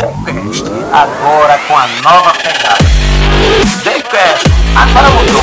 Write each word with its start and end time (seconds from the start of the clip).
Daycast, 0.00 0.64
agora 0.92 1.58
com 1.68 1.76
a 1.76 1.86
nova 2.02 2.32
pegada. 2.32 2.78
Daycast, 3.84 4.46
agora 4.74 5.10
mudou. 5.10 5.42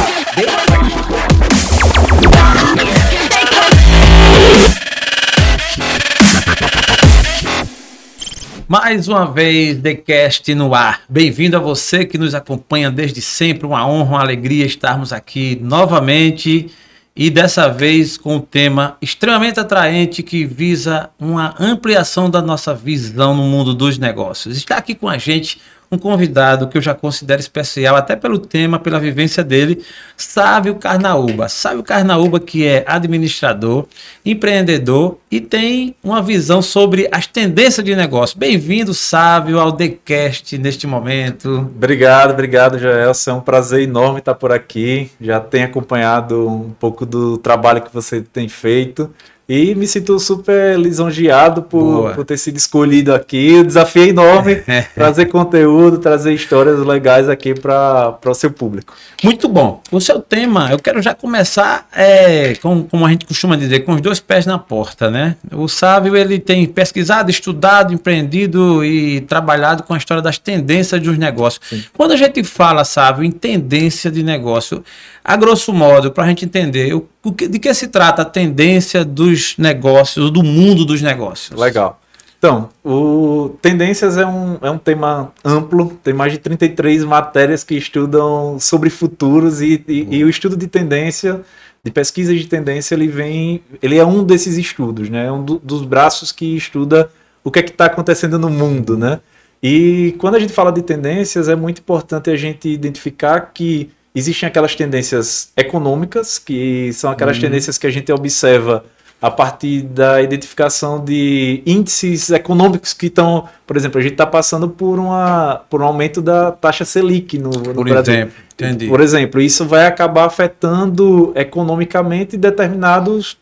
Mais 8.68 9.08
uma 9.08 9.32
vez, 9.32 9.80
TheCast 9.80 10.56
no 10.56 10.74
ar. 10.74 11.02
Bem-vindo 11.08 11.56
a 11.56 11.60
você 11.60 12.04
que 12.04 12.18
nos 12.18 12.34
acompanha 12.34 12.90
desde 12.90 13.22
sempre. 13.22 13.68
Uma 13.68 13.88
honra, 13.88 14.10
uma 14.10 14.22
alegria 14.22 14.66
estarmos 14.66 15.14
aqui 15.14 15.58
novamente 15.62 16.72
e 17.18 17.32
dessa 17.32 17.68
vez 17.68 18.16
com 18.16 18.36
um 18.36 18.40
tema 18.40 18.96
extremamente 19.02 19.60
atraente 19.60 20.22
que 20.22 20.46
visa 20.46 21.10
uma 21.20 21.56
ampliação 21.60 22.30
da 22.30 22.44
nossa 22.44 22.76
visão 22.76 23.36
no 23.36 23.42
mundo 23.42 23.74
dos 23.74 23.98
negócios. 23.98 24.56
Está 24.56 24.78
aqui 24.78 24.94
com 24.94 25.10
a 25.10 25.18
gente 25.18 25.60
um 25.92 25.98
convidado 25.98 26.68
que 26.68 26.78
eu 26.78 26.82
já 26.82 26.94
considero 26.94 27.40
especial, 27.40 27.96
até 27.96 28.16
pelo 28.16 28.38
tema, 28.38 28.80
pela 28.80 29.00
vivência 29.00 29.44
dele, 29.44 29.84
Sávio 30.16 30.76
Carnaúba. 30.76 31.48
Sávio 31.48 31.84
Carnaúba, 31.84 32.40
que 32.40 32.66
é 32.66 32.84
administrador, 32.88 33.86
empreendedor 34.26 35.18
e 35.32 35.40
tem 35.40 35.96
uma 36.04 36.22
visão 36.22 36.62
sobre 36.62 37.08
as 37.12 37.28
tendências 37.28 37.86
de 37.86 37.96
negócio. 37.96 38.38
Bem-vindo, 38.38 38.94
Sávio, 38.94 39.60
ao 39.60 39.72
TheCast 39.72 40.58
neste 40.58 40.86
momento. 40.86 41.70
Obrigado, 41.76 42.32
obrigado, 42.32 42.78
Joelson. 42.78 43.32
É 43.32 43.34
um 43.34 43.42
prazer 43.42 43.82
enorme 43.82 44.20
estar 44.20 44.36
por 44.36 44.52
aqui. 44.52 45.10
Já 45.20 45.40
tenho 45.40 45.66
acompanhado 45.66 46.48
um 46.48 46.72
pouco 46.72 47.06
do 47.06 47.38
trabalho 47.38 47.82
que 47.82 47.94
você 47.94 48.22
tem 48.22 48.50
feito. 48.50 49.14
E 49.50 49.74
me 49.76 49.88
sinto 49.88 50.20
super 50.20 50.78
lisonjeado 50.78 51.62
por, 51.62 52.14
por 52.14 52.26
ter 52.26 52.38
sido 52.38 52.58
escolhido 52.58 53.14
aqui. 53.14 53.60
O 53.60 53.64
desafio 53.64 54.04
é 54.04 54.08
enorme 54.08 54.62
trazer 54.94 55.28
conteúdo, 55.28 56.00
trazer 56.00 56.34
histórias 56.34 56.80
legais 56.80 57.30
aqui 57.30 57.54
para 57.54 58.20
o 58.26 58.34
seu 58.34 58.52
público. 58.52 58.94
Muito 59.24 59.48
bom. 59.48 59.82
O 59.90 60.02
seu 60.02 60.20
tema, 60.20 60.70
eu 60.70 60.78
quero 60.78 61.02
já 61.02 61.14
começar, 61.14 61.88
é, 61.96 62.56
com, 62.56 62.84
como 62.84 63.06
a 63.06 63.10
gente 63.10 63.26
costuma 63.26 63.56
dizer, 63.56 63.82
com 63.82 63.94
os 63.94 64.02
dois 64.02 64.20
pés 64.20 64.46
na 64.46 64.60
porta, 64.60 65.10
né? 65.10 65.38
O 65.54 65.70
Sábio, 65.70 66.18
ele 66.18 66.40
tem 66.40 66.66
pesquisado, 66.66 67.32
estudado, 67.32 67.94
empreendido 67.94 68.84
e 68.84 69.22
trabalhado 69.22 69.84
com 69.84 69.94
a 69.94 69.98
história 69.98 70.22
das 70.22 70.38
tendências 70.38 71.02
dos 71.02 71.18
negócios. 71.18 71.62
Sim. 71.70 71.84
Quando 71.96 72.12
a 72.12 72.18
gente 72.18 72.44
fala, 72.44 72.84
Sábio, 72.84 73.24
em 73.24 73.32
tendência 73.32 74.12
de 74.12 74.24
negócio, 74.24 74.84
a 75.28 75.36
grosso 75.36 75.74
modo, 75.74 76.10
para 76.10 76.24
a 76.24 76.28
gente 76.28 76.46
entender, 76.46 76.94
o, 76.94 77.06
de 77.26 77.60
que 77.60 77.74
se 77.74 77.90
trata 77.90 78.22
a 78.22 78.26
tendência 78.26 79.04
dos 79.04 79.58
negócios, 79.58 80.32
do 80.32 80.42
mundo 80.42 80.86
dos 80.86 81.02
negócios? 81.02 81.60
Legal. 81.60 82.00
Então, 82.38 82.70
o 82.86 83.58
Tendências 83.62 84.16
é 84.16 84.26
um, 84.26 84.58
é 84.62 84.72
um 84.72 84.78
tema 84.78 85.34
amplo, 85.44 86.00
tem 86.02 86.14
mais 86.14 86.32
de 86.32 86.38
33 86.38 87.04
matérias 87.04 87.62
que 87.62 87.76
estudam 87.76 88.58
sobre 88.58 88.90
futuros 88.90 89.60
e, 89.60 89.84
e, 89.86 90.02
uhum. 90.02 90.14
e 90.14 90.24
o 90.24 90.30
estudo 90.30 90.56
de 90.56 90.68
tendência, 90.68 91.42
de 91.84 91.92
pesquisa 91.92 92.34
de 92.34 92.46
tendência, 92.48 92.96
ele 92.96 93.08
vem, 93.08 93.62
ele 93.82 93.98
é 93.98 94.06
um 94.06 94.24
desses 94.24 94.58
estudos, 94.58 95.10
né? 95.10 95.26
É 95.26 95.32
um 95.32 95.44
do, 95.44 95.60
dos 95.60 95.84
braços 95.84 96.32
que 96.32 96.56
estuda 96.56 97.10
o 97.44 97.52
que 97.52 97.60
é 97.60 97.64
que 97.64 97.72
está 97.72 97.88
acontecendo 97.88 98.40
no 98.40 98.50
mundo, 98.50 98.98
né? 98.98 99.20
E 99.62 100.16
quando 100.20 100.36
a 100.36 100.40
gente 100.40 100.54
fala 100.54 100.72
de 100.72 100.84
tendências, 100.84 101.50
é 101.50 101.56
muito 101.56 101.80
importante 101.80 102.30
a 102.30 102.36
gente 102.38 102.70
identificar 102.70 103.52
que 103.54 103.90
Existem 104.18 104.48
aquelas 104.48 104.76
tendências 104.76 105.50
econômicas, 105.56 106.40
que 106.40 106.92
são 106.94 107.12
aquelas 107.12 107.38
uhum. 107.38 107.42
tendências 107.42 107.78
que 107.78 107.86
a 107.86 107.90
gente 107.92 108.12
observa 108.12 108.84
a 109.22 109.32
partir 109.32 109.82
da 109.82 110.22
identificação 110.22 111.04
de 111.04 111.62
índices 111.66 112.30
econômicos 112.30 112.94
que 112.94 113.08
estão, 113.08 113.48
por 113.66 113.76
exemplo, 113.76 114.00
a 114.00 114.02
gente 114.02 114.14
está 114.14 114.26
passando 114.26 114.70
por, 114.70 115.00
uma, 115.00 115.62
por 115.70 115.82
um 115.82 115.86
aumento 115.86 116.22
da 116.22 116.52
taxa 116.52 116.86
Selic 116.86 117.38
no, 117.38 117.50
no 117.50 117.74
por 117.74 117.90
Brasil. 117.90 118.14
Exemplo, 118.14 118.34
entendi. 118.54 118.88
Por 118.88 119.02
exemplo, 119.02 119.42
isso 119.42 119.66
vai 119.66 119.88
acabar 119.88 120.26
afetando 120.26 121.32
economicamente 121.36 122.38
determinados 122.38 123.38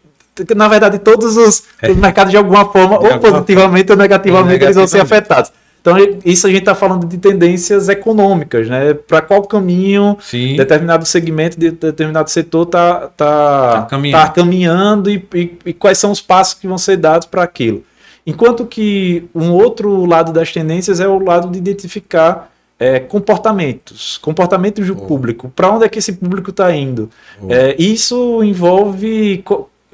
na 0.53 0.67
verdade, 0.67 0.99
todos 0.99 1.37
os, 1.37 1.63
é. 1.81 1.89
os 1.89 1.95
mercados 1.95 2.31
de 2.31 2.35
alguma 2.35 2.65
forma, 2.69 2.99
de 2.99 3.05
ou 3.05 3.13
alguma 3.13 3.31
positivamente 3.31 3.87
forma. 3.87 4.01
ou 4.01 4.03
negativamente, 4.03 4.63
eles 4.65 4.75
vão 4.75 4.85
ser 4.85 4.99
afetados. 4.99 5.49
Então, 5.85 6.19
isso 6.25 6.47
a 6.47 6.49
gente 6.49 6.61
está 6.61 6.73
falando 6.73 7.05
de 7.05 7.19
tendências 7.19 7.87
econômicas, 7.89 8.67
né? 8.67 8.95
Para 8.95 9.21
qual 9.21 9.43
caminho 9.43 10.17
Sim. 10.19 10.55
determinado 10.55 11.05
segmento, 11.05 11.59
de 11.59 11.69
determinado 11.69 12.27
setor 12.31 12.63
está 12.63 13.01
tá, 13.09 13.71
tá 13.73 13.81
caminhando, 13.83 14.21
tá 14.23 14.29
caminhando 14.29 15.09
e, 15.11 15.23
e, 15.35 15.57
e, 15.67 15.73
quais 15.73 15.99
são 15.99 16.09
os 16.09 16.19
passos 16.19 16.55
que 16.55 16.67
vão 16.67 16.79
ser 16.79 16.97
dados 16.97 17.27
para 17.27 17.43
aquilo. 17.43 17.83
Enquanto 18.25 18.65
que 18.65 19.25
um 19.35 19.51
outro 19.51 20.07
lado 20.07 20.33
das 20.33 20.51
tendências 20.51 20.99
é 20.99 21.07
o 21.07 21.23
lado 21.23 21.51
de 21.51 21.59
identificar 21.59 22.51
é, 22.79 22.99
comportamentos, 22.99 24.17
comportamentos 24.17 24.87
do 24.87 24.93
oh. 24.93 25.05
público. 25.05 25.51
Para 25.55 25.69
onde 25.69 25.85
é 25.85 25.89
que 25.89 25.99
esse 25.99 26.13
público 26.13 26.49
está 26.49 26.75
indo? 26.75 27.11
Oh. 27.39 27.53
É, 27.53 27.75
isso 27.77 28.43
envolve 28.43 29.43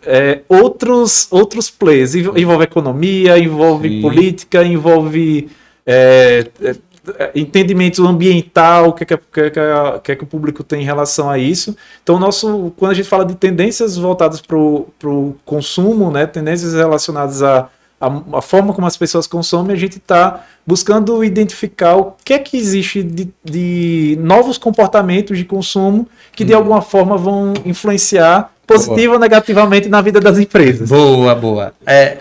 é, 0.05 0.39
outros, 0.47 1.27
outros 1.29 1.69
players. 1.69 2.15
Envolve 2.15 2.63
economia, 2.63 3.37
envolve 3.37 3.89
Sim. 3.89 4.01
política, 4.01 4.63
envolve 4.63 5.49
é, 5.85 6.47
é, 6.63 7.31
entendimento 7.33 8.05
ambiental, 8.05 8.89
o 8.89 8.93
que, 8.93 9.03
é 9.03 9.07
que, 9.07 9.17
que, 9.17 9.51
que, 10.03 10.15
que, 10.15 10.23
o 10.23 10.27
público 10.27 10.63
tem 10.63 10.81
em 10.81 10.85
relação 10.85 11.29
a 11.29 11.37
isso. 11.37 11.75
Então, 12.03 12.19
nosso, 12.19 12.71
quando 12.77 12.91
a 12.91 12.93
gente 12.93 13.09
fala 13.09 13.25
de 13.25 13.35
tendências 13.35 13.97
voltadas 13.97 14.39
para 14.39 14.55
o 14.57 15.35
consumo, 15.43 16.11
né, 16.11 16.27
tendências 16.27 16.73
relacionadas 16.73 17.41
a, 17.41 17.69
a, 17.99 18.21
a, 18.33 18.41
forma 18.41 18.73
como 18.73 18.85
as 18.85 18.95
pessoas 18.95 19.25
consomem, 19.25 19.75
a 19.75 19.79
gente 19.79 19.97
está 19.97 20.45
buscando 20.65 21.23
identificar 21.23 21.95
o 21.95 22.13
que 22.23 22.33
é 22.33 22.39
que 22.39 22.55
existe 22.55 23.01
de, 23.01 23.29
de 23.43 24.17
novos 24.21 24.59
comportamentos 24.59 25.37
de 25.37 25.45
consumo 25.45 26.07
que, 26.33 26.43
de 26.43 26.53
hum. 26.53 26.57
alguma 26.57 26.81
forma, 26.81 27.17
vão 27.17 27.53
influenciar 27.65 28.51
positiva 28.67 29.13
ou 29.13 29.19
negativamente 29.19 29.89
na 29.89 30.01
vida 30.01 30.19
das 30.19 30.37
empresas. 30.37 30.89
Boa, 30.89 31.35
boa. 31.35 31.73
É, 31.85 32.19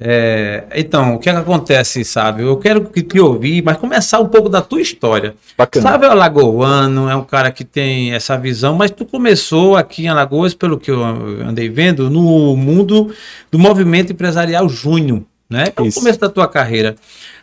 é, 0.00 0.64
então, 0.76 1.16
o 1.16 1.18
que, 1.18 1.28
é 1.28 1.32
que 1.32 1.38
acontece, 1.40 2.04
sabe? 2.04 2.44
Eu 2.44 2.56
quero 2.56 2.84
que 2.84 3.02
te 3.02 3.18
ouvir, 3.18 3.62
mas 3.64 3.76
começar 3.78 4.20
um 4.20 4.28
pouco 4.28 4.48
da 4.48 4.62
tua 4.62 4.80
história. 4.80 5.34
Bacana. 5.56 5.82
Sabe, 5.82 6.06
o 6.06 6.10
Alagoano 6.10 7.08
é 7.08 7.16
um 7.16 7.24
cara 7.24 7.50
que 7.50 7.64
tem 7.64 8.12
essa 8.12 8.38
visão, 8.38 8.76
mas 8.76 8.92
tu 8.92 9.04
começou 9.04 9.76
aqui 9.76 10.04
em 10.04 10.08
Alagoas, 10.08 10.54
pelo 10.54 10.78
que 10.78 10.90
eu 10.90 11.02
andei 11.02 11.68
vendo, 11.68 12.08
no 12.08 12.56
mundo 12.56 13.12
do 13.50 13.58
movimento 13.58 14.12
empresarial 14.12 14.68
júnior, 14.68 15.22
né? 15.50 15.64
É 15.76 15.82
o 15.82 15.92
começo 15.92 16.20
da 16.20 16.28
tua 16.28 16.46
carreira. 16.46 16.94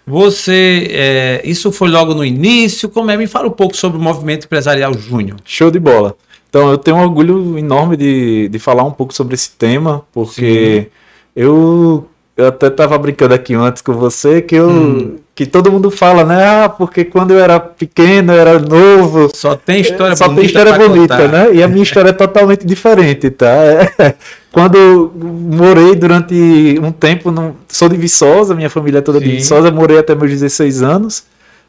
Você, 0.07 0.87
é, 0.91 1.41
isso 1.43 1.73
foi 1.73 1.89
logo 1.89 2.13
no 2.13 2.23
início? 2.23 2.87
Como 2.87 3.11
é? 3.11 3.17
Me 3.17 3.27
fala 3.27 3.47
um 3.47 3.51
pouco 3.51 3.75
sobre 3.75 3.97
o 3.97 4.01
movimento 4.01 4.45
empresarial 4.45 4.93
júnior. 4.93 5.37
Show 5.43 5.69
de 5.69 5.79
bola. 5.79 6.15
Então, 6.49 6.69
eu 6.71 6.77
tenho 6.77 6.95
um 6.95 7.01
orgulho 7.01 7.57
enorme 7.57 7.97
de, 7.97 8.47
de 8.47 8.59
falar 8.59 8.83
um 8.83 8.91
pouco 8.91 9.13
sobre 9.13 9.33
esse 9.33 9.51
tema, 9.51 10.05
porque 10.13 10.83
Sim. 10.83 10.87
eu 11.35 12.07
eu 12.37 12.47
até 12.47 12.69
tava 12.69 12.97
brincando 12.97 13.33
aqui 13.33 13.53
antes 13.53 13.81
com 13.81 13.93
você 13.93 14.41
que 14.41 14.55
eu 14.55 14.69
hum. 14.69 15.15
que 15.33 15.45
todo 15.45 15.71
mundo 15.71 15.89
fala, 15.89 16.25
né? 16.25 16.63
Ah, 16.63 16.69
porque 16.69 17.05
quando 17.05 17.31
eu 17.31 17.39
era 17.39 17.59
pequeno, 17.59 18.33
eu 18.33 18.39
era 18.39 18.59
novo. 18.59 19.31
Só 19.33 19.55
tem 19.55 19.79
história 19.79 20.15
só 20.17 20.27
bonita. 20.27 20.47
Só 20.47 20.59
tem 20.59 20.63
história 20.63 20.87
bonita, 20.87 21.17
contar. 21.17 21.27
né? 21.29 21.53
E 21.53 21.63
a 21.63 21.67
minha 21.67 21.83
história 21.83 22.09
é 22.09 22.13
totalmente 22.13 22.65
diferente, 22.65 23.29
tá? 23.29 23.47
É, 23.47 24.15
quando 24.51 25.13
morei 25.15 25.95
durante 25.95 26.77
um 26.83 26.91
tempo, 26.91 27.31
no, 27.31 27.55
sou 27.69 27.87
de 27.87 27.95
Viçosa, 27.95 28.53
minha 28.53 28.69
família 28.69 28.97
é 28.97 29.01
toda 29.01 29.19
Sim. 29.19 29.25
de 29.25 29.31
Viçosa, 29.31 29.71
morei 29.71 29.97
até 29.97 30.13
meus 30.13 30.31
16 30.31 30.83
anos. 30.83 31.23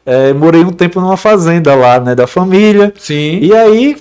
É, 0.05 0.33
morei 0.33 0.63
um 0.65 0.71
tempo 0.71 0.99
numa 0.99 1.17
fazenda 1.17 1.73
lá, 1.75 1.99
né, 1.99 2.13
da 2.13 2.27
família. 2.27 2.93
Sim. 2.97 3.39
E 3.41 3.55
aí 3.55 3.97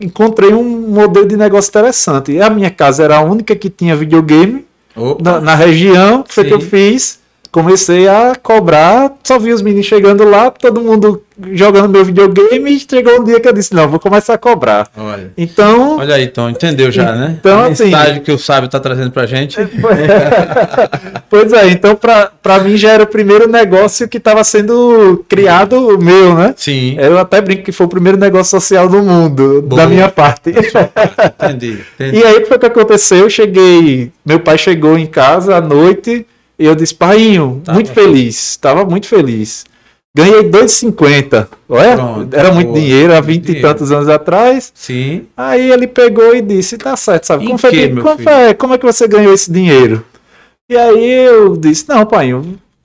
encontrei 0.00 0.52
um 0.52 0.64
modelo 0.88 1.26
de 1.26 1.36
negócio 1.36 1.68
interessante. 1.68 2.32
E 2.32 2.42
a 2.42 2.50
minha 2.50 2.70
casa 2.70 3.04
era 3.04 3.18
a 3.18 3.20
única 3.20 3.54
que 3.54 3.70
tinha 3.70 3.94
videogame 3.94 4.64
na, 5.20 5.40
na, 5.40 5.54
região, 5.54 6.24
foi 6.28 6.44
que 6.44 6.54
eu 6.54 6.60
fiz 6.60 7.19
comecei 7.50 8.06
a 8.06 8.34
cobrar, 8.40 9.12
só 9.24 9.38
vi 9.38 9.52
os 9.52 9.60
meninos 9.60 9.86
chegando 9.86 10.24
lá, 10.24 10.50
todo 10.50 10.80
mundo 10.80 11.22
jogando 11.52 11.88
meu 11.88 12.04
videogame 12.04 12.70
e 12.70 12.78
chegou 12.78 13.20
um 13.20 13.24
dia 13.24 13.40
que 13.40 13.48
eu 13.48 13.52
disse, 13.52 13.74
não, 13.74 13.88
vou 13.88 13.98
começar 13.98 14.34
a 14.34 14.38
cobrar. 14.38 14.86
Olha. 14.96 15.32
Então. 15.36 15.98
Olha 15.98 16.14
aí, 16.14 16.24
então, 16.24 16.50
entendeu 16.50 16.90
já, 16.92 17.14
né? 17.14 17.36
Então, 17.40 17.60
a 17.60 17.66
assim. 17.68 17.90
que 18.24 18.30
o 18.30 18.38
sábio 18.38 18.66
está 18.66 18.78
trazendo 18.78 19.10
pra 19.10 19.26
gente. 19.26 19.56
pois 21.28 21.52
é, 21.52 21.68
então 21.70 21.96
pra, 21.96 22.30
pra 22.42 22.60
mim 22.60 22.76
já 22.76 22.92
era 22.92 23.04
o 23.04 23.06
primeiro 23.06 23.48
negócio 23.48 24.08
que 24.08 24.18
estava 24.18 24.44
sendo 24.44 25.24
criado 25.28 25.98
meu, 25.98 26.34
né? 26.34 26.54
Sim. 26.56 26.96
Eu 26.98 27.18
até 27.18 27.40
brinco 27.40 27.64
que 27.64 27.72
foi 27.72 27.86
o 27.86 27.90
primeiro 27.90 28.18
negócio 28.18 28.50
social 28.50 28.88
do 28.88 29.02
mundo, 29.02 29.62
Boa. 29.62 29.82
da 29.82 29.88
minha 29.88 30.08
parte. 30.08 30.50
entendi, 30.50 31.78
entendi. 31.98 32.18
E 32.18 32.24
aí 32.24 32.36
o 32.36 32.42
que 32.42 32.46
foi 32.46 32.58
que 32.58 32.66
aconteceu? 32.66 33.18
Eu 33.18 33.30
cheguei, 33.30 34.12
meu 34.24 34.40
pai 34.40 34.58
chegou 34.58 34.98
em 34.98 35.06
casa 35.06 35.56
à 35.56 35.60
noite 35.60 36.26
e 36.60 36.66
eu 36.66 36.74
disse, 36.74 36.94
pai, 36.94 37.38
tá 37.64 37.72
muito 37.72 37.90
feliz, 37.90 38.50
estava 38.50 38.84
muito 38.84 39.08
feliz. 39.08 39.64
Ganhei 40.14 40.42
2,50. 40.42 41.48
Olha, 41.66 41.96
Pronto, 41.96 42.36
era 42.36 42.52
muito 42.52 42.74
dinheiro, 42.74 43.14
há 43.14 43.20
20 43.22 43.48
e 43.48 43.60
tantos 43.62 43.90
anos 43.90 44.10
atrás. 44.10 44.70
Sim. 44.74 45.26
Aí 45.34 45.70
ele 45.70 45.86
pegou 45.86 46.36
e 46.36 46.42
disse, 46.42 46.76
tá 46.76 46.94
certo, 46.96 47.24
sabe? 47.24 47.46
Como, 47.46 47.56
foi 47.56 47.70
que, 47.70 47.88
como, 47.88 48.28
é, 48.28 48.52
como, 48.52 48.74
é, 48.74 48.78
que 48.78 48.84
você 48.84 49.08
ganhou 49.08 49.32
esse 49.32 49.50
dinheiro? 49.50 50.04
E 50.68 50.76
aí 50.76 51.10
eu 51.24 51.56
disse, 51.56 51.88
não, 51.88 52.04
pai, 52.04 52.30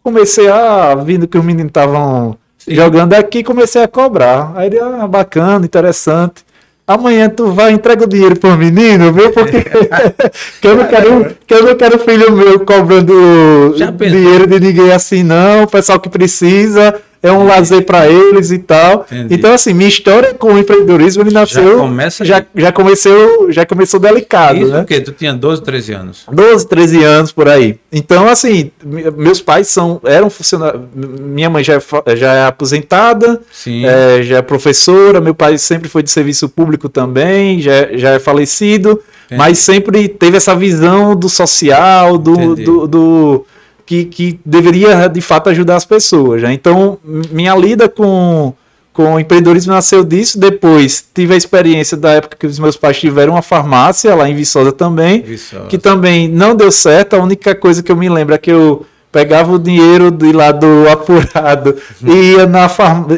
comecei 0.01 0.47
a, 0.47 0.95
vindo 0.95 1.27
que 1.27 1.37
os 1.37 1.43
meninos 1.43 1.71
estavam 1.71 2.37
jogando 2.65 3.13
aqui, 3.13 3.43
comecei 3.43 3.83
a 3.83 3.89
cobrar. 3.89 4.53
Aí 4.55 4.67
ele, 4.67 4.79
ah, 4.79 5.05
bacana, 5.05 5.65
interessante. 5.65 6.44
Amanhã 6.87 7.27
tu 7.29 7.51
vai 7.51 7.71
entrega 7.71 8.03
o 8.03 8.07
dinheiro 8.07 8.39
pro 8.39 8.55
menino, 8.55 9.11
viu? 9.11 9.31
Porque 9.31 9.63
que 10.61 10.67
eu 10.67 10.75
não 10.75 10.85
quero, 10.85 11.35
que 11.47 11.53
eu 11.53 11.63
não 11.63 11.75
quero 11.75 11.97
filho 11.99 12.31
meu 12.31 12.59
cobrando 12.59 13.73
dinheiro 13.97 14.45
de 14.45 14.59
ninguém 14.59 14.91
assim, 14.91 15.23
não. 15.23 15.63
O 15.63 15.67
pessoal 15.67 15.99
que 15.99 16.09
precisa, 16.09 16.93
é 17.25 17.31
um 17.31 17.45
lazer 17.45 17.83
para 17.83 18.07
eles 18.07 18.51
e 18.51 18.59
tal. 18.59 19.05
Entendi. 19.11 19.33
Então, 19.33 19.51
assim, 19.51 19.73
minha 19.73 19.89
história 19.89 20.33
com 20.33 20.53
o 20.53 20.59
empreendedorismo 20.59 21.23
ele 21.23 21.31
nasceu. 21.31 21.63
Já, 21.63 21.77
começa 21.77 22.25
já, 22.25 22.45
já, 22.55 22.71
começou, 22.71 23.51
já 23.51 23.65
começou 23.65 23.99
delicado. 23.99 24.57
Isso 24.59 24.71
né? 24.71 24.79
porque 24.79 25.01
tu 25.01 25.11
tinha 25.11 25.33
12, 25.33 25.63
13 25.63 25.93
anos. 25.93 26.25
12, 26.31 26.67
13 26.67 27.03
anos 27.03 27.31
por 27.31 27.49
aí. 27.49 27.79
Então, 27.91 28.27
assim, 28.27 28.69
meus 29.17 29.41
pais 29.41 29.67
são, 29.67 29.99
eram 30.03 30.29
funcionários. 30.29 30.83
Minha 30.93 31.49
mãe 31.49 31.63
já 31.63 31.73
é, 31.73 32.15
já 32.15 32.33
é 32.33 32.45
aposentada, 32.45 33.41
é, 33.67 34.21
já 34.21 34.37
é 34.37 34.41
professora, 34.43 35.19
meu 35.19 35.33
pai 35.33 35.57
sempre 35.57 35.89
foi 35.89 36.03
de 36.03 36.11
serviço 36.11 36.47
público 36.47 36.87
também, 36.87 37.59
já, 37.59 37.89
já 37.93 38.11
é 38.11 38.19
falecido, 38.19 39.01
Entendi. 39.25 39.39
mas 39.39 39.57
sempre 39.57 40.07
teve 40.07 40.37
essa 40.37 40.55
visão 40.55 41.15
do 41.15 41.27
social, 41.27 42.17
do, 42.17 42.55
do, 42.55 42.87
do 42.87 43.45
que, 43.85 44.05
que 44.05 44.39
deveria 44.45 45.07
de 45.07 45.21
fato 45.21 45.49
ajudar 45.49 45.75
as 45.75 45.85
pessoas. 45.85 46.41
Né? 46.41 46.53
Então, 46.53 46.97
minha 47.03 47.55
lida 47.55 47.87
com, 47.87 48.53
com 48.91 49.13
o 49.13 49.19
empreendedorismo 49.19 49.73
nasceu 49.73 50.03
disso. 50.03 50.39
Depois, 50.39 51.05
tive 51.13 51.33
a 51.33 51.37
experiência 51.37 51.95
da 51.95 52.11
época 52.11 52.37
que 52.39 52.47
os 52.47 52.57
meus 52.57 52.75
pais 52.75 52.97
tiveram 52.97 53.33
uma 53.33 53.41
farmácia 53.41 54.15
lá 54.15 54.29
em 54.29 54.35
Viçosa 54.35 54.71
também, 54.71 55.21
Viçosa. 55.21 55.65
que 55.67 55.77
também 55.77 56.27
não 56.27 56.55
deu 56.55 56.71
certo. 56.71 57.15
A 57.15 57.19
única 57.21 57.53
coisa 57.53 57.83
que 57.83 57.91
eu 57.91 57.95
me 57.95 58.09
lembro 58.09 58.33
é 58.33 58.37
que 58.37 58.51
eu 58.51 58.85
pegava 59.11 59.53
o 59.53 59.59
dinheiro 59.59 60.11
de 60.11 60.33
lá 60.33 60.51
do 60.51 60.89
apurado 60.89 61.77
e 62.03 62.33
ia 62.33 62.45
na, 62.45 62.67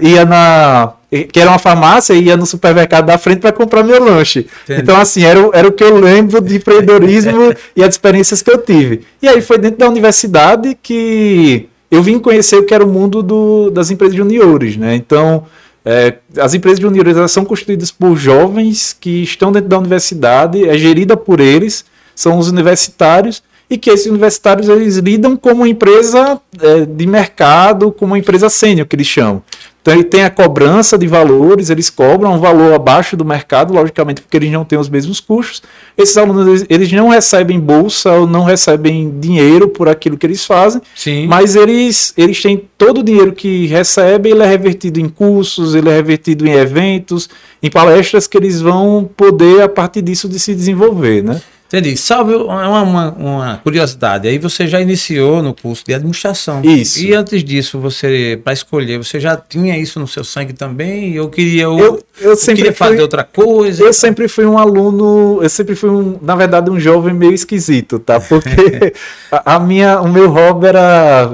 ia 0.02 0.26
na 0.26 0.94
que 1.10 1.40
era 1.40 1.50
uma 1.50 1.60
farmácia 1.60 2.14
e 2.14 2.24
ia 2.24 2.36
no 2.36 2.46
supermercado 2.46 3.06
da 3.06 3.18
frente 3.18 3.40
para 3.40 3.52
comprar 3.52 3.84
meu 3.84 4.04
lanche. 4.04 4.48
Entendi. 4.64 4.82
Então, 4.82 4.98
assim, 4.98 5.24
era, 5.24 5.50
era 5.54 5.68
o 5.68 5.72
que 5.72 5.84
eu 5.84 5.98
lembro 5.98 6.42
de 6.42 6.58
empreendedorismo 6.58 7.54
e 7.76 7.84
as 7.84 7.96
experiências 7.96 8.42
que 8.42 8.52
eu 8.52 8.58
tive. 8.58 9.02
E 9.22 9.28
aí 9.28 9.42
foi 9.42 9.58
dentro 9.58 9.80
da 9.80 9.88
universidade 9.88 10.78
que 10.82 11.70
eu 11.90 12.04
vim 12.04 12.20
conhecer 12.20 12.58
o 12.58 12.66
que 12.66 12.74
era 12.74 12.84
o 12.84 12.88
mundo 12.88 13.24
do, 13.24 13.70
das 13.72 13.90
empresas 13.90 14.16
juniores, 14.16 14.76
né? 14.76 14.96
Então, 14.96 15.46
é, 15.86 16.16
as 16.38 16.54
empresas 16.54 16.80
juniores 16.80 17.16
elas 17.16 17.32
são 17.32 17.46
construídas 17.46 17.92
por 17.92 18.18
jovens 18.18 18.96
que 19.00 19.24
estão 19.24 19.54
dentro 19.54 19.70
da 19.70 19.80
universidade, 19.80 20.68
é 20.68 20.78
gerida 20.78 21.16
por 21.16 21.40
eles, 21.40 21.86
são 22.14 22.38
os 22.38 22.50
universitários, 22.50 23.42
e 23.70 23.78
que 23.78 23.90
esses 23.90 24.08
universitários 24.08 24.68
eles 24.68 24.98
lidam 24.98 25.38
como 25.38 25.66
empresa 25.66 26.42
é, 26.62 26.86
de 26.86 27.08
mercado, 27.08 27.92
como 27.92 28.14
uma 28.14 28.20
empresa 28.20 28.50
sênior, 28.50 28.86
que 28.86 28.96
eles 28.98 29.08
chamam. 29.08 29.42
Então 29.88 29.96
ele 29.96 30.04
tem 30.04 30.24
a 30.24 30.30
cobrança 30.30 30.98
de 30.98 31.08
valores, 31.08 31.70
eles 31.70 31.90
cobram 31.90 32.34
um 32.34 32.40
valor 32.40 32.74
abaixo 32.74 33.16
do 33.16 33.24
mercado, 33.24 33.74
logicamente 33.74 34.22
porque 34.22 34.36
eles 34.36 34.52
não 34.52 34.66
têm 34.66 34.78
os 34.78 34.90
mesmos 34.90 35.22
custos. 35.22 35.64
Esses 35.98 36.18
alunos 36.18 36.66
eles 36.68 36.92
não 36.92 37.08
recebem 37.08 37.58
bolsa 37.58 38.12
ou 38.12 38.28
não 38.28 38.44
recebem 38.44 39.18
dinheiro 39.18 39.70
por 39.70 39.88
aquilo 39.88 40.18
que 40.18 40.26
eles 40.26 40.46
fazem, 40.46 40.82
Sim. 40.94 41.28
mas 41.28 41.56
eles, 41.56 42.14
eles 42.18 42.42
têm 42.42 42.62
todo 42.78 43.00
o 43.00 43.04
dinheiro 43.04 43.32
que 43.32 43.66
recebem, 43.68 44.34
ele 44.34 44.44
é 44.44 44.46
revertido 44.46 45.00
em 45.00 45.08
cursos, 45.08 45.74
ele 45.74 45.88
é 45.88 45.94
revertido 45.94 46.46
em 46.46 46.52
eventos, 46.52 47.30
em 47.64 47.72
palestras 47.72 48.28
que 48.28 48.38
eles 48.38 48.60
vão 48.60 49.10
poder 49.16 49.62
a 49.62 49.70
partir 49.70 50.02
disso 50.02 50.28
de 50.28 50.38
se 50.38 50.54
desenvolver, 50.54 51.24
né? 51.24 51.42
Entendi. 51.68 51.98
Salve 51.98 52.34
uma, 52.34 52.82
uma, 52.82 53.10
uma, 53.12 53.58
curiosidade. 53.58 54.28
Aí 54.28 54.38
você 54.38 54.68
já 54.68 54.80
iniciou 54.80 55.44
no 55.44 55.54
curso 55.54 55.84
de 55.86 55.94
administração. 55.94 56.62
Isso. 56.64 57.04
E 57.04 57.14
antes 57.14 57.44
disso, 57.44 57.78
você, 57.78 58.40
para 58.42 58.54
escolher, 58.54 58.98
você 58.98 59.20
já 59.20 59.36
tinha 59.36 59.78
isso 59.78 60.00
no 60.00 60.08
seu 60.08 60.24
sangue 60.24 60.54
também? 60.54 61.14
Eu 61.14 61.30
queria, 61.30 61.64
eu, 61.64 61.78
eu, 61.78 62.04
eu 62.22 62.36
sempre 62.38 62.64
queria 62.64 62.74
fazer 62.74 63.02
outra 63.02 63.24
coisa. 63.24 63.84
Eu 63.84 63.92
sempre 63.92 64.30
fui 64.30 64.46
um 64.46 64.58
aluno, 64.58 65.40
eu 65.42 65.50
sempre 65.50 65.76
fui 65.76 65.90
um, 65.90 66.18
na 66.22 66.36
verdade, 66.36 66.72
um 66.72 66.80
jovem 66.80 67.14
meio 67.14 67.34
esquisito, 67.34 68.00
tá? 68.00 68.20
Porque 68.20 68.94
a, 69.30 69.56
a, 69.56 69.60
minha, 69.60 70.00
o 70.00 70.08
meu 70.08 70.30
hobby 70.30 70.68
era 70.68 71.30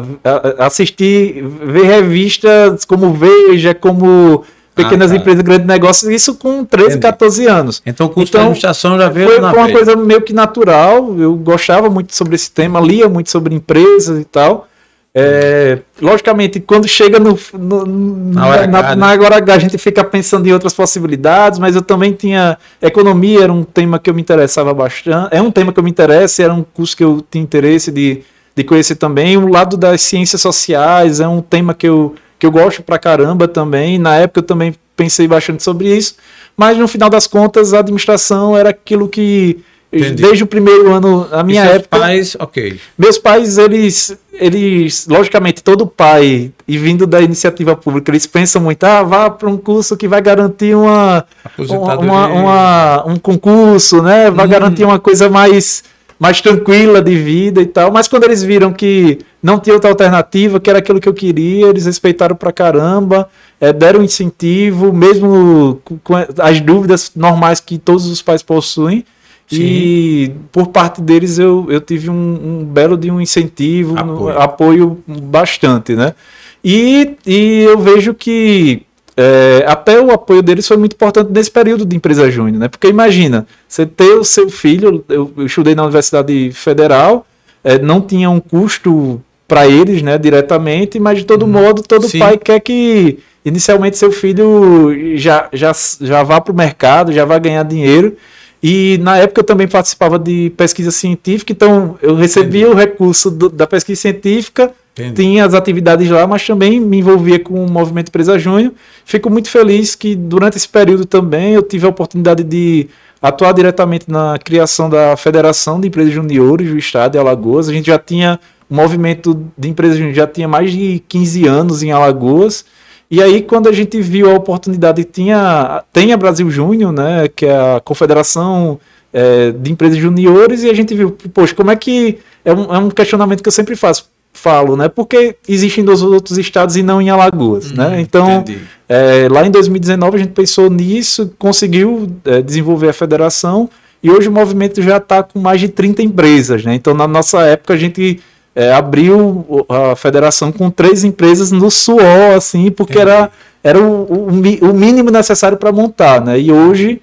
assistir, 0.58 1.44
ver 1.44 1.86
revistas 1.86 2.86
como 2.86 3.14
Veja, 3.14 3.76
como 3.76 4.44
pequenas 4.76 5.12
ah, 5.12 5.16
tá. 5.16 5.20
empresas, 5.20 5.42
grandes 5.42 5.68
negócios, 5.68 6.12
isso 6.12 6.36
com 6.36 6.66
13, 6.66 6.88
Entendi. 6.88 7.02
14 7.02 7.46
anos. 7.48 7.82
Então 7.86 8.08
o 8.08 8.10
curso 8.10 8.30
então, 8.30 8.42
de 8.42 8.46
administração 8.46 8.98
já 8.98 9.10
veio 9.10 9.30
foi, 9.30 9.40
na 9.40 9.54
uma 9.54 9.72
coisa 9.72 9.96
meio 9.96 10.22
que 10.22 10.34
natural, 10.34 11.16
eu 11.20 11.36
gostava 11.36 11.90
muito 11.90 12.16
sobre 12.16 12.36
esse 12.36 12.52
tema, 12.52 12.80
lia 12.80 13.08
muito 13.08 13.30
sobre 13.30 13.54
empresas 13.54 14.20
e 14.20 14.26
tal. 14.26 14.68
É, 15.16 15.78
logicamente, 16.02 16.60
quando 16.60 16.88
chega 16.88 17.20
no, 17.20 17.38
no 17.54 17.86
na, 18.34 18.48
hora 18.48 18.66
na, 18.66 18.80
H, 18.80 18.96
na 18.96 19.12
hora 19.12 19.36
H, 19.38 19.54
a 19.54 19.60
gente 19.60 19.78
fica 19.78 20.04
pensando 20.04 20.48
em 20.48 20.52
outras 20.52 20.74
possibilidades, 20.74 21.60
mas 21.60 21.76
eu 21.76 21.84
também 21.84 22.14
tinha. 22.14 22.58
Economia 22.82 23.44
era 23.44 23.54
um 23.54 23.64
tema 23.64 24.00
que 24.00 24.10
eu 24.10 24.14
me 24.14 24.22
interessava 24.22 24.74
bastante. 24.74 25.28
É 25.30 25.40
um 25.40 25.52
tema 25.52 25.72
que 25.72 25.80
eu 25.80 25.84
me 25.84 25.92
interessa, 25.92 26.42
era 26.42 26.54
um 26.54 26.64
curso 26.64 26.98
que 26.98 27.04
eu 27.04 27.24
tinha 27.30 27.44
interesse 27.44 27.92
de, 27.92 28.24
de 28.56 28.64
conhecer 28.64 28.96
também. 28.96 29.38
O 29.38 29.48
lado 29.48 29.78
das 29.78 30.02
ciências 30.02 30.42
sociais 30.42 31.20
é 31.20 31.28
um 31.28 31.42
tema 31.42 31.76
que 31.76 31.88
eu 31.88 32.16
que 32.44 32.46
eu 32.46 32.52
gosto 32.52 32.84
pra 32.84 33.00
caramba 33.00 33.48
também. 33.48 33.98
Na 33.98 34.18
época 34.18 34.42
eu 34.42 34.44
também 34.44 34.76
pensei 34.98 35.26
bastante 35.30 35.64
sobre 35.64 35.96
isso, 35.96 36.16
mas 36.58 36.78
no 36.78 36.90
final 36.90 37.10
das 37.10 37.26
contas 37.26 37.74
a 37.74 37.80
administração 37.80 38.58
era 38.58 38.70
aquilo 38.70 39.08
que 39.08 39.64
Entendi. 39.90 40.22
desde 40.22 40.44
o 40.44 40.48
primeiro 40.48 40.92
ano, 40.92 41.26
a 41.32 41.42
minha 41.42 41.64
época. 41.64 42.00
Pais, 42.00 42.36
ok. 42.38 42.78
Meus 42.98 43.18
pais, 43.18 43.58
eles, 43.58 44.18
eles, 44.34 45.08
logicamente, 45.08 45.64
todo 45.64 45.88
pai 45.88 46.52
e 46.68 46.78
vindo 46.78 47.08
da 47.08 47.22
iniciativa 47.22 47.78
pública, 47.78 48.12
eles 48.12 48.28
pensam 48.28 48.62
muito, 48.62 48.84
ah, 48.84 49.04
vá 49.04 49.30
para 49.30 49.48
um 49.48 49.56
curso 49.56 49.96
que 49.96 50.08
vai 50.08 50.22
garantir 50.22 50.76
uma, 50.76 51.26
uma, 51.58 52.28
uma, 52.28 53.08
um 53.08 53.16
concurso, 53.16 54.02
né? 54.02 54.30
Vai 54.30 54.48
hum. 54.48 54.50
garantir 54.50 54.84
uma 54.84 55.00
coisa 55.00 55.30
mais 55.30 55.84
mais 56.20 56.42
tranquila 56.42 57.02
de 57.02 57.16
vida 57.16 57.62
e 57.62 57.66
tal. 57.66 57.92
Mas 57.92 58.08
quando 58.08 58.24
eles 58.24 58.44
viram 58.44 58.72
que 58.72 59.20
não 59.42 59.60
tinha 59.60 59.74
outra 59.74 59.90
alternativa, 59.90 60.60
que 60.60 60.70
era 60.70 60.80
aquilo 60.80 61.00
que 61.00 61.10
eu 61.10 61.14
queria, 61.14 61.68
eles 61.68 61.86
respeitaram 61.86 62.36
pra 62.36 62.52
caramba, 62.52 63.30
é, 63.60 63.74
deram 63.74 64.04
incentivo, 64.04 64.94
mesmo 64.94 65.82
com 66.04 66.16
as 66.16 66.62
dúvidas 66.62 67.12
normais 67.16 67.60
que 67.60 67.78
todos 67.78 68.06
os 68.06 68.22
pais 68.22 68.42
possuem. 68.42 69.06
Sim. 69.48 69.58
E 69.60 70.32
por 70.52 70.68
parte 70.68 71.02
deles 71.02 71.38
eu, 71.38 71.68
eu 71.70 71.82
tive 71.82 72.10
um, 72.10 72.14
um 72.62 72.66
belo 72.66 72.98
de 72.98 73.12
um 73.12 73.20
incentivo, 73.20 73.98
apoio, 73.98 74.40
apoio 74.40 75.04
bastante, 75.08 75.96
né? 75.96 76.16
E, 76.64 77.18
e 77.26 77.64
eu 77.64 77.78
vejo 77.78 78.14
que 78.14 78.84
é, 79.16 79.64
até 79.68 80.00
o 80.02 80.12
apoio 80.12 80.42
deles 80.42 80.68
foi 80.68 80.78
muito 80.78 80.94
importante 80.94 81.32
nesse 81.32 81.52
período 81.52 81.86
de 81.86 81.96
empresa 81.96 82.30
júnior, 82.32 82.60
né? 82.60 82.68
Porque 82.68 82.88
imagina, 82.88 83.46
você 83.68 83.86
ter 83.86 84.14
o 84.14 84.24
seu 84.24 84.50
filho, 84.50 85.04
eu, 85.08 85.32
eu 85.38 85.46
estudei 85.46 85.76
na 85.76 85.84
Universidade 85.84 86.52
Federal, 86.52 87.26
é, 87.64 87.78
não 87.78 88.02
tinha 88.02 88.30
um 88.30 88.40
custo 88.40 89.22
para 89.48 89.68
eles, 89.68 90.02
né, 90.02 90.18
diretamente, 90.18 91.00
mas 91.00 91.20
de 91.20 91.26
todo 91.26 91.46
hum, 91.46 91.50
modo, 91.50 91.84
todo 91.84 92.08
sim. 92.08 92.18
pai 92.18 92.38
quer 92.38 92.60
que 92.60 93.20
inicialmente 93.46 93.98
seu 93.98 94.12
filho 94.12 94.92
já, 95.16 95.48
já, 95.54 95.72
já 96.02 96.24
vá 96.24 96.42
para 96.42 96.52
o 96.52 96.56
mercado, 96.56 97.12
já 97.12 97.24
vá 97.24 97.38
ganhar 97.38 97.64
dinheiro. 97.64 98.16
E 98.64 98.98
na 99.02 99.18
época 99.18 99.42
eu 99.42 99.46
também 99.46 99.68
participava 99.68 100.18
de 100.18 100.52
pesquisa 100.56 100.90
científica, 100.90 101.52
então 101.52 101.98
eu 102.02 102.16
recebia 102.16 102.62
Entendi. 102.62 102.74
o 102.74 102.78
recurso 102.78 103.30
do, 103.30 103.50
da 103.50 103.68
pesquisa 103.68 104.02
científica 104.02 104.72
Entendi. 104.94 105.24
Tinha 105.24 105.46
as 105.46 105.54
atividades 105.54 106.08
lá, 106.10 106.28
mas 106.28 106.46
também 106.46 106.80
me 106.80 107.00
envolvia 107.00 107.40
com 107.40 107.66
o 107.66 107.70
movimento 107.70 108.10
Empresa 108.10 108.38
Júnior. 108.38 108.72
Fico 109.04 109.30
muito 109.30 109.50
feliz 109.50 109.96
que 109.96 110.16
durante 110.16 110.56
esse 110.56 110.70
período 110.70 111.06
também 111.06 111.54
eu 111.54 111.64
tive 111.64 111.86
a 111.86 111.90
oportunidade 111.90 112.44
de 112.44 112.88
atuar 113.20 113.54
diretamente 113.54 114.06
na 114.08 114.38
criação 114.38 114.90
da 114.90 115.18
Federação 115.18 115.80
de 115.82 115.88
Empresas 115.88 116.14
Juniores 116.14 116.70
do 116.70 116.78
Estado 116.78 117.14
de 117.14 117.18
Alagoas. 117.18 117.70
A 117.70 117.74
gente 117.74 117.88
já 117.88 117.98
tinha 117.98 118.40
um 118.70 118.76
movimento 118.76 119.44
de 119.58 119.70
empresas 119.70 119.98
juniores, 119.98 120.18
já 120.18 120.28
tinha 120.28 120.48
mais 120.48 120.72
de 120.72 121.02
15 121.08 121.48
anos 121.48 121.82
em 121.82 121.92
Alagoas. 121.92 122.64
E 123.10 123.22
aí, 123.22 123.42
quando 123.42 123.70
a 123.70 123.72
gente 123.72 124.00
viu 124.02 124.30
a 124.30 124.34
oportunidade, 124.34 125.04
tinha, 125.04 125.84
tem 125.92 126.14
a 126.14 126.18
Brasil 126.18 126.50
Júnior, 126.52 126.92
né, 126.92 127.28
que 127.28 127.46
é 127.46 127.56
a 127.56 127.80
confederação 127.80 128.80
é, 129.12 129.52
de 129.52 129.72
empresas 129.72 129.98
juniores, 129.98 130.64
e 130.64 130.70
a 130.70 130.74
gente 130.74 130.94
viu, 130.96 131.12
poxa, 131.12 131.54
como 131.56 131.72
é 131.72 131.76
que. 131.76 132.20
É 132.46 132.54
um, 132.54 132.76
é 132.76 132.78
um 132.78 132.90
questionamento 132.90 133.42
que 133.42 133.48
eu 133.48 133.54
sempre 133.54 133.74
faço 133.74 134.10
falo, 134.34 134.76
né? 134.76 134.90
Porque 134.90 135.36
existem 135.48 135.84
nos 135.84 136.02
outros 136.02 136.38
estados 136.38 136.76
e 136.76 136.84
não 136.84 137.02
em 137.02 137.10
Alagoas, 137.10 137.72
hum, 137.72 137.76
né? 137.76 138.02
Então, 138.02 138.44
é, 138.90 139.28
lá 139.30 139.46
em 139.46 139.52
2019 139.52 140.18
a 140.18 140.20
gente 140.20 140.34
pensou 140.34 140.70
nisso, 140.70 141.32
conseguiu 141.38 142.12
é, 142.26 142.42
desenvolver 142.42 142.90
a 142.90 142.94
federação 142.94 143.70
e 144.02 144.12
hoje 144.12 144.28
o 144.28 144.32
movimento 144.32 144.82
já 144.82 144.98
está 144.98 145.24
com 145.24 145.40
mais 145.40 145.62
de 145.62 145.70
30 145.70 146.02
empresas, 146.02 146.66
né? 146.66 146.76
Então, 146.76 146.94
na 146.94 147.08
nossa 147.08 147.42
época 147.44 147.74
a 147.74 147.78
gente 147.78 148.20
é, 148.56 148.74
abriu 148.74 149.66
a 149.70 149.96
federação 149.96 150.52
com 150.52 150.70
três 150.70 151.04
empresas 151.04 151.52
no 151.52 151.72
suor, 151.72 152.36
assim, 152.36 152.70
porque 152.70 153.00
era, 153.00 153.32
era 153.64 153.80
o, 153.80 154.04
o, 154.04 154.28
o 154.28 154.74
mínimo 154.74 155.10
necessário 155.10 155.58
para 155.58 155.72
montar, 155.72 156.20
né? 156.22 156.40
E 156.40 156.52
hoje 156.52 157.02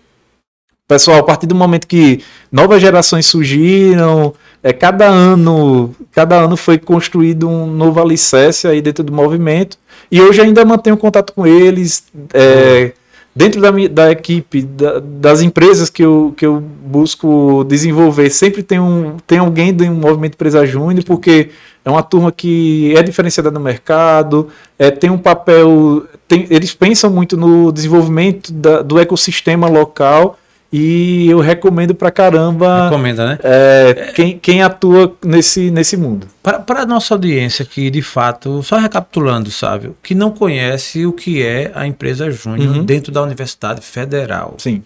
pessoal, 0.91 1.21
a 1.21 1.23
partir 1.23 1.47
do 1.47 1.55
momento 1.55 1.87
que 1.87 2.21
novas 2.51 2.83
gerações 2.83 3.25
surgiram, 3.25 4.35
é, 4.61 4.73
cada 4.73 5.07
ano 5.07 5.95
cada 6.11 6.35
ano 6.35 6.57
foi 6.57 6.79
construído 6.79 7.49
um 7.49 7.65
novo 7.65 8.01
alicerce 8.01 8.67
aí 8.67 8.83
dentro 8.83 9.05
do 9.05 9.13
movimento. 9.13 9.79
E 10.11 10.21
hoje 10.21 10.41
ainda 10.41 10.65
mantenho 10.65 10.97
contato 10.97 11.33
com 11.33 11.47
eles 11.47 12.03
é, 12.35 12.91
dentro 13.35 13.61
da, 13.61 13.71
da 13.89 14.11
equipe 14.11 14.63
da, 14.63 14.99
das 14.99 15.43
empresas 15.43 15.89
que 15.89 16.03
eu, 16.03 16.35
que 16.37 16.45
eu 16.45 16.61
busco 16.61 17.65
desenvolver 17.69 18.29
sempre 18.29 18.61
tem, 18.61 18.81
um, 18.81 19.17
tem 19.25 19.39
alguém 19.39 19.73
do 19.73 19.87
movimento 19.87 20.35
empresa 20.35 20.67
júnior 20.67 21.05
porque 21.05 21.51
é 21.85 21.89
uma 21.89 22.03
turma 22.03 22.33
que 22.33 22.93
é 22.97 23.03
diferenciada 23.05 23.49
no 23.49 23.61
mercado 23.61 24.49
é, 24.77 24.91
tem 24.91 25.09
um 25.09 25.19
papel 25.19 26.05
tem, 26.27 26.49
eles 26.51 26.75
pensam 26.75 27.11
muito 27.11 27.37
no 27.37 27.71
desenvolvimento 27.71 28.53
da, 28.53 28.83
do 28.83 28.99
ecossistema 28.99 29.69
local 29.69 30.37
e 30.73 31.29
eu 31.29 31.41
recomendo 31.41 31.95
pra 31.95 32.11
caramba. 32.11 32.85
Recomenda, 32.85 33.27
né? 33.27 33.39
É, 33.43 34.13
quem, 34.15 34.39
quem 34.39 34.63
atua 34.63 35.17
nesse, 35.25 35.71
nesse 35.71 35.97
mundo. 35.97 36.29
Para 36.43 36.83
a 36.83 36.87
nossa 36.87 37.15
audiência 37.15 37.65
que, 37.65 37.91
de 37.91 38.03
fato, 38.03 38.63
só 38.63 38.79
recapitulando, 38.79 39.51
sabe, 39.51 39.93
que 40.03 40.15
não 40.15 40.31
conhece 40.31 41.05
o 41.05 41.13
que 41.13 41.43
é 41.43 41.73
a 41.75 41.87
empresa 41.87 42.31
Júnior 42.31 42.77
uhum. 42.77 42.85
dentro 42.85 43.11
da 43.11 43.23
Universidade 43.23 43.81
Federal. 43.81 44.55
Sim. 44.59 44.83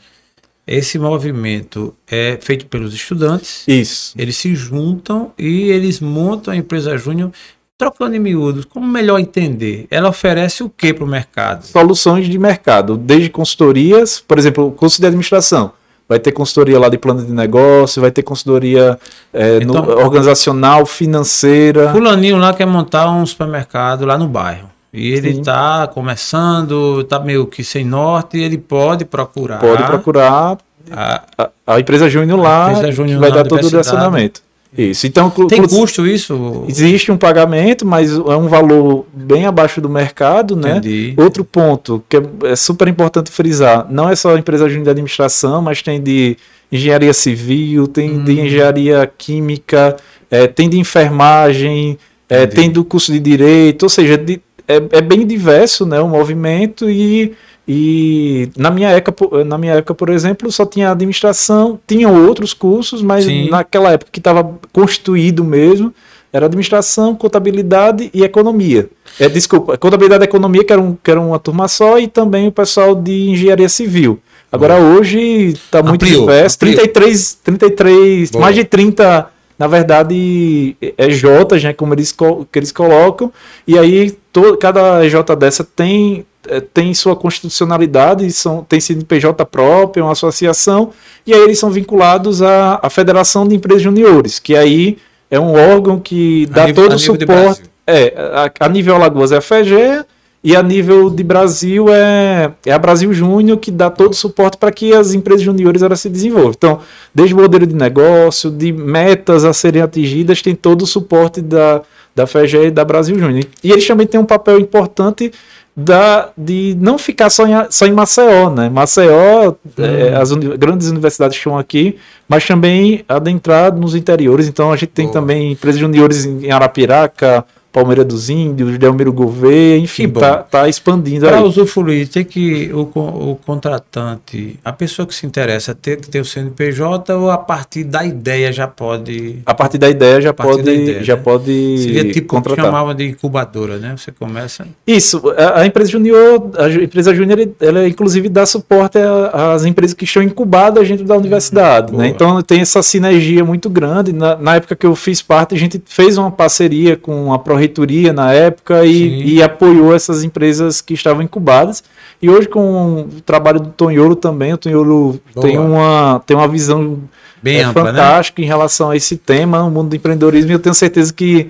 Esse 0.66 0.98
movimento 0.98 1.94
é 2.10 2.38
feito 2.40 2.64
pelos 2.66 2.94
estudantes. 2.94 3.64
Isso. 3.68 4.14
Eles 4.16 4.36
se 4.36 4.54
juntam 4.54 5.32
e 5.38 5.64
eles 5.64 6.00
montam 6.00 6.54
a 6.54 6.56
empresa 6.56 6.96
Júnior 6.96 7.30
trocando 7.76 8.14
em 8.14 8.20
miúdos, 8.20 8.64
como 8.64 8.86
melhor 8.86 9.18
entender? 9.18 9.86
Ela 9.90 10.08
oferece 10.08 10.62
o 10.62 10.68
que 10.70 10.94
para 10.94 11.04
o 11.04 11.06
mercado? 11.06 11.64
Soluções 11.64 12.26
de 12.26 12.38
mercado, 12.38 12.96
desde 12.96 13.28
consultorias, 13.28 14.20
por 14.20 14.38
exemplo, 14.38 14.70
curso 14.72 15.00
de 15.00 15.06
administração. 15.06 15.72
Vai 16.08 16.18
ter 16.18 16.32
consultoria 16.32 16.78
lá 16.78 16.88
de 16.88 16.98
plano 16.98 17.24
de 17.24 17.32
negócio, 17.32 18.00
vai 18.00 18.10
ter 18.10 18.22
consultoria 18.22 18.98
é, 19.32 19.56
então, 19.56 19.86
no, 19.86 19.98
organizacional, 19.98 20.84
financeira. 20.84 21.90
Fulaninho 21.92 22.36
lá 22.36 22.52
quer 22.52 22.66
montar 22.66 23.10
um 23.10 23.24
supermercado 23.24 24.04
lá 24.04 24.18
no 24.18 24.28
bairro. 24.28 24.70
E 24.92 25.10
ele 25.10 25.30
está 25.30 25.88
começando, 25.88 27.00
está 27.00 27.18
meio 27.18 27.46
que 27.46 27.64
sem 27.64 27.84
norte, 27.84 28.38
ele 28.38 28.58
pode 28.58 29.04
procurar. 29.04 29.58
Pode 29.58 29.82
procurar 29.84 30.58
a, 30.92 31.22
a, 31.36 31.50
a 31.66 31.80
empresa 31.80 32.08
Júnior 32.08 32.38
lá, 32.38 32.70
empresa 32.70 32.92
Júnior 32.92 33.18
vai 33.18 33.32
dar 33.32 33.44
todo 33.44 33.64
o 33.64 33.68
direcionamento. 33.68 34.42
Isso. 34.76 35.06
Então, 35.06 35.30
tem 35.30 35.62
custo 35.62 36.04
isso? 36.04 36.64
Existe 36.68 37.12
um 37.12 37.16
pagamento, 37.16 37.86
mas 37.86 38.10
é 38.12 38.36
um 38.36 38.48
valor 38.48 39.06
bem 39.12 39.46
abaixo 39.46 39.80
do 39.80 39.88
mercado, 39.88 40.56
né? 40.56 40.78
Entendi. 40.78 41.14
Outro 41.16 41.44
ponto 41.44 42.02
que 42.08 42.16
é, 42.16 42.22
é 42.44 42.56
super 42.56 42.88
importante 42.88 43.30
frisar, 43.30 43.86
não 43.88 44.08
é 44.08 44.16
só 44.16 44.34
a 44.34 44.38
empresa 44.38 44.68
de 44.68 44.76
administração, 44.90 45.62
mas 45.62 45.80
tem 45.80 46.02
de 46.02 46.36
engenharia 46.72 47.12
civil, 47.12 47.86
tem 47.86 48.18
hum. 48.18 48.24
de 48.24 48.40
engenharia 48.40 49.10
química, 49.16 49.96
é, 50.28 50.48
tem 50.48 50.68
de 50.68 50.78
enfermagem, 50.78 51.96
é, 52.28 52.46
tem 52.46 52.68
do 52.68 52.84
curso 52.84 53.12
de 53.12 53.20
direito, 53.20 53.84
ou 53.84 53.88
seja, 53.88 54.18
de, 54.18 54.40
é, 54.66 54.76
é 54.90 55.00
bem 55.00 55.24
diverso, 55.24 55.86
né? 55.86 56.00
O 56.00 56.08
movimento 56.08 56.90
e 56.90 57.32
e 57.66 58.50
na 58.56 58.70
minha 58.70 58.90
época, 58.90 59.44
na 59.44 59.56
minha 59.56 59.74
época, 59.74 59.94
por 59.94 60.10
exemplo, 60.10 60.50
só 60.52 60.66
tinha 60.66 60.90
administração, 60.90 61.78
tinham 61.86 62.26
outros 62.26 62.52
cursos, 62.52 63.00
mas 63.00 63.24
Sim. 63.24 63.48
naquela 63.48 63.92
época 63.92 64.10
que 64.12 64.20
estava 64.20 64.58
constituído 64.72 65.42
mesmo, 65.42 65.92
era 66.30 66.46
administração, 66.46 67.14
contabilidade 67.14 68.10
e 68.12 68.22
economia. 68.22 68.90
É, 69.18 69.28
desculpa, 69.28 69.78
contabilidade 69.78 70.24
e 70.24 70.26
economia, 70.26 70.64
que 70.64 70.72
era, 70.72 70.82
um, 70.82 70.96
que 71.00 71.10
era 71.10 71.20
uma 71.20 71.38
turma 71.38 71.68
só, 71.68 71.98
e 71.98 72.06
também 72.06 72.48
o 72.48 72.52
pessoal 72.52 72.94
de 72.94 73.30
engenharia 73.30 73.68
civil. 73.68 74.18
Agora 74.50 74.76
hoje 74.76 75.18
está 75.48 75.82
muito 75.82 76.04
diverso. 76.04 76.58
33, 76.58 77.38
33 77.42 78.30
mais 78.32 78.54
de 78.54 78.64
30, 78.64 79.28
na 79.58 79.66
verdade, 79.66 80.76
é 80.80 81.10
J, 81.10 81.56
né, 81.62 81.72
como 81.72 81.94
eles, 81.94 82.12
que 82.12 82.58
eles 82.58 82.72
colocam, 82.72 83.32
e 83.66 83.78
aí 83.78 84.10
to, 84.32 84.56
cada 84.56 85.08
J 85.08 85.36
dessa 85.36 85.62
tem 85.64 86.26
é, 86.48 86.60
tem 86.60 86.92
sua 86.92 87.16
constitucionalidade, 87.16 88.30
são, 88.32 88.62
tem 88.62 88.78
CNPJ 88.80 89.44
próprio, 89.46 90.04
uma 90.04 90.12
associação, 90.12 90.90
e 91.26 91.32
aí 91.32 91.40
eles 91.40 91.58
são 91.58 91.70
vinculados 91.70 92.42
à, 92.42 92.78
à 92.82 92.90
Federação 92.90 93.48
de 93.48 93.54
Empresas 93.54 93.82
Juniores, 93.82 94.38
que 94.38 94.54
aí 94.54 94.98
é 95.30 95.40
um 95.40 95.54
órgão 95.54 95.98
que 95.98 96.46
dá 96.46 96.66
nível, 96.66 96.84
todo 96.84 96.96
o 96.96 96.98
suporte. 96.98 97.62
É, 97.86 98.14
a, 98.16 98.66
a, 98.66 98.68
nível 98.68 98.94
Alagoas 98.94 99.32
é 99.32 99.38
a 99.38 99.40
FEGE, 99.40 100.04
e 100.44 100.54
a 100.54 100.62
nível 100.62 101.08
de 101.08 101.24
Brasil 101.24 101.86
é, 101.88 102.52
é 102.66 102.72
a 102.72 102.78
Brasil 102.78 103.10
Júnior 103.14 103.56
que 103.56 103.70
dá 103.70 103.88
todo 103.88 104.12
o 104.12 104.14
suporte 104.14 104.58
para 104.58 104.70
que 104.70 104.92
as 104.92 105.14
empresas 105.14 105.42
juniores 105.42 105.80
elas 105.80 106.00
se 106.00 106.10
desenvolvam. 106.10 106.52
Então, 106.54 106.80
desde 107.14 107.34
o 107.34 107.38
modelo 107.38 107.66
de 107.66 107.74
negócio, 107.74 108.50
de 108.50 108.70
metas 108.70 109.42
a 109.42 109.54
serem 109.54 109.80
atingidas, 109.80 110.42
tem 110.42 110.54
todo 110.54 110.82
o 110.82 110.86
suporte 110.86 111.40
da, 111.40 111.80
da 112.14 112.26
FEGE 112.26 112.58
e 112.58 112.70
da 112.70 112.84
Brasil 112.84 113.18
Júnior. 113.18 113.46
E 113.62 113.72
eles 113.72 113.86
também 113.86 114.06
têm 114.06 114.20
um 114.20 114.26
papel 114.26 114.60
importante 114.60 115.32
da, 115.74 116.28
de 116.36 116.76
não 116.78 116.98
ficar 116.98 117.30
só 117.30 117.46
em, 117.46 117.52
só 117.70 117.86
em 117.86 117.92
Maceió, 117.92 118.50
né? 118.50 118.68
Maceió, 118.68 119.48
hum. 119.50 119.54
é, 119.78 120.14
as 120.14 120.30
uni 120.30 120.58
grandes 120.58 120.88
universidades 120.90 121.38
estão 121.38 121.58
aqui, 121.58 121.96
mas 122.28 122.46
também 122.46 123.02
adentrar 123.08 123.74
nos 123.74 123.94
interiores. 123.94 124.46
Então 124.46 124.70
a 124.70 124.76
gente 124.76 124.90
tem 124.90 125.06
Boa. 125.06 125.14
também 125.14 125.52
empresas 125.52 125.80
juniores 125.80 126.26
em 126.26 126.50
Arapiraca, 126.50 127.46
Palmeira 127.74 128.04
dos 128.04 128.30
Índios, 128.30 128.78
Delmiro 128.78 129.12
Gouveia, 129.12 129.76
enfim, 129.76 130.08
tá, 130.08 130.36
tá 130.36 130.68
expandindo 130.68 131.26
Para 131.26 131.42
usufruir, 131.42 132.06
tem 132.06 132.24
que 132.24 132.70
o, 132.72 132.82
o 132.82 133.38
contratante, 133.44 134.60
a 134.64 134.72
pessoa 134.72 135.04
que 135.04 135.12
se 135.12 135.26
interessa, 135.26 135.74
ter 135.74 136.00
que 136.00 136.08
ter 136.08 136.20
o 136.20 136.24
CNPJ 136.24 137.12
ou 137.16 137.32
a 137.32 137.36
partir 137.36 137.82
da 137.82 138.04
ideia 138.04 138.52
já 138.52 138.68
pode. 138.68 139.40
A 139.44 139.52
partir 139.52 139.78
da 139.78 139.90
ideia 139.90 140.20
já 140.20 140.32
pode. 140.32 140.60
Ideia, 140.60 141.02
já 141.02 141.16
né? 141.16 141.22
pode 141.24 141.78
Seria 141.78 142.12
tipo 142.12 142.28
contratar. 142.28 142.64
que 142.64 142.70
chamava 142.70 142.94
de 142.94 143.08
incubadora, 143.08 143.76
né? 143.78 143.96
Você 143.98 144.12
começa. 144.12 144.68
Isso, 144.86 145.20
a, 145.36 145.62
a 145.62 145.66
empresa 145.66 145.90
junior, 145.90 146.50
a 146.56 146.70
empresa 146.70 147.12
júnior, 147.12 147.40
ela 147.60 147.88
inclusive 147.88 148.28
dá 148.28 148.46
suporte 148.46 148.98
às 149.32 149.64
empresas 149.64 149.94
que 149.94 150.04
estão 150.04 150.22
incubadas 150.22 150.86
dentro 150.86 151.04
da 151.04 151.16
universidade, 151.16 151.92
né? 151.92 152.06
Então 152.06 152.40
tem 152.40 152.60
essa 152.60 152.84
sinergia 152.84 153.44
muito 153.44 153.68
grande. 153.68 154.12
Na, 154.12 154.36
na 154.36 154.54
época 154.54 154.76
que 154.76 154.86
eu 154.86 154.94
fiz 154.94 155.20
parte, 155.20 155.56
a 155.56 155.58
gente 155.58 155.82
fez 155.84 156.16
uma 156.16 156.30
parceria 156.30 156.96
com 156.96 157.32
a 157.32 157.38
ProRe 157.40 157.63
na 158.12 158.32
época 158.32 158.84
e, 158.84 159.34
e, 159.36 159.42
apoiou 159.42 159.94
essas 159.94 160.24
empresas 160.24 160.80
que 160.80 160.94
estavam 160.94 161.22
incubadas. 161.22 161.82
E 162.20 162.30
hoje, 162.30 162.48
com 162.48 163.02
o 163.02 163.20
trabalho 163.20 163.60
do 163.60 163.70
Tonholo 163.70 164.16
também, 164.16 164.52
o 164.52 164.56
Tonholo 164.56 165.20
tem 165.40 165.58
uma, 165.58 166.22
tem 166.26 166.36
uma 166.36 166.48
visão 166.48 166.98
Bem 167.42 167.58
é, 167.58 167.62
ampla, 167.62 167.84
né? 167.84 167.90
fantástica 167.90 168.40
né? 168.40 168.46
em 168.46 168.48
relação 168.48 168.88
a 168.88 168.96
esse 168.96 169.18
tema, 169.18 169.62
o 169.62 169.70
mundo 169.70 169.90
do 169.90 169.96
empreendedorismo, 169.96 170.50
e 170.50 170.54
eu 170.54 170.58
tenho 170.58 170.74
certeza 170.74 171.12
que 171.12 171.48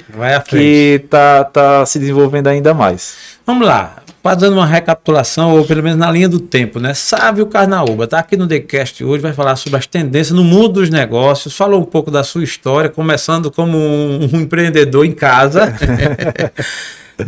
está 0.51 1.45
tá 1.45 1.87
se 1.87 2.01
desenvolvendo 2.01 2.49
ainda 2.49 2.75
mais. 2.75 3.15
Vamos 3.47 3.65
lá, 3.65 4.03
fazendo 4.25 4.55
uma 4.55 4.65
recapitulação, 4.65 5.55
ou 5.55 5.67
pelo 5.67 5.83
menos 5.83 5.99
na 5.99 6.11
linha 6.11 6.27
do 6.27 6.41
tempo, 6.41 6.81
né? 6.81 6.95
Sávio 6.95 7.45
Carnaúba 7.45 8.05
está 8.05 8.21
aqui 8.21 8.39
no 8.39 8.49
TheCast 8.49 9.05
hoje, 9.05 9.21
vai 9.21 9.35
falar 9.35 9.55
sobre 9.57 9.79
as 9.79 9.87
tendências 9.87 10.31
no 10.31 10.43
mundo 10.43 10.81
dos 10.81 10.89
negócios, 10.89 11.55
falou 11.55 11.79
um 11.79 11.85
pouco 11.85 12.11
da 12.11 12.25
sua 12.25 12.43
história, 12.43 12.89
começando 12.89 13.51
como 13.51 13.77
um, 13.77 14.31
um 14.33 14.41
empreendedor 14.41 15.05
em 15.05 15.13
casa. 15.13 15.75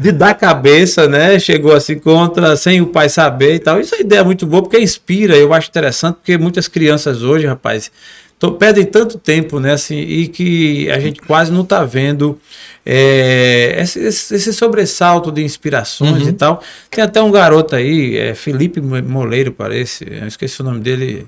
de 0.00 0.11
dar 0.11 0.35
cabeça, 0.35 1.07
né? 1.07 1.38
Chegou 1.38 1.75
assim 1.75 1.99
contra, 1.99 2.57
sem 2.57 2.81
o 2.81 2.87
pai 2.87 3.11
saber 3.11 3.55
e 3.55 3.59
tal. 3.59 3.79
Isso 3.79 3.95
é 3.95 3.99
uma 3.99 4.03
ideia 4.03 4.25
muito 4.25 4.47
boa, 4.47 4.62
porque 4.62 4.81
inspira, 4.81 5.37
eu 5.37 5.53
acho 5.53 5.69
interessante, 5.69 6.17
porque 6.17 6.38
muitas 6.38 6.67
crianças 6.67 7.23
hoje, 7.23 7.47
rapaz, 7.47 7.93
tô, 8.38 8.52
perdem 8.52 8.85
tanto 8.85 9.19
tempo, 9.19 9.61
né? 9.61 9.73
Assim, 9.73 9.99
e 9.99 10.28
que 10.28 10.90
a 10.90 10.99
gente 10.99 11.21
quase 11.21 11.52
não 11.52 11.62
está 11.62 11.85
vendo 11.85 12.38
é, 12.85 13.76
esse, 13.81 14.00
esse, 14.00 14.52
sobressalto 14.52 15.33
de 15.33 15.43
inspirações 15.43 16.23
uhum. 16.23 16.28
e 16.28 16.33
tal. 16.33 16.62
Tem 16.90 17.02
até 17.02 17.23
um 17.23 17.31
garoto 17.31 17.75
aí, 17.75 18.16
é, 18.16 18.35
Felipe 18.35 18.81
Moleiro, 18.81 19.52
parece, 19.52 20.07
eu 20.09 20.26
esqueci 20.26 20.61
o 20.61 20.64
nome 20.64 20.81
dele 20.81 21.26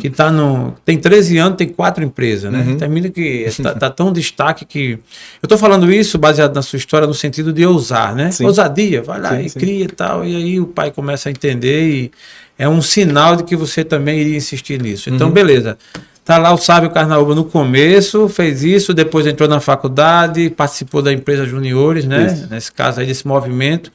que 0.00 0.08
tá 0.08 0.30
no. 0.30 0.74
Tem 0.84 0.96
13 0.96 1.38
anos, 1.38 1.56
tem 1.56 1.68
quatro 1.68 2.04
empresas, 2.04 2.52
né? 2.52 2.60
Uhum. 2.60 2.76
Termina 2.76 3.10
que 3.10 3.46
tá, 3.60 3.74
tá, 3.74 3.90
tão 3.90 4.12
destaque 4.12 4.64
que. 4.64 4.98
Eu 5.42 5.48
tô 5.48 5.58
falando 5.58 5.92
isso 5.92 6.16
baseado 6.16 6.54
na 6.54 6.62
sua 6.62 6.76
história 6.76 7.06
no 7.06 7.14
sentido 7.14 7.52
de 7.52 7.66
ousar, 7.66 8.14
né? 8.14 8.30
Sim. 8.30 8.46
Ousadia, 8.46 9.02
vai 9.02 9.20
lá 9.20 9.30
sim, 9.30 9.44
e 9.44 9.50
sim. 9.50 9.58
cria 9.58 9.84
e 9.84 9.88
tal. 9.88 10.24
E 10.24 10.36
aí 10.36 10.60
o 10.60 10.68
pai 10.68 10.92
começa 10.92 11.28
a 11.28 11.32
entender 11.32 11.88
e 11.88 12.10
é 12.56 12.68
um 12.68 12.80
sinal 12.80 13.34
de 13.34 13.42
que 13.42 13.56
você 13.56 13.84
também 13.84 14.20
iria 14.20 14.36
insistir 14.36 14.80
nisso. 14.80 15.10
Então, 15.10 15.26
uhum. 15.28 15.32
beleza. 15.34 15.76
Tá 16.28 16.36
lá 16.36 16.52
o 16.52 16.58
Sábio 16.58 16.90
Carnaúba 16.90 17.34
no 17.34 17.42
começo, 17.42 18.28
fez 18.28 18.62
isso, 18.62 18.92
depois 18.92 19.26
entrou 19.26 19.48
na 19.48 19.60
faculdade, 19.60 20.50
participou 20.50 21.00
da 21.00 21.10
empresa 21.10 21.46
Juniores, 21.46 22.04
né? 22.04 22.26
Isso. 22.26 22.46
Nesse 22.50 22.70
caso 22.70 23.00
aí 23.00 23.06
desse 23.06 23.26
movimento. 23.26 23.90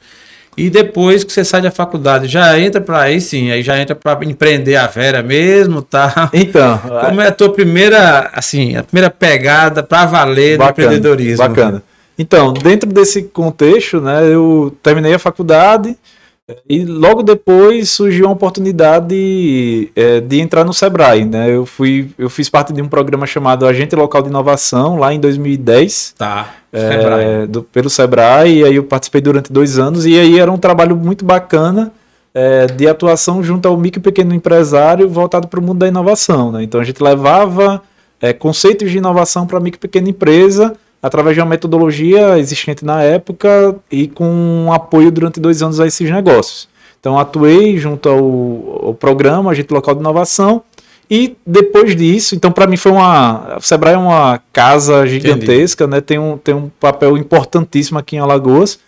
E 0.56 0.68
depois 0.68 1.22
que 1.22 1.32
você 1.32 1.44
sai 1.44 1.62
da 1.62 1.70
faculdade, 1.70 2.26
já 2.26 2.58
entra 2.58 2.80
para 2.80 3.02
aí 3.02 3.20
sim, 3.20 3.52
aí 3.52 3.62
já 3.62 3.78
entra 3.78 3.94
para 3.94 4.24
empreender 4.24 4.74
a 4.74 4.88
Vera 4.88 5.22
mesmo, 5.22 5.80
tá? 5.80 6.28
Então, 6.32 6.76
como 7.06 7.20
é 7.20 7.28
a 7.28 7.32
tua 7.32 7.52
primeira, 7.52 8.28
assim, 8.34 8.74
a 8.74 8.82
primeira 8.82 9.10
pegada 9.10 9.80
para 9.80 10.04
valer 10.04 10.58
bacana, 10.58 10.72
do 10.72 10.82
empreendedorismo? 10.96 11.48
Bacana. 11.48 11.84
Então, 12.18 12.52
dentro 12.52 12.90
desse 12.90 13.22
contexto, 13.22 14.00
né, 14.00 14.26
eu 14.26 14.76
terminei 14.82 15.14
a 15.14 15.20
faculdade, 15.20 15.96
E 16.68 16.84
logo 16.84 17.22
depois 17.22 17.88
surgiu 17.90 18.28
a 18.28 18.30
oportunidade 18.30 19.90
é, 19.96 20.20
de 20.20 20.40
entrar 20.40 20.62
no 20.62 20.74
Sebrae, 20.74 21.24
né? 21.24 21.54
Eu 21.54 21.64
fui, 21.64 22.10
eu 22.18 22.28
fiz 22.28 22.50
parte 22.50 22.70
de 22.70 22.82
um 22.82 22.88
programa 22.88 23.26
chamado 23.26 23.66
Agente 23.66 23.96
Local 23.96 24.20
de 24.20 24.28
Inovação 24.28 24.98
lá 24.98 25.14
em 25.14 25.18
2010. 25.18 26.14
Tá. 26.18 26.54
É, 26.70 27.46
do, 27.46 27.62
pelo 27.62 27.88
Sebrae, 27.88 28.58
e 28.58 28.64
aí 28.64 28.76
eu 28.76 28.84
participei 28.84 29.20
durante 29.20 29.50
dois 29.50 29.78
anos, 29.78 30.04
e 30.04 30.18
aí 30.18 30.38
era 30.38 30.50
um 30.50 30.58
trabalho 30.58 30.96
muito 30.96 31.24
bacana 31.24 31.92
é, 32.34 32.66
de 32.66 32.88
atuação 32.88 33.42
junto 33.42 33.68
ao 33.68 33.76
micro 33.76 34.00
e 34.00 34.02
pequeno 34.02 34.34
empresário 34.34 35.08
voltado 35.08 35.46
para 35.46 35.60
o 35.60 35.62
mundo 35.62 35.78
da 35.78 35.88
inovação. 35.88 36.50
Né? 36.52 36.64
Então 36.64 36.80
a 36.80 36.84
gente 36.84 37.02
levava 37.02 37.80
é, 38.20 38.32
conceitos 38.32 38.90
de 38.90 38.98
inovação 38.98 39.46
para 39.46 39.58
a 39.58 39.60
micro 39.60 39.78
e 39.78 39.80
pequena 39.80 40.10
empresa 40.10 40.74
através 41.04 41.36
de 41.36 41.42
uma 41.42 41.50
metodologia 41.50 42.38
existente 42.38 42.82
na 42.82 43.02
época 43.02 43.76
e 43.92 44.08
com 44.08 44.24
um 44.24 44.72
apoio 44.72 45.10
durante 45.12 45.38
dois 45.38 45.62
anos 45.62 45.78
a 45.78 45.86
esses 45.86 46.10
negócios. 46.10 46.66
Então, 46.98 47.18
atuei 47.18 47.76
junto 47.76 48.08
ao, 48.08 48.86
ao 48.86 48.94
programa 48.94 49.50
Agente 49.50 49.70
Local 49.70 49.96
de 49.96 50.00
Inovação 50.00 50.62
e 51.10 51.36
depois 51.46 51.94
disso, 51.94 52.34
então 52.34 52.50
para 52.50 52.66
mim 52.66 52.78
foi 52.78 52.90
uma. 52.90 53.58
O 53.58 53.60
Sebrae 53.60 53.92
é 53.92 53.98
uma 53.98 54.40
casa 54.50 55.06
gigantesca, 55.06 55.86
né? 55.86 56.00
Tem 56.00 56.18
um, 56.18 56.38
tem 56.38 56.54
um 56.54 56.70
papel 56.80 57.18
importantíssimo 57.18 57.98
aqui 57.98 58.16
em 58.16 58.20
Alagoas. 58.20 58.78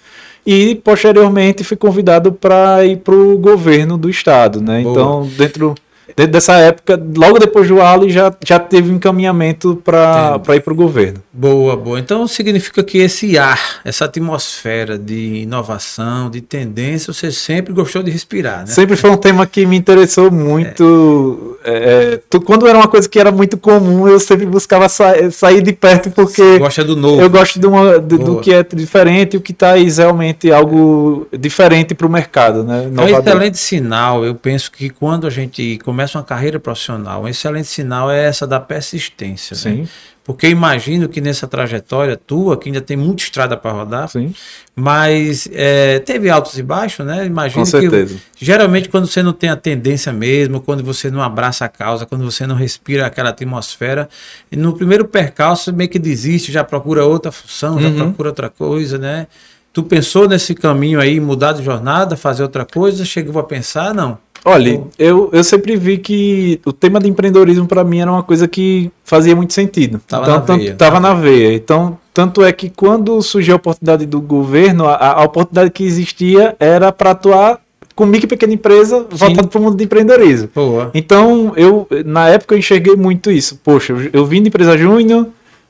E 0.46 0.76
posteriormente 0.76 1.64
fui 1.64 1.76
convidado 1.76 2.32
para 2.32 2.82
ir 2.86 2.96
para 2.98 3.14
o 3.14 3.36
governo 3.36 3.98
do 3.98 4.08
estado, 4.08 4.62
né? 4.62 4.80
Boa. 4.80 4.92
Então, 4.92 5.30
dentro 5.36 5.74
dentro 6.14 6.32
dessa 6.32 6.54
época, 6.56 7.00
logo 7.16 7.38
depois 7.38 7.68
do 7.68 7.80
Ali, 7.80 8.10
já, 8.10 8.32
já 8.44 8.58
teve 8.58 8.90
encaminhamento 8.90 9.80
para 9.84 10.40
ir 10.54 10.60
para 10.60 10.72
o 10.72 10.76
governo. 10.76 11.22
Boa, 11.32 11.76
boa. 11.76 11.98
Então 11.98 12.26
significa 12.26 12.82
que 12.82 12.98
esse 12.98 13.36
ar, 13.36 13.80
essa 13.84 14.06
atmosfera 14.06 14.96
de 14.98 15.42
inovação, 15.42 16.30
de 16.30 16.40
tendência, 16.40 17.12
você 17.12 17.30
sempre 17.30 17.72
gostou 17.72 18.02
de 18.02 18.10
respirar, 18.10 18.60
né? 18.60 18.66
Sempre 18.66 18.96
foi 18.96 19.10
um 19.10 19.16
tema 19.16 19.46
que 19.46 19.66
me 19.66 19.76
interessou 19.76 20.30
muito. 20.30 21.58
É. 21.62 22.20
É, 22.32 22.38
quando 22.40 22.66
era 22.66 22.78
uma 22.78 22.88
coisa 22.88 23.06
que 23.08 23.18
era 23.18 23.30
muito 23.30 23.58
comum, 23.58 24.08
eu 24.08 24.18
sempre 24.18 24.46
buscava 24.46 24.88
sa 24.88 25.30
sair 25.30 25.62
de 25.62 25.72
perto 25.72 26.10
porque. 26.10 26.42
Você 26.42 26.58
gosta 26.58 26.84
do 26.84 26.96
novo. 26.96 27.20
Eu 27.20 27.28
gosto 27.28 27.60
de 27.60 27.66
uma, 27.66 27.98
de, 27.98 28.16
do 28.16 28.40
que 28.40 28.54
é 28.54 28.62
diferente 28.62 29.34
e 29.34 29.36
o 29.36 29.40
que 29.40 29.52
traz 29.52 29.98
realmente 29.98 30.50
algo 30.50 31.26
diferente 31.38 31.94
para 31.94 32.06
o 32.06 32.10
mercado, 32.10 32.64
né? 32.64 32.90
É 32.96 33.00
um 33.00 33.08
excelente 33.08 33.58
sinal. 33.58 34.24
Eu 34.24 34.34
penso 34.34 34.70
que 34.72 34.88
quando 34.88 35.26
a 35.26 35.30
gente 35.30 35.78
começa 35.84 35.95
uma 36.04 36.24
carreira 36.24 36.58
profissional, 36.58 37.22
um 37.22 37.28
excelente 37.28 37.68
sinal 37.68 38.10
é 38.10 38.24
essa 38.24 38.46
da 38.46 38.60
persistência. 38.60 39.54
Né? 39.54 39.76
Sim. 39.76 39.82
Né? 39.82 39.88
Porque 40.26 40.48
imagino 40.48 41.08
que 41.08 41.20
nessa 41.20 41.46
trajetória 41.46 42.16
tua, 42.16 42.56
que 42.56 42.68
ainda 42.68 42.80
tem 42.80 42.96
muita 42.96 43.22
estrada 43.22 43.56
para 43.56 43.70
rodar, 43.70 44.08
Sim. 44.08 44.34
mas 44.74 45.48
é, 45.52 46.00
teve 46.00 46.28
altos 46.28 46.58
e 46.58 46.64
baixos, 46.64 47.06
né? 47.06 47.24
Imagino 47.24 47.60
Com 47.60 47.64
certeza. 47.64 48.16
que 48.34 48.44
geralmente 48.44 48.88
quando 48.88 49.06
você 49.06 49.22
não 49.22 49.32
tem 49.32 49.50
a 49.50 49.54
tendência 49.54 50.12
mesmo, 50.12 50.60
quando 50.60 50.82
você 50.82 51.12
não 51.12 51.22
abraça 51.22 51.64
a 51.64 51.68
causa, 51.68 52.04
quando 52.04 52.24
você 52.24 52.44
não 52.44 52.56
respira 52.56 53.06
aquela 53.06 53.30
atmosfera, 53.30 54.08
no 54.50 54.72
primeiro 54.76 55.04
percalço 55.04 55.72
meio 55.72 55.88
que 55.88 55.98
desiste, 55.98 56.50
já 56.50 56.64
procura 56.64 57.06
outra 57.06 57.30
função, 57.30 57.80
já 57.80 57.86
uhum. 57.86 57.96
procura 57.96 58.30
outra 58.30 58.50
coisa, 58.50 58.98
né? 58.98 59.28
Tu 59.72 59.82
pensou 59.84 60.26
nesse 60.26 60.56
caminho 60.56 60.98
aí, 60.98 61.20
mudar 61.20 61.52
de 61.52 61.62
jornada, 61.62 62.16
fazer 62.16 62.42
outra 62.42 62.64
coisa? 62.64 63.04
Chegou 63.04 63.38
a 63.38 63.44
pensar? 63.44 63.94
Não. 63.94 64.18
Olha, 64.48 64.80
eu, 64.96 65.28
eu 65.32 65.42
sempre 65.42 65.74
vi 65.74 65.98
que 65.98 66.60
o 66.64 66.72
tema 66.72 67.00
de 67.00 67.08
empreendedorismo 67.08 67.66
para 67.66 67.82
mim 67.82 67.98
era 67.98 68.12
uma 68.12 68.22
coisa 68.22 68.46
que 68.46 68.92
fazia 69.02 69.34
muito 69.34 69.52
sentido. 69.52 70.00
Tava 70.06 70.22
então, 70.22 70.34
na 70.36 70.40
tanto, 70.40 70.58
veia. 70.60 70.74
Tava 70.76 71.00
na 71.00 71.14
veia. 71.14 71.52
Então, 71.52 71.98
tanto 72.14 72.44
é 72.44 72.52
que 72.52 72.70
quando 72.70 73.20
surgiu 73.22 73.54
a 73.54 73.56
oportunidade 73.56 74.06
do 74.06 74.20
governo, 74.20 74.86
a, 74.86 75.14
a 75.14 75.24
oportunidade 75.24 75.70
que 75.70 75.82
existia 75.82 76.54
era 76.60 76.92
para 76.92 77.10
atuar 77.10 77.60
com 77.96 78.06
micro 78.06 78.26
e 78.26 78.28
pequena 78.28 78.52
empresa 78.52 79.04
voltado 79.10 79.48
para 79.48 79.58
o 79.58 79.62
mundo 79.62 79.76
de 79.76 79.82
empreendedorismo. 79.82 80.48
Boa. 80.54 80.92
Então, 80.94 81.52
eu 81.56 81.88
na 82.04 82.28
época 82.28 82.54
eu 82.54 82.58
enxerguei 82.58 82.94
muito 82.94 83.32
isso. 83.32 83.58
Poxa, 83.64 83.94
eu, 83.94 84.10
eu 84.12 84.26
vim 84.26 84.42
de 84.42 84.48
empresa 84.48 84.78
júnior, 84.78 85.26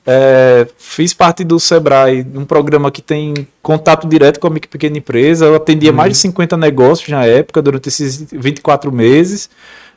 é, 0.06 0.68
fiz 0.78 1.12
parte 1.12 1.42
do 1.42 1.58
Sebrae, 1.58 2.24
um 2.34 2.44
programa 2.44 2.92
que 2.92 3.02
tem 3.02 3.34
contato 3.60 4.06
direto 4.06 4.38
com 4.38 4.46
a 4.46 4.50
micro 4.50 4.70
pequena 4.70 4.96
empresa. 4.96 5.46
Eu 5.46 5.56
atendia 5.56 5.90
uhum. 5.90 5.96
mais 5.96 6.12
de 6.12 6.18
50 6.18 6.56
negócios 6.56 7.08
na 7.08 7.24
época, 7.24 7.60
durante 7.60 7.88
esses 7.88 8.24
24 8.32 8.92
meses. 8.92 9.50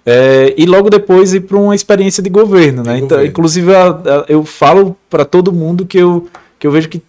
É, 0.04 0.56
e 0.58 0.66
logo 0.66 0.90
depois 0.90 1.34
ir 1.34 1.42
para 1.42 1.58
uma 1.58 1.76
experiência 1.76 2.24
de 2.24 2.30
governo. 2.30 2.82
Né? 2.82 2.98
Então, 2.98 3.24
inclusive, 3.24 3.76
a, 3.76 3.90
a, 3.90 4.26
eu 4.28 4.44
falo 4.44 4.98
para 5.10 5.24
todo 5.24 5.54
mundo 5.54 5.86
que 5.86 6.00
eu, 6.00 6.28
que 6.58 6.66
eu 6.66 6.72
vejo 6.72 6.90
que, 6.90 7.04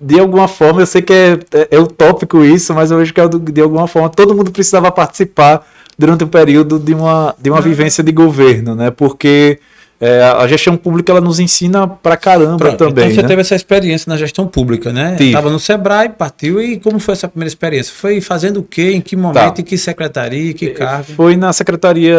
de 0.00 0.18
alguma 0.18 0.48
forma, 0.48 0.80
eu 0.80 0.86
sei 0.86 1.02
que 1.02 1.12
é, 1.12 1.38
é, 1.52 1.68
é 1.72 1.78
utópico 1.78 2.42
isso, 2.42 2.72
mas 2.72 2.90
eu 2.90 2.96
vejo 2.96 3.12
que 3.12 3.20
é, 3.20 3.28
de 3.28 3.60
alguma 3.60 3.86
forma 3.86 4.08
todo 4.08 4.34
mundo 4.34 4.50
precisava 4.50 4.90
participar 4.90 5.66
durante 5.98 6.24
o 6.24 6.26
período 6.26 6.78
de 6.78 6.94
uma, 6.94 7.34
de 7.38 7.50
uma 7.50 7.60
vivência 7.60 8.02
de 8.02 8.12
governo, 8.12 8.74
né? 8.74 8.90
porque 8.90 9.58
é, 9.98 10.22
a 10.22 10.46
gestão 10.46 10.76
pública 10.76 11.10
ela 11.10 11.22
nos 11.22 11.40
ensina 11.40 11.88
pra 11.88 12.16
caramba 12.16 12.58
Pronto, 12.58 12.76
também. 12.76 13.04
Então 13.04 13.14
você 13.14 13.22
né? 13.22 13.28
teve 13.28 13.40
essa 13.40 13.54
experiência 13.54 14.10
na 14.10 14.16
gestão 14.16 14.46
pública, 14.46 14.92
né? 14.92 15.16
Estava 15.18 15.50
no 15.50 15.58
Sebrae, 15.58 16.10
partiu 16.10 16.60
e 16.60 16.78
como 16.78 16.98
foi 16.98 17.12
essa 17.12 17.26
primeira 17.26 17.48
experiência? 17.48 17.94
Foi 17.94 18.20
fazendo 18.20 18.60
o 18.60 18.62
quê? 18.62 18.92
Em 18.92 19.00
que 19.00 19.16
momento? 19.16 19.54
Tá. 19.54 19.60
Em 19.60 19.64
que 19.64 19.78
secretaria? 19.78 20.50
Em 20.50 20.54
que 20.54 20.66
é, 20.66 20.70
cargo? 20.70 21.12
Foi 21.14 21.34
na 21.36 21.52
Secretaria 21.52 22.18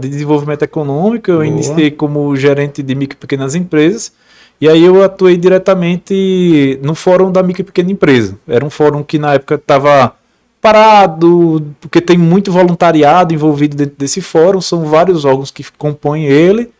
de 0.00 0.08
Desenvolvimento 0.08 0.62
Econômico. 0.62 1.30
Eu 1.30 1.36
Boa. 1.36 1.46
iniciei 1.46 1.92
como 1.92 2.34
gerente 2.34 2.82
de 2.82 2.94
micro 2.94 3.16
e 3.16 3.20
pequenas 3.20 3.54
empresas. 3.54 4.12
E 4.60 4.68
aí 4.68 4.82
eu 4.84 5.02
atuei 5.02 5.36
diretamente 5.36 6.78
no 6.82 6.94
fórum 6.94 7.30
da 7.30 7.42
micro 7.42 7.62
e 7.62 7.64
pequena 7.64 7.90
empresa. 7.92 8.36
Era 8.48 8.64
um 8.64 8.70
fórum 8.70 9.02
que 9.02 9.18
na 9.18 9.34
época 9.34 9.56
estava 9.56 10.14
parado, 10.60 11.66
porque 11.80 12.00
tem 12.00 12.16
muito 12.16 12.52
voluntariado 12.52 13.34
envolvido 13.34 13.76
dentro 13.76 13.94
desse 13.96 14.20
fórum. 14.20 14.60
São 14.60 14.84
vários 14.84 15.24
órgãos 15.24 15.50
que 15.52 15.64
compõem 15.76 16.26
ele. 16.26 16.70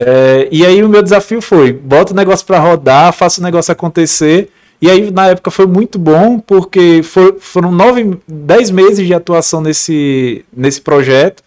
É, 0.00 0.48
e 0.50 0.64
aí 0.64 0.82
o 0.82 0.88
meu 0.88 1.02
desafio 1.02 1.40
foi: 1.40 1.72
bota 1.72 2.12
o 2.12 2.16
negócio 2.16 2.46
para 2.46 2.58
rodar, 2.58 3.12
faça 3.12 3.40
o 3.40 3.44
negócio 3.44 3.72
acontecer. 3.72 4.50
E 4.80 4.90
aí, 4.90 5.10
na 5.10 5.28
época, 5.28 5.50
foi 5.50 5.66
muito 5.66 5.98
bom, 5.98 6.38
porque 6.38 7.00
for, 7.02 7.36
foram 7.40 7.72
nove, 7.72 8.18
dez 8.28 8.70
meses 8.70 9.06
de 9.06 9.14
atuação 9.14 9.60
nesse, 9.60 10.44
nesse 10.54 10.80
projeto. 10.80 11.42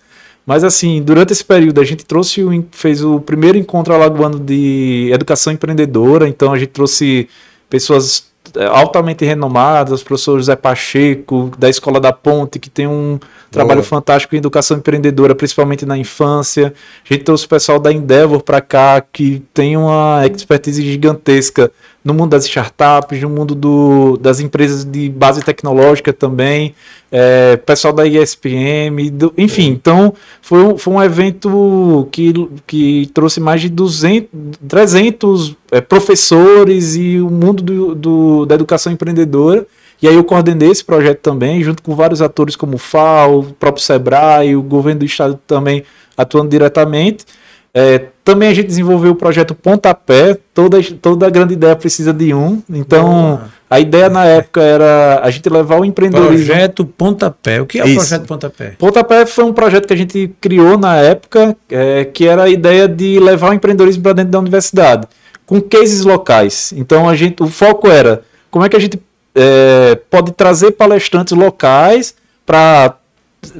Mas, 0.45 0.63
assim, 0.63 1.03
durante 1.03 1.33
esse 1.33 1.43
período, 1.43 1.81
a 1.81 1.83
gente 1.83 2.05
trouxe, 2.05 2.41
fez 2.71 3.03
o 3.03 3.19
primeiro 3.19 3.57
encontro 3.57 3.93
alagoano 3.93 4.39
de 4.39 5.11
educação 5.13 5.53
empreendedora. 5.53 6.27
Então, 6.27 6.53
a 6.53 6.57
gente 6.57 6.69
trouxe 6.69 7.27
pessoas 7.69 8.26
altamente 8.71 9.25
renomadas, 9.25 10.01
o 10.01 10.05
professor 10.05 10.37
José 10.37 10.55
Pacheco, 10.55 11.51
da 11.57 11.69
Escola 11.69 11.99
da 11.99 12.13
Ponte, 12.13 12.59
que 12.59 12.69
tem 12.69 12.87
um 12.87 13.19
trabalho 13.51 13.83
fantástico 13.83 14.35
em 14.35 14.39
educação 14.39 14.77
empreendedora, 14.77 15.33
principalmente 15.33 15.85
na 15.85 15.97
infância. 15.97 16.73
A 17.09 17.13
gente 17.13 17.23
trouxe 17.23 17.45
o 17.45 17.49
pessoal 17.49 17.79
da 17.79 17.91
Endeavor 17.91 18.41
para 18.41 18.61
cá, 18.61 19.01
que 19.01 19.43
tem 19.53 19.77
uma 19.77 20.25
expertise 20.27 20.81
gigantesca 20.81 21.71
no 22.07 22.13
mundo 22.13 22.29
das 22.29 22.45
startups, 22.45 23.21
no 23.21 23.29
mundo 23.29 23.53
do, 23.53 24.15
das 24.15 24.39
empresas 24.39 24.85
de 24.85 25.09
base 25.09 25.43
tecnológica 25.43 26.13
também, 26.13 26.73
é, 27.11 27.57
pessoal 27.57 27.93
da 27.93 28.07
ISPM, 28.07 29.09
do, 29.09 29.33
enfim, 29.37 29.67
então 29.67 30.13
foi 30.41 30.63
um, 30.63 30.77
foi 30.77 30.93
um 30.93 31.03
evento 31.03 32.07
que, 32.09 32.33
que 32.65 33.11
trouxe 33.13 33.41
mais 33.41 33.59
de 33.59 33.67
200, 33.67 34.29
300 34.65 35.55
é, 35.69 35.81
professores 35.81 36.95
e 36.95 37.19
o 37.19 37.29
mundo 37.29 37.61
do, 37.61 37.93
do, 37.93 38.45
da 38.45 38.55
educação 38.55 38.93
empreendedora. 38.93 39.67
E 40.01 40.07
aí 40.07 40.15
eu 40.15 40.23
coordenei 40.23 40.69
esse 40.69 40.85
projeto 40.85 41.19
também, 41.19 41.61
junto 41.61 41.83
com 41.83 41.93
vários 41.93 42.21
atores 42.21 42.55
como 42.55 42.75
o 42.75 42.79
FAO, 42.79 43.39
o 43.39 43.53
próprio 43.53 43.83
SEBRAE, 43.83 44.55
o 44.55 44.61
governo 44.61 44.99
do 44.99 45.05
estado 45.05 45.37
também 45.45 45.83
atuando 46.15 46.47
diretamente. 46.49 47.25
É, 47.73 48.05
também 48.27 48.49
a 48.49 48.53
gente 48.53 48.67
desenvolveu 48.67 49.13
o 49.13 49.15
projeto 49.15 49.55
Pontapé, 49.55 50.37
toda, 50.53 50.77
toda 51.01 51.29
grande 51.29 51.53
ideia 51.53 51.73
precisa 51.77 52.11
de 52.11 52.33
um. 52.33 52.61
Então, 52.69 53.39
a 53.69 53.79
ideia 53.79 54.09
na 54.09 54.25
época 54.25 54.61
era 54.61 55.21
a 55.23 55.29
gente 55.29 55.47
levar 55.47 55.79
o 55.79 55.85
empreendedorismo. 55.85 56.47
Projeto 56.47 56.85
Pontapé. 56.85 57.61
O 57.61 57.65
que 57.65 57.79
é 57.79 57.85
o 57.85 57.87
Isso. 57.87 57.99
projeto 57.99 58.27
Pontapé? 58.27 58.73
Pontapé 58.77 59.25
foi 59.25 59.45
um 59.45 59.53
projeto 59.53 59.87
que 59.87 59.93
a 59.93 59.95
gente 59.95 60.29
criou 60.41 60.77
na 60.77 60.97
época, 60.97 61.55
é, 61.69 62.03
que 62.03 62.27
era 62.27 62.43
a 62.43 62.49
ideia 62.49 62.85
de 62.85 63.17
levar 63.17 63.51
o 63.51 63.53
empreendedorismo 63.53 64.03
para 64.03 64.11
dentro 64.11 64.31
da 64.31 64.39
universidade, 64.39 65.07
com 65.45 65.61
cases 65.61 66.03
locais. 66.03 66.73
Então, 66.75 67.07
a 67.07 67.15
gente, 67.15 67.41
o 67.41 67.47
foco 67.47 67.87
era 67.87 68.23
como 68.51 68.65
é 68.65 68.67
que 68.67 68.75
a 68.75 68.79
gente 68.79 68.99
é, 69.33 69.97
pode 70.09 70.33
trazer 70.33 70.71
palestrantes 70.71 71.31
locais 71.31 72.13
para 72.45 72.93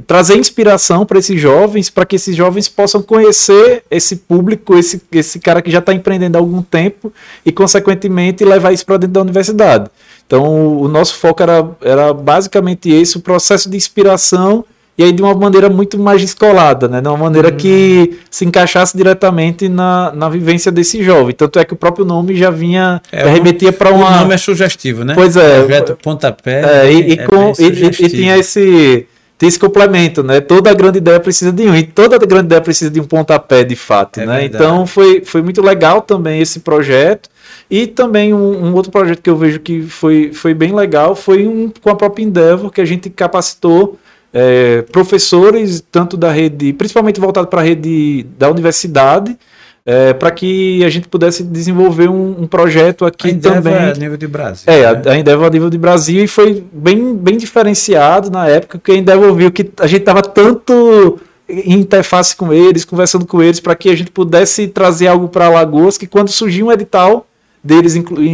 trazer 0.05 0.35
inspiração 0.37 1.05
para 1.05 1.19
esses 1.19 1.39
jovens, 1.39 1.89
para 1.89 2.05
que 2.05 2.15
esses 2.15 2.35
jovens 2.35 2.67
possam 2.67 3.01
conhecer 3.01 3.83
esse 3.89 4.17
público, 4.17 4.77
esse, 4.77 5.01
esse 5.11 5.39
cara 5.39 5.61
que 5.61 5.71
já 5.71 5.79
está 5.79 5.93
empreendendo 5.93 6.37
há 6.37 6.41
algum 6.41 6.61
tempo 6.61 7.13
e, 7.45 7.51
consequentemente, 7.51 8.43
levar 8.43 8.73
isso 8.73 8.85
para 8.85 8.97
dentro 8.97 9.13
da 9.13 9.21
universidade. 9.21 9.89
Então, 10.25 10.77
o 10.77 10.87
nosso 10.87 11.15
foco 11.15 11.41
era, 11.41 11.69
era 11.81 12.13
basicamente 12.13 12.89
esse, 12.89 13.17
o 13.17 13.21
processo 13.21 13.69
de 13.69 13.77
inspiração 13.77 14.65
e 14.97 15.03
aí 15.03 15.11
de 15.11 15.21
uma 15.21 15.33
maneira 15.35 15.69
muito 15.69 15.97
mais 15.99 16.19
descolada, 16.19 16.87
né? 16.87 16.99
De 16.99 17.07
uma 17.07 17.17
maneira 17.17 17.49
uhum. 17.49 17.55
que 17.55 18.19
se 18.31 18.43
encaixasse 18.45 18.97
diretamente 18.97 19.69
na, 19.69 20.11
na 20.11 20.27
vivência 20.27 20.71
desse 20.71 21.03
jovem. 21.03 21.35
Tanto 21.35 21.59
é 21.59 21.63
que 21.63 21.71
o 21.73 21.77
próprio 21.77 22.03
nome 22.03 22.35
já 22.35 22.49
vinha, 22.49 22.99
é, 23.11 23.23
já 23.23 23.29
remetia 23.29 23.71
para 23.71 23.91
uma... 23.91 24.07
O 24.07 24.19
nome 24.21 24.33
é 24.33 24.37
sugestivo, 24.37 25.05
né? 25.05 25.13
Pois 25.13 25.37
é. 25.37 25.59
Projeto 25.59 25.97
Pontapé 26.01 26.87
é, 26.87 26.91
e, 26.91 27.09
e, 27.09 27.13
é 27.13 27.27
com, 27.27 27.53
e, 27.59 27.65
e, 27.65 28.09
tinha 28.09 28.37
esse 28.39 29.05
tem 29.37 29.47
esse 29.47 29.59
complemento, 29.59 30.23
né? 30.23 30.41
Toda 30.41 30.73
grande 30.73 30.97
ideia 30.97 31.19
precisa 31.19 31.51
de 31.51 31.63
um, 31.67 31.75
e 31.75 31.83
toda 31.83 32.17
grande 32.17 32.45
ideia 32.45 32.61
precisa 32.61 32.89
de 32.89 32.99
um 32.99 33.03
pontapé, 33.03 33.63
de 33.63 33.75
fato, 33.75 34.19
É 34.19 34.25
né? 34.25 34.39
verdade. 34.39 34.63
Então 34.63 34.87
foi, 34.87 35.21
foi 35.23 35.41
muito 35.41 35.61
legal 35.61 36.01
também 36.01 36.41
esse 36.41 36.61
projeto. 36.61 37.29
E 37.69 37.85
também 37.85 38.33
um, 38.33 38.65
um 38.65 38.73
outro 38.73 38.91
projeto 38.91 39.21
que 39.21 39.29
eu 39.29 39.35
vejo 39.37 39.59
que 39.59 39.83
foi, 39.83 40.31
foi 40.33 40.53
bem 40.53 40.73
legal 40.73 41.15
foi 41.15 41.47
um 41.47 41.71
com 41.81 41.89
a 41.89 41.95
própria 41.95 42.23
Endeavor, 42.23 42.71
que 42.71 42.81
a 42.81 42.85
gente 42.85 43.09
capacitou 43.09 43.97
é, 44.33 44.83
professores, 44.91 45.83
tanto 45.91 46.17
da 46.17 46.31
rede, 46.31 46.73
principalmente 46.73 47.19
voltado 47.19 47.47
para 47.47 47.61
a 47.61 47.63
rede 47.63 48.25
da 48.37 48.49
universidade, 48.49 49.37
para 50.19 50.31
que 50.31 50.83
a 50.83 50.89
gente 50.89 51.07
pudesse 51.07 51.43
desenvolver 51.43 52.09
um, 52.09 52.41
um 52.41 52.47
projeto 52.47 53.05
aqui 53.05 53.29
A 53.29 53.39
também. 53.39 53.73
é 53.73 53.93
nível 53.93 54.17
de 54.17 54.27
Brasil. 54.27 54.63
É, 54.67 54.81
né? 54.81 55.01
a, 55.05 55.11
a 55.13 55.17
Endeavor 55.17 55.47
a 55.47 55.49
nível 55.49 55.69
de 55.69 55.77
Brasil 55.77 56.23
e 56.23 56.27
foi 56.27 56.61
bem, 56.73 57.15
bem 57.15 57.37
diferenciado 57.37 58.29
na 58.29 58.47
época, 58.47 58.77
porque 58.77 58.91
a 58.91 58.95
Endeavor 58.95 59.33
viu 59.33 59.49
que 59.49 59.71
a 59.79 59.87
gente 59.87 60.01
estava 60.01 60.21
tanto 60.21 61.19
em 61.47 61.79
interface 61.79 62.35
com 62.35 62.51
eles, 62.51 62.83
conversando 62.83 63.25
com 63.25 63.41
eles, 63.41 63.59
para 63.61 63.75
que 63.75 63.89
a 63.89 63.95
gente 63.95 64.11
pudesse 64.11 64.67
trazer 64.67 65.07
algo 65.07 65.29
para 65.29 65.45
Alagoas, 65.45 65.97
que 65.97 66.05
quando 66.05 66.27
surgiu 66.29 66.67
um 66.67 66.71
edital 66.71 67.25
deles, 67.63 67.93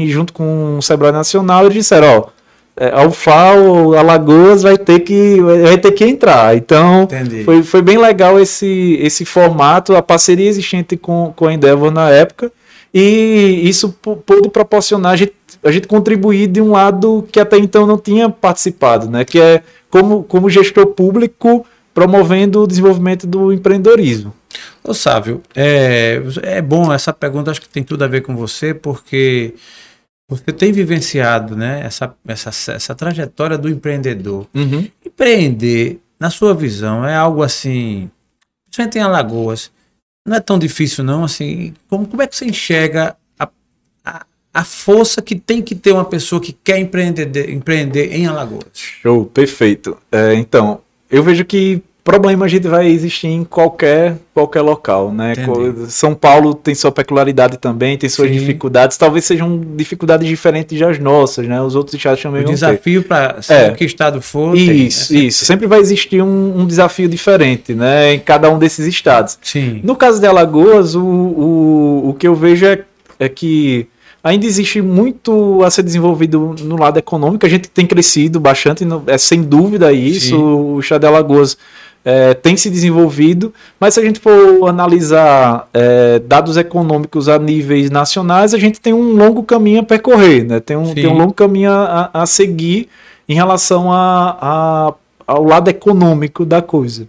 junto 0.10 0.34
com 0.34 0.78
o 0.78 0.82
Sebrae 0.82 1.12
Nacional, 1.12 1.66
eles 1.66 1.76
disseram, 1.76 2.08
ó, 2.08 2.28
é, 2.76 2.90
a 2.90 3.06
UFAO, 3.06 3.94
Alagoas 3.94 4.64
vai 4.64 4.78
ter 4.78 5.00
que, 5.02 5.40
vai 5.42 5.78
ter 5.78 5.92
que 5.92 6.04
entrar. 6.04 6.56
Então, 6.58 7.04
Entendi. 7.04 7.44
foi, 7.44 7.64
foi 7.64 7.82
bem 7.82 7.98
legal 7.98 8.40
esse, 8.40 8.98
esse 9.02 9.26
formato, 9.26 9.96
a 9.96 10.02
parceria 10.02 10.50
existente 10.50 10.98
com, 10.98 11.32
com 11.36 11.48
a 11.48 11.54
Endeavor 11.54 11.92
na 11.92 12.10
época, 12.10 12.52
e 12.94 13.62
isso 13.64 13.90
pô- 14.02 14.16
pôde 14.16 14.50
proporcionar 14.50 15.14
a 15.14 15.16
gente, 15.16 15.34
a 15.64 15.72
gente 15.72 15.88
contribuir 15.88 16.48
de 16.48 16.62
um 16.62 16.72
lado 16.72 17.28
que 17.32 17.40
até 17.40 17.58
então 17.58 17.86
não 17.86 17.98
tinha 17.98 18.30
participado, 18.30 19.10
né? 19.10 19.24
que 19.24 19.40
é 19.40 19.62
como, 19.90 20.24
como 20.24 20.50
gestor 20.50 20.88
público 20.88 21.66
promovendo 21.94 22.64
o 22.64 22.68
desenvolvimento 22.68 23.28
do 23.28 23.54
empreendedorismo. 23.54 24.34
Ô 24.84 24.94
Sávio, 24.94 25.42
é, 25.56 26.22
é 26.42 26.62
bom 26.62 26.92
essa 26.92 27.14
pergunta, 27.14 27.52
acho 27.52 27.62
que 27.62 27.70
tem 27.70 27.84
tudo 27.84 28.04
a 28.04 28.08
ver 28.08 28.22
com 28.22 28.36
você, 28.36 28.74
porque 28.74 29.54
você 30.36 30.52
tem 30.52 30.72
vivenciado 30.72 31.56
né, 31.56 31.82
essa, 31.84 32.16
essa, 32.28 32.72
essa 32.72 32.96
trajetória 32.96 33.58
do 33.58 33.70
empreendedor. 33.70 34.48
Empreender, 35.06 36.00
na 36.20 36.30
sua 36.30 36.54
visão, 36.54 37.06
é 37.06 37.16
algo 37.16 37.44
assim, 37.44 38.10
principalmente 38.66 38.98
em 38.98 39.02
Alagoas, 39.02 39.72
não 40.26 40.38
é 40.38 40.40
tão 40.40 40.58
difícil 40.58 41.04
não, 41.04 41.24
assim, 41.24 41.74
como, 41.90 42.08
como 42.08 42.22
é 42.22 42.28
que 42.28 42.36
você 42.36 42.46
enxerga 42.46 43.16
a, 43.38 43.50
a, 44.06 44.26
a 44.54 44.64
força 44.64 45.22
que 45.22 45.36
tem 45.36 45.62
que 45.62 45.76
ter 45.76 45.92
uma 45.92 46.06
pessoa 46.06 46.42
que 46.42 46.54
quer 46.54 46.78
empreender, 46.78 47.50
empreender 47.50 48.14
em 48.14 48.26
Alagoas? 48.26 48.66
Show, 48.74 49.26
perfeito. 49.26 49.98
É, 50.12 50.34
então, 50.36 50.82
eu 51.12 51.22
vejo 51.22 51.44
que 51.44 51.84
problema 52.04 52.46
a 52.46 52.48
gente 52.50 52.68
vai 52.68 52.88
existir 52.88 53.28
em 53.28 53.44
qualquer, 53.44 54.18
qualquer 54.34 54.62
local, 54.62 55.12
né? 55.12 55.32
Entendi. 55.34 55.90
São 55.92 56.14
Paulo 56.14 56.54
tem 56.54 56.76
sua 56.76 56.92
peculiaridade 56.92 57.58
também, 57.58 57.98
tem 57.98 58.10
suas 58.10 58.30
Sim. 58.30 58.38
dificuldades, 58.38 58.98
talvez 58.98 59.24
sejam 59.26 59.62
dificuldades 59.76 60.28
diferentes 60.28 60.78
das 60.78 61.00
nossas, 61.00 61.48
né? 61.48 61.62
Os 61.62 61.76
outros 61.76 61.94
estados 61.96 62.22
também 62.22 62.42
O 62.42 62.46
desafio 62.46 63.04
para 63.04 63.40
É. 63.48 63.72
que 63.72 63.86
estado 63.86 64.22
for. 64.22 64.54
tem, 64.54 64.88
Isso, 64.88 65.14
né? 65.14 65.20
isso. 65.22 65.46
Sempre 65.46 65.66
vai 65.66 65.80
existir 65.80 66.22
um, 66.22 66.60
um 66.60 66.66
desafio 66.68 67.08
diferente, 67.08 67.74
né? 67.74 68.14
Em 68.16 68.20
cada 68.20 68.50
um 68.50 68.60
desses 68.60 68.86
estados. 68.86 69.40
Sim. 69.42 69.80
No 69.84 69.96
caso 69.96 70.20
de 70.20 70.28
Alagoas, 70.28 70.96
o, 70.96 71.02
o, 71.04 72.10
o 72.10 72.14
que 72.16 72.28
eu 72.28 72.36
vejo 72.36 72.66
é, 72.66 72.84
é 73.18 73.30
que 73.30 73.88
ainda 74.24 74.46
existe 74.46 74.82
muito 74.82 75.62
a 75.64 75.70
ser 75.72 75.84
desenvolvido 75.84 76.56
no 76.62 76.78
lado 76.78 76.98
econômico. 76.98 77.46
A 77.46 77.50
gente 77.50 77.70
tem 77.70 77.86
crescido 77.86 78.40
bastante, 78.40 78.86
é 79.08 79.18
sem 79.18 79.42
dúvida 79.42 79.92
isso. 79.94 80.28
Sim. 80.28 80.36
O 80.36 80.80
estado 80.80 81.02
de 81.02 81.08
Alagoas 81.08 81.58
é, 82.06 82.34
tem 82.34 82.58
se 82.58 82.70
desenvolvido, 82.70 83.54
mas 83.80 83.94
se 83.94 84.00
a 84.00 84.04
gente 84.04 84.20
for 84.20 84.68
analisar 84.68 85.68
é, 85.74 86.20
dados 86.20 86.58
econômicos 86.58 87.30
a 87.30 87.40
níveis 87.40 87.90
nacionais, 87.90 88.54
a 88.54 88.60
gente 88.60 88.80
tem 88.82 88.94
um 88.94 89.14
longo 89.16 89.44
caminho 89.44 89.80
a 89.82 89.84
percorrer, 89.84 90.44
né? 90.46 90.60
Tem 90.60 90.76
um, 90.76 90.86
Sim. 90.88 90.94
tem 90.96 91.08
um 91.08 91.18
longo 91.18 91.34
caminho 91.34 91.72
a, 91.72 92.10
a 92.14 92.26
seguir 92.26 92.90
em 93.28 93.34
relação 93.36 93.92
a, 93.92 94.38
a- 94.42 94.94
ao 95.26 95.44
lado 95.44 95.70
econômico 95.70 96.44
da 96.44 96.62
coisa. 96.62 97.08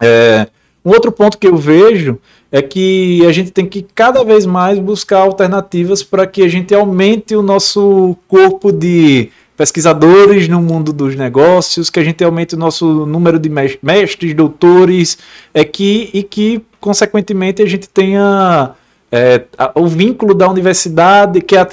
É, 0.00 0.46
um 0.84 0.90
outro 0.90 1.10
ponto 1.10 1.38
que 1.38 1.46
eu 1.48 1.56
vejo 1.56 2.18
é 2.52 2.62
que 2.62 3.24
a 3.26 3.32
gente 3.32 3.50
tem 3.50 3.66
que 3.66 3.84
cada 3.94 4.22
vez 4.24 4.46
mais 4.46 4.78
buscar 4.78 5.18
alternativas 5.20 6.02
para 6.02 6.26
que 6.26 6.42
a 6.42 6.48
gente 6.48 6.74
aumente 6.74 7.34
o 7.34 7.42
nosso 7.42 8.16
corpo 8.26 8.70
de 8.72 9.30
pesquisadores 9.58 10.46
no 10.48 10.62
mundo 10.62 10.92
dos 10.92 11.16
negócios, 11.16 11.90
que 11.90 11.98
a 11.98 12.04
gente 12.04 12.22
aumente 12.22 12.54
o 12.54 12.58
nosso 12.58 13.04
número 13.04 13.40
de 13.40 13.48
mes- 13.48 13.76
mestres, 13.82 14.32
doutores, 14.32 15.18
é 15.52 15.64
que, 15.64 16.08
e 16.14 16.22
que, 16.22 16.62
consequentemente, 16.80 17.60
a 17.60 17.66
gente 17.66 17.88
tenha 17.88 18.70
é, 19.10 19.42
o 19.74 19.86
vínculo 19.88 20.32
da 20.32 20.48
universidade, 20.48 21.40
que 21.40 21.56
é 21.56 21.60
a 21.60 21.66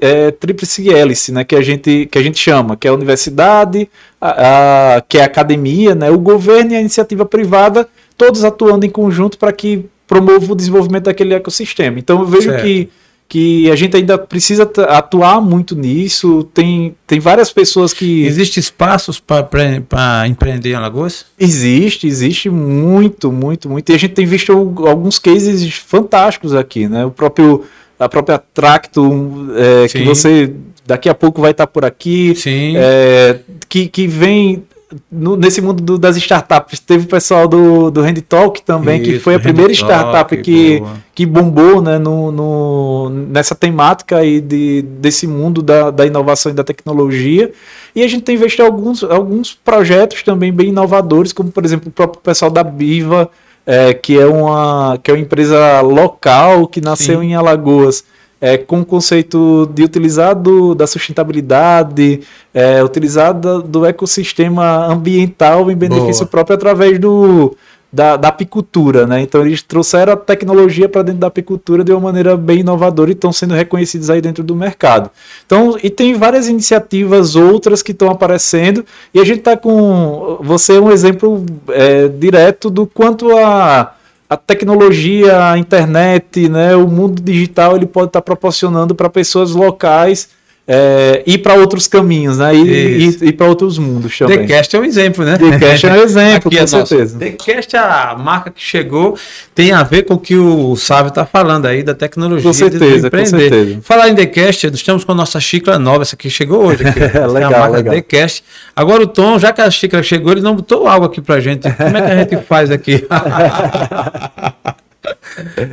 é, 0.00 0.30
tríplice 0.30 0.88
hélice, 0.88 1.30
né, 1.30 1.44
que, 1.44 1.54
a 1.54 1.60
gente, 1.60 2.08
que 2.10 2.18
a 2.18 2.22
gente 2.22 2.38
chama, 2.38 2.76
que 2.78 2.88
é 2.88 2.90
a 2.90 2.94
universidade, 2.94 3.90
a, 4.18 4.96
a- 4.96 5.00
que 5.02 5.18
é 5.18 5.22
a 5.22 5.26
academia, 5.26 5.94
né, 5.94 6.10
o 6.10 6.18
governo 6.18 6.72
e 6.72 6.76
a 6.76 6.80
iniciativa 6.80 7.26
privada, 7.26 7.86
todos 8.16 8.42
atuando 8.42 8.86
em 8.86 8.90
conjunto 8.90 9.36
para 9.36 9.52
que 9.52 9.84
promova 10.06 10.52
o 10.52 10.56
desenvolvimento 10.56 11.04
daquele 11.04 11.34
ecossistema. 11.34 11.98
Então 11.98 12.20
eu 12.20 12.26
vejo 12.26 12.48
Certo. 12.50 12.62
que, 12.62 12.88
que 13.28 13.70
a 13.70 13.76
gente 13.76 13.94
ainda 13.94 14.16
precisa 14.16 14.62
atuar 14.88 15.40
muito 15.40 15.76
nisso, 15.76 16.44
tem, 16.54 16.94
tem 17.06 17.20
várias 17.20 17.52
pessoas 17.52 17.92
que... 17.92 18.24
Existe 18.24 18.58
espaços 18.58 19.20
para 19.20 20.26
empreender 20.26 20.70
em 20.70 20.74
Alagoas? 20.74 21.26
Existe, 21.38 22.06
existe 22.06 22.48
muito, 22.48 23.30
muito, 23.30 23.68
muito. 23.68 23.90
E 23.92 23.94
a 23.94 23.98
gente 23.98 24.14
tem 24.14 24.24
visto 24.24 24.50
al- 24.50 24.88
alguns 24.88 25.18
cases 25.18 25.74
fantásticos 25.74 26.54
aqui, 26.54 26.88
né? 26.88 27.04
O 27.04 27.10
próprio, 27.10 27.64
a 27.98 28.08
própria 28.08 28.38
Tracto, 28.38 29.48
é, 29.54 29.88
que 29.88 29.98
Sim. 29.98 30.04
você 30.04 30.52
daqui 30.86 31.10
a 31.10 31.14
pouco 31.14 31.42
vai 31.42 31.50
estar 31.50 31.66
por 31.66 31.84
aqui, 31.84 32.34
Sim. 32.34 32.72
é, 32.76 33.40
que, 33.68 33.88
que 33.88 34.06
vem 34.06 34.64
no- 35.10 35.36
nesse 35.36 35.60
mundo 35.60 35.82
do- 35.82 35.98
das 35.98 36.16
startups. 36.16 36.78
Teve 36.80 37.04
o 37.04 37.08
pessoal 37.08 37.46
do, 37.46 37.90
do 37.90 38.00
Hand 38.00 38.20
Talk 38.28 38.62
também, 38.62 39.02
que 39.02 39.10
Isso, 39.12 39.20
foi 39.20 39.34
a 39.34 39.40
primeira 39.40 39.70
Hand 39.70 39.74
startup 39.76 40.30
Talk, 40.30 40.36
que, 40.42 40.78
boa. 40.80 40.92
que 41.14 41.26
bombou 41.26 41.82
né, 41.82 41.98
no, 41.98 42.30
no- 42.32 43.10
nessa 43.10 43.54
temática 43.54 44.16
aí 44.18 44.40
de, 44.40 44.82
desse 44.82 45.26
mundo 45.26 45.62
da, 45.62 45.90
da 45.90 46.06
inovação 46.06 46.50
e 46.50 46.54
da 46.54 46.64
tecnologia. 46.64 47.52
E 47.94 48.02
a 48.02 48.08
gente 48.08 48.22
tem 48.22 48.36
visto 48.36 48.60
alguns, 48.62 49.02
alguns 49.04 49.54
projetos 49.54 50.22
também 50.22 50.52
bem 50.52 50.68
inovadores, 50.68 51.32
como 51.32 51.50
por 51.50 51.64
exemplo 51.64 51.88
o 51.88 51.92
próprio 51.92 52.20
pessoal 52.22 52.50
da 52.50 52.62
Biva, 52.62 53.28
é, 53.66 53.92
que, 53.92 54.18
é 54.18 54.24
uma, 54.26 54.98
que 55.02 55.10
é 55.10 55.14
uma 55.14 55.20
empresa 55.20 55.80
local 55.82 56.66
que 56.66 56.80
nasceu 56.80 57.20
Sim. 57.20 57.26
em 57.28 57.34
Alagoas. 57.34 58.02
É, 58.40 58.56
com 58.56 58.80
o 58.80 58.84
conceito 58.84 59.68
de 59.74 59.82
utilizar 59.82 60.34
do, 60.34 60.72
da 60.74 60.86
sustentabilidade, 60.86 62.20
é, 62.54 62.82
utilizar 62.84 63.34
da- 63.34 63.58
do 63.58 63.84
ecossistema 63.84 64.86
ambiental 64.86 65.70
em 65.70 65.76
benefício 65.76 66.24
Boa. 66.24 66.30
próprio 66.30 66.54
através 66.54 66.98
do, 67.00 67.56
da, 67.92 68.16
da 68.16 68.28
apicultura, 68.28 69.06
né? 69.06 69.20
Então 69.22 69.44
eles 69.44 69.62
trouxeram 69.62 70.12
a 70.12 70.16
tecnologia 70.16 70.88
para 70.88 71.02
dentro 71.02 71.20
da 71.20 71.26
apicultura 71.26 71.82
de 71.82 71.90
uma 71.90 72.00
maneira 72.00 72.36
bem 72.36 72.60
inovadora 72.60 73.10
e 73.10 73.14
estão 73.14 73.32
sendo 73.32 73.54
reconhecidos 73.54 74.08
aí 74.10 74.20
dentro 74.20 74.44
do 74.44 74.54
mercado. 74.54 75.10
Então, 75.44 75.76
e 75.82 75.90
tem 75.90 76.14
várias 76.14 76.48
iniciativas 76.48 77.34
outras 77.34 77.82
que 77.82 77.92
estão 77.92 78.08
aparecendo 78.10 78.84
e 79.12 79.18
a 79.18 79.24
gente 79.24 79.38
está 79.40 79.56
com 79.56 80.38
você 80.42 80.76
é 80.76 80.80
um 80.80 80.90
exemplo 80.92 81.44
é, 81.70 82.06
direto 82.08 82.70
do 82.70 82.86
quanto 82.86 83.36
a 83.36 83.94
a 84.28 84.36
tecnologia, 84.36 85.52
a 85.52 85.58
internet, 85.58 86.48
né, 86.48 86.76
o 86.76 86.86
mundo 86.86 87.22
digital, 87.22 87.76
ele 87.76 87.86
pode 87.86 88.08
estar 88.08 88.20
proporcionando 88.20 88.94
para 88.94 89.08
pessoas 89.08 89.52
locais 89.52 90.28
é, 90.70 91.22
ir 91.26 91.38
para 91.38 91.54
outros 91.54 91.88
caminhos, 91.88 92.36
né, 92.36 92.54
e, 92.54 93.16
e, 93.22 93.32
para 93.32 93.46
outros 93.46 93.78
mundos 93.78 94.16
também. 94.18 94.40
TheCast 94.40 94.76
é 94.76 94.78
um 94.78 94.84
exemplo, 94.84 95.24
né? 95.24 95.38
TheCast 95.38 95.86
é 95.86 95.92
um 95.92 96.02
exemplo, 96.02 96.50
com 96.50 96.56
é 96.58 96.66
certeza. 96.66 97.18
TheCast, 97.18 97.74
a 97.74 98.14
marca 98.18 98.50
que 98.50 98.60
chegou, 98.60 99.16
tem 99.54 99.72
a 99.72 99.82
ver 99.82 100.02
com 100.02 100.14
o 100.14 100.18
que 100.18 100.36
o 100.36 100.76
Sávio 100.76 101.08
está 101.08 101.24
falando 101.24 101.64
aí, 101.64 101.82
da 101.82 101.94
tecnologia. 101.94 102.46
Com 102.46 102.52
certeza, 102.52 103.10
com 103.10 103.24
certeza. 103.24 103.80
Falar 103.82 104.10
em 104.10 104.14
TheCast, 104.14 104.66
estamos 104.66 105.04
com 105.04 105.12
a 105.12 105.14
nossa 105.14 105.40
xícara 105.40 105.78
nova, 105.78 106.02
essa 106.02 106.14
aqui 106.14 106.28
chegou 106.28 106.66
hoje. 106.66 106.86
Aqui, 106.86 107.00
Essa 107.08 107.18
é 107.18 107.22
a 107.22 107.26
Legal, 107.26 107.50
marca 107.50 107.76
legal. 107.78 107.94
TheCast. 107.94 108.44
Agora 108.76 109.02
o 109.02 109.06
Tom, 109.06 109.38
já 109.38 109.52
que 109.54 109.62
a 109.62 109.70
xícara 109.70 110.02
chegou, 110.02 110.32
ele 110.32 110.42
não 110.42 110.54
botou 110.54 110.86
algo 110.86 111.06
aqui 111.06 111.22
pra 111.22 111.40
gente. 111.40 111.62
Como 111.72 111.96
é 111.96 112.02
que 112.02 112.12
a 112.12 112.16
gente 112.18 112.36
faz 112.44 112.70
aqui? 112.70 113.06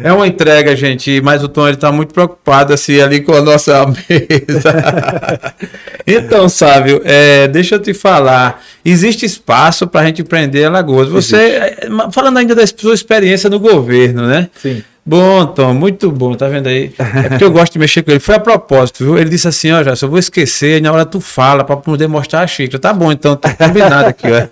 É 0.03 0.11
uma 0.11 0.27
entrega, 0.27 0.75
gente, 0.75 1.21
mas 1.21 1.43
o 1.43 1.47
Tom 1.47 1.67
ele 1.67 1.77
tá 1.77 1.91
muito 1.91 2.13
preocupado 2.13 2.73
assim 2.73 3.01
ali 3.01 3.21
com 3.21 3.33
a 3.33 3.41
nossa 3.41 3.85
mesa. 3.87 5.53
então, 6.05 6.47
Sávio, 6.49 7.01
é, 7.03 7.47
deixa 7.47 7.75
eu 7.75 7.79
te 7.79 7.93
falar, 7.93 8.63
existe 8.83 9.25
espaço 9.25 9.87
para 9.87 10.01
a 10.01 10.05
gente 10.05 10.21
empreender 10.21 10.61
em 10.61 10.65
Alagoas. 10.65 11.09
Você, 11.09 11.35
é, 11.35 11.87
falando 12.11 12.37
ainda 12.37 12.55
da 12.55 12.65
sua 12.65 12.93
experiência 12.93 13.49
no 13.49 13.59
governo, 13.59 14.27
né? 14.27 14.49
Sim. 14.61 14.83
Bom, 15.07 15.45
Tom, 15.45 15.71
muito 15.75 16.11
bom, 16.11 16.33
tá 16.33 16.47
vendo 16.47 16.65
aí? 16.65 16.91
É 16.97 17.29
porque 17.29 17.43
eu 17.43 17.51
gosto 17.51 17.73
de 17.73 17.77
mexer 17.77 18.01
com 18.01 18.09
ele. 18.09 18.19
Foi 18.19 18.33
a 18.33 18.39
propósito, 18.39 19.03
viu? 19.03 19.19
Ele 19.19 19.29
disse 19.29 19.47
assim, 19.47 19.71
ó, 19.71 19.83
já, 19.83 19.93
eu 20.01 20.09
vou 20.09 20.17
esquecer, 20.17 20.81
na 20.81 20.91
hora 20.91 21.05
tu 21.05 21.21
fala 21.21 21.63
pra 21.63 21.77
poder 21.77 22.07
mostrar 22.07 22.41
a 22.41 22.47
xícara. 22.47 22.79
Tá 22.79 22.91
bom, 22.91 23.11
então, 23.11 23.35
tá 23.35 23.53
combinado 23.53 24.09
aqui, 24.09 24.25
ó. 24.25 24.47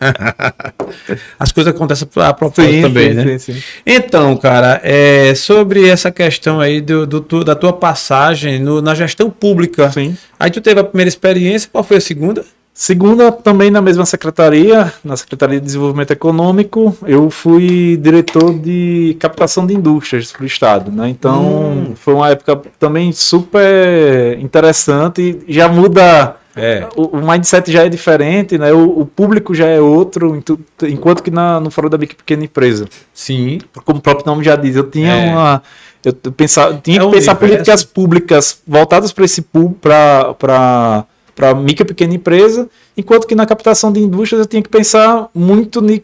As 1.40 1.52
coisas 1.52 1.74
acontecem 1.74 2.08
a 2.18 2.34
propósito 2.34 2.72
sim, 2.72 2.82
também, 2.84 3.10
sim, 3.10 3.16
né? 3.16 3.38
Sim, 3.40 3.64
então, 3.84 4.38
cara, 4.38 4.80
é, 4.84 5.34
sobre 5.34 5.90
essa 5.90 6.12
questão 6.12 6.60
aí 6.60 6.82
do, 6.82 7.08
do 7.08 7.44
da 7.44 7.56
tua 7.56 7.74
passagem 7.74 8.60
no, 8.60 8.80
na 8.80 8.94
gestão 8.94 9.32
pública. 9.32 9.92
Sim. 9.92 10.16
Aí 10.40 10.52
tu 10.52 10.62
teve 10.62 10.80
a 10.80 10.84
primeira 10.84 11.10
experiência, 11.10 11.68
qual 11.72 11.84
foi 11.84 11.98
a 11.98 12.02
segunda? 12.02 12.46
Segunda, 12.74 13.32
também 13.32 13.70
na 13.70 13.82
mesma 13.82 14.04
secretaria, 14.04 14.92
na 15.06 15.16
Secretaria 15.16 15.60
de 15.60 15.66
Desenvolvimento 15.66 16.10
Econômico, 16.10 16.98
eu 17.06 17.30
fui 17.30 17.98
diretor 18.02 18.52
de 18.52 19.16
captação 19.20 19.68
de 19.68 19.76
indústrias 19.76 20.32
do 20.32 20.44
Estado. 20.44 20.92
Né? 20.92 21.08
Então, 21.10 21.44
hum. 21.44 21.94
foi 21.96 22.16
uma 22.16 22.30
época 22.30 22.60
também 22.80 23.12
super 23.12 24.40
interessante. 24.40 25.40
Já 25.48 25.70
muda. 25.70 26.36
É. 26.56 26.88
O, 26.96 27.18
o, 27.18 27.28
mindset 27.28 27.72
já 27.72 27.84
é 27.84 27.90
diferente, 27.90 28.58
né? 28.58 28.72
O, 28.74 29.02
o, 29.02 29.06
público 29.06 29.56
já 29.56 29.68
é 29.68 29.80
outro, 29.80 30.40
enquanto 30.84 31.24
que 31.24 31.32
na, 31.32 31.60
no 31.60 31.72
Fórum 31.72 31.90
da 31.90 31.98
Micro 31.98 32.18
Pequena 32.18 32.44
Empresa. 32.44 32.88
Sim. 33.12 33.60
Como 33.86 34.00
o 34.00 34.02
próprio 34.02 34.26
nome 34.28 34.44
já 34.44 34.56
diz, 34.56 34.76
eu 34.76 34.84
tinha 34.84 35.14
é. 35.14 35.32
uma. 35.32 35.64
Eu 36.04 36.14
pensava, 36.32 36.80
tinha 36.84 37.02
é 37.02 37.06
que 37.06 37.12
pensar 37.12 37.36
políticas 37.36 37.84
públicas 37.84 38.62
voltadas 38.68 39.12
para 39.12 39.26
esse 39.26 39.44
para 39.82 41.06
para 41.36 41.54
micro 41.54 41.84
e 41.84 41.88
pequena 41.88 42.14
empresa, 42.14 42.70
enquanto 42.98 43.28
que 43.28 43.36
na 43.36 43.46
captação 43.46 43.92
de 43.92 44.00
indústrias 44.00 44.42
eu 44.42 44.46
tinha 44.46 44.62
que 44.62 44.70
pensar 44.70 45.30
muito 45.34 45.84
em 45.90 46.02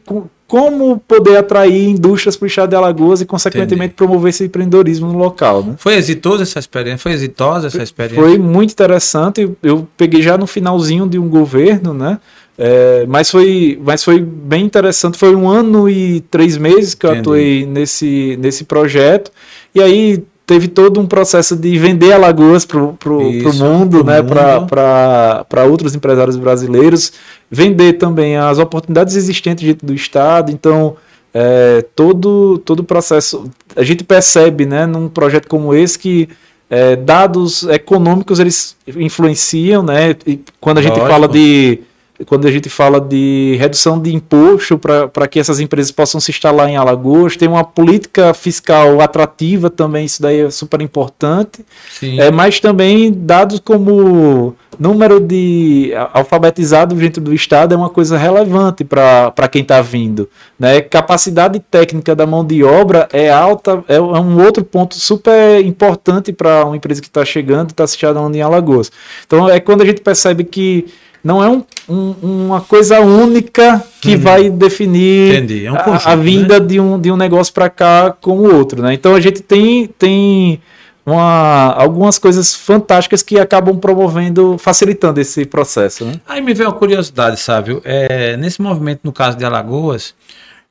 como 0.50 0.98
poder 1.08 1.38
atrair 1.38 1.90
indústrias 1.90 2.36
para 2.36 2.46
o 2.46 2.48
estado 2.48 2.70
de 2.72 2.76
Alagoas 2.76 3.22
e, 3.22 3.26
consequentemente, 3.26 3.94
Entendi. 3.94 3.94
promover 3.94 4.32
esse 4.32 4.46
empreendedorismo 4.46 5.14
no 5.14 5.20
local. 5.20 5.64
Né? 5.64 5.76
Foi 5.78 5.94
exitosa 5.94 6.42
essa 6.42 6.58
experiência? 6.58 6.98
Foi 6.98 7.12
exitosa 7.12 7.68
essa 7.68 7.84
experiência? 7.84 8.24
Foi 8.24 8.40
muito 8.40 8.72
interessante. 8.72 9.48
Eu 9.62 9.88
peguei 9.96 10.24
já 10.24 10.40
no 10.40 10.48
finalzinho 10.48 11.08
de 11.08 11.20
um 11.20 11.30
governo, 11.30 11.94
né? 11.94 12.18
É, 12.58 13.06
mas, 13.08 13.30
foi, 13.30 13.80
mas 13.86 14.04
foi 14.04 14.20
bem 14.20 14.66
interessante. 14.66 15.20
Foi 15.20 15.36
um 15.36 15.48
ano 15.48 15.88
e 15.88 16.22
três 16.32 16.58
meses 16.58 16.96
que 16.96 17.06
eu 17.06 17.12
Entendi. 17.12 17.22
atuei 17.22 17.66
nesse, 17.68 18.36
nesse 18.42 18.64
projeto. 18.64 19.32
E 19.76 19.80
aí 19.80 20.24
teve 20.50 20.68
todo 20.68 21.00
um 21.00 21.06
processo 21.06 21.56
de 21.56 21.78
vender 21.78 22.12
Alagoas 22.12 22.66
para 22.66 22.80
o 22.80 23.54
mundo, 23.54 24.04
né, 24.04 24.16
para 24.24 25.64
outros 25.70 25.94
empresários 25.94 26.38
brasileiros, 26.38 27.14
vender 27.52 27.94
também 27.94 28.36
as 28.36 28.58
oportunidades 28.58 29.16
existentes 29.16 29.64
dentro 29.64 29.86
do 29.86 29.94
Estado. 29.94 30.52
Então, 30.52 30.96
é, 31.32 31.86
todo 31.96 32.58
todo 32.66 32.80
o 32.80 32.84
processo, 32.84 33.44
a 33.76 33.84
gente 33.84 34.04
percebe, 34.04 34.66
né, 34.66 34.88
num 34.88 35.08
projeto 35.08 35.48
como 35.48 35.72
esse 35.72 36.00
que 36.00 36.28
é, 36.68 36.96
dados 36.96 37.62
econômicos 37.66 38.40
eles 38.40 38.76
influenciam, 38.88 39.84
né? 39.84 40.16
E 40.26 40.40
quando 40.60 40.80
a 40.80 40.82
gente 40.82 40.94
Lógico. 40.94 41.12
fala 41.12 41.28
de 41.28 41.82
quando 42.26 42.48
a 42.48 42.52
gente 42.52 42.70
fala 42.70 43.00
de 43.00 43.56
redução 43.60 44.00
de 44.00 44.14
imposto 44.14 44.78
para 44.78 45.28
que 45.28 45.40
essas 45.40 45.60
empresas 45.60 45.92
possam 45.92 46.20
se 46.20 46.32
instalar 46.32 46.70
em 46.70 46.76
Alagoas, 46.76 47.38
tem 47.38 47.48
uma 47.48 47.64
política 47.64 48.34
fiscal 48.34 49.00
atrativa 49.02 49.70
também, 49.70 50.06
isso 50.06 50.22
daí 50.22 50.42
é 50.42 50.52
super 50.52 50.82
importante. 50.82 51.66
Sim. 51.90 52.20
É, 52.20 52.30
mas 52.30 52.60
também 52.60 53.12
dados 53.12 53.60
como 53.60 54.56
número 54.78 55.20
de 55.20 55.92
alfabetizados 56.14 56.98
dentro 56.98 57.22
do 57.22 57.34
Estado 57.34 57.74
é 57.74 57.78
uma 57.78 57.90
coisa 57.90 58.18
relevante 58.18 58.84
para 58.84 59.48
quem 59.50 59.62
está 59.62 59.82
vindo. 59.82 60.30
Né? 60.58 60.82
Capacidade 60.82 61.60
técnica 61.60 62.16
da 62.16 62.26
mão 62.26 62.46
de 62.46 62.64
obra 62.64 63.08
é 63.12 63.30
alta, 63.30 63.84
é, 63.88 63.96
é 63.96 64.02
um 64.02 64.42
outro 64.44 64.64
ponto 64.64 64.96
super 64.96 65.64
importante 65.66 66.32
para 66.32 66.66
uma 66.66 66.78
empresa 66.78 67.02
que 67.02 67.08
está 67.08 67.24
chegando 67.24 67.70
e 67.70 67.72
está 67.72 67.88
se 67.88 67.96
instalando 67.96 68.36
em 68.36 68.42
Alagoas. 68.42 68.92
Então 69.26 69.50
é 69.50 69.60
quando 69.60 69.82
a 69.82 69.86
gente 69.86 70.02
percebe 70.02 70.44
que 70.44 70.86
não 71.24 71.44
é 71.44 71.50
um, 71.50 71.64
um, 71.88 72.16
uma 72.46 72.62
coisa 72.62 73.00
única 73.02 73.84
que 74.02 74.16
uhum. 74.16 74.22
vai 74.22 74.50
definir 74.50 75.66
é 75.66 75.72
um 75.72 75.76
conjunto, 75.76 76.08
a, 76.08 76.14
a, 76.14 76.16
vinda 76.16 76.60
né? 76.60 76.66
de, 76.66 76.80
um, 76.80 77.00
de 77.00 77.12
um 77.12 77.18
negócio 77.18 77.54
para 77.54 77.70
cá 77.70 78.16
como 78.22 78.44
o 78.44 78.56
outro. 78.56 78.82
Né? 78.82 78.94
Então 78.94 79.16
a 79.16 79.20
gente 79.20 79.42
tem, 79.42 79.88
tem 79.88 80.62
uma, 81.06 81.74
algumas 81.74 82.18
coisas 82.18 82.56
fantásticas 82.56 83.22
que 83.22 83.40
acabam 83.40 83.78
promovendo, 83.78 84.58
facilitando 84.58 85.20
esse 85.20 85.46
processo. 85.46 86.06
Né? 86.06 86.14
Aí 86.28 86.42
me 86.42 86.54
veio 86.54 86.70
uma 86.70 86.76
curiosidade, 86.76 87.40
sabe? 87.40 87.82
É, 87.84 88.38
nesse 88.38 88.62
movimento, 88.62 89.02
no 89.04 89.12
caso 89.12 89.38
de 89.38 89.44
Alagoas, 89.44 90.14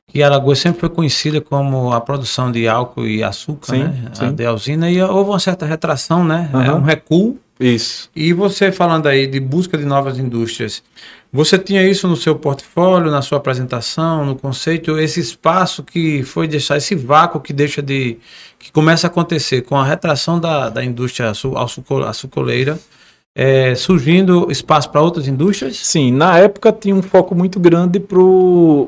que 0.07 0.23
Alagoas 0.23 0.59
sempre 0.59 0.79
foi 0.79 0.89
conhecida 0.89 1.39
como 1.39 1.93
a 1.93 2.01
produção 2.01 2.51
de 2.51 2.67
álcool 2.67 3.05
e 3.05 3.23
açúcar, 3.23 3.75
sim, 3.75 3.83
né? 3.83 4.11
Sim. 4.13 4.25
A 4.25 4.31
de 4.31 4.47
usina, 4.47 4.89
e 4.89 5.01
houve 5.01 5.29
uma 5.29 5.39
certa 5.39 5.65
retração, 5.65 6.23
né? 6.23 6.49
Uhum. 6.51 6.61
É 6.61 6.73
um 6.73 6.81
recuo 6.81 7.37
isso. 7.59 8.09
E 8.15 8.31
você 8.31 8.71
falando 8.71 9.07
aí 9.07 9.27
de 9.27 9.39
busca 9.39 9.77
de 9.77 9.85
novas 9.85 10.17
indústrias, 10.17 10.81
você 11.31 11.59
tinha 11.59 11.87
isso 11.87 12.07
no 12.07 12.15
seu 12.15 12.35
portfólio, 12.35 13.11
na 13.11 13.21
sua 13.21 13.37
apresentação, 13.37 14.25
no 14.25 14.35
conceito, 14.35 14.97
esse 14.97 15.19
espaço 15.19 15.83
que 15.83 16.23
foi 16.23 16.47
deixar, 16.47 16.77
esse 16.77 16.95
vácuo 16.95 17.41
que 17.41 17.53
deixa 17.53 17.81
de. 17.81 18.17
que 18.57 18.71
começa 18.71 19.07
a 19.07 19.09
acontecer 19.09 19.61
com 19.63 19.75
a 19.75 19.83
retração 19.85 20.39
da, 20.39 20.69
da 20.69 20.83
indústria 20.83 21.31
açucoleira 22.07 22.79
é, 23.41 23.73
surgindo 23.73 24.51
espaço 24.51 24.89
para 24.89 25.01
outras 25.01 25.25
indústrias? 25.25 25.77
Sim, 25.77 26.11
na 26.11 26.37
época 26.37 26.73
tinha 26.73 26.93
um 26.93 27.01
foco 27.01 27.33
muito 27.33 27.57
grande 27.57 27.97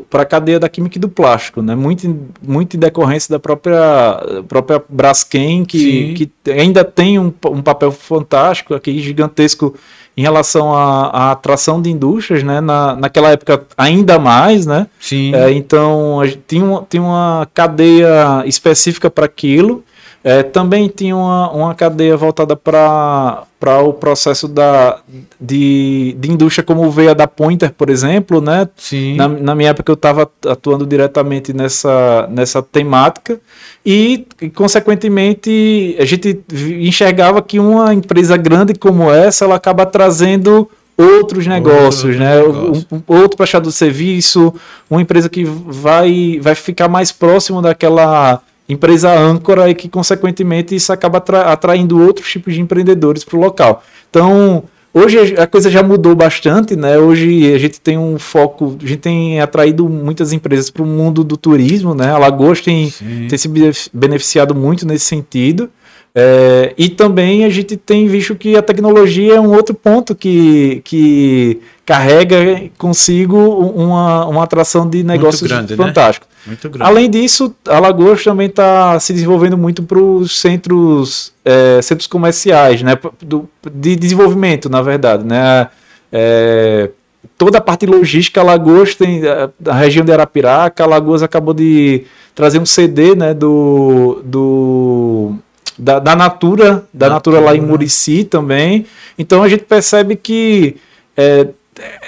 para 0.09 0.23
a 0.23 0.25
cadeia 0.25 0.59
da 0.59 0.67
química 0.67 0.97
e 0.97 0.99
do 0.99 1.07
plástico, 1.07 1.61
né? 1.61 1.73
muito, 1.73 2.19
muito 2.45 2.75
em 2.75 2.79
decorrência 2.79 3.31
da 3.31 3.39
própria, 3.39 4.21
própria 4.49 4.83
Braskem, 4.89 5.63
que, 5.63 6.13
que 6.43 6.51
ainda 6.51 6.83
tem 6.83 7.17
um, 7.17 7.31
um 7.45 7.61
papel 7.61 7.93
fantástico 7.93 8.75
aqui, 8.75 8.99
gigantesco, 8.99 9.73
em 10.17 10.21
relação 10.21 10.75
à, 10.75 11.05
à 11.05 11.31
atração 11.31 11.81
de 11.81 11.89
indústrias, 11.89 12.43
né? 12.43 12.59
Na, 12.59 12.93
naquela 12.97 13.31
época 13.31 13.65
ainda 13.77 14.19
mais, 14.19 14.65
né? 14.65 14.87
Sim. 14.99 15.33
É, 15.33 15.49
então 15.53 16.19
a 16.19 16.27
gente 16.27 16.41
tinha, 16.45 16.65
uma, 16.65 16.85
tinha 16.89 17.01
uma 17.01 17.47
cadeia 17.53 18.43
específica 18.45 19.09
para 19.09 19.25
aquilo. 19.25 19.81
É, 20.23 20.43
também 20.43 20.87
tinha 20.87 21.15
uma, 21.15 21.51
uma 21.51 21.75
cadeia 21.75 22.15
voltada 22.15 22.55
para 22.55 23.43
o 23.83 23.91
processo 23.93 24.47
da, 24.47 24.99
de, 25.39 26.15
de 26.19 26.31
indústria, 26.31 26.63
como 26.63 26.89
veio 26.91 27.09
a 27.09 27.13
da 27.13 27.27
Pointer, 27.27 27.73
por 27.73 27.89
exemplo. 27.89 28.39
Né? 28.39 28.69
Sim. 28.75 29.15
Na, 29.15 29.27
na 29.27 29.55
minha 29.55 29.71
época 29.71 29.91
eu 29.91 29.95
estava 29.95 30.29
atuando 30.45 30.85
diretamente 30.85 31.53
nessa, 31.53 32.27
nessa 32.29 32.61
temática 32.61 33.39
e, 33.83 34.27
consequentemente, 34.53 35.95
a 35.99 36.05
gente 36.05 36.39
enxergava 36.79 37.41
que 37.41 37.59
uma 37.59 37.91
empresa 37.93 38.37
grande 38.37 38.75
como 38.75 39.11
essa 39.11 39.45
ela 39.45 39.55
acaba 39.55 39.87
trazendo 39.87 40.69
outros 40.95 41.47
negócios, 41.47 42.03
outro 42.03 42.19
né? 42.19 42.37
Negócio. 42.37 42.87
Um, 42.91 42.95
um, 42.97 43.01
outro 43.07 43.37
prestador 43.37 43.71
de 43.71 43.75
serviço, 43.75 44.53
uma 44.87 45.01
empresa 45.01 45.27
que 45.27 45.43
vai, 45.43 46.39
vai 46.39 46.53
ficar 46.53 46.87
mais 46.87 47.11
próximo 47.11 47.59
daquela 47.59 48.41
empresa 48.71 49.11
âncora 49.13 49.69
e 49.69 49.75
que, 49.75 49.89
consequentemente, 49.89 50.75
isso 50.75 50.91
acaba 50.91 51.23
atraindo 51.45 51.99
outros 51.99 52.29
tipos 52.29 52.53
de 52.53 52.61
empreendedores 52.61 53.23
para 53.23 53.37
o 53.37 53.39
local. 53.39 53.83
Então, 54.09 54.63
hoje 54.93 55.35
a 55.37 55.47
coisa 55.47 55.69
já 55.69 55.83
mudou 55.83 56.15
bastante, 56.15 56.75
né? 56.75 56.97
Hoje 56.97 57.53
a 57.53 57.57
gente 57.57 57.79
tem 57.79 57.97
um 57.97 58.17
foco, 58.19 58.77
a 58.81 58.87
gente 58.87 58.99
tem 58.99 59.41
atraído 59.41 59.87
muitas 59.87 60.33
empresas 60.33 60.69
para 60.69 60.83
o 60.83 60.85
mundo 60.85 61.23
do 61.23 61.37
turismo, 61.37 61.93
né? 61.93 62.11
A 62.11 62.17
Lagoas 62.17 62.61
tem, 62.61 62.93
tem 63.29 63.37
se 63.37 63.49
beneficiado 63.93 64.53
muito 64.55 64.85
nesse 64.85 65.05
sentido. 65.05 65.69
É, 66.13 66.73
e 66.77 66.89
também 66.89 67.45
a 67.45 67.49
gente 67.49 67.77
tem 67.77 68.05
visto 68.05 68.35
que 68.35 68.57
a 68.57 68.61
tecnologia 68.61 69.35
é 69.35 69.39
um 69.39 69.55
outro 69.55 69.73
ponto 69.73 70.13
que, 70.13 70.81
que 70.83 71.61
carrega 71.85 72.69
consigo 72.77 73.37
uma, 73.37 74.25
uma 74.25 74.43
atração 74.43 74.87
de 74.89 75.03
negócios 75.03 75.49
grande, 75.49 75.73
fantástico. 75.75 76.27
Né? 76.29 76.30
Muito 76.45 76.69
grande. 76.69 76.89
Além 76.89 77.09
disso, 77.09 77.55
a 77.67 77.77
Alagoas 77.77 78.23
também 78.23 78.47
está 78.47 78.99
se 78.99 79.13
desenvolvendo 79.13 79.57
muito 79.57 79.83
para 79.83 79.99
os 79.99 80.39
centros, 80.39 81.33
é, 81.45 81.81
centros 81.81 82.07
comerciais, 82.07 82.81
né? 82.81 82.97
Do, 83.21 83.47
de 83.73 83.95
desenvolvimento, 83.95 84.69
na 84.69 84.81
verdade. 84.81 85.23
Né? 85.23 85.67
É, 86.11 86.89
toda 87.37 87.59
a 87.59 87.61
parte 87.61 87.85
logística, 87.85 88.41
Alagoas 88.41 88.95
tem 88.95 89.21
a 89.27 89.73
região 89.73 90.03
de 90.03 90.11
Arapiraca, 90.11 90.83
Alagoas 90.83 91.23
acabou 91.23 91.53
de 91.53 92.03
trazer 92.33 92.59
um 92.59 92.65
CD 92.65 93.15
né, 93.15 93.33
do, 93.33 94.21
do 94.23 95.35
da, 95.77 95.99
da 95.99 96.15
Natura, 96.15 96.85
da 96.93 97.09
Natura, 97.09 97.37
Natura 97.37 97.39
lá 97.39 97.55
em 97.55 97.61
Murici 97.61 98.23
também. 98.23 98.85
Então 99.17 99.43
a 99.43 99.49
gente 99.49 99.63
percebe 99.63 100.15
que 100.15 100.77
é, 101.15 101.47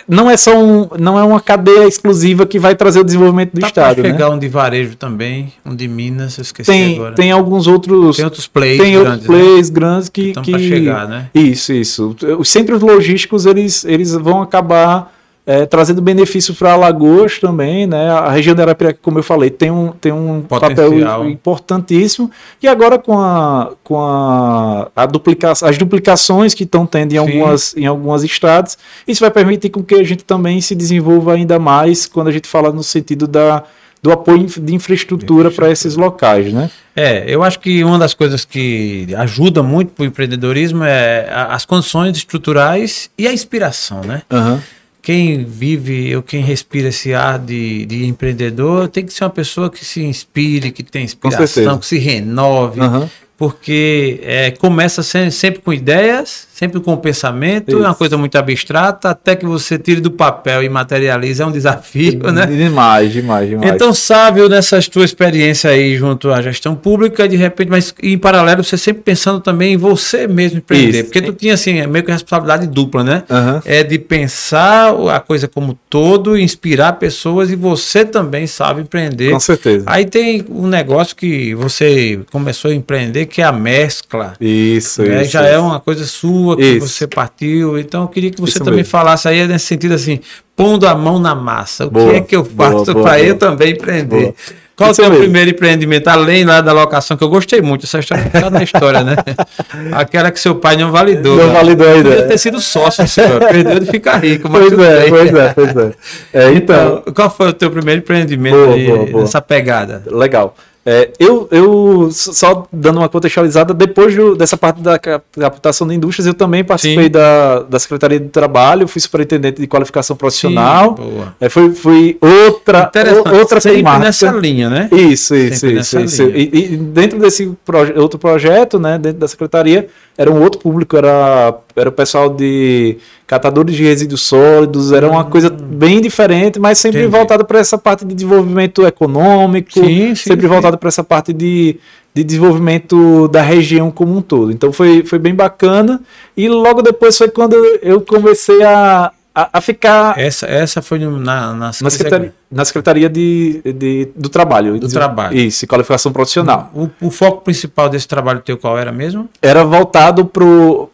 não 0.08 0.30
é 0.30 0.38
só 0.38 0.58
um, 0.58 0.88
não 1.00 1.18
é 1.18 1.24
uma 1.24 1.40
cadeia 1.40 1.88
exclusiva 1.88 2.46
que 2.46 2.60
vai 2.60 2.76
trazer 2.76 3.00
o 3.00 3.04
desenvolvimento 3.04 3.54
do 3.54 3.62
tá 3.62 3.68
estado, 3.68 4.04
né? 4.04 4.12
pegar 4.12 4.30
um 4.30 4.40
de 4.40 4.48
varejo 4.48 4.96
também, 4.96 5.54
um 5.66 5.76
de 5.76 5.88
Minas, 5.88 6.38
eu 6.38 6.42
esqueci 6.42 6.72
tem, 6.72 6.96
agora. 6.96 7.16
Tem 7.16 7.32
alguns 7.32 7.68
outros 7.68 8.16
tem 8.16 8.26
outros 8.26 8.48
plays 8.48 8.82
tem 8.82 8.94
grandes, 8.94 9.12
outros 9.12 9.28
plays 9.28 9.70
né? 9.70 9.76
grandes 9.76 10.10
que, 10.10 10.34
que, 10.34 10.42
que 10.42 10.60
chegar, 10.60 11.08
né? 11.08 11.30
Isso, 11.34 11.74
isso. 11.74 12.16
Os 12.38 12.50
centros 12.50 12.82
logísticos 12.82 13.46
eles 13.46 13.86
eles 13.86 14.14
vão 14.14 14.42
acabar 14.42 15.13
é, 15.46 15.66
trazendo 15.66 16.02
benefício 16.02 16.54
para 16.54 16.72
Alagoas 16.74 17.38
também, 17.38 17.86
né? 17.86 18.10
A 18.10 18.30
região 18.30 18.56
da 18.56 18.64
Arapiraca, 18.64 18.98
como 19.02 19.20
eu 19.20 19.24
falei, 19.24 19.50
tem 19.50 19.70
um, 19.70 19.90
tem 19.90 20.12
um 20.12 20.42
papel 20.42 20.94
importantíssimo. 21.30 22.32
E 22.62 22.68
agora 22.68 22.98
com 22.98 23.20
a, 23.20 23.74
com 23.84 24.00
a, 24.00 24.90
a 24.96 25.06
duplicação, 25.06 25.68
as 25.68 25.78
duplicações 25.78 26.54
que 26.54 26.64
estão 26.64 26.86
tendo 26.86 27.14
em 27.14 27.18
algumas, 27.18 27.76
em 27.76 27.86
algumas 27.86 28.24
estradas, 28.24 28.78
isso 29.06 29.20
vai 29.20 29.32
permitir 29.32 29.70
com 29.70 29.84
que 29.84 29.96
a 29.96 30.04
gente 30.04 30.24
também 30.24 30.62
se 30.62 30.74
desenvolva 30.74 31.34
ainda 31.34 31.60
mais 31.60 32.06
quando 32.06 32.30
a 32.30 32.32
gente 32.32 32.48
fala 32.48 32.72
no 32.72 32.84
sentido 32.84 33.28
da 33.28 33.64
do 34.02 34.12
apoio 34.12 34.46
de 34.46 34.76
infraestrutura 34.76 35.50
para 35.50 35.72
esses 35.72 35.96
locais, 35.96 36.52
né? 36.52 36.70
É, 36.94 37.24
eu 37.26 37.42
acho 37.42 37.58
que 37.62 37.86
uma 37.86 37.98
das 37.98 38.14
coisas 38.14 38.44
que 38.44 39.08
ajuda 39.16 39.64
muito 39.64 39.94
para 39.94 40.04
o 40.04 40.06
empreendedorismo 40.06 40.84
é 40.84 41.26
as 41.32 41.66
condições 41.66 42.18
estruturais 42.18 43.10
e 43.18 43.26
a 43.26 43.32
inspiração, 43.32 44.02
né? 44.02 44.24
Uhum 44.30 44.60
quem 45.04 45.44
vive 45.44 46.16
ou 46.16 46.24
quem 46.24 46.42
respira 46.42 46.88
esse 46.88 47.14
ar 47.14 47.38
de, 47.38 47.86
de 47.86 48.06
empreendedor 48.06 48.88
tem 48.88 49.06
que 49.06 49.14
ser 49.14 49.26
uma 49.26 49.30
pessoa 49.30 49.70
que 49.70 49.84
se 49.84 50.02
inspire, 50.02 50.72
que 50.72 50.82
tenha 50.82 51.04
inspiração, 51.04 51.78
que 51.78 51.86
se 51.86 52.00
renove, 52.00 52.80
uhum. 52.80 53.10
porque 53.38 54.22
é, 54.24 54.52
começa 54.52 55.04
sempre 55.04 55.62
com 55.62 55.74
ideias, 55.74 56.48
sempre 56.64 56.80
com 56.80 56.96
pensamento, 56.96 57.70
Isso. 57.70 57.78
é 57.78 57.82
uma 57.82 57.94
coisa 57.94 58.18
muito 58.18 58.38
abstrata, 58.38 59.10
até 59.10 59.36
que 59.36 59.46
você 59.46 59.78
tire 59.78 60.00
do 60.00 60.10
papel 60.10 60.64
e 60.64 60.70
materialize, 60.70 61.42
é 61.42 61.46
um 61.46 61.52
desafio, 61.52 62.32
né? 62.32 62.46
Demais, 62.46 63.12
demais, 63.12 63.50
demais. 63.50 63.72
Então, 63.74 63.94
sábio 63.94 64.48
nessas 64.48 64.88
tuas 64.88 65.10
experiências 65.10 65.72
aí 65.72 65.98
junto 65.98 66.32
à 66.32 66.42
gestão 66.42 66.74
pública, 66.74 67.28
de 67.28 67.36
repente, 67.36 67.70
mas 67.70 67.94
em 68.02 68.18
paralelo, 68.18 68.64
você 68.64 68.78
sempre 68.78 69.04
pensando 69.04 69.42
também 69.42 69.74
em 69.74 69.78
você 69.78 70.26
mesmo 70.26 70.60
empreender, 70.60 71.00
Isso. 71.00 71.04
porque 71.06 71.22
tu 71.22 71.34
tinha 71.34 71.54
assim, 71.54 71.80
é 71.80 71.88
meio 71.88 72.06
que 72.06 72.12
responsabilidade 72.12 72.68
dupla, 72.68 73.04
né? 73.04 73.24
Uhum. 73.30 73.62
É 73.66 73.84
de 73.84 74.00
pensar 74.00 74.94
a 75.14 75.20
coisa 75.20 75.48
como 75.48 75.78
todo, 75.90 76.38
inspirar 76.38 76.94
pessoas 76.94 77.52
e 77.52 77.56
você 77.56 78.06
também 78.06 78.48
sabe 78.48 78.82
empreender. 78.82 79.32
Com 79.32 79.40
certeza. 79.40 79.84
Aí 79.88 80.06
tem 80.06 80.46
um 80.50 80.68
negócio 80.68 81.16
que 81.16 81.54
você 81.56 82.20
começou 82.32 82.72
a 82.72 82.74
empreender, 82.74 83.26
que 83.26 83.42
é 83.42 83.46
a 83.46 83.52
mescla. 83.52 84.34
Isso, 84.40 85.04
né? 85.04 85.24
isso. 85.24 85.32
Já 85.32 85.44
isso. 85.44 85.54
é 85.54 85.60
uma 85.60 85.80
coisa 85.80 86.06
sua, 86.06 86.53
que 86.56 86.64
Isso. 86.64 86.88
você 86.88 87.08
partiu. 87.08 87.78
Então 87.78 88.04
eu 88.04 88.08
queria 88.08 88.32
que 88.32 88.40
você 88.40 88.52
Isso 88.52 88.60
também 88.60 88.78
mesmo. 88.78 88.92
falasse 88.92 89.28
aí 89.28 89.48
nesse 89.48 89.66
sentido 89.66 89.94
assim, 89.94 90.20
pondo 90.56 90.88
a 90.88 90.96
mão 90.96 91.20
na 91.20 91.36
massa. 91.36 91.86
O 91.86 91.92
boa, 91.92 92.10
que 92.12 92.16
é 92.16 92.22
que 92.22 92.36
eu 92.36 92.46
faço 92.46 92.94
para 92.94 93.20
eu 93.22 93.38
também 93.38 93.72
empreender? 93.74 94.34
Qual 94.76 94.90
Isso 94.90 95.02
é 95.04 95.08
o 95.08 95.12
seu 95.12 95.20
primeiro 95.20 95.52
empreendimento, 95.52 96.08
além 96.08 96.44
lá 96.44 96.60
da 96.60 96.74
locação, 96.74 97.16
que 97.16 97.24
eu 97.24 97.30
gostei 97.30 97.62
muito, 97.62 97.86
essa 97.86 98.00
história 98.00 98.26
está 98.26 98.50
na 98.50 98.64
história, 98.64 99.04
né? 99.04 99.16
Aquela 99.94 100.32
que 100.32 100.40
seu 100.40 100.56
pai 100.56 100.76
não 100.76 100.92
validou. 100.92 101.38
Não 101.38 101.54
validou 101.54 101.88
ainda. 101.88 102.10
Podia 102.10 102.28
ter 102.28 102.38
sido 102.40 102.60
sócio, 102.60 103.08
senhor. 103.08 103.40
perdeu 103.40 103.80
de 103.80 103.86
ficar 103.86 104.18
rico. 104.18 104.50
Pois 104.50 104.74
é, 104.74 105.10
pois 105.10 105.34
é, 105.34 105.54
pois 105.54 105.78
é, 105.78 105.92
é. 106.34 106.54
então, 106.54 107.02
então, 107.02 107.14
qual 107.14 107.30
foi 107.30 107.50
o 107.50 107.54
teu 107.54 107.70
primeiro 107.70 108.02
empreendimento 108.02 108.56
boa, 108.56 108.74
aí, 108.74 108.88
boa, 108.88 109.06
boa. 109.06 109.22
nessa 109.22 109.40
pegada? 109.40 110.02
Legal. 110.08 110.56
É, 110.86 111.12
eu, 111.18 111.48
eu, 111.50 112.10
só 112.12 112.68
dando 112.72 112.98
uma 112.98 113.08
contextualizada, 113.08 113.74
depois 113.74 114.14
do, 114.14 114.36
dessa 114.36 114.58
parte 114.58 114.82
da 114.82 115.00
captação 115.00 115.88
de 115.88 115.96
indústrias, 115.96 116.28
eu 116.28 116.34
também 116.34 116.62
participei 116.62 117.08
da, 117.08 117.60
da 117.62 117.80
Secretaria 117.80 118.20
de 118.20 118.28
Trabalho, 118.28 118.86
fui 118.86 119.00
superintendente 119.00 119.62
de 119.62 119.68
qualificação 119.68 120.14
profissional. 120.16 120.98
Sim, 120.98 121.22
é, 121.40 121.48
fui, 121.48 121.74
fui 121.74 122.18
outra, 122.20 122.92
outra 123.34 123.62
Sempre 123.62 123.78
temática. 123.78 124.06
nessa 124.06 124.32
linha, 124.32 124.70
né? 124.70 124.90
Isso, 124.92 125.34
isso, 125.34 125.68
isso. 125.68 126.00
isso. 126.02 126.24
E, 126.24 126.74
e, 126.74 126.78
dentro 126.78 127.18
desse 127.18 127.50
proje 127.64 127.94
outro 127.96 128.20
projeto, 128.20 128.78
né, 128.78 128.98
dentro 128.98 129.20
da 129.20 129.28
Secretaria, 129.28 129.88
era 130.18 130.30
um 130.30 130.42
outro 130.42 130.60
público, 130.60 130.98
era, 130.98 131.56
era 131.76 131.90
o 131.90 131.92
pessoal 131.92 132.30
de 132.30 132.98
catadores 133.26 133.76
de 133.76 133.84
resíduos 133.84 134.22
sólidos, 134.22 134.92
era 134.92 135.10
uma 135.10 135.26
coisa 135.26 135.52
hum. 135.52 135.58
bem 135.58 136.00
diferente, 136.02 136.60
mas 136.60 136.78
sempre 136.78 137.02
Entendi. 137.02 137.16
voltado 137.16 137.46
para 137.46 137.60
essa 137.60 137.78
parte 137.78 138.06
de 138.06 138.14
desenvolvimento 138.14 138.86
econômico, 138.86 139.72
sim, 139.74 140.16
sim, 140.16 140.16
sempre 140.16 140.44
sim. 140.44 140.48
voltado 140.48 140.78
para 140.78 140.88
essa 140.88 141.04
parte 141.04 141.34
de, 141.34 141.78
de 142.14 142.24
desenvolvimento 142.24 143.28
da 143.28 143.42
região 143.42 143.90
como 143.90 144.16
um 144.16 144.22
todo. 144.22 144.52
Então 144.52 144.72
foi, 144.72 145.04
foi 145.04 145.18
bem 145.18 145.34
bacana. 145.34 146.02
E 146.38 146.48
logo 146.48 146.82
depois 146.82 147.18
foi 147.18 147.30
quando 147.30 147.56
eu 147.82 148.02
comecei 148.02 148.62
a, 148.64 149.12
a, 149.34 149.58
a 149.58 149.62
ficar. 149.62 150.18
Essa, 150.18 150.46
essa 150.46 150.82
foi 150.82 151.00
na, 151.00 151.10
na, 151.10 151.54
na 151.56 151.72
secretaria, 151.72 152.34
na 152.52 152.66
secretaria 152.66 153.10
de, 153.10 153.62
de, 153.66 154.10
do 154.16 154.30
Trabalho. 154.30 154.80
Do 154.80 154.88
Trabalho. 154.88 155.36
Isso, 155.36 155.66
qualificação 155.66 156.12
profissional. 156.12 156.72
O, 156.74 156.90
o, 157.08 157.10
foco 157.10 157.42
principal 157.42 157.90
desse 157.90 158.08
trabalho 158.08 158.42
teu 158.42 158.58
qual 158.58 158.78
era 158.78 158.92
mesmo? 158.92 159.28
Era 159.42 159.64
voltado 159.64 160.26
para 160.26 160.44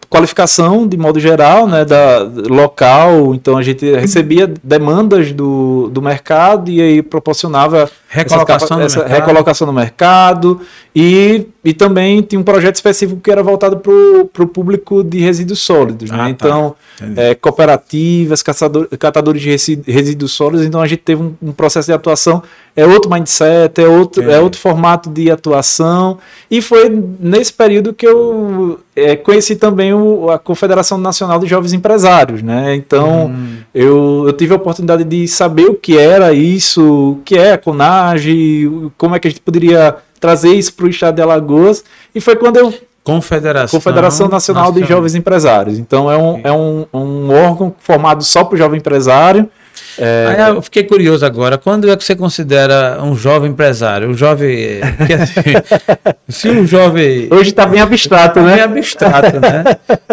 qualificação 0.09 0.87
de 0.87 0.97
modo 0.97 1.19
geral, 1.19 1.67
né, 1.67 1.85
da 1.85 2.27
local. 2.49 3.33
Então 3.35 3.57
a 3.57 3.61
gente 3.61 3.85
recebia 3.95 4.51
demandas 4.63 5.31
do, 5.31 5.89
do 5.89 6.01
mercado 6.01 6.71
e 6.71 6.81
aí 6.81 7.01
proporcionava 7.01 7.89
recolocação, 8.07 8.81
essa, 8.81 9.01
essa 9.01 9.07
no, 9.07 9.15
recolocação 9.15 9.67
no 9.67 9.73
mercado 9.73 10.61
e, 11.01 11.47
e 11.63 11.73
também 11.73 12.21
tinha 12.21 12.37
um 12.37 12.43
projeto 12.43 12.75
específico 12.75 13.21
que 13.21 13.31
era 13.31 13.41
voltado 13.41 13.77
para 13.77 14.43
o 14.43 14.47
público 14.47 15.01
de 15.01 15.19
resíduos 15.19 15.61
sólidos. 15.61 16.11
Né? 16.11 16.17
Ah, 16.19 16.23
né? 16.25 16.29
Então, 16.31 16.75
é, 17.15 17.33
cooperativas, 17.35 18.43
caçador, 18.43 18.85
catadores 18.97 19.41
de 19.41 19.49
resíduos 19.87 20.33
sólidos. 20.33 20.65
Então 20.65 20.81
a 20.81 20.87
gente 20.87 20.99
teve 20.99 21.23
um, 21.23 21.33
um 21.41 21.53
processo 21.53 21.85
de 21.85 21.93
atuação 21.93 22.43
é 22.79 22.85
outro 22.85 23.11
mindset, 23.11 23.81
é 23.81 23.87
outro, 23.87 24.29
é. 24.29 24.35
é. 24.35 24.39
outro 24.39 24.59
formato 24.59 25.09
de 25.09 25.29
atuação. 25.29 26.17
E 26.49 26.61
foi 26.61 26.89
nesse 27.19 27.51
período 27.51 27.93
que 27.93 28.07
eu 28.07 28.79
é, 28.95 29.15
conheci 29.17 29.55
também 29.57 29.93
o, 29.93 30.29
a 30.29 30.39
Confederação 30.39 30.97
Nacional 30.97 31.39
de 31.39 31.47
Jovens 31.47 31.73
Empresários. 31.73 32.41
Né? 32.41 32.75
Então, 32.75 33.27
hum. 33.27 33.57
eu, 33.73 34.23
eu 34.27 34.33
tive 34.33 34.53
a 34.53 34.55
oportunidade 34.55 35.03
de 35.03 35.27
saber 35.27 35.65
o 35.65 35.75
que 35.75 35.97
era 35.97 36.31
isso, 36.31 37.11
o 37.11 37.21
que 37.25 37.37
é 37.37 37.53
a 37.53 37.57
CONAGE, 37.57 38.91
como 38.97 39.15
é 39.15 39.19
que 39.19 39.27
a 39.27 39.31
gente 39.31 39.41
poderia 39.41 39.97
trazer 40.19 40.53
isso 40.53 40.73
para 40.73 40.85
o 40.85 40.89
estado 40.89 41.15
de 41.15 41.21
Alagoas. 41.21 41.83
E 42.13 42.19
foi 42.21 42.35
quando 42.35 42.57
eu 42.57 42.73
Confederação, 43.03 43.79
Confederação 43.79 44.27
Nacional, 44.27 44.65
Nacional, 44.65 44.71
de 44.71 44.87
Jovens 44.87 45.15
Empresários. 45.15 45.79
Então 45.79 46.11
é 46.11 46.17
um, 46.17 46.41
é 46.43 46.51
um, 46.51 46.85
um 46.93 47.31
órgão 47.31 47.73
formado 47.79 48.23
só 48.23 48.43
para 48.43 48.55
o 48.55 48.57
jovem 48.57 48.77
empresário 48.77 49.49
é... 49.97 50.35
Aí 50.37 50.49
eu 50.49 50.61
fiquei 50.61 50.83
curioso 50.83 51.25
agora, 51.25 51.57
quando 51.57 51.89
é 51.89 51.95
que 51.95 52.03
você 52.03 52.15
considera 52.15 52.99
um 53.01 53.15
jovem 53.15 53.51
empresário? 53.51 54.09
Um 54.09 54.13
jovem. 54.13 54.79
Assim, 55.21 56.13
se 56.29 56.49
um 56.49 56.65
jovem. 56.65 57.27
Hoje 57.31 57.49
está 57.49 57.65
bem 57.65 57.81
abstrato, 57.81 58.35
tá 58.35 58.41
né? 58.41 58.55
Bem 58.55 58.63
abstrato, 58.63 59.39
né? 59.39 59.63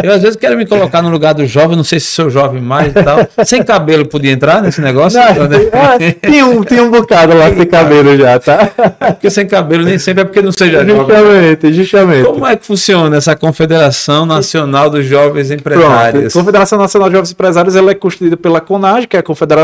Eu 0.02 0.12
às 0.12 0.22
vezes 0.22 0.36
quero 0.36 0.56
me 0.56 0.66
colocar 0.66 1.02
no 1.02 1.08
lugar 1.08 1.34
do 1.34 1.46
jovem, 1.46 1.76
não 1.76 1.84
sei 1.84 2.00
se 2.00 2.06
sou 2.06 2.30
jovem 2.30 2.60
mais 2.60 2.90
e 2.90 3.02
tal. 3.02 3.18
Sem 3.44 3.62
cabelo 3.62 4.06
podia 4.06 4.32
entrar 4.32 4.62
nesse 4.62 4.80
negócio? 4.80 5.20
Não, 5.20 5.48
né? 5.48 5.58
é, 6.00 6.12
tinha, 6.28 6.46
um, 6.46 6.62
tinha 6.62 6.82
um 6.82 6.90
bocado 6.90 7.36
lá 7.36 7.52
sem 7.54 7.66
cabelo 7.66 8.16
já, 8.16 8.38
tá? 8.38 8.70
Porque 9.12 9.30
sem 9.30 9.46
cabelo 9.46 9.84
nem 9.84 9.98
sempre 9.98 10.22
é 10.22 10.24
porque 10.24 10.42
não 10.42 10.52
seja 10.52 10.84
justamente, 10.84 10.96
jovem. 10.96 11.48
Justamente, 11.50 11.72
justamente. 11.74 12.26
Como 12.26 12.46
é 12.46 12.56
que 12.56 12.66
funciona 12.66 13.16
essa 13.16 13.36
Confederação 13.36 14.26
Nacional 14.26 14.90
dos 14.90 15.06
Jovens 15.06 15.50
Empresários? 15.50 16.32
Pronto, 16.32 16.38
a 16.38 16.40
Confederação 16.40 16.78
Nacional 16.78 17.08
dos 17.08 17.16
Jovens 17.16 17.32
Empresários 17.32 17.76
ela 17.76 17.90
é 17.90 17.94
constituída 17.94 18.36
pela 18.36 18.60
CONAG, 18.60 19.06
que 19.06 19.16
é 19.16 19.20
a 19.20 19.22
Confederação 19.22 19.55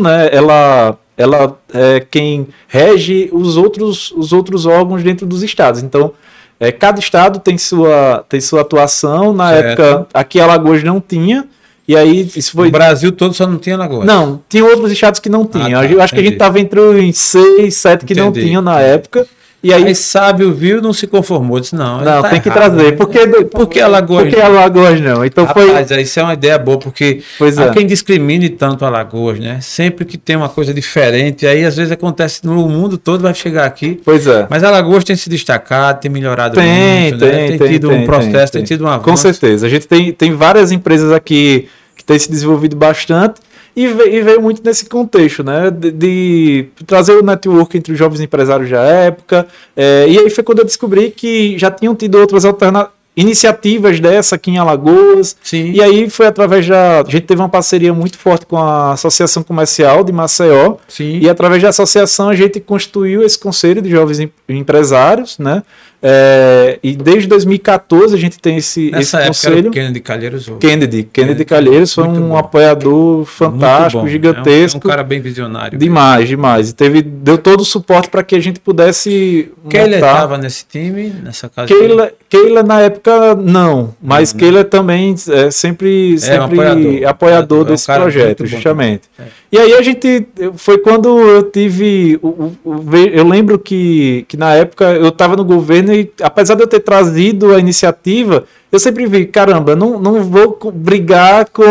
né, 0.00 0.28
ela, 0.32 0.98
ela 1.16 1.56
é 1.72 2.00
quem 2.00 2.48
rege 2.66 3.28
os 3.32 3.56
outros, 3.56 4.12
os 4.12 4.32
outros 4.32 4.66
órgãos 4.66 5.02
dentro 5.02 5.26
dos 5.26 5.42
estados. 5.42 5.82
Então, 5.82 6.12
é, 6.58 6.72
cada 6.72 6.98
estado 6.98 7.38
tem 7.38 7.58
sua, 7.58 8.24
tem 8.28 8.40
sua 8.40 8.62
atuação. 8.62 9.32
Na 9.32 9.50
certo. 9.50 9.82
época, 9.82 10.06
aqui 10.12 10.40
Alagoas 10.40 10.82
não 10.82 11.00
tinha. 11.00 11.46
E 11.88 11.96
aí, 11.96 12.28
isso 12.34 12.52
foi. 12.52 12.68
O 12.68 12.70
Brasil 12.70 13.12
todo 13.12 13.32
só 13.34 13.46
não 13.46 13.58
tinha 13.58 13.76
Alagoas. 13.76 14.06
Não, 14.06 14.42
tinha 14.48 14.64
outros 14.64 14.90
estados 14.90 15.20
que 15.20 15.28
não 15.28 15.44
tinham. 15.44 15.78
Ah, 15.78 15.82
tá, 15.82 15.92
eu 15.92 16.02
acho 16.02 16.14
entendi. 16.14 16.14
que 16.14 16.18
a 16.18 16.22
gente 16.22 16.32
estava 16.32 16.58
entre 16.58 16.80
os 16.80 17.18
seis, 17.18 17.76
sete 17.76 18.04
que 18.04 18.12
entendi, 18.12 18.26
não 18.26 18.32
tinham 18.32 18.62
na 18.62 18.74
entendi. 18.74 18.90
época. 18.90 19.26
E 19.62 19.72
aí, 19.72 19.84
aí 19.84 19.94
sábio 19.94 20.52
viu, 20.52 20.80
não 20.80 20.92
se 20.92 21.06
conformou, 21.06 21.58
disse 21.58 21.74
não. 21.74 21.98
Não, 21.98 22.22
tá 22.22 22.30
tem 22.30 22.40
que 22.40 22.50
trazer. 22.50 22.90
Né? 22.90 22.92
Porque, 22.92 23.26
porque 23.50 23.80
Alagoas. 23.80 24.24
Porque 24.24 24.40
Alagoas 24.40 25.00
não. 25.00 25.24
Então 25.24 25.44
Rapaz, 25.44 25.88
foi. 25.88 26.02
Isso 26.02 26.20
é 26.20 26.22
uma 26.22 26.34
ideia 26.34 26.58
boa, 26.58 26.78
porque 26.78 27.22
pois 27.38 27.58
há 27.58 27.66
é. 27.66 27.70
quem 27.70 27.86
discrimine 27.86 28.48
tanto 28.48 28.84
Alagoas, 28.84 29.40
né? 29.40 29.58
Sempre 29.60 30.04
que 30.04 30.16
tem 30.16 30.36
uma 30.36 30.48
coisa 30.48 30.72
diferente, 30.72 31.46
aí 31.46 31.64
às 31.64 31.76
vezes 31.76 31.90
acontece 31.90 32.46
no 32.46 32.68
mundo 32.68 32.96
todo, 32.96 33.22
vai 33.22 33.34
chegar 33.34 33.64
aqui. 33.64 34.00
Pois 34.04 34.26
é. 34.26 34.46
Mas 34.48 34.62
Alagoas 34.62 35.02
tem 35.04 35.16
se 35.16 35.28
destacado, 35.28 36.00
tem 36.00 36.10
melhorado 36.10 36.54
tem, 36.54 36.68
muito, 36.68 37.18
tem, 37.18 37.28
né? 37.28 37.48
tem, 37.48 37.58
tem 37.58 37.68
tido 37.68 37.88
tem, 37.88 38.02
um 38.02 38.04
processo, 38.04 38.52
tem, 38.52 38.60
tem 38.60 38.64
tido 38.64 38.84
um 38.84 38.88
avanço. 38.88 39.04
Com 39.04 39.16
certeza. 39.16 39.66
A 39.66 39.70
gente 39.70 39.88
tem, 39.88 40.12
tem 40.12 40.32
várias 40.32 40.70
empresas 40.70 41.10
aqui 41.12 41.68
que 41.96 42.04
têm 42.04 42.18
se 42.18 42.30
desenvolvido 42.30 42.76
bastante. 42.76 43.40
E 43.76 43.88
veio, 43.88 44.14
e 44.14 44.22
veio 44.22 44.40
muito 44.40 44.62
nesse 44.64 44.86
contexto, 44.86 45.44
né? 45.44 45.70
De, 45.70 45.90
de, 45.90 46.68
trazer 46.86 47.12
o 47.12 47.22
network 47.22 47.76
entre 47.76 47.92
os 47.92 47.98
jovens 47.98 48.22
empresários 48.22 48.70
da 48.70 48.80
época. 48.80 49.46
É, 49.76 50.06
e 50.08 50.18
aí 50.18 50.30
foi 50.30 50.42
quando 50.42 50.60
eu 50.60 50.64
descobri 50.64 51.10
que 51.10 51.58
já 51.58 51.70
tinham 51.70 51.94
tido 51.94 52.16
outras 52.18 52.46
alternativas 52.46 52.96
iniciativas 53.16 53.98
dessa 53.98 54.36
aqui 54.36 54.50
em 54.50 54.58
Alagoas. 54.58 55.36
Sim. 55.42 55.72
E 55.72 55.82
aí 55.82 56.10
foi 56.10 56.26
através 56.26 56.66
da. 56.68 57.00
A 57.00 57.10
gente 57.10 57.22
teve 57.22 57.40
uma 57.40 57.48
parceria 57.48 57.92
muito 57.92 58.18
forte 58.18 58.44
com 58.44 58.58
a 58.58 58.92
Associação 58.92 59.42
Comercial 59.42 60.04
de 60.04 60.12
Maceió. 60.12 60.76
Sim. 60.86 61.18
E 61.20 61.28
através 61.28 61.62
da 61.62 61.70
associação 61.70 62.28
a 62.28 62.34
gente 62.34 62.60
constituiu 62.60 63.22
esse 63.22 63.38
conselho 63.38 63.80
de 63.80 63.88
jovens 63.88 64.20
empresários, 64.48 65.38
né? 65.38 65.62
É, 66.02 66.78
e 66.82 66.94
desde 66.94 67.26
2014 67.28 68.14
a 68.14 68.18
gente 68.18 68.38
tem 68.38 68.56
esse, 68.58 68.90
Nessa 68.90 69.18
esse 69.20 69.26
conselho. 69.28 69.70
Kennedy 69.70 70.00
Calheiros. 70.00 70.46
o- 70.48 70.56
Kennedy. 70.56 71.02
Kennedy 71.02 71.08
Kennedy 71.12 71.44
Calheiros 71.44 71.92
foi 71.94 72.04
um 72.04 72.28
bom. 72.28 72.36
apoiador 72.36 73.24
fantástico, 73.24 74.02
bom. 74.02 74.08
gigantesco. 74.08 74.76
É 74.78 74.78
um, 74.78 74.82
é 74.82 74.86
um 74.86 74.90
cara 74.96 75.02
bem 75.02 75.20
visionário. 75.20 75.78
Demais, 75.78 76.28
demais. 76.28 76.70
E 76.70 76.74
teve, 76.74 77.02
deu 77.02 77.38
todo 77.38 77.60
o 77.62 77.64
suporte 77.64 78.08
para 78.10 78.22
que 78.22 78.34
a 78.34 78.40
gente 78.40 78.60
pudesse 78.60 79.50
Keila 79.68 79.94
estava 79.96 80.38
nesse 80.38 80.64
time, 80.66 81.12
nessa 81.22 81.48
casa. 81.48 81.68
Keila, 81.68 82.12
Keila 82.28 82.62
na 82.62 82.80
época 82.82 83.34
não, 83.34 83.94
mas 84.02 84.32
Não, 84.32 84.38
né? 84.38 84.44
Keila 84.46 84.64
também 84.64 85.14
é 85.30 85.50
sempre, 85.50 86.12
É 86.12 86.14
um 86.14 86.18
sempre 86.18 86.44
apoiador. 86.44 87.08
apoiador, 87.08 87.66
É 87.66 87.70
desse 87.70 87.86
projeto, 87.86 88.46
justamente. 88.46 89.02
também. 89.16 89.32
E 89.50 89.58
aí 89.58 89.72
a 89.74 89.82
gente 89.82 90.26
foi 90.56 90.78
quando 90.78 91.18
eu 91.18 91.42
tive, 91.44 92.18
ve- 92.82 93.10
eu 93.14 93.26
lembro 93.26 93.58
que, 93.58 94.24
que 94.28 94.36
na 94.36 94.52
época 94.54 94.84
eu 94.92 95.08
estava 95.08 95.36
no 95.36 95.44
governo 95.44 95.95
apesar 96.22 96.54
de 96.54 96.62
eu 96.62 96.66
ter 96.66 96.80
trazido 96.80 97.54
a 97.54 97.58
iniciativa, 97.58 98.44
eu 98.70 98.78
sempre 98.78 99.06
vi, 99.06 99.26
caramba, 99.26 99.76
não, 99.76 99.98
não 99.98 100.22
vou 100.22 100.58
brigar 100.72 101.48
com, 101.50 101.62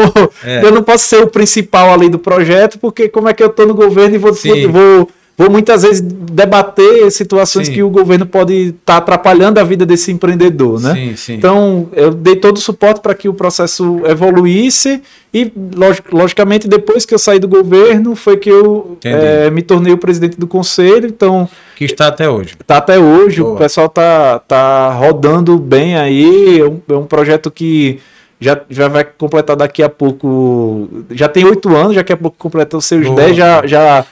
É. 0.43 0.63
eu 0.63 0.71
não 0.71 0.81
posso 0.83 1.05
ser 1.07 1.21
o 1.23 1.27
principal 1.27 1.93
ali 1.93 2.09
do 2.09 2.19
projeto, 2.19 2.79
porque 2.79 3.09
como 3.09 3.27
é 3.29 3.33
que 3.33 3.43
eu 3.43 3.47
estou 3.47 3.67
no 3.67 3.73
governo 3.73 4.15
e 4.15 4.17
vou, 4.17 4.33
vou, 4.71 5.09
vou 5.37 5.49
muitas 5.49 5.83
vezes 5.83 6.01
debater 6.01 7.11
situações 7.11 7.67
Sim. 7.67 7.73
que 7.73 7.83
o 7.83 7.89
governo 7.89 8.25
pode 8.25 8.53
estar 8.79 8.97
atrapalhando 8.97 9.59
a 9.59 9.63
vida 9.63 9.85
desse 9.85 10.11
empreendedor, 10.11 10.79
né? 10.81 10.93
Sim, 10.93 11.15
sim. 11.15 11.33
Então, 11.33 11.89
eu 11.93 12.11
dei 12.11 12.35
todo 12.35 12.57
o 12.57 12.61
suporte 12.61 13.01
para 13.01 13.13
que 13.13 13.27
o 13.27 13.33
processo 13.33 14.01
evoluísse 14.05 15.01
e, 15.33 15.51
log- 15.75 15.99
logicamente, 16.11 16.67
depois 16.67 17.05
que 17.05 17.13
eu 17.13 17.19
saí 17.19 17.39
do 17.39 17.47
governo, 17.47 18.15
foi 18.15 18.37
que 18.37 18.49
eu 18.49 18.97
eh, 19.03 19.49
me 19.49 19.61
tornei 19.61 19.91
o 19.91 19.97
presidente 19.97 20.39
do 20.39 20.47
conselho. 20.47 21.07
Então, 21.07 21.47
que 21.75 21.83
está 21.85 22.07
até 22.07 22.29
hoje. 22.29 22.55
tá 22.65 22.77
até 22.77 22.97
hoje, 22.97 23.41
Boa. 23.41 23.55
o 23.55 23.57
pessoal 23.57 23.89
tá, 23.89 24.39
tá 24.39 24.89
rodando 24.93 25.57
bem 25.57 25.97
aí. 25.97 26.59
É 26.61 26.65
um, 26.65 26.79
é 26.89 26.93
um 26.95 27.05
projeto 27.05 27.51
que 27.51 27.99
já, 28.39 28.59
já 28.69 28.87
vai 28.87 29.03
completar 29.03 29.55
daqui 29.57 29.83
a 29.83 29.89
pouco. 29.89 30.87
Já 31.11 31.27
tem 31.27 31.43
oito 31.45 31.75
anos, 31.75 31.95
daqui 31.95 32.13
a 32.13 32.17
pouco 32.17 32.37
completou 32.37 32.79
seus 32.79 33.05
Boa. 33.05 33.15
dez, 33.17 33.35
já, 33.35 33.65
já 33.67 34.05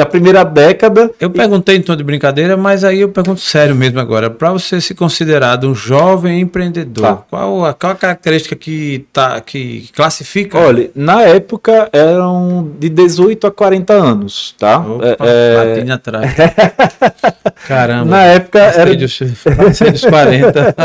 a 0.00 0.06
primeira 0.06 0.44
década. 0.44 1.10
Eu 1.20 1.30
perguntei 1.30 1.76
em 1.76 1.82
tom 1.82 1.96
de 1.96 2.04
brincadeira, 2.04 2.56
mas 2.56 2.84
aí 2.84 3.00
eu 3.00 3.08
pergunto 3.08 3.40
sério 3.40 3.74
mesmo 3.74 3.98
agora. 4.00 4.30
Para 4.30 4.52
você 4.52 4.80
se 4.80 4.94
considerado 4.94 5.68
um 5.68 5.74
jovem 5.74 6.40
empreendedor, 6.40 7.04
Tá. 7.04 7.14
qual, 7.30 7.64
a, 7.64 7.74
qual 7.74 7.92
a 7.92 7.96
característica 7.96 8.54
que, 8.56 9.06
tá, 9.12 9.40
que 9.40 9.88
classifica? 9.94 10.58
Olha, 10.58 10.90
na 10.94 11.22
época 11.22 11.88
eram 11.92 12.70
de 12.78 12.88
18 12.88 13.46
a 13.46 13.50
40 13.50 13.92
anos, 13.92 14.54
tá? 14.58 14.78
Opa, 14.78 15.04
É, 15.26 15.84
é, 15.86 15.92
atrás. 15.92 16.32
Caramba. 17.66 18.10
na 18.10 18.22
época 18.24 18.58
era. 18.58 18.94
Dos, 18.94 19.18
dos 19.20 20.04
40. 20.04 20.76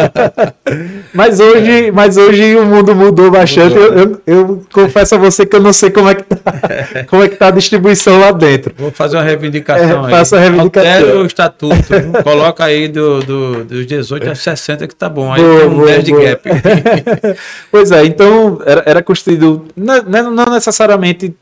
Mas 1.14 1.40
hoje, 1.40 1.92
mas 1.92 2.18
hoje 2.18 2.56
o 2.56 2.66
mundo 2.66 2.96
mudou 2.96 3.32
bastante. 3.32 3.74
Mudou, 3.76 3.92
né? 3.92 4.02
Eu, 4.02 4.22
eu- 4.26 4.40
eu 4.50 4.64
confesso 4.72 5.16
a 5.16 5.18
você 5.18 5.46
que 5.46 5.56
eu 5.56 5.60
não 5.62 5.74
sei 5.74 5.90
como 5.90 6.10
é 6.10 6.16
que 6.16 6.24
tá, 6.24 6.54
como 7.10 7.24
é 7.24 7.28
que 7.28 7.36
tá 7.36 7.48
a 7.48 7.52
distribuição 7.52 8.20
lá 8.20 8.32
dentro. 8.32 8.74
Vou 8.80 8.92
fazer 8.92 9.18
uma 9.18 9.24
reivindicação 9.24 10.04
É, 10.04 10.06
aí. 10.08 10.12
faça 10.12 10.38
a 10.38 10.40
reivindicação. 10.40 11.22
O 11.22 11.26
estatuto. 11.26 11.76
Coloca 12.24 12.64
aí 12.64 12.88
do, 12.88 13.20
do- 13.22 13.64
dos 13.66 13.86
18 13.86 14.30
aos 14.30 14.40
60 14.40 14.88
que 14.88 14.96
tá 14.96 15.10
bom. 15.10 15.32
Aí 15.34 15.42
Boa, 15.42 15.60
tem 15.60 15.68
um 15.70 15.74
boa, 15.76 15.86
10 15.88 16.04
de 16.04 16.12
gap. 16.14 16.42
Pois 17.72 17.92
é, 17.92 18.06
então 18.06 18.62
era, 18.66 18.84
era 18.86 19.04
construído. 19.04 19.66
Não, 19.76 20.02
não 20.04 20.32
não 20.32 20.46
necessariamente 20.54 21.34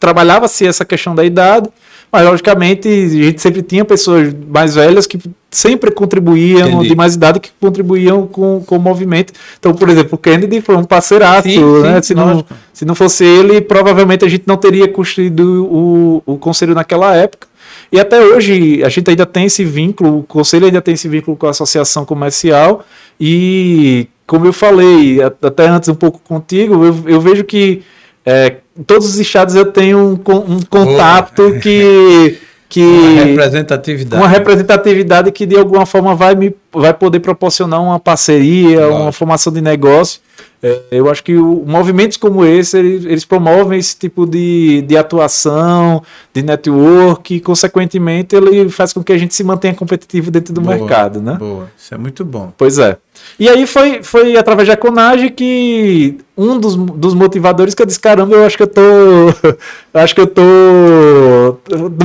trabalhava-se 0.00 0.66
essa 0.66 0.84
questão 0.84 1.14
da 1.14 1.24
idade, 1.24 1.68
mas 2.10 2.24
logicamente 2.24 2.88
a 2.88 3.08
gente 3.08 3.40
sempre 3.40 3.62
tinha 3.62 3.84
pessoas 3.84 4.34
mais 4.48 4.74
velhas 4.74 5.06
que 5.06 5.18
sempre 5.50 5.90
contribuíam, 5.90 6.68
Entendi. 6.68 6.88
de 6.88 6.94
mais 6.94 7.14
idade, 7.14 7.40
que 7.40 7.50
contribuíam 7.60 8.26
com, 8.26 8.62
com 8.64 8.76
o 8.76 8.80
movimento. 8.80 9.32
Então, 9.58 9.74
por 9.74 9.88
exemplo, 9.88 10.14
o 10.14 10.18
Kennedy 10.18 10.60
foi 10.60 10.76
um 10.76 10.84
parceiraço, 10.84 11.48
Sim, 11.48 11.82
né? 11.82 12.02
sim, 12.02 12.08
se, 12.08 12.14
não, 12.14 12.44
se 12.72 12.84
não 12.84 12.94
fosse 12.94 13.24
ele, 13.24 13.60
provavelmente 13.60 14.24
a 14.24 14.28
gente 14.28 14.44
não 14.46 14.56
teria 14.56 14.86
construído 14.88 15.66
o, 15.70 16.22
o 16.26 16.38
conselho 16.38 16.74
naquela 16.74 17.14
época. 17.14 17.48
E 17.90 18.00
até 18.00 18.20
hoje 18.20 18.82
a 18.84 18.88
gente 18.88 19.08
ainda 19.08 19.24
tem 19.24 19.46
esse 19.46 19.64
vínculo, 19.64 20.18
o 20.18 20.22
conselho 20.22 20.66
ainda 20.66 20.82
tem 20.82 20.94
esse 20.94 21.08
vínculo 21.08 21.36
com 21.36 21.46
a 21.46 21.50
associação 21.50 22.04
comercial. 22.04 22.84
E 23.20 24.08
como 24.26 24.44
eu 24.44 24.52
falei 24.52 25.22
até 25.22 25.68
antes 25.68 25.88
um 25.88 25.94
pouco 25.94 26.20
contigo, 26.20 26.84
eu, 26.84 26.96
eu 27.06 27.20
vejo 27.20 27.44
que 27.44 27.82
é, 28.24 28.56
todos 28.86 29.06
os 29.08 29.18
estados 29.18 29.54
eu 29.54 29.66
tenho 29.66 29.98
um, 29.98 30.12
um 30.54 30.60
contato 30.68 31.58
que, 31.62 32.38
que 32.68 32.80
Uma 32.82 33.24
representatividade. 33.24 34.22
uma 34.22 34.28
representatividade 34.28 35.30
que 35.32 35.46
de 35.46 35.56
alguma 35.56 35.86
forma 35.86 36.14
vai 36.14 36.34
me 36.34 36.54
vai 36.72 36.92
poder 36.92 37.20
proporcionar 37.20 37.82
uma 37.82 37.98
parceria, 37.98 38.80
Lógico. 38.86 39.02
uma 39.02 39.12
formação 39.12 39.52
de 39.52 39.60
negócio. 39.60 40.20
É, 40.62 40.80
eu 40.90 41.08
acho 41.10 41.22
que 41.22 41.36
o- 41.36 41.64
movimentos 41.66 42.16
como 42.16 42.44
esse 42.44 42.78
eles, 42.78 43.04
eles 43.04 43.24
promovem 43.24 43.78
esse 43.78 43.96
tipo 43.96 44.26
de, 44.26 44.82
de 44.82 44.96
atuação, 44.96 46.02
de 46.34 46.42
network, 46.42 47.34
e 47.36 47.40
consequentemente 47.40 48.34
ele 48.34 48.68
faz 48.68 48.92
com 48.92 49.02
que 49.02 49.12
a 49.12 49.18
gente 49.18 49.34
se 49.34 49.44
mantenha 49.44 49.74
competitivo 49.74 50.30
dentro 50.30 50.52
do 50.54 50.60
Boa, 50.60 50.76
mercado, 50.76 51.20
né? 51.20 51.36
Boa. 51.38 51.70
Isso 51.78 51.94
é 51.94 51.98
muito 51.98 52.24
bom. 52.24 52.52
Pois 52.56 52.78
é. 52.78 52.96
E 53.38 53.48
aí 53.48 53.66
foi, 53.66 54.02
foi 54.02 54.36
através 54.36 54.68
da 54.68 54.76
Conage 54.76 55.30
que 55.30 56.18
um 56.36 56.60
dos, 56.60 56.76
dos 56.76 57.14
motivadores 57.14 57.74
que 57.74 57.80
eu 57.80 57.86
disse, 57.86 57.98
caramba, 57.98 58.34
eu 58.34 58.44
acho 58.44 58.56
que 58.56 58.62
eu 58.62 58.66
tô. 58.66 58.82
acho 59.94 60.14
que 60.14 60.20
eu 60.20 60.26
tô 60.26 60.42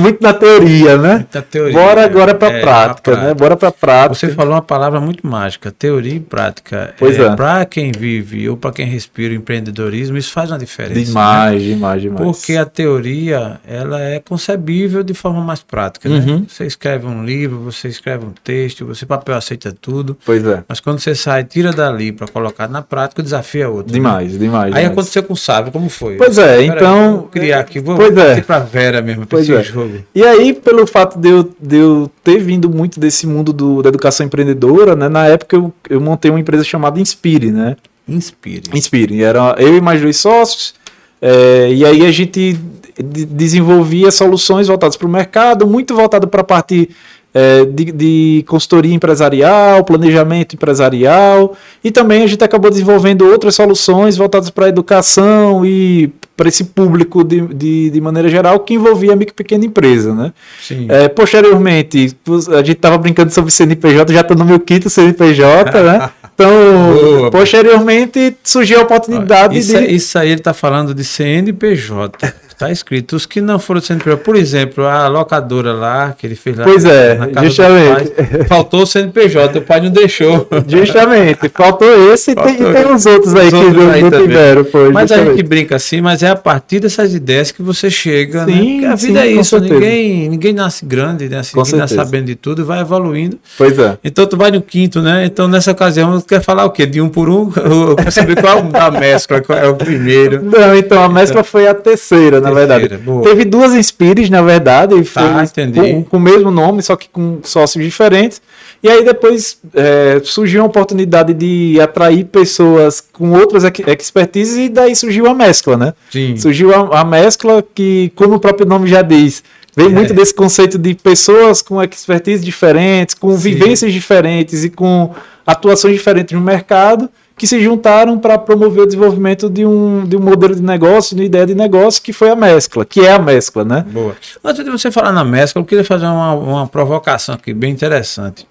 muito 0.00 0.22
na 0.22 0.32
teoria, 0.32 0.96
né? 0.96 1.14
Muita 1.16 1.42
teoria. 1.42 1.78
Bora 1.78 2.04
agora 2.04 2.34
pra 2.34 2.48
É, 2.48 2.60
prática, 2.62 3.12
pra 3.12 3.22
né? 3.22 3.34
Bora 3.34 3.56
pra 3.56 3.70
prática. 3.70 4.14
Você 4.14 4.28
falou 4.30 4.54
uma 4.54 4.62
palavra 4.62 5.00
muito 5.00 5.26
mágica, 5.26 5.70
teoria 5.70 6.14
e 6.14 6.20
prática. 6.20 6.94
Pois 6.98 7.18
é. 7.18 7.36
Para 7.36 7.66
quem 7.66 7.92
vive 7.92 8.48
ou 8.48 8.56
para 8.56 8.72
quem 8.72 8.86
respira 8.86 9.34
o 9.34 9.36
empreendedorismo, 9.36 10.16
isso 10.16 10.32
faz 10.32 10.50
uma 10.50 10.58
diferença. 10.58 10.98
né? 10.98 11.04
Demais, 11.04 11.62
demais, 11.62 12.02
demais. 12.02 12.24
Porque 12.24 12.56
a 12.56 12.64
teoria 12.64 13.60
ela 13.66 14.00
é 14.00 14.18
concebível 14.18 15.02
de 15.02 15.12
forma 15.12 15.42
mais 15.42 15.60
prática. 15.62 16.08
né? 16.08 16.24
Uhum. 16.26 16.46
Você 16.48 16.64
escreve 16.64 17.06
um 17.06 17.22
livro, 17.22 17.58
você 17.58 17.88
escreve 17.88 18.24
um 18.24 18.32
texto, 18.42 18.86
você 18.86 19.04
papel 19.04 19.36
aceita 19.36 19.74
tudo. 19.78 20.16
Pois 20.24 20.42
é. 20.46 20.64
Mas 20.66 20.80
quando 20.80 21.00
você 21.02 21.14
sai, 21.14 21.44
tira 21.44 21.72
dali 21.72 22.12
para 22.12 22.26
colocar 22.28 22.68
na 22.68 22.80
prática, 22.82 23.20
o 23.20 23.24
desafio 23.24 23.62
é 23.62 23.68
outro. 23.68 23.86
né? 23.92 23.94
Demais, 23.94 24.38
demais. 24.38 24.66
Aí 24.66 24.80
demais. 24.82 24.86
aconteceu 24.92 25.22
com 25.22 25.32
o 25.32 25.36
Sábio, 25.36 25.72
como 25.72 25.88
foi? 25.88 26.16
Pois 26.16 26.38
é, 26.38 26.46
Peraí, 26.58 26.66
então- 26.68 27.12
Vou 27.16 27.22
criar 27.28 27.60
aqui, 27.60 27.80
vou 27.80 27.96
Pois 27.96 28.16
é. 28.16 28.40
pra 28.40 28.60
Vera 28.60 29.02
mesmo, 29.02 29.26
Pois 29.26 29.48
esse 29.48 29.52
é. 29.58 29.62
jogo. 29.62 29.98
E 30.14 30.22
aí, 30.24 30.52
pelo 30.52 30.86
fato 30.86 31.18
de 31.18 31.28
eu, 31.28 31.50
de 31.60 31.76
eu 31.76 32.10
ter 32.24 32.38
vindo 32.38 32.70
muito 32.70 32.98
desse 33.00 33.26
mundo 33.26 33.52
do, 33.52 33.82
da 33.82 33.88
educação 33.88 34.24
empreendedora, 34.26 34.94
né? 34.96 35.08
Na 35.08 35.26
época 35.26 35.56
eu, 35.56 35.72
eu 35.90 36.00
montei 36.00 36.30
uma 36.30 36.40
empresa 36.40 36.64
chamada 36.64 37.00
Inspire, 37.00 37.50
né? 37.50 37.76
Inspire. 38.08 38.62
Inspire. 38.74 39.22
Era 39.22 39.54
eu 39.58 39.76
e 39.76 39.80
mais 39.80 40.00
dois 40.00 40.16
sócios. 40.16 40.74
é, 41.20 41.72
e 41.72 41.84
aí 41.84 42.04
a 42.04 42.10
gente 42.10 42.58
de- 42.98 43.24
desenvolvia 43.24 44.10
soluções 44.10 44.66
voltadas 44.66 44.96
para 44.96 45.06
o 45.06 45.10
mercado, 45.10 45.66
muito 45.66 45.94
voltado 45.94 46.26
para 46.26 46.40
a 46.40 46.44
parte 46.44 46.90
é, 47.34 47.64
de, 47.64 47.92
de 47.92 48.44
consultoria 48.46 48.94
empresarial, 48.94 49.84
planejamento 49.84 50.54
empresarial, 50.54 51.56
e 51.82 51.90
também 51.90 52.22
a 52.22 52.26
gente 52.26 52.42
acabou 52.44 52.70
desenvolvendo 52.70 53.26
outras 53.26 53.54
soluções 53.54 54.16
voltadas 54.16 54.50
para 54.50 54.66
a 54.66 54.68
educação 54.68 55.64
e 55.64 56.12
para 56.36 56.48
esse 56.48 56.64
público 56.64 57.22
de, 57.22 57.40
de, 57.54 57.90
de 57.90 58.00
maneira 58.00 58.28
geral 58.28 58.58
que 58.60 58.74
envolvia 58.74 59.12
a 59.12 59.16
micro 59.16 59.32
e 59.32 59.36
pequena 59.36 59.64
empresa, 59.64 60.14
né? 60.14 60.32
Sim. 60.60 60.86
É, 60.88 61.08
posteriormente, 61.08 62.16
a 62.50 62.58
gente 62.58 62.72
estava 62.72 62.98
brincando 62.98 63.30
sobre 63.32 63.50
CNPJ, 63.50 64.12
já 64.12 64.20
estou 64.20 64.36
no 64.36 64.44
meu 64.44 64.58
quinto 64.58 64.90
CNPJ, 64.90 65.82
né? 65.82 66.10
Então, 66.34 66.50
Boa. 66.94 67.30
posteriormente 67.30 68.34
surgiu 68.42 68.80
a 68.80 68.82
oportunidade 68.82 69.56
Isso, 69.58 69.76
de. 69.76 69.94
isso 69.94 70.18
aí 70.18 70.30
ele 70.30 70.40
está 70.40 70.54
falando 70.54 70.94
de 70.94 71.04
CNPJ. 71.04 72.34
Está 72.62 72.70
escrito. 72.70 73.16
Os 73.16 73.26
que 73.26 73.40
não 73.40 73.58
foram 73.58 73.80
CNPJ, 73.80 74.22
por 74.22 74.36
exemplo, 74.36 74.86
a 74.86 75.08
locadora 75.08 75.72
lá, 75.72 76.14
que 76.16 76.24
ele 76.24 76.36
fez 76.36 76.56
lá. 76.56 76.62
Pois 76.62 76.84
é, 76.84 77.18
justamente. 77.42 78.10
pai, 78.10 78.44
faltou 78.46 78.82
o 78.82 78.86
CNPJ, 78.86 79.58
o 79.58 79.62
pai 79.62 79.80
não 79.80 79.90
deixou. 79.90 80.46
Justamente, 80.68 81.48
faltou 81.48 82.12
esse 82.12 82.30
e 82.30 82.34
tem, 82.36 82.44
Faltou 82.56 82.70
e 82.70 82.74
tem 82.74 82.92
uns 82.92 83.04
outros 83.04 83.34
aí 83.34 83.46
os 83.46 83.50
que 83.50 83.56
outros 83.56 83.84
não, 83.84 83.90
aí 83.90 84.02
não 84.02 84.10
tiveram. 84.10 84.64
Foi, 84.64 84.92
Mas 84.92 85.10
a 85.10 85.16
gente 85.16 85.24
justamente. 85.24 85.48
brinca 85.48 85.76
assim, 85.76 86.00
mas 86.00 86.22
é 86.22 86.28
a 86.28 86.36
partir 86.36 86.78
dessas 86.78 87.12
ideias 87.14 87.50
que 87.50 87.62
você 87.62 87.90
chega, 87.90 88.46
né? 88.46 88.52
Sim, 88.52 88.72
Porque 88.72 88.86
a 88.86 88.96
sim, 88.96 89.06
vida 89.08 89.26
é 89.26 89.34
com 89.34 89.40
isso, 89.40 89.58
ninguém, 89.58 90.28
ninguém 90.28 90.52
nasce 90.52 90.84
grande, 90.84 91.28
né? 91.28 91.40
Assim, 91.40 91.56
ninguém 91.56 91.74
nasce 91.74 91.96
sabendo 91.96 92.26
de 92.26 92.36
tudo 92.36 92.64
vai 92.64 92.80
evoluindo. 92.80 93.40
Pois 93.58 93.76
é. 93.76 93.98
Então 94.04 94.24
tu 94.24 94.36
vai 94.36 94.52
no 94.52 94.62
quinto, 94.62 95.02
né? 95.02 95.24
Então 95.24 95.48
nessa 95.48 95.72
ocasião 95.72 96.20
tu 96.20 96.26
quer 96.28 96.40
falar 96.40 96.64
o 96.64 96.70
quê? 96.70 96.86
De 96.86 97.00
um 97.00 97.08
por 97.08 97.28
um? 97.28 97.50
Eu 97.58 97.96
quero 97.96 98.12
saber 98.12 98.40
qual 98.40 98.62
da 98.62 98.90
mescla, 98.90 99.40
qual 99.40 99.58
é 99.58 99.68
o 99.68 99.74
primeiro. 99.74 100.40
Não, 100.44 100.76
então 100.76 101.02
a 101.02 101.08
mescla 101.08 101.42
foi 101.42 101.66
a 101.66 101.74
terceira, 101.74 102.40
na 102.40 102.51
Terceira, 102.51 102.51
verdade. 102.54 102.96
boa. 102.98 103.22
Teve 103.22 103.44
duas 103.44 103.74
Inspires, 103.74 104.28
na 104.30 104.42
verdade, 104.42 104.94
e 104.94 105.04
foi 105.04 105.22
Tá, 105.22 105.44
com, 105.74 106.04
com 106.04 106.16
o 106.16 106.20
mesmo 106.20 106.50
nome, 106.50 106.82
só 106.82 106.96
que 106.96 107.08
com 107.08 107.38
sócios 107.42 107.84
diferentes. 107.84 108.40
E 108.82 108.88
aí 108.88 109.04
depois 109.04 109.58
é, 109.74 110.20
surgiu 110.24 110.62
a 110.62 110.66
oportunidade 110.66 111.32
de 111.34 111.78
atrair 111.80 112.24
pessoas 112.24 113.00
com 113.00 113.30
outras 113.32 113.64
ex- 113.64 113.78
expertises 114.00 114.56
e 114.56 114.68
daí 114.68 114.94
surgiu 114.96 115.26
a 115.26 115.34
mescla, 115.34 115.76
né? 115.76 115.94
Sim. 116.10 116.36
Surgiu 116.36 116.74
a, 116.74 117.00
a 117.00 117.04
mescla 117.04 117.64
que, 117.74 118.12
como 118.16 118.34
o 118.34 118.40
próprio 118.40 118.66
nome 118.66 118.88
já 118.88 119.02
diz, 119.02 119.42
Vem 119.74 119.86
é. 119.86 119.88
muito 119.88 120.12
desse 120.12 120.34
conceito 120.34 120.76
de 120.78 120.94
pessoas 120.94 121.62
com 121.62 121.82
expertise 121.82 122.44
diferentes, 122.44 123.14
com 123.14 123.30
Sim. 123.32 123.38
vivências 123.38 123.90
diferentes 123.92 124.64
e 124.64 124.68
com 124.70 125.14
atuações 125.46 125.94
diferentes 125.94 126.34
no 126.38 126.44
mercado 126.44 127.08
que 127.36 127.46
se 127.46 127.60
juntaram 127.60 128.18
para 128.18 128.38
promover 128.38 128.82
o 128.82 128.86
desenvolvimento 128.86 129.48
de 129.48 129.64
um, 129.64 130.04
de 130.04 130.16
um 130.16 130.20
modelo 130.20 130.54
de 130.54 130.62
negócio, 130.62 131.16
de 131.16 131.22
uma 131.22 131.26
ideia 131.26 131.46
de 131.46 131.54
negócio, 131.54 132.02
que 132.02 132.12
foi 132.12 132.30
a 132.30 132.36
mescla, 132.36 132.84
que 132.84 133.00
é 133.00 133.12
a 133.12 133.18
mescla, 133.18 133.64
né? 133.64 133.84
Boa. 133.90 134.16
Antes 134.44 134.64
de 134.64 134.70
você 134.70 134.90
falar 134.90 135.12
na 135.12 135.24
mescla, 135.24 135.60
eu 135.60 135.66
queria 135.66 135.84
fazer 135.84 136.06
uma, 136.06 136.34
uma 136.34 136.66
provocação 136.66 137.34
aqui 137.34 137.52
bem 137.52 137.72
interessante. 137.72 138.46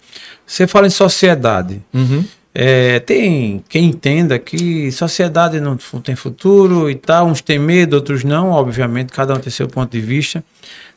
Você 0.45 0.67
fala 0.67 0.87
em 0.87 0.91
sociedade. 0.91 1.81
Uhum. 1.93 2.23
É, 2.53 2.99
tem 2.99 3.63
quem 3.69 3.85
entenda 3.85 4.37
que 4.37 4.91
sociedade 4.91 5.61
não 5.61 5.77
tem 5.77 6.15
futuro 6.17 6.89
e 6.89 6.95
tal, 6.95 7.27
uns 7.27 7.39
têm 7.39 7.57
medo, 7.57 7.95
outros 7.95 8.25
não, 8.25 8.49
obviamente, 8.49 9.13
cada 9.13 9.33
um 9.33 9.39
tem 9.39 9.49
seu 9.49 9.69
ponto 9.69 9.89
de 9.89 10.01
vista. 10.01 10.43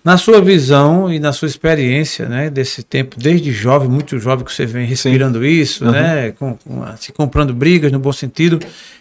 Na 0.05 0.19
sua 0.19 0.39
visão 0.39 1.11
e 1.11 1.19
na 1.19 1.33
sua 1.33 1.49
experiência, 1.49 2.29
né, 2.29 2.51
desse 2.51 2.83
tempo, 2.83 3.17
desde 3.19 3.51
jovem, 3.51 3.89
muito 3.89 4.19
jovem 4.19 4.45
que 4.45 4.53
você 4.53 4.67
vem 4.67 4.85
respirando 4.85 5.41
Sim. 5.41 5.47
isso, 5.47 5.85
uhum. 5.87 5.93
né, 5.93 6.33
com, 6.33 6.59
com, 6.59 6.85
se 6.99 7.11
comprando 7.11 7.55
brigas 7.55 7.91
no 7.91 7.99
bom 7.99 8.13
sentido 8.13 8.59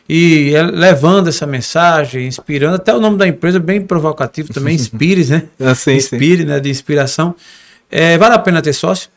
e 0.08 0.54
levando 0.74 1.28
essa 1.28 1.46
mensagem, 1.46 2.26
inspirando, 2.26 2.78
até 2.78 2.96
o 2.96 3.02
nome 3.02 3.18
da 3.18 3.28
empresa 3.28 3.60
bem 3.60 3.82
provocativo 3.82 4.54
também, 4.54 4.76
Inspires, 4.76 5.30
né? 5.30 5.44
Ah, 5.60 5.76
sim, 5.76 5.96
Inspire, 5.96 6.44
sim. 6.44 6.46
né, 6.46 6.62
de 6.62 6.70
inspiração. 6.70 7.36
É, 7.92 8.18
vale 8.18 8.36
a 8.36 8.40
pena 8.40 8.62
ter 8.62 8.72
sócio? 8.72 9.10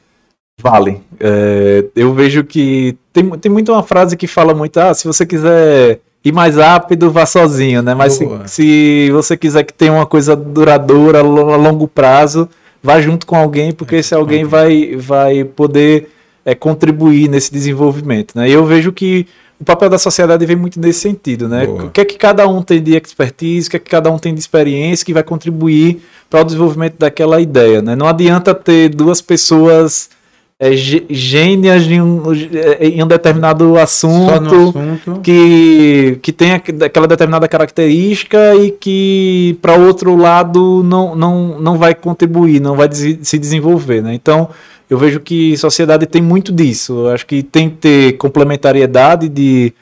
Vale. 0.61 1.01
É, 1.21 1.85
eu 1.95 2.13
vejo 2.13 2.43
que 2.43 2.97
tem, 3.13 3.31
tem 3.39 3.53
muito 3.53 3.71
uma 3.71 3.85
frase 3.85 4.17
que 4.17 4.27
fala 4.27 4.55
muito, 4.55 4.77
ah, 4.81 4.93
se 4.93 5.07
você 5.07 5.25
quiser 5.25 6.01
ir 6.27 6.33
mais 6.33 6.57
rápido, 6.57 7.11
vá 7.11 7.25
sozinho, 7.25 7.83
né? 7.83 7.95
Mas 7.95 8.15
se, 8.15 8.29
se, 8.47 9.11
você 9.13 9.37
quiser 9.37 9.63
que 9.63 9.73
tenha 9.73 9.93
uma 9.93 10.07
coisa 10.07 10.35
duradoura, 10.35 11.21
a 11.21 11.23
longo 11.23 11.87
prazo, 11.87 12.49
vá 12.83 13.01
junto 13.01 13.25
com 13.27 13.37
alguém, 13.37 13.73
porque 13.73 13.95
é, 13.95 13.99
esse 14.01 14.13
alguém 14.13 14.45
vai, 14.45 14.97
vai 14.97 15.45
poder 15.45 16.09
é, 16.45 16.53
contribuir 16.53 17.29
nesse 17.29 17.53
desenvolvimento, 17.53 18.33
né? 18.35 18.49
E 18.49 18.53
eu 18.53 18.67
vejo 18.67 18.91
que 18.93 19.29
o 19.61 19.65
papel 19.65 19.89
da 19.89 19.99
sociedade 19.99 20.45
vem 20.45 20.57
muito 20.57 20.81
nesse 20.81 20.99
sentido, 20.99 21.49
né? 21.49 21.65
Boa. 21.65 21.85
O 21.85 21.91
que 21.91 22.01
é 22.01 22.05
que 22.05 22.19
cada 22.19 22.47
um 22.49 22.61
tem 22.61 22.83
de 22.83 22.97
expertise, 22.97 23.69
o 23.69 23.71
que 23.71 23.77
é 23.77 23.81
que 23.81 23.89
cada 23.89 24.11
um 24.11 24.19
tem 24.19 24.35
de 24.35 24.41
experiência 24.41 25.07
que 25.07 25.15
vai 25.15 25.23
contribuir 25.23 26.03
para 26.29 26.41
o 26.41 26.45
desenvolvimento 26.45 26.99
daquela 26.99 27.41
ideia, 27.41 27.81
né? 27.81 27.95
Não 27.95 28.09
adianta 28.09 28.53
ter 28.53 28.89
duas 28.89 29.21
pessoas 29.21 30.11
é, 30.59 30.75
gênias 30.75 31.83
em 31.83 32.01
um, 32.01 32.23
é, 32.33 32.87
em 32.87 33.03
um 33.03 33.07
determinado 33.07 33.77
assunto, 33.77 34.55
assunto, 34.55 35.21
que, 35.23 36.19
que 36.23 36.33
tem 36.33 36.53
aquela 36.53 37.07
determinada 37.07 37.47
característica 37.47 38.55
e 38.55 38.71
que 38.71 39.59
para 39.61 39.75
outro 39.75 40.17
lado 40.17 40.83
não, 40.83 41.15
não, 41.15 41.61
não 41.61 41.77
vai 41.77 41.95
contribuir, 41.95 42.61
não 42.61 42.75
vai 42.75 42.91
se 42.91 43.39
desenvolver. 43.39 44.03
Né? 44.03 44.15
Então 44.15 44.49
eu 44.89 44.97
vejo 44.97 45.21
que 45.21 45.57
sociedade 45.59 46.07
tem 46.07 46.23
muito 46.23 46.51
disso. 46.53 47.07
Eu 47.07 47.09
acho 47.11 47.27
que 47.27 47.43
tem 47.43 47.69
que 47.69 47.77
ter 47.77 48.13
complementariedade 48.15 49.29
de, 49.29 49.75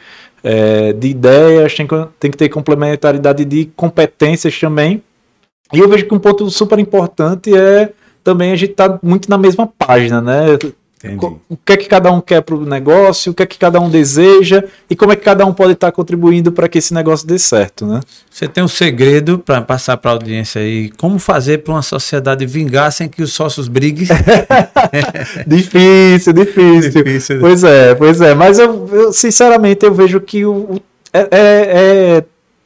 é, 0.43 0.93
de 0.93 1.09
ideias, 1.09 1.72
tem, 1.75 1.87
tem 2.18 2.31
que 2.33 2.37
ter 2.37 2.49
complementariedade 2.49 3.45
de 3.45 3.66
competências 3.77 4.59
também. 4.59 5.01
E 5.72 5.79
eu 5.79 5.89
vejo 5.89 6.05
que 6.07 6.14
um 6.14 6.18
ponto 6.18 6.51
super 6.51 6.81
importante 6.81 7.57
é 7.57 7.93
também 8.25 8.51
a 8.51 8.57
gente 8.57 8.72
está 8.72 8.99
muito 9.03 9.31
na 9.31 9.39
mesma 9.39 9.66
página, 9.66 10.20
né? 10.20 10.59
Entendi. 11.05 11.37
O 11.51 11.57
que 11.57 11.72
é 11.75 11.77
que 11.77 11.87
cada 11.87 12.11
um 12.11 12.18
quer 12.18 12.41
para 12.41 12.55
o 12.55 12.64
negócio, 12.64 13.31
o 13.31 13.35
que 13.35 13.43
é 13.43 13.47
que 13.47 13.59
cada 13.59 13.79
um 13.79 13.91
deseja 13.91 14.64
e 14.89 14.97
como 14.97 15.12
é 15.12 15.16
que 15.16 15.22
cada 15.22 15.45
um 15.45 15.53
pode 15.53 15.72
estar 15.72 15.89
tá 15.89 15.93
contribuindo 15.93 16.51
para 16.51 16.66
que 16.66 16.79
esse 16.79 16.95
negócio 16.95 17.27
dê 17.27 17.39
certo, 17.39 17.87
né? 17.87 18.01
Você 18.31 18.49
tem 18.49 18.64
um 18.64 18.68
segredo 18.68 19.39
para 19.39 19.61
passar 19.61 19.99
para 19.99 20.12
a 20.12 20.14
audiência 20.14 20.62
aí? 20.62 20.91
Como 20.97 21.18
fazer 21.18 21.59
para 21.59 21.75
uma 21.75 21.83
sociedade 21.83 22.47
vingar 22.47 22.91
sem 22.91 23.07
que 23.07 23.22
os 23.22 23.35
sócios 23.35 23.68
briguem? 23.68 24.09
difícil, 25.47 26.33
difícil, 26.33 27.05
difícil. 27.05 27.41
Pois 27.41 27.62
é, 27.62 27.95
pois 27.95 28.20
é. 28.22 28.35
Mas 28.35 28.59
eu, 28.59 28.89
eu 28.91 29.12
sinceramente 29.12 29.85
eu 29.85 29.93
vejo 29.93 30.18
que 30.22 30.47
o, 30.47 30.53
o 30.53 30.83
é, 31.12 31.29
é, 31.31 32.25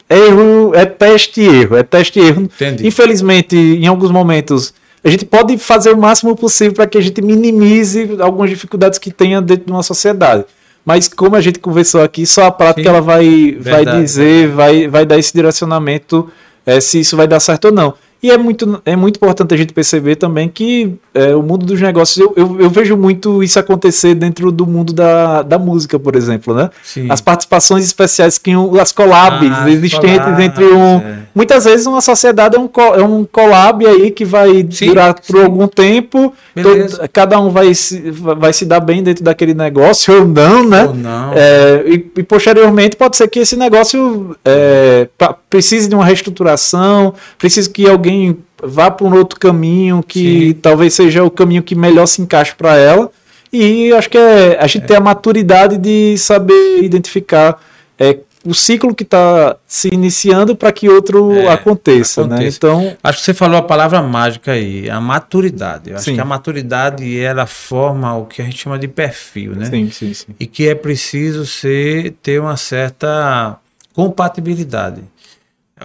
é 0.08 0.16
erro, 0.16 0.72
é 0.74 0.86
teste 0.86 1.40
e 1.40 1.46
erro, 1.46 1.76
é 1.76 1.82
teste 1.82 2.20
e 2.20 2.22
erro. 2.22 2.42
Entendi. 2.42 2.86
Infelizmente, 2.86 3.56
em 3.56 3.86
alguns 3.88 4.12
momentos 4.12 4.72
a 5.08 5.10
gente 5.10 5.24
pode 5.24 5.56
fazer 5.56 5.90
o 5.92 5.96
máximo 5.96 6.36
possível 6.36 6.74
para 6.74 6.86
que 6.86 6.98
a 6.98 7.00
gente 7.00 7.22
minimize 7.22 8.16
algumas 8.20 8.50
dificuldades 8.50 8.98
que 8.98 9.10
tenha 9.10 9.40
dentro 9.40 9.66
de 9.66 9.72
uma 9.72 9.82
sociedade. 9.82 10.44
Mas 10.84 11.08
como 11.08 11.34
a 11.34 11.40
gente 11.40 11.58
conversou 11.58 12.02
aqui, 12.02 12.26
só 12.26 12.44
a 12.44 12.50
prática 12.50 12.82
Sim, 12.82 12.88
ela 12.88 13.00
vai, 13.00 13.56
vai 13.60 13.84
dizer, 13.84 14.48
vai, 14.48 14.86
vai 14.88 15.04
dar 15.04 15.18
esse 15.18 15.32
direcionamento 15.32 16.30
é, 16.64 16.80
se 16.80 17.00
isso 17.00 17.16
vai 17.16 17.26
dar 17.26 17.40
certo 17.40 17.66
ou 17.66 17.72
não. 17.72 17.94
E 18.20 18.30
é 18.32 18.36
muito, 18.36 18.82
é 18.84 18.96
muito 18.96 19.16
importante 19.16 19.54
a 19.54 19.56
gente 19.56 19.72
perceber 19.72 20.16
também 20.16 20.48
que 20.48 20.94
é, 21.14 21.36
o 21.36 21.42
mundo 21.42 21.64
dos 21.64 21.80
negócios, 21.80 22.18
eu, 22.18 22.32
eu, 22.36 22.60
eu, 22.62 22.70
vejo 22.70 22.96
muito 22.96 23.44
isso 23.44 23.60
acontecer 23.60 24.14
dentro 24.14 24.50
do 24.50 24.66
mundo 24.66 24.92
da, 24.92 25.42
da 25.42 25.56
música, 25.56 26.00
por 26.00 26.16
exemplo, 26.16 26.52
né? 26.52 26.68
Sim. 26.82 27.06
As 27.08 27.20
participações 27.20 27.84
especiais, 27.84 28.36
que 28.36 28.50
as 28.80 28.90
collabs 28.90 29.50
ah, 29.52 29.70
existentes 29.70 30.38
entre 30.40 30.64
um... 30.64 30.96
É. 30.96 31.18
Muitas 31.32 31.64
vezes 31.64 31.86
uma 31.86 32.00
sociedade 32.00 32.56
é 32.56 32.58
um, 32.58 32.68
é 32.96 33.02
um 33.04 33.24
collab 33.24 33.86
aí 33.86 34.10
que 34.10 34.24
vai 34.24 34.66
sim, 34.70 34.86
durar 34.86 35.14
sim. 35.20 35.32
por 35.32 35.44
algum 35.44 35.68
tempo, 35.68 36.34
todo, 36.60 37.08
cada 37.12 37.38
um 37.38 37.50
vai 37.50 37.72
se, 37.74 38.10
vai 38.10 38.52
se 38.52 38.64
dar 38.64 38.80
bem 38.80 39.00
dentro 39.04 39.22
daquele 39.22 39.54
negócio 39.54 40.12
ou 40.12 40.26
não, 40.26 40.68
né? 40.68 40.86
Ou 40.86 40.94
não. 40.94 41.32
É, 41.34 41.84
e, 41.86 42.10
e, 42.16 42.22
posteriormente 42.24 42.96
pode 42.96 43.16
ser 43.16 43.28
que 43.28 43.38
esse 43.38 43.54
negócio 43.54 44.36
é, 44.44 45.06
precise 45.48 45.88
de 45.88 45.94
uma 45.94 46.04
reestruturação, 46.04 47.14
precise 47.38 47.68
que 47.68 47.88
alguém 47.88 48.38
vá 48.62 48.90
para 48.90 49.06
um 49.06 49.14
outro 49.14 49.38
caminho 49.38 50.02
que 50.02 50.48
Sim. 50.48 50.54
talvez 50.54 50.94
seja 50.94 51.24
o 51.24 51.30
caminho 51.30 51.62
que 51.62 51.74
melhor 51.74 52.06
se 52.06 52.20
encaixe 52.20 52.54
para 52.54 52.76
ela. 52.76 53.10
E 53.52 53.92
acho 53.92 54.10
que 54.10 54.18
é, 54.18 54.58
a 54.60 54.66
gente 54.66 54.84
é. 54.84 54.86
tem 54.86 54.96
a 54.96 55.00
maturidade 55.00 55.78
de 55.78 56.18
saber 56.18 56.82
identificar 56.82 57.58
é, 57.98 58.18
o 58.44 58.54
ciclo 58.54 58.94
que 58.94 59.02
está 59.02 59.56
se 59.66 59.88
iniciando 59.92 60.54
para 60.54 60.70
que 60.70 60.88
outro 60.88 61.32
é, 61.32 61.48
aconteça, 61.48 62.26
né? 62.26 62.46
Então, 62.46 62.96
acho 63.02 63.18
que 63.18 63.24
você 63.24 63.34
falou 63.34 63.56
a 63.56 63.62
palavra 63.62 64.00
mágica 64.02 64.52
aí, 64.52 64.88
a 64.88 65.00
maturidade. 65.00 65.90
Eu 65.90 65.96
acho 65.96 66.04
sim. 66.04 66.14
que 66.14 66.20
a 66.20 66.24
maturidade 66.24 67.18
ela 67.18 67.46
forma 67.46 68.14
o 68.16 68.26
que 68.26 68.42
a 68.42 68.44
gente 68.44 68.58
chama 68.58 68.78
de 68.78 68.86
perfil, 68.86 69.54
né? 69.54 69.66
Sim, 69.66 69.90
sim, 69.90 70.14
sim. 70.14 70.34
E 70.38 70.46
que 70.46 70.68
é 70.68 70.74
preciso 70.74 71.46
ser 71.46 72.14
ter 72.22 72.40
uma 72.40 72.56
certa 72.56 73.58
compatibilidade. 73.92 75.02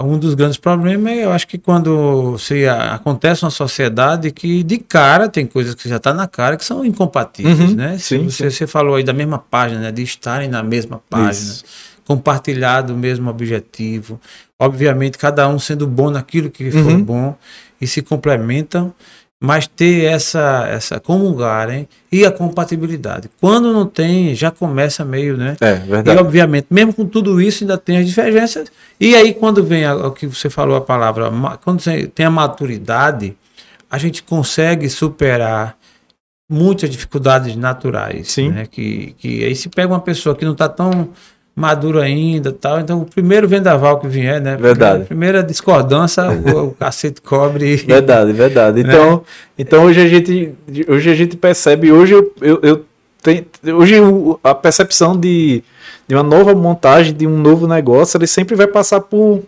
Um 0.02 0.18
dos 0.18 0.34
grandes 0.34 0.58
problemas 0.58 1.12
é, 1.12 1.26
eu 1.26 1.32
acho 1.32 1.48
que 1.48 1.58
quando 1.58 2.38
se 2.38 2.68
acontece 2.68 3.44
uma 3.44 3.52
sociedade 3.52 4.32
que 4.32 4.64
de 4.64 4.78
cara 4.78 5.28
tem 5.28 5.46
coisas 5.46 5.76
que 5.76 5.88
já 5.88 5.98
está 5.98 6.14
na 6.14 6.28
cara 6.28 6.58
que 6.58 6.66
são 6.66 6.86
incompatíveis, 6.86 7.60
uhum, 7.60 7.76
né? 7.76 7.98
Sim, 7.98 8.30
você, 8.30 8.50
sim. 8.50 8.58
você 8.58 8.68
falou 8.68 8.96
aí 8.96 9.04
da 9.04 9.14
mesma 9.14 9.38
página, 9.38 9.82
né? 9.82 9.92
de 9.92 10.02
estarem 10.02 10.48
na 10.48 10.64
mesma 10.64 11.02
página, 11.10 11.52
Isso. 11.52 11.66
compartilhar 12.06 12.82
do 12.82 12.96
mesmo 12.96 13.30
objetivo, 13.30 14.20
obviamente 14.60 15.18
cada 15.18 15.48
um 15.48 15.60
sendo 15.60 15.86
bom 15.88 16.10
naquilo 16.10 16.50
que 16.50 16.72
for 16.72 16.80
uhum. 16.80 17.04
bom 17.04 17.36
e 17.80 17.88
se 17.88 18.02
complementam 18.02 18.94
mas 19.46 19.68
ter 19.68 20.06
essa 20.06 20.66
essa 20.70 21.02
comungarem 21.02 21.86
e 22.10 22.26
a 22.26 22.32
compatibilidade. 22.32 23.30
Quando 23.42 23.74
não 23.74 23.86
tem, 23.86 24.34
já 24.34 24.50
começa 24.50 25.04
meio, 25.04 25.36
né? 25.36 25.58
É, 25.60 25.74
verdade. 25.76 26.18
E 26.18 26.22
obviamente, 26.22 26.68
mesmo 26.70 26.94
com 26.94 27.06
tudo 27.06 27.42
isso, 27.42 27.66
ainda 27.66 27.78
tem 27.78 27.98
as 27.98 28.08
divergências. 28.08 28.72
E 28.98 29.14
aí 29.14 29.34
quando 29.34 29.62
vem 29.62 29.86
o 29.86 30.12
que 30.12 30.28
você 30.28 30.50
falou 30.50 30.78
a 30.78 30.82
palavra, 30.82 31.30
quando 31.62 31.82
você 31.82 32.08
tem 32.08 32.26
a 32.26 32.30
maturidade, 32.30 33.36
a 33.92 33.98
gente 33.98 34.24
consegue 34.24 34.90
superar 34.90 35.76
muitas 36.50 36.90
dificuldades 36.90 37.54
naturais, 37.58 38.32
Sim. 38.32 38.50
né? 38.50 38.66
Que 38.66 39.14
que 39.18 39.44
aí 39.44 39.58
se 39.58 39.68
pega 39.68 39.92
uma 39.92 40.00
pessoa 40.00 40.36
que 40.36 40.46
não 40.46 40.54
está 40.54 40.70
tão 40.70 41.10
maduro 41.56 42.00
ainda 42.00 42.52
tal. 42.52 42.80
Então, 42.80 43.02
o 43.02 43.06
primeiro 43.06 43.48
vendaval 43.48 44.00
que 44.00 44.08
vier, 44.08 44.42
né? 44.42 44.58
Verdade. 44.58 45.04
A 45.04 45.06
primeira 45.06 45.44
discordância, 45.44 46.24
o, 46.30 46.68
o 46.68 46.72
cacete 46.80 47.22
cobre. 47.22 47.76
Verdade, 47.78 48.32
verdade. 48.34 48.84
Né? 48.84 48.90
Então, 48.90 49.16
né? 49.16 49.22
então 49.58 49.86
hoje, 49.86 50.02
a 50.02 50.08
gente, 50.08 50.54
hoje 50.88 51.10
a 51.10 51.16
gente 51.16 51.38
percebe, 51.38 51.92
hoje 51.92 52.14
eu, 52.14 52.34
eu, 52.42 52.60
eu 52.64 52.86
tenho, 53.22 53.46
hoje 53.76 53.96
a 54.44 54.56
percepção 54.56 55.18
de, 55.18 55.64
de 56.08 56.16
uma 56.16 56.24
nova 56.24 56.54
montagem, 56.56 57.14
de 57.14 57.28
um 57.28 57.38
novo 57.38 57.68
negócio, 57.68 58.18
ele 58.18 58.28
sempre 58.28 58.56
vai 58.56 58.68
passar 58.68 59.02
por 59.02 59.44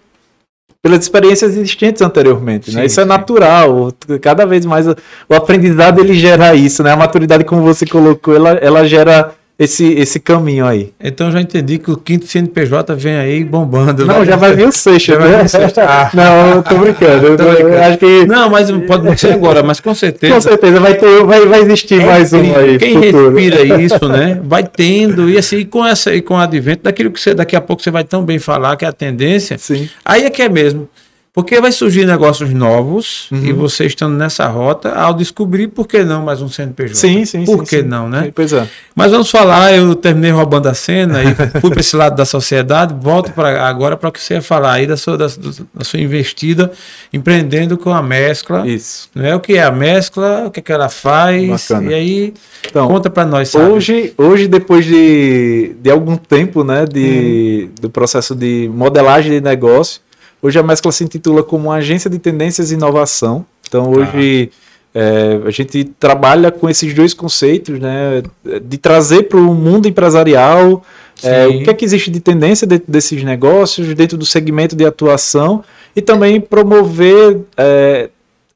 pelas 0.81 1.01
experiências 1.01 1.57
existentes 1.57 2.03
anteriormente, 2.03 2.67
né? 2.67 2.73
sim, 2.73 2.77
né? 2.77 2.85
Isso 2.85 3.01
é 3.01 3.05
natural. 3.05 3.91
Cada 4.21 4.45
vez 4.45 4.67
mais 4.67 4.87
o, 4.87 4.95
o 5.27 5.33
aprendizado 5.33 5.99
ele 5.99 6.13
gera 6.13 6.53
isso, 6.53 6.83
né? 6.83 6.91
A 6.91 6.95
maturidade, 6.95 7.43
como 7.43 7.63
você 7.63 7.87
colocou, 7.87 8.35
ela, 8.35 8.51
ela 8.51 8.85
gera 8.85 9.33
esse, 9.57 9.85
esse 9.93 10.19
caminho 10.19 10.65
aí. 10.65 10.93
Então 11.01 11.31
já 11.31 11.39
entendi 11.39 11.77
que 11.77 11.89
o 11.89 11.95
quinto 11.95 12.27
CNPJ 12.27 12.93
vem 12.95 13.15
aí 13.15 13.43
bombando. 13.43 14.05
Não, 14.05 14.19
né? 14.19 14.25
já 14.25 14.35
vai 14.35 14.53
vir 14.53 14.67
o 14.67 14.71
sexto, 14.71 15.17
né? 15.17 15.45
Ah. 15.77 16.11
Não, 16.13 16.55
eu 16.55 16.63
tô 16.63 16.75
brincando. 16.75 17.27
Eu 17.27 17.37
tô 17.37 17.45
brincando. 17.45 17.77
acho 17.77 17.97
que... 17.97 18.25
Não, 18.25 18.49
mas 18.49 18.69
pode 18.71 19.05
não 19.05 19.17
ser 19.17 19.33
agora, 19.33 19.63
mas 19.63 19.79
com 19.79 19.95
certeza. 19.95 20.33
Com 20.33 20.41
certeza, 20.41 20.79
vai, 20.79 20.95
ter, 20.95 21.23
vai, 21.23 21.45
vai 21.45 21.61
existir 21.61 22.01
é 22.01 22.05
mais 22.05 22.33
um 22.33 22.55
aí. 22.55 22.77
Quem 22.77 23.01
futuro. 23.01 23.35
respira 23.35 23.63
isso, 23.81 24.07
né? 24.09 24.41
Vai 24.43 24.63
tendo, 24.63 25.29
e 25.29 25.37
assim, 25.37 25.63
com 25.65 25.85
essa 25.85 26.13
e 26.13 26.21
com 26.21 26.33
o 26.33 26.37
advento 26.37 26.83
daquilo 26.83 27.11
que 27.11 27.19
você 27.19 27.33
daqui 27.33 27.55
a 27.55 27.61
pouco 27.61 27.81
você 27.81 27.91
vai 27.91 28.03
tão 28.03 28.23
bem 28.23 28.39
falar, 28.39 28.75
que 28.75 28.83
é 28.83 28.87
a 28.87 28.93
tendência. 28.93 29.57
Sim. 29.57 29.89
Aí 30.03 30.25
é 30.25 30.29
que 30.29 30.41
é 30.41 30.49
mesmo. 30.49 30.89
Porque 31.35 31.59
vai 31.59 31.71
surgir 31.71 32.05
negócios 32.05 32.49
novos 32.53 33.29
Uhum. 33.29 33.43
e 33.45 33.51
você 33.51 33.85
estando 33.85 34.15
nessa 34.15 34.47
rota, 34.47 34.93
ao 34.93 35.13
descobrir, 35.13 35.67
por 35.67 35.85
que 35.85 36.01
não 36.03 36.23
mais 36.23 36.41
um 36.41 36.47
CNPJ? 36.47 36.95
Sim, 36.95 37.25
sim, 37.25 37.43
Por 37.43 37.59
sim, 37.59 37.63
que 37.65 37.81
sim. 37.81 37.87
não, 37.87 38.07
né? 38.07 38.31
Pois 38.33 38.53
é. 38.53 38.65
Mas 38.95 39.11
vamos 39.11 39.29
falar, 39.29 39.73
eu 39.73 39.93
terminei 39.95 40.31
roubando 40.31 40.67
a 40.67 40.73
cena 40.73 41.21
e 41.21 41.35
fui 41.59 41.69
para 41.69 41.81
esse 41.81 41.95
lado 41.95 42.15
da 42.15 42.23
sociedade, 42.23 42.95
volto 43.01 43.33
para 43.33 43.67
agora 43.67 43.97
para 43.97 44.07
o 44.07 44.11
que 44.13 44.21
você 44.21 44.35
ia 44.35 44.41
falar 44.41 44.71
aí 44.73 44.87
da 44.87 44.95
sua, 44.95 45.17
da, 45.17 45.27
da 45.73 45.83
sua 45.83 45.99
investida 45.99 46.71
empreendendo 47.11 47.77
com 47.77 47.91
a 47.93 48.01
mescla. 48.01 48.65
Isso. 48.65 49.09
Não 49.13 49.25
é 49.25 49.35
o 49.35 49.39
que 49.41 49.55
é 49.57 49.63
a 49.63 49.71
mescla, 49.71 50.45
o 50.47 50.51
que, 50.51 50.61
é 50.61 50.63
que 50.63 50.71
ela 50.71 50.87
faz, 50.87 51.67
Bacana. 51.67 51.91
e 51.91 51.93
aí 51.93 52.33
Então, 52.65 52.87
conta 52.87 53.09
para 53.09 53.25
nós, 53.25 53.49
sabe? 53.49 53.65
Hoje, 53.71 54.13
hoje 54.17 54.47
depois 54.47 54.85
de, 54.85 55.75
de 55.81 55.89
algum 55.91 56.15
tempo, 56.15 56.63
né, 56.63 56.85
de, 56.85 57.67
do 57.81 57.89
processo 57.89 58.33
de 58.33 58.69
modelagem 58.73 59.31
de 59.33 59.41
negócio, 59.41 59.99
hoje 60.45 60.59
a 60.59 60.63
Mescla 60.63 60.91
se 60.91 61.03
intitula 61.03 61.41
como 61.41 61.69
uma 61.69 61.75
agência 61.75 62.07
de 62.07 62.19
tendências 62.19 62.69
e 62.69 62.75
inovação. 62.75 63.43
Então 63.67 63.89
hoje 63.91 64.51
é, 64.93 65.39
a 65.43 65.49
gente 65.49 65.83
trabalha 65.99 66.51
com 66.51 66.69
esses 66.69 66.93
dois 66.93 67.15
conceitos, 67.15 67.79
né, 67.79 68.21
de 68.61 68.77
trazer 68.77 69.23
para 69.23 69.39
o 69.39 69.55
mundo 69.55 69.87
empresarial 69.87 70.83
é, 71.23 71.47
o 71.47 71.63
que 71.63 71.69
é 71.69 71.73
que 71.73 71.83
existe 71.83 72.11
de 72.11 72.19
tendência 72.19 72.67
dentro 72.67 72.91
desses 72.91 73.23
negócios, 73.23 73.91
dentro 73.95 74.17
do 74.17 74.25
segmento 74.25 74.75
de 74.75 74.85
atuação 74.85 75.63
e 75.95 76.01
também 76.01 76.39
promover 76.39 77.39
é, 77.57 78.09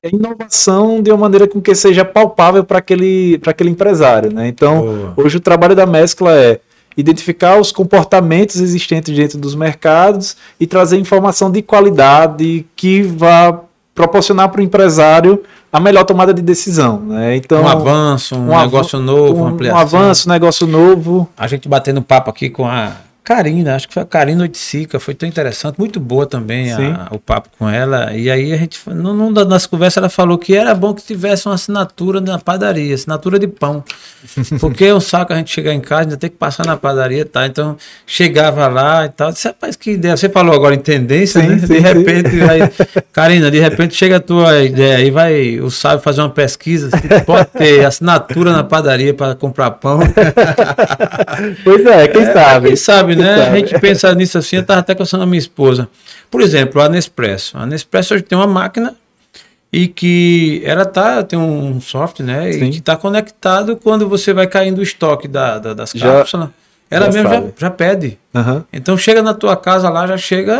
a 0.04 0.08
inovação 0.08 1.02
de 1.02 1.10
uma 1.10 1.18
maneira 1.18 1.48
com 1.48 1.60
que 1.60 1.74
seja 1.74 2.06
palpável 2.06 2.64
para 2.64 2.78
aquele, 2.78 3.42
aquele 3.48 3.72
empresário. 3.72 4.32
Né? 4.32 4.48
Então, 4.48 4.82
Boa. 4.82 5.14
hoje 5.18 5.38
o 5.38 5.40
trabalho 5.40 5.76
da 5.76 5.88
mescla 5.88 6.38
é 6.38 6.60
identificar 7.00 7.60
os 7.60 7.72
comportamentos 7.72 8.60
existentes 8.60 9.16
dentro 9.16 9.38
dos 9.38 9.56
mercados 9.56 10.36
e 10.60 10.68
trazer 10.68 10.98
informação 10.98 11.50
de 11.52 11.62
qualidade 11.62 12.66
que 12.76 13.02
vá 13.02 13.62
proporcionar 13.96 14.50
para 14.50 14.62
o 14.62 14.64
empresário 14.64 15.42
a 15.72 15.80
melhor 15.80 16.04
tomada 16.04 16.34
de 16.34 16.42
decisão. 16.42 17.00
Né? 17.00 17.36
Então, 17.36 17.62
um 17.64 17.68
avanço, 17.68 18.36
um, 18.36 18.52
avan- 18.52 18.62
negócio 18.66 19.00
novo, 19.00 19.34
um, 19.34 19.38
uma 19.38 19.46
um 19.46 19.54
ampliação. 19.54 19.80
avanço, 19.80 20.30
um 20.30 20.32
negócio 20.32 20.68
novo. 20.68 21.30
A 21.38 21.48
gente 21.48 21.68
batendo 21.68 22.02
papo 22.02 22.30
aqui 22.30 22.50
com 22.50 22.66
a 22.68 22.94
Karina, 23.34 23.76
acho 23.76 23.88
que 23.88 23.94
foi 23.94 24.02
a 24.02 24.06
Karina 24.08 24.42
Oiticica, 24.42 25.00
foi 25.00 25.14
tão 25.14 25.30
interessante, 25.30 25.78
muito 25.78 26.00
boa 26.00 26.26
também 26.26 26.74
Sim. 26.76 26.94
a- 26.94 27.10
o 27.12 27.20
papo 27.20 27.48
com 27.60 27.70
ela. 27.70 28.12
E 28.12 28.28
aí 28.28 28.52
a 28.52 28.58
gente, 28.58 28.80
no, 28.90 29.32
da- 29.32 29.46
nas 29.46 29.68
conversas, 29.68 29.98
ela 29.98 30.10
falou 30.10 30.36
que 30.36 30.56
era 30.56 30.74
bom 30.74 30.96
que 30.96 31.04
tivesse 31.04 31.46
uma 31.48 31.54
assinatura 31.54 32.20
na 32.20 32.40
padaria, 32.40 32.96
assinatura 32.96 33.38
de 33.38 33.48
pão. 33.48 33.84
Porque 34.60 34.86
é 34.86 34.96
um 34.96 35.00
saco 35.00 35.32
a 35.32 35.36
gente 35.36 35.52
chegar 35.52 35.72
em 35.76 35.80
casa, 35.80 36.02
ainda 36.06 36.18
tem 36.18 36.28
que 36.28 36.38
passar 36.38 36.66
na 36.66 36.76
padaria, 36.76 37.24
tá? 37.24 37.46
Então 37.46 37.78
chegava 38.08 38.68
lá 38.68 39.06
e 39.06 39.10
tal. 39.10 39.32
Disse, 39.32 39.48
rapaz, 39.48 39.76
que 39.76 39.92
ideia. 39.92 40.18
Você 40.18 40.28
falou 40.28 40.56
agora 40.56 40.74
em 40.74 40.80
tendência, 40.80 41.40
Sim, 41.40 41.48
né? 41.50 41.60
sim, 41.60 41.68
de 41.68 41.74
sim. 41.76 41.80
repente, 41.82 42.36
vai, 42.40 42.72
Karina, 43.14 43.52
de 43.52 43.60
repente 43.60 43.94
chega 43.94 44.16
a 44.16 44.20
tua 44.20 44.60
ideia 44.64 44.98
aí, 44.98 45.12
vai 45.12 45.60
o 45.60 45.70
sábio 45.70 46.00
fazer 46.00 46.22
uma 46.22 46.32
pesquisa, 46.32 46.90
se 46.90 47.22
pode 47.26 47.46
ter 47.50 47.86
assinatura 47.86 48.52
na 48.54 48.64
padaria 48.64 49.14
para 49.14 49.36
comprar 49.36 49.70
pão. 49.70 50.00
Pois 51.64 51.86
é, 51.86 52.08
quem 52.08 52.26
sabe? 52.26 52.68
Quem 52.68 52.76
sabe, 52.76 53.16
Quem 53.16 53.19
né? 53.22 53.50
A 53.50 53.56
gente 53.58 53.78
pensa 53.80 54.14
nisso 54.16 54.38
assim, 54.38 54.56
eu 54.58 54.62
estava 54.62 54.80
até 54.80 54.94
conversando 54.94 55.20
com 55.22 55.24
a 55.26 55.28
minha 55.28 55.40
esposa. 55.40 55.88
Por 56.32 56.42
exemplo, 56.42 56.82
a 56.82 56.90
Nespresso. 56.90 57.58
A 57.58 57.66
Nespresso 57.66 58.14
hoje 58.14 58.24
tem 58.24 58.38
uma 58.38 58.48
máquina 58.48 58.96
e 59.72 59.88
que 59.88 60.62
ela 60.66 60.86
tá, 60.86 61.22
tem 61.24 61.38
um 61.38 61.80
software, 61.80 62.26
né? 62.26 62.52
Sim. 62.52 62.66
E 62.66 62.70
que 62.72 62.78
está 62.80 62.96
conectado 62.98 63.76
quando 63.78 64.08
você 64.10 64.34
vai 64.34 64.48
caindo 64.48 64.80
o 64.80 64.84
estoque 64.84 65.28
da, 65.28 65.60
da- 65.60 65.74
das 65.74 65.92
Já- 65.94 66.12
cápsulas. 66.14 66.50
Ela 66.92 67.12
já 67.12 67.24
mesmo 67.24 67.30
já, 67.58 67.68
já 67.68 67.70
pede. 67.70 68.18
Aham. 68.34 68.64
Então 68.74 68.98
chega 68.98 69.22
na 69.22 69.34
tua 69.34 69.56
casa 69.56 69.90
lá, 69.90 70.08
já 70.08 70.18
chega 70.18 70.56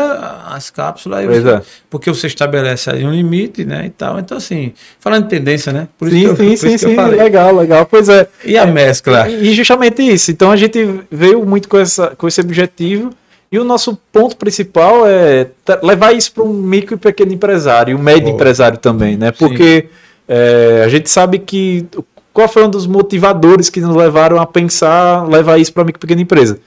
as 0.48 0.70
cápsulas, 0.70 1.24
Pois 1.26 1.42
você- 1.42 1.50
é. 1.50 1.62
porque 1.88 2.08
você 2.10 2.26
estabelece 2.28 2.88
aí 2.90 3.04
um 3.04 3.10
limite, 3.12 3.64
né? 3.64 3.86
E 3.86 3.90
tal. 3.90 4.18
Então, 4.18 4.36
assim, 4.38 4.72
falando 5.00 5.24
de 5.24 5.30
tendência, 5.30 5.72
né? 5.72 5.88
Por 5.98 6.08
Sim, 6.10 6.22
eu- 6.26 6.36
sim, 6.36 6.52
isso 6.52 6.66
sim, 6.66 6.72
eu 6.74 6.78
sim, 6.78 6.94
falei. 6.94 7.20
legal, 7.20 7.54
legal. 7.56 7.86
Pois 7.86 8.08
é. 8.08 8.26
E 8.44 8.56
a 8.56 8.64
mescla? 8.66 9.28
E 9.28 9.52
justamente 9.54 10.02
isso. 10.02 10.30
Então 10.30 10.50
a 10.50 10.56
gente 10.56 11.00
veio 11.10 11.44
muito 11.44 11.68
com, 11.68 11.78
essa, 11.78 12.08
com 12.16 12.26
esse 12.28 12.40
objetivo. 12.40 13.10
E 13.52 13.58
o 13.58 13.64
nosso 13.64 13.98
ponto 14.12 14.36
principal 14.36 15.04
é 15.08 15.48
levar 15.82 16.12
isso 16.14 16.32
para 16.32 16.44
um 16.44 16.52
micro 16.52 16.94
e 16.94 16.98
pequeno 16.98 17.32
empresário, 17.32 17.96
um 17.96 18.00
médio 18.00 18.22
Boa. 18.26 18.34
empresário 18.34 18.78
também, 18.78 19.16
né? 19.16 19.32
Porque 19.32 19.86
é, 20.28 20.82
a 20.84 20.88
gente 20.88 21.10
sabe 21.10 21.40
que 21.40 21.84
qual 22.32 22.48
foi 22.48 22.64
um 22.64 22.70
dos 22.70 22.86
motivadores 22.86 23.68
que 23.68 23.80
nos 23.80 23.94
levaram 23.94 24.40
a 24.40 24.46
pensar 24.46 25.28
levar 25.28 25.58
isso 25.58 25.72
para 25.72 25.88
e 25.88 25.92
pequena 25.92 26.20
empresa. 26.20 26.58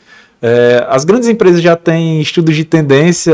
É, 0.41 0.85
as 0.89 1.05
grandes 1.05 1.29
empresas 1.29 1.61
já 1.61 1.75
têm 1.75 2.19
estudos 2.19 2.55
de 2.55 2.65
tendência 2.65 3.33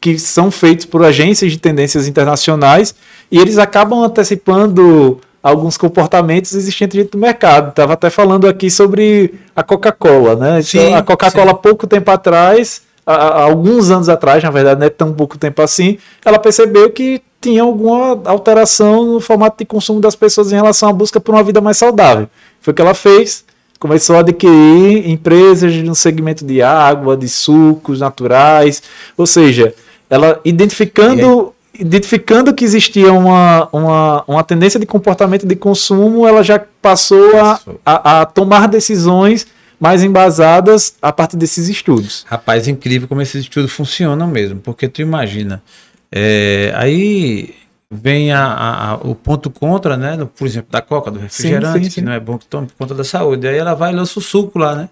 que 0.00 0.18
são 0.18 0.50
feitos 0.50 0.84
por 0.84 1.04
agências 1.04 1.50
de 1.50 1.58
tendências 1.58 2.06
internacionais 2.06 2.94
e 3.30 3.38
eles 3.38 3.58
acabam 3.58 4.02
antecipando 4.02 5.20
alguns 5.42 5.76
comportamentos 5.76 6.54
existentes 6.54 6.96
dentro 6.96 7.12
do 7.12 7.18
mercado. 7.18 7.70
Estava 7.70 7.92
até 7.92 8.10
falando 8.10 8.48
aqui 8.48 8.68
sobre 8.68 9.34
a 9.54 9.62
Coca-Cola, 9.62 10.34
né? 10.34 10.48
Então, 10.58 10.62
Sim, 10.62 10.94
a 10.94 11.02
Coca-Cola, 11.02 11.54
pouco 11.54 11.86
tempo 11.86 12.10
atrás, 12.10 12.82
há- 13.06 13.42
alguns 13.42 13.90
anos 13.90 14.08
atrás, 14.08 14.42
na 14.42 14.50
verdade, 14.50 14.80
não 14.80 14.86
é 14.86 14.90
tão 14.90 15.12
pouco 15.12 15.38
tempo 15.38 15.62
assim, 15.62 15.98
ela 16.24 16.38
percebeu 16.38 16.90
que 16.90 17.22
tinha 17.40 17.62
alguma 17.62 18.20
alteração 18.24 19.04
no 19.04 19.20
formato 19.20 19.58
de 19.58 19.64
consumo 19.64 20.00
das 20.00 20.16
pessoas 20.16 20.50
em 20.52 20.56
relação 20.56 20.88
à 20.88 20.92
busca 20.92 21.20
por 21.20 21.34
uma 21.34 21.44
vida 21.44 21.60
mais 21.60 21.76
saudável. 21.76 22.28
Foi 22.60 22.72
o 22.72 22.74
que 22.74 22.82
ela 22.82 22.94
fez. 22.94 23.44
Começou 23.78 24.16
a 24.16 24.20
adquirir 24.20 25.08
empresas 25.08 25.72
no 25.76 25.94
segmento 25.94 26.44
de 26.44 26.62
água, 26.62 27.16
de 27.16 27.28
sucos 27.28 28.00
naturais, 28.00 28.82
ou 29.16 29.26
seja, 29.26 29.74
ela 30.10 30.40
identificando 30.44 31.52
identificando 31.78 32.54
que 32.54 32.64
existia 32.64 33.12
uma, 33.12 33.68
uma, 33.70 34.24
uma 34.26 34.42
tendência 34.42 34.80
de 34.80 34.86
comportamento 34.86 35.46
de 35.46 35.54
consumo, 35.54 36.26
ela 36.26 36.42
já 36.42 36.58
passou 36.80 37.36
a, 37.38 37.60
a, 37.84 38.20
a 38.22 38.24
tomar 38.24 38.66
decisões 38.66 39.46
mais 39.78 40.02
embasadas 40.02 40.94
a 41.02 41.12
partir 41.12 41.36
desses 41.36 41.68
estudos. 41.68 42.24
Rapaz, 42.28 42.66
é 42.66 42.70
incrível 42.70 43.06
como 43.08 43.20
esses 43.22 43.42
estudos 43.42 43.72
funcionam 43.72 44.26
mesmo, 44.26 44.60
porque 44.60 44.88
tu 44.88 45.02
imagina, 45.02 45.62
é, 46.10 46.72
aí 46.74 47.54
vem 47.90 48.32
a, 48.32 48.44
a- 48.44 48.90
a- 48.92 48.94
o 48.96 49.14
ponto 49.14 49.48
contra, 49.50 49.96
né? 49.96 50.16
do- 50.16 50.26
por 50.26 50.46
exemplo, 50.46 50.68
da 50.70 50.80
coca, 50.80 51.10
do 51.10 51.18
refrigerante, 51.20 51.84
sim, 51.84 51.90
sim. 51.90 51.94
que 51.96 52.00
não 52.00 52.12
é 52.12 52.18
bom 52.20 52.36
que 52.38 52.46
tome 52.46 52.66
por 52.66 52.74
conta 52.76 52.94
da 52.94 53.04
saúde. 53.04 53.46
Aí 53.46 53.56
ela 53.56 53.74
vai 53.74 53.92
e 53.92 53.96
lança 53.96 54.18
o 54.18 54.22
suco 54.22 54.58
lá, 54.58 54.74
né? 54.74 54.88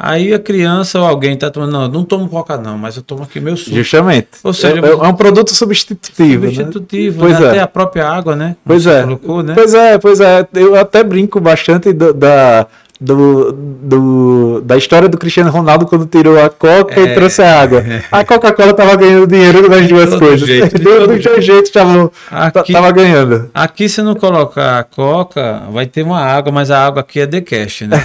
Aí 0.00 0.32
a 0.32 0.38
criança 0.38 1.00
ou 1.00 1.06
alguém 1.06 1.36
tá 1.36 1.50
tomando, 1.50 1.72
não, 1.72 1.88
não 1.88 2.04
tomo 2.04 2.28
coca 2.28 2.56
não, 2.56 2.78
mas 2.78 2.96
eu 2.96 3.02
tomo 3.02 3.24
aqui 3.24 3.40
meu 3.40 3.56
suco. 3.56 3.74
Justamente. 3.74 4.28
Ou 4.44 4.52
seja, 4.52 4.76
é, 4.80 4.90
é 4.90 4.94
um 5.08 5.14
produto 5.14 5.52
substitutivo. 5.52 6.44
né? 6.46 6.52
Substitutivo, 6.52 7.18
Pois 7.18 7.40
né? 7.40 7.46
é. 7.46 7.48
até 7.50 7.60
a 7.60 7.66
própria 7.66 8.08
água, 8.08 8.36
né? 8.36 8.54
Pois 8.64 8.86
é. 8.86 9.02
Colocou, 9.02 9.42
né? 9.42 9.54
Pois 9.54 9.74
é, 9.74 9.98
pois 9.98 10.20
é. 10.20 10.46
Eu 10.54 10.76
até 10.76 11.02
brinco 11.02 11.40
bastante 11.40 11.92
do- 11.92 12.14
da, 12.14 12.68
do, 13.00 13.52
do- 13.52 14.60
da 14.64 14.76
história 14.76 15.08
do 15.08 15.16
Cristiano 15.16 15.50
Ronaldo 15.50 15.86
quando 15.86 16.04
tirou 16.04 16.38
a 16.42 16.50
Coca 16.50 16.98
É. 17.00 17.04
e 17.04 17.14
trouxe 17.14 17.40
a 17.42 17.60
água. 17.60 17.84
A 18.10 18.24
Coca-Cola 18.24 18.74
tava 18.74 18.96
ganhando 18.96 19.26
dinheiro 19.26 19.68
nas 19.68 19.86
duas 19.86 20.10
todo 20.10 20.18
coisas. 20.18 20.46
jeito, 20.48 20.76
de 20.78 20.84
do, 20.84 21.18
todo 21.20 21.40
jeito 21.40 21.70
tava, 21.72 22.10
Aqui- 22.30 22.72
tava 22.72 22.90
ganhando. 22.90 23.50
Aqui, 23.54 23.88
se 23.88 24.02
não 24.02 24.14
colocar 24.16 24.82
coca, 24.84 25.62
vai 25.72 25.86
ter 25.86 26.02
uma 26.02 26.20
água, 26.20 26.50
mas 26.52 26.70
a 26.72 26.84
água 26.84 27.00
aqui 27.02 27.20
é 27.20 27.26
de 27.26 27.40
cash, 27.40 27.82
né? 27.82 27.96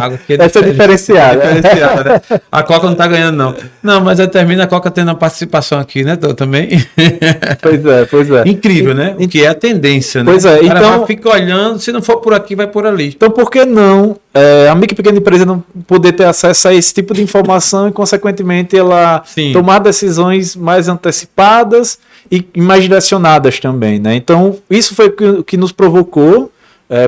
A 0.00 0.04
água 0.04 0.14
aqui 0.16 0.34
Essa 0.40 0.60
é 0.60 0.62
diferenciada. 0.62 1.40
diferenciada, 1.54 2.04
né? 2.30 2.40
A 2.50 2.62
coca 2.62 2.86
não 2.86 2.94
tá 2.94 3.06
ganhando, 3.08 3.36
não. 3.36 3.54
Não, 3.82 4.00
mas 4.00 4.20
aí 4.20 4.28
termina 4.28 4.64
a 4.64 4.66
coca 4.68 4.90
tendo 4.90 5.10
a 5.10 5.14
participação 5.16 5.78
aqui, 5.80 6.04
né, 6.04 6.14
Tô, 6.16 6.32
também? 6.32 6.68
Pois 7.60 7.84
é, 7.84 8.04
pois 8.04 8.30
é. 8.30 8.42
Incrível, 8.46 8.94
né? 8.94 9.14
O 9.18 9.26
que 9.28 9.44
é 9.44 9.48
a 9.48 9.54
tendência, 9.54 10.22
né? 10.22 10.30
Pois 10.30 10.44
é, 10.44 10.62
então- 10.64 11.06
fica 11.06 11.28
olhando, 11.28 11.78
se 11.80 11.90
não 11.92 12.00
for 12.02 12.18
por 12.18 12.32
aqui, 12.34 12.54
vai 12.54 12.66
por 12.66 12.86
ali. 12.86 13.08
Então, 13.08 13.30
por 13.30 13.50
que 13.50 13.64
não 13.64 14.11
é, 14.32 14.68
a 14.68 14.74
micro 14.74 14.94
e 14.94 14.96
pequena 14.96 15.18
empresa 15.18 15.44
não 15.44 15.62
poder 15.86 16.12
ter 16.12 16.24
acesso 16.24 16.68
a 16.68 16.74
esse 16.74 16.92
tipo 16.92 17.14
de 17.14 17.22
informação 17.22 17.88
e, 17.88 17.92
consequentemente, 17.92 18.76
ela 18.76 19.22
Sim. 19.24 19.52
tomar 19.52 19.78
decisões 19.78 20.56
mais 20.56 20.88
antecipadas 20.88 21.98
e 22.30 22.46
mais 22.56 22.82
direcionadas 22.82 23.58
também, 23.58 23.98
né? 23.98 24.14
Então, 24.14 24.56
isso 24.70 24.94
foi 24.94 25.06
o 25.08 25.12
que, 25.12 25.24
o 25.24 25.44
que 25.44 25.56
nos 25.56 25.72
provocou 25.72 26.50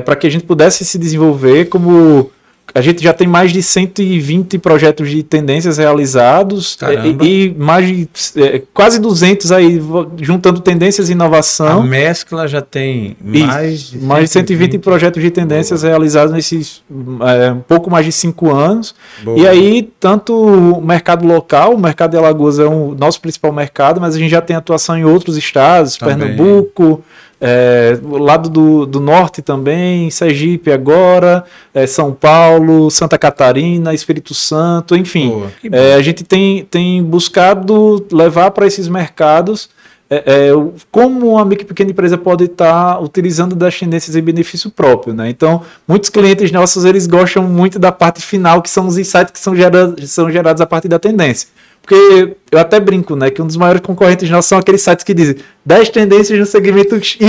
para 0.03 0.15
que 0.15 0.25
a 0.25 0.29
gente 0.31 0.43
pudesse 0.45 0.83
se 0.83 0.97
desenvolver 0.97 1.65
como 1.65 2.31
a 2.75 2.81
gente 2.81 3.01
já 3.01 3.13
tem 3.13 3.25
mais 3.25 3.53
de 3.53 3.63
120 3.63 4.57
projetos 4.59 5.09
de 5.09 5.23
tendências 5.23 5.77
realizados 5.77 6.77
e, 7.21 7.25
e 7.25 7.55
mais 7.57 7.87
de 7.87 8.09
é, 8.35 8.61
quase 8.73 8.99
200 8.99 9.49
aí 9.53 9.81
juntando 10.21 10.59
tendências 10.59 11.07
e 11.07 11.13
A 11.13 11.15
inovação. 11.15 11.81
mescla 11.83 12.45
já 12.49 12.61
tem 12.61 13.15
mais 13.23 13.91
de 13.91 13.97
mais 13.99 14.25
de 14.25 14.31
120 14.31 14.77
projetos 14.79 15.23
de 15.23 15.31
tendências 15.31 15.83
realizados 15.83 16.33
nesses 16.33 16.83
é, 17.21 17.53
um 17.53 17.61
pouco 17.61 17.89
mais 17.89 18.05
de 18.05 18.11
cinco 18.11 18.53
anos. 18.53 18.93
Boa. 19.23 19.39
E 19.39 19.47
aí, 19.47 19.89
tanto 19.97 20.35
o 20.35 20.81
mercado 20.81 21.25
local, 21.25 21.75
o 21.75 21.79
mercado 21.79 22.11
de 22.11 22.17
Alagoas 22.17 22.59
é 22.59 22.65
o 22.65 22.93
nosso 22.93 23.21
principal 23.21 23.53
mercado, 23.53 24.01
mas 24.01 24.15
a 24.15 24.19
gente 24.19 24.31
já 24.31 24.41
tem 24.41 24.53
atuação 24.53 24.97
em 24.97 25.05
outros 25.05 25.37
estados, 25.37 25.95
Também. 25.95 26.17
Pernambuco, 26.17 27.01
é, 27.45 27.99
lado 28.01 28.49
do, 28.49 28.85
do 28.85 28.99
norte 28.99 29.41
também, 29.41 30.09
Sergipe 30.09 30.71
agora, 30.71 31.43
é, 31.73 31.85
São 31.85 32.11
Paulo, 32.11 32.89
Santa 32.89 33.17
Catarina, 33.17 33.93
Espírito 33.93 34.33
Santo, 34.33 34.95
enfim. 34.95 35.29
Boa. 35.29 35.51
É, 35.71 35.93
a 35.93 36.01
gente 36.01 36.23
tem, 36.23 36.65
tem 36.65 37.03
buscado 37.03 38.05
levar 38.11 38.51
para 38.51 38.65
esses 38.65 38.87
mercados 38.87 39.69
é, 40.07 40.17
é, 40.17 40.49
como 40.91 41.31
uma 41.31 41.43
micro 41.43 41.65
pequena 41.65 41.89
empresa 41.89 42.15
pode 42.15 42.43
estar 42.43 43.01
utilizando 43.01 43.55
das 43.55 43.77
tendências 43.77 44.15
em 44.15 44.21
benefício 44.21 44.69
próprio, 44.69 45.15
né? 45.15 45.29
Então, 45.29 45.63
muitos 45.87 46.11
clientes 46.11 46.51
nossos, 46.51 46.85
eles 46.85 47.07
gostam 47.07 47.43
muito 47.43 47.79
da 47.79 47.91
parte 47.91 48.21
final, 48.21 48.61
que 48.61 48.69
são 48.69 48.85
os 48.85 48.99
insights 48.99 49.31
que 49.31 49.39
são 49.39 49.55
gerados, 49.55 50.11
são 50.11 50.31
gerados 50.31 50.61
a 50.61 50.65
partir 50.65 50.87
da 50.87 50.99
tendência. 50.99 51.49
Porque 51.85 52.35
eu 52.51 52.57
até 52.57 52.79
brinco, 52.79 53.15
né? 53.15 53.29
Que 53.29 53.41
um 53.41 53.45
dos 53.45 53.55
maiores 53.55 53.81
concorrentes 53.81 54.27
nossos 54.27 54.49
são 54.49 54.57
aqueles 54.57 54.81
sites 54.81 55.03
que 55.03 55.13
dizem 55.13 55.35
10 55.63 55.89
tendências 55.89 56.39
no 56.39 56.45
segmento 56.45 56.95
Y. 56.95 57.21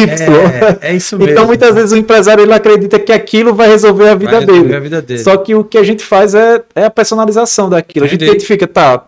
É, 0.81 0.93
é 0.93 0.97
isso 0.97 1.17
mesmo. 1.19 1.31
Então, 1.31 1.47
muitas 1.47 1.75
vezes 1.75 1.93
o 1.93 1.97
empresário 1.97 2.43
ele 2.43 2.55
acredita 2.55 2.99
que 2.99 3.13
aquilo 3.13 3.55
vai 3.55 3.69
resolver 3.69 4.09
a 4.09 4.15
vida, 4.15 4.31
Vai 4.31 4.41
resolver 4.41 4.63
dele. 4.63 4.77
a 4.77 4.81
vida 4.81 5.03
dele. 5.03 5.21
Só 5.21 5.37
que 5.37 5.55
o 5.55 5.63
que 5.63 5.77
a 5.77 5.83
gente 5.83 6.03
faz 6.03 6.35
é, 6.35 6.63
é 6.75 6.85
a 6.85 6.91
personalização 6.91 7.69
daquilo. 7.69 8.07
A 8.07 8.09
gente 8.09 8.17
Entendi. 8.17 8.31
identifica, 8.33 8.67
tá. 8.67 9.05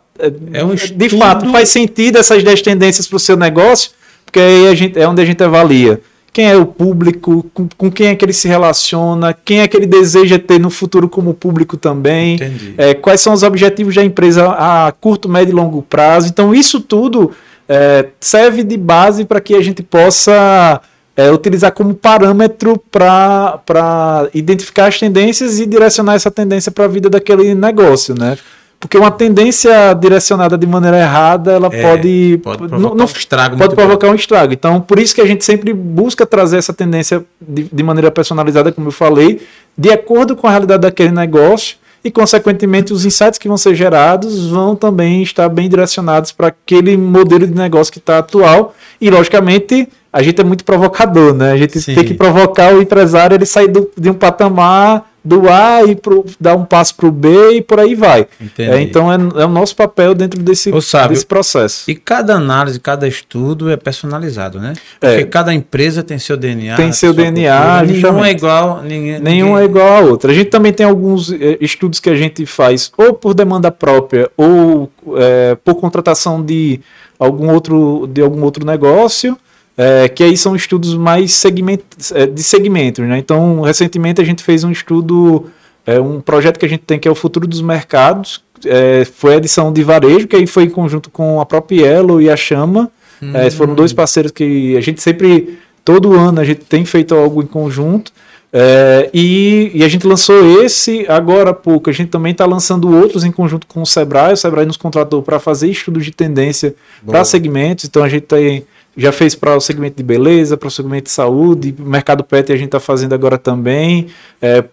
é, 0.52 0.62
um 0.62 0.74
de 0.74 1.08
fato, 1.16 1.50
faz 1.50 1.70
sentido 1.70 2.18
essas 2.18 2.44
10 2.44 2.60
tendências 2.60 3.06
para 3.06 3.16
o 3.16 3.20
seu 3.20 3.36
negócio, 3.36 3.92
porque 4.26 4.38
aí 4.38 4.68
a 4.68 4.74
gente, 4.74 4.98
é 4.98 5.08
onde 5.08 5.22
a 5.22 5.24
gente 5.24 5.42
avalia 5.42 5.98
quem 6.32 6.50
é 6.50 6.56
o 6.56 6.66
público, 6.66 7.44
com, 7.52 7.68
com 7.76 7.90
quem 7.90 8.08
é 8.08 8.14
que 8.14 8.24
ele 8.24 8.32
se 8.32 8.46
relaciona, 8.46 9.32
quem 9.32 9.60
é 9.60 9.68
que 9.68 9.76
ele 9.76 9.86
deseja 9.86 10.38
ter 10.38 10.58
no 10.58 10.70
futuro 10.70 11.08
como 11.08 11.34
público 11.34 11.76
também. 11.76 12.38
É, 12.76 12.94
quais 12.94 13.20
são 13.20 13.32
os 13.32 13.42
objetivos 13.42 13.94
da 13.94 14.04
empresa 14.04 14.48
a 14.50 14.92
curto, 14.92 15.28
médio 15.28 15.52
e 15.52 15.54
longo 15.54 15.82
prazo. 15.82 16.28
Então, 16.28 16.54
isso 16.54 16.80
tudo 16.80 17.32
é, 17.68 18.06
serve 18.20 18.62
de 18.62 18.76
base 18.76 19.24
para 19.24 19.40
que 19.40 19.54
a 19.54 19.62
gente 19.62 19.82
possa 19.82 20.80
é, 21.16 21.30
utilizar 21.32 21.72
como 21.72 21.94
parâmetro 21.94 22.80
para 22.90 24.28
identificar 24.32 24.86
as 24.86 24.98
tendências 24.98 25.58
e 25.58 25.66
direcionar 25.66 26.14
essa 26.14 26.30
tendência 26.30 26.70
para 26.70 26.84
a 26.84 26.88
vida 26.88 27.10
daquele 27.10 27.54
negócio, 27.54 28.14
né? 28.14 28.38
Porque 28.80 28.96
uma 28.96 29.10
tendência 29.10 29.92
direcionada 29.94 30.56
de 30.56 30.64
maneira 30.66 30.98
errada, 30.98 31.50
ela 31.52 31.68
É, 31.72 31.82
pode, 31.82 32.40
pode 32.44 32.60
não- 32.62 32.68
provocar 32.68 32.94
não- 32.94 33.04
um 33.04 33.08
estrago 33.08 33.56
pode 33.56 33.74
provocar 33.74 34.08
um 34.08 34.14
estrago. 34.14 34.52
Então, 34.52 34.80
por 34.80 34.98
isso 35.00 35.14
que 35.14 35.20
a 35.20 35.26
gente 35.26 35.44
sempre 35.44 35.72
busca 35.72 36.24
trazer 36.24 36.58
essa 36.58 36.72
tendência 36.72 37.24
de, 37.40 37.64
de 37.72 37.82
maneira 37.82 38.08
personalizada, 38.10 38.70
como 38.70 38.86
eu 38.88 38.92
falei, 38.92 39.40
de 39.76 39.90
acordo 39.90 40.36
com 40.36 40.46
a 40.46 40.50
realidade 40.50 40.82
daquele 40.82 41.10
negócio 41.10 41.76
e, 42.04 42.10
consequentemente, 42.10 42.92
os 42.92 43.04
insights 43.04 43.36
que 43.36 43.48
vão 43.48 43.56
ser 43.56 43.74
gerados 43.74 44.46
vão 44.48 44.76
também 44.76 45.24
estar 45.24 45.48
bem 45.48 45.68
direcionados 45.68 46.30
para 46.30 46.46
aquele 46.46 46.96
modelo 46.96 47.48
de 47.48 47.54
negócio 47.54 47.92
que 47.92 47.98
está 47.98 48.18
atual. 48.18 48.74
E, 49.00 49.10
logicamente, 49.10 49.88
a 50.12 50.22
gente 50.22 50.40
é 50.40 50.44
muito 50.44 50.64
provocador, 50.64 51.34
né? 51.34 51.50
A 51.50 51.56
gente 51.56 51.80
Sim. 51.80 51.96
tem 51.96 52.04
que 52.04 52.14
provocar 52.14 52.72
o 52.72 52.80
empresário 52.80 53.34
ele 53.34 53.44
sair 53.44 53.66
do- 53.66 53.90
de 53.98 54.08
um 54.08 54.14
patamar 54.14 55.07
do 55.28 55.48
A 55.48 55.84
e 55.84 55.94
pro, 55.94 56.24
dar 56.40 56.56
um 56.56 56.64
passo 56.64 56.94
para 56.94 57.06
o 57.06 57.10
B 57.12 57.56
e 57.56 57.60
por 57.62 57.78
aí 57.78 57.94
vai. 57.94 58.26
É, 58.58 58.80
então, 58.80 59.12
é, 59.12 59.16
é 59.42 59.44
o 59.44 59.48
nosso 59.48 59.76
papel 59.76 60.14
dentro 60.14 60.40
desse, 60.42 60.72
desse 60.72 61.26
processo. 61.26 61.90
E 61.90 61.94
cada 61.94 62.34
análise, 62.34 62.80
cada 62.80 63.06
estudo 63.06 63.70
é 63.70 63.76
personalizado, 63.76 64.58
né? 64.58 64.72
Porque 64.98 65.14
É. 65.20 65.24
cada 65.24 65.52
empresa 65.52 66.02
tem 66.02 66.18
seu 66.18 66.36
DNA. 66.36 66.76
Tem 66.76 66.92
seu 66.92 67.12
DNA, 67.12 67.80
cultura. 67.84 68.12
Nenhum 68.12 68.24
é 68.24 68.30
igual. 68.30 68.82
Ninguém, 68.82 69.18
Nenhum 69.20 69.46
ninguém- 69.48 69.62
é 69.62 69.64
igual 69.66 69.88
a 69.96 70.00
outra. 70.00 70.32
A 70.32 70.34
gente 70.34 70.48
também 70.48 70.72
tem 70.72 70.86
alguns 70.86 71.30
eh, 71.30 71.58
estudos 71.60 72.00
que 72.00 72.08
a 72.08 72.14
gente 72.16 72.46
faz 72.46 72.90
ou 72.96 73.12
por 73.12 73.34
demanda 73.34 73.70
própria 73.70 74.30
ou 74.36 74.90
eh, 75.16 75.56
por 75.62 75.74
contratação 75.74 76.42
de 76.42 76.80
algum 77.18 77.52
outro, 77.52 78.08
de 78.10 78.22
algum 78.22 78.42
outro 78.42 78.64
negócio, 78.64 79.36
eh, 79.78 80.08
que 80.08 80.24
aí 80.24 80.36
são 80.36 80.56
estudos 80.56 80.94
mais 80.94 81.32
segment, 81.32 81.78
eh, 82.12 82.26
de 82.26 82.42
segmentos. 82.42 83.06
Né? 83.06 83.16
Então, 83.16 83.60
recentemente 83.60 84.20
a 84.20 84.24
gente 84.24 84.42
fez 84.42 84.64
um 84.64 84.72
estudo, 84.72 85.46
eh, 85.86 86.00
um 86.00 86.20
projeto 86.20 86.58
que 86.58 86.66
a 86.66 86.68
gente 86.68 86.82
tem 86.82 86.98
que 86.98 87.06
é 87.06 87.10
o 87.10 87.14
Futuro 87.14 87.46
dos 87.46 87.62
Mercados, 87.62 88.42
eh, 88.66 89.06
foi 89.14 89.34
a 89.34 89.36
edição 89.36 89.72
de 89.72 89.84
varejo, 89.84 90.26
que 90.26 90.34
aí 90.34 90.46
foi 90.48 90.64
em 90.64 90.70
conjunto 90.70 91.08
com 91.10 91.40
a 91.40 91.46
própria 91.46 91.86
Elo 91.86 92.20
e 92.20 92.28
a 92.28 92.36
Chama. 92.36 92.90
Eh, 93.22 93.50
foram 93.50 93.74
dois 93.74 93.92
parceiros 93.92 94.32
que 94.32 94.76
a 94.76 94.80
gente 94.80 95.00
sempre, 95.00 95.58
todo 95.84 96.12
ano, 96.12 96.40
a 96.40 96.44
gente 96.44 96.64
tem 96.64 96.84
feito 96.84 97.14
algo 97.14 97.40
em 97.40 97.46
conjunto. 97.46 98.12
É, 98.50 99.10
e, 99.12 99.70
e 99.74 99.84
a 99.84 99.88
gente 99.88 100.06
lançou 100.06 100.62
esse 100.62 101.04
agora 101.08 101.50
há 101.50 101.54
pouco. 101.54 101.90
A 101.90 101.92
gente 101.92 102.08
também 102.08 102.32
está 102.32 102.46
lançando 102.46 102.90
outros 102.90 103.24
em 103.24 103.30
conjunto 103.30 103.66
com 103.66 103.82
o 103.82 103.86
Sebrae. 103.86 104.32
O 104.32 104.36
Sebrae 104.36 104.64
nos 104.64 104.76
contratou 104.76 105.22
para 105.22 105.38
fazer 105.38 105.68
estudos 105.68 106.04
de 106.04 106.10
tendência 106.10 106.74
para 107.04 107.24
segmentos. 107.24 107.84
Então 107.84 108.02
a 108.02 108.08
gente 108.08 108.22
tem, 108.22 108.64
já 108.98 109.12
fez 109.12 109.34
para 109.34 109.56
o 109.56 109.60
segmento 109.60 109.96
de 109.96 110.02
beleza, 110.02 110.56
para 110.56 110.68
o 110.68 110.70
segmento 110.70 111.04
de 111.04 111.10
saúde, 111.10 111.74
mercado 111.78 112.24
pet 112.24 112.52
a 112.52 112.56
gente 112.56 112.66
está 112.66 112.80
fazendo 112.80 113.14
agora 113.14 113.38
também, 113.38 114.08
é, 114.42 114.64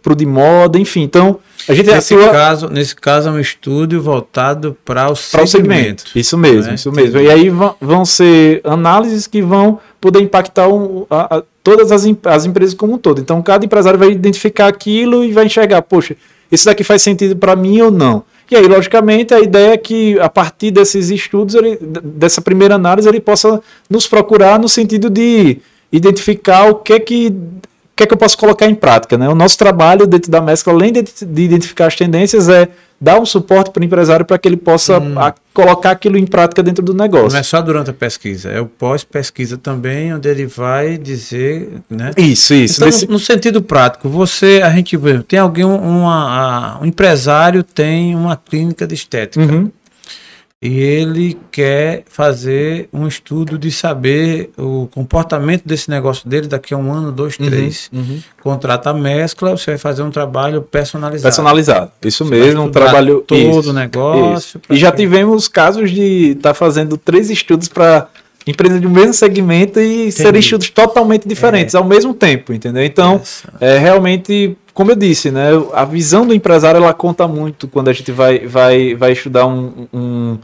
para 0.00 0.12
o 0.12 0.16
de 0.16 0.24
moda, 0.26 0.78
enfim. 0.78 1.02
Então 1.02 1.38
a 1.68 1.74
gente 1.74 1.90
Nesse 1.90 2.14
atua 2.14 2.28
caso, 2.30 2.68
nesse 2.68 2.94
caso, 2.94 3.28
é 3.28 3.32
um 3.32 3.40
estudo 3.40 4.00
voltado 4.00 4.76
para 4.84 5.10
o 5.10 5.16
segmento. 5.16 5.48
segmento. 5.50 6.04
Isso 6.14 6.38
mesmo, 6.38 6.68
né? 6.68 6.74
isso 6.74 6.92
mesmo. 6.92 7.18
E 7.20 7.28
aí 7.28 7.50
vão, 7.80 8.04
ser 8.04 8.60
análises 8.64 9.26
que 9.26 9.42
vão 9.42 9.80
poder 10.00 10.20
impactar 10.20 10.68
um- 10.68 11.04
a- 11.10 11.38
a- 11.38 11.42
todas 11.64 11.90
as, 11.90 12.04
as 12.24 12.44
empresas 12.44 12.74
como 12.74 12.94
um 12.94 12.98
todo. 12.98 13.20
Então, 13.20 13.40
cada 13.42 13.64
empresário 13.64 13.98
vai 13.98 14.10
identificar 14.10 14.66
aquilo 14.68 15.24
e 15.24 15.32
vai 15.32 15.46
enxergar, 15.46 15.82
poxa, 15.82 16.16
isso 16.50 16.64
daqui 16.66 16.84
faz 16.84 17.02
sentido 17.02 17.34
para 17.36 17.56
mim 17.56 17.80
ou 17.80 17.90
não. 17.90 18.22
E 18.52 18.56
aí, 18.56 18.68
logicamente, 18.68 19.32
a 19.32 19.40
ideia 19.40 19.72
é 19.72 19.76
que 19.78 20.20
a 20.20 20.28
partir 20.28 20.70
desses 20.70 21.08
estudos, 21.08 21.54
ele- 21.54 21.78
dessa 21.80 22.42
primeira 22.42 22.74
análise, 22.74 23.08
ele 23.08 23.18
possa 23.18 23.62
nos 23.88 24.06
procurar 24.06 24.58
no 24.58 24.68
sentido 24.68 25.08
de 25.08 25.56
identificar 25.90 26.68
o 26.68 26.74
que 26.74 26.92
é 26.92 27.00
que 27.00 27.34
que 27.96 28.02
é 28.04 28.06
que 28.06 28.14
eu 28.14 28.18
posso 28.18 28.36
colocar 28.38 28.66
em 28.66 28.74
prática, 28.74 29.18
né? 29.18 29.28
O 29.28 29.34
nosso 29.34 29.56
trabalho 29.58 30.06
dentro 30.06 30.30
da 30.30 30.40
mescla, 30.40 30.72
além 30.72 30.92
de, 30.92 31.02
de 31.02 31.42
identificar 31.42 31.86
as 31.86 31.94
tendências, 31.94 32.48
é 32.48 32.68
dar 33.00 33.20
um 33.20 33.26
suporte 33.26 33.70
para 33.70 33.80
o 33.80 33.84
empresário 33.84 34.24
para 34.24 34.38
que 34.38 34.46
ele 34.48 34.56
possa 34.56 34.96
a- 35.16 35.34
colocar 35.52 35.90
aquilo 35.90 36.16
em 36.16 36.24
prática 36.24 36.62
dentro 36.62 36.84
do 36.84 36.94
negócio. 36.94 37.32
Não 37.32 37.38
é 37.38 37.42
só 37.42 37.60
durante 37.60 37.90
a 37.90 37.92
pesquisa, 37.92 38.48
é 38.48 38.60
o 38.60 38.66
pós-pesquisa 38.66 39.58
também, 39.58 40.14
onde 40.14 40.28
ele 40.28 40.46
vai 40.46 40.96
dizer, 40.96 41.68
né? 41.90 42.12
Isso, 42.16 42.54
isso. 42.54 42.76
Então, 42.76 42.86
Nesse- 42.86 43.06
no, 43.06 43.12
no 43.14 43.18
sentido 43.18 43.60
prático, 43.60 44.08
você, 44.08 44.60
a 44.64 44.70
gente 44.70 44.96
vê, 44.96 45.20
tem 45.22 45.38
alguém, 45.38 45.64
uma, 45.64 46.76
a- 46.76 46.78
um 46.80 46.86
empresário 46.86 47.62
tem 47.62 48.14
uma 48.14 48.36
clínica 48.36 48.86
de 48.86 48.94
estética 48.94 49.44
Uhum. 49.44 49.70
E 50.62 50.78
ele 50.78 51.36
quer 51.50 52.04
fazer 52.06 52.88
um 52.92 53.08
estudo 53.08 53.58
de 53.58 53.72
saber 53.72 54.50
o 54.56 54.86
comportamento 54.94 55.64
desse 55.66 55.90
negócio 55.90 56.28
dele 56.28 56.46
daqui 56.46 56.72
a 56.72 56.76
um 56.76 56.92
ano, 56.92 57.10
dois, 57.10 57.36
três. 57.36 57.90
uhum. 57.92 58.20
Contrata 58.40 58.90
a 58.90 58.94
mescla, 58.94 59.56
você 59.56 59.72
vai 59.72 59.78
fazer 59.78 60.02
um 60.02 60.10
trabalho 60.12 60.62
personalizado. 60.62 61.24
Personalizado. 61.24 61.90
Isso 62.04 62.24
Você 62.24 62.30
mesmo, 62.30 62.62
um 62.62 62.70
trabalho 62.70 63.24
todo 63.26 63.70
o 63.70 63.72
negócio. 63.72 64.60
E 64.70 64.76
já 64.76 64.92
que- 64.92 64.98
tivemos 64.98 65.48
casos 65.48 65.90
de 65.90 66.30
estar 66.36 66.54
fazendo 66.54 66.96
três 66.96 67.28
estudos 67.28 67.66
para 67.66 68.06
empresas 68.46 68.80
do 68.80 68.90
mesmo 68.90 69.12
segmento 69.14 69.78
e 69.80 70.10
serem 70.10 70.40
estudos 70.40 70.68
totalmente 70.70 71.28
diferentes 71.28 71.74
ao 71.74 71.84
mesmo 71.84 72.12
tempo, 72.14 72.52
entendeu? 72.52 72.84
Então, 72.84 73.16
Essa- 73.22 73.52
é 73.60 73.78
realmente, 73.78 74.56
como 74.74 74.90
eu 74.90 74.96
disse, 74.96 75.30
né, 75.30 75.50
a 75.72 75.84
visão 75.84 76.26
do 76.26 76.34
empresário 76.34 76.78
ela 76.78 76.92
conta 76.94 77.26
muito 77.28 77.68
quando 77.68 77.88
a 77.88 77.92
gente 77.92 78.10
vai, 78.10 78.40
vai, 78.46 78.94
vai 78.94 79.12
estudar 79.12 79.46
um, 79.46 79.86
um- 79.92 80.38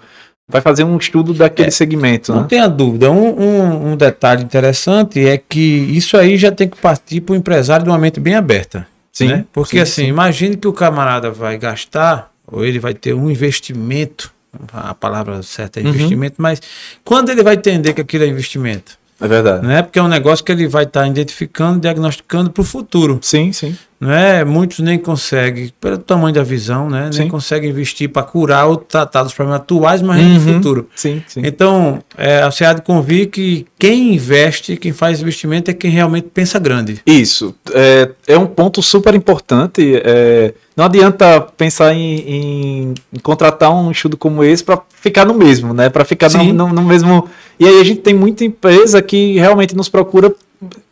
vai 0.51 0.61
fazer 0.63 0.83
um 0.85 0.97
estudo 0.97 1.35
daquele 1.35 1.69
É, 1.69 1.71
segmento, 1.71 2.33
Não 2.33 2.43
né? 2.43 2.47
tenha 2.49 2.69
dúvida. 2.69 3.11
Um, 3.11 3.39
um- 3.39 3.93
um 3.93 3.97
detalhe 3.97 4.43
interessante 4.43 5.27
é 5.27 5.37
que 5.37 5.59
isso 5.61 6.17
aí 6.17 6.37
já 6.39 6.51
tem 6.51 6.69
que 6.69 6.77
partir 6.79 7.21
para 7.21 7.35
o 7.35 7.37
empresário 7.37 7.85
de 7.85 7.91
uma 7.91 7.99
mente 7.99 8.19
bem 8.19 8.35
aberta. 8.35 8.87
Sim, 9.13 9.27
né? 9.29 9.45
Porque 9.53 9.77
sim, 9.77 9.83
assim, 9.83 10.03
sim. 10.05 10.09
imagine 10.09 10.57
que 10.57 10.69
o 10.69 10.73
camarada 10.73 11.31
vai 11.31 11.59
gastar, 11.59 12.31
ou 12.47 12.65
ele 12.65 12.79
vai 12.79 12.95
ter 12.95 13.13
um 13.15 13.29
investimento, 13.31 14.33
a 14.73 14.95
palavra 14.95 15.43
certa 15.43 15.81
é 15.81 15.83
Uhum. 15.83 15.91
investimento, 15.91 16.37
mas 16.39 16.61
quando 17.05 17.31
ele 17.31 17.43
vai 17.43 17.55
entender 17.55 17.93
que 17.95 18.01
aquilo 18.01 18.25
é 18.25 18.27
investimento? 18.27 18.99
É 19.21 19.27
verdade. 19.27 19.67
Não 19.67 19.73
é 19.73 19.83
porque 19.83 19.99
é 19.99 20.03
um 20.03 20.07
negócio 20.09 20.45
que 20.45 20.53
ele 20.53 20.69
vai 20.69 20.85
estar 20.85 21.07
identificando, 21.07 21.81
diagnosticando 21.81 22.51
para 22.51 22.61
o 22.61 22.65
futuro. 22.65 23.19
Sim, 23.21 23.53
sim. 23.53 23.77
Não 24.01 24.13
é? 24.13 24.45
Muitos 24.45 24.79
nem 24.79 24.97
conseguem, 24.97 25.73
pelo 25.81 25.99
tamanho 25.99 26.33
da 26.33 26.45
visão, 26.45 26.89
né? 26.89 27.11
Nem 27.13 27.25
Sim. 27.25 27.29
conseguem 27.29 27.69
investir 27.69 28.09
para 28.09 28.23
curar 28.23 28.67
ou 28.69 28.77
tratar 28.77 29.25
dos 29.25 29.35
problemas 29.35 29.61
atuais, 29.61 30.01
mas 30.03 30.23
no 30.25 30.35
Uhum. 30.35 30.55
futuro. 30.55 30.89
Sim, 30.95 31.21
sim. 31.27 31.41
Então, 31.45 32.01
é, 32.17 32.43
há 32.43 32.73
de 32.75 32.83
convir 32.83 33.29
que 33.29 33.67
quem 33.77 34.15
investe, 34.15 34.77
quem 34.77 34.93
faz 34.93 35.21
investimento 35.21 35.69
é 35.69 35.75
quem 35.75 35.91
realmente 35.91 36.29
pensa 36.33 36.61
grande. 36.61 37.03
Isso. 37.05 37.53
É, 37.75 38.11
é 38.29 38.39
um 38.39 38.47
ponto 38.47 38.81
super 38.83 39.17
importante. 39.17 40.01
é, 40.05 40.55
não 40.77 40.85
adianta 40.85 41.41
pensar 41.41 41.93
em, 41.93 42.19
em- 42.21 42.95
em 43.13 43.19
contratar 43.21 43.75
um 43.75 43.91
estudo 43.91 44.17
como 44.17 44.45
esse 44.45 44.63
para 44.63 44.81
ficar 44.95 45.25
no 45.25 45.35
mesmo, 45.35 45.75
né? 45.75 45.89
Para 45.89 46.05
ficar 46.05 46.31
no, 46.31 46.45
no- 46.53 46.69
no 46.73 46.83
mesmo. 46.85 47.29
E 47.59 47.67
aí 47.67 47.81
a 47.81 47.85
gente 47.85 48.01
tem 48.01 48.15
muita 48.15 48.45
empresa 48.45 49.03
que 49.03 49.35
realmente 49.39 49.77
nos 49.77 49.89
procura. 49.89 50.33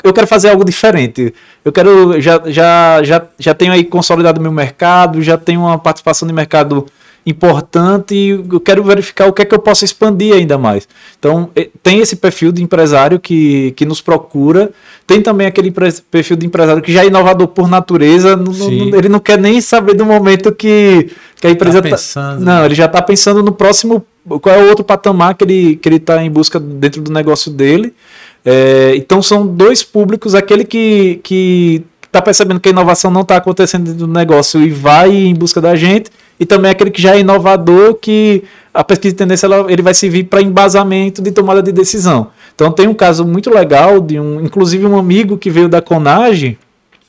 Eu 0.03 0.13
quero 0.13 0.27
fazer 0.27 0.51
algo 0.51 0.65
diferente. 0.65 1.35
Eu 1.65 1.73
quero. 1.73 2.21
Já, 2.21 2.43
já, 2.47 3.03
já, 3.03 3.23
já 3.39 3.55
tenho 3.55 3.73
aí 3.73 3.85
consolidado 3.85 4.41
meu 4.41 4.53
mercado, 4.53 5.23
já 5.23 5.37
tenho 5.37 5.61
uma 5.61 5.79
participação 5.79 6.27
de 6.27 6.35
mercado 6.35 6.87
importante 7.27 8.15
e 8.15 8.29
eu 8.31 8.61
quero 8.61 8.85
verificar 8.85 9.27
o 9.27 9.33
que 9.33 9.43
é 9.43 9.45
que 9.45 9.55
eu 9.55 9.59
posso 9.59 9.85
expandir 9.85 10.33
ainda 10.33 10.57
mais. 10.57 10.89
Então, 11.19 11.51
tem 11.83 11.99
esse 11.99 12.15
perfil 12.15 12.53
de 12.53 12.63
empresário 12.63 13.19
que, 13.19 13.73
que 13.73 13.85
nos 13.85 14.01
procura, 14.01 14.71
tem 15.05 15.21
também 15.21 15.49
aquele 15.49 15.73
perfil 16.09 16.37
de 16.37 16.47
empresário 16.47 16.81
que 16.81 16.93
já 16.93 17.03
é 17.03 17.09
inovador 17.09 17.49
por 17.49 17.69
natureza, 17.69 18.37
não, 18.37 18.71
ele 18.97 19.09
não 19.09 19.19
quer 19.19 19.39
nem 19.39 19.61
saber 19.61 19.95
do 19.95 20.07
momento 20.07 20.53
que, 20.53 21.11
que 21.41 21.49
a 21.49 21.51
empresa 21.51 21.81
está. 21.81 22.21
Tá, 22.21 22.37
não, 22.37 22.65
ele 22.65 22.77
já 22.77 22.87
está 22.87 23.03
pensando 23.03 23.43
no 23.43 23.51
próximo, 23.51 24.07
qual 24.41 24.55
é 24.55 24.63
o 24.63 24.69
outro 24.69 24.85
patamar 24.85 25.35
que 25.35 25.45
ele 25.45 25.77
que 25.77 25.89
está 25.89 26.23
em 26.23 26.31
busca 26.31 26.59
dentro 26.59 27.01
do 27.01 27.13
negócio 27.13 27.51
dele. 27.51 27.95
É, 28.45 28.95
então, 28.97 29.23
são 29.23 29.47
dois 29.47 29.83
públicos, 29.83 30.35
aquele 30.35 30.65
que. 30.65 31.21
que 31.23 31.85
está 32.07 32.23
percebendo 32.23 32.59
que 32.59 32.69
a 32.69 32.73
inovação 32.73 33.11
não 33.11 33.21
está 33.21 33.37
acontecendo 33.37 33.85
dentro 33.85 34.07
do 34.07 34.13
negócio 34.13 34.63
e 34.63 34.71
vai 34.71 35.15
em 35.15 35.35
busca 35.35 35.61
da 35.61 35.77
gente, 35.77 36.11
e 36.41 36.47
também 36.47 36.71
aquele 36.71 36.91
que 36.91 37.03
já 37.03 37.15
é 37.15 37.21
inovador, 37.21 37.95
que 37.95 38.43
a 38.73 38.83
pesquisa 38.83 39.13
de 39.13 39.19
tendência 39.19 39.47
ela, 39.47 39.71
ele 39.71 39.83
vai 39.83 39.93
servir 39.93 40.25
para 40.25 40.41
embasamento 40.41 41.21
de 41.21 41.31
tomada 41.31 41.63
de 41.63 41.73
decisão. 41.73 42.29
Então 42.55 42.73
tem 42.73 42.89
um 42.89 42.95
caso 42.95 43.25
muito 43.25 43.51
legal 43.51 44.01
de 44.01 44.19
um, 44.19 44.41
inclusive 44.41 44.87
um 44.87 44.99
amigo 44.99 45.37
que 45.37 45.51
veio 45.51 45.69
da 45.69 45.83
Conage, 45.83 46.59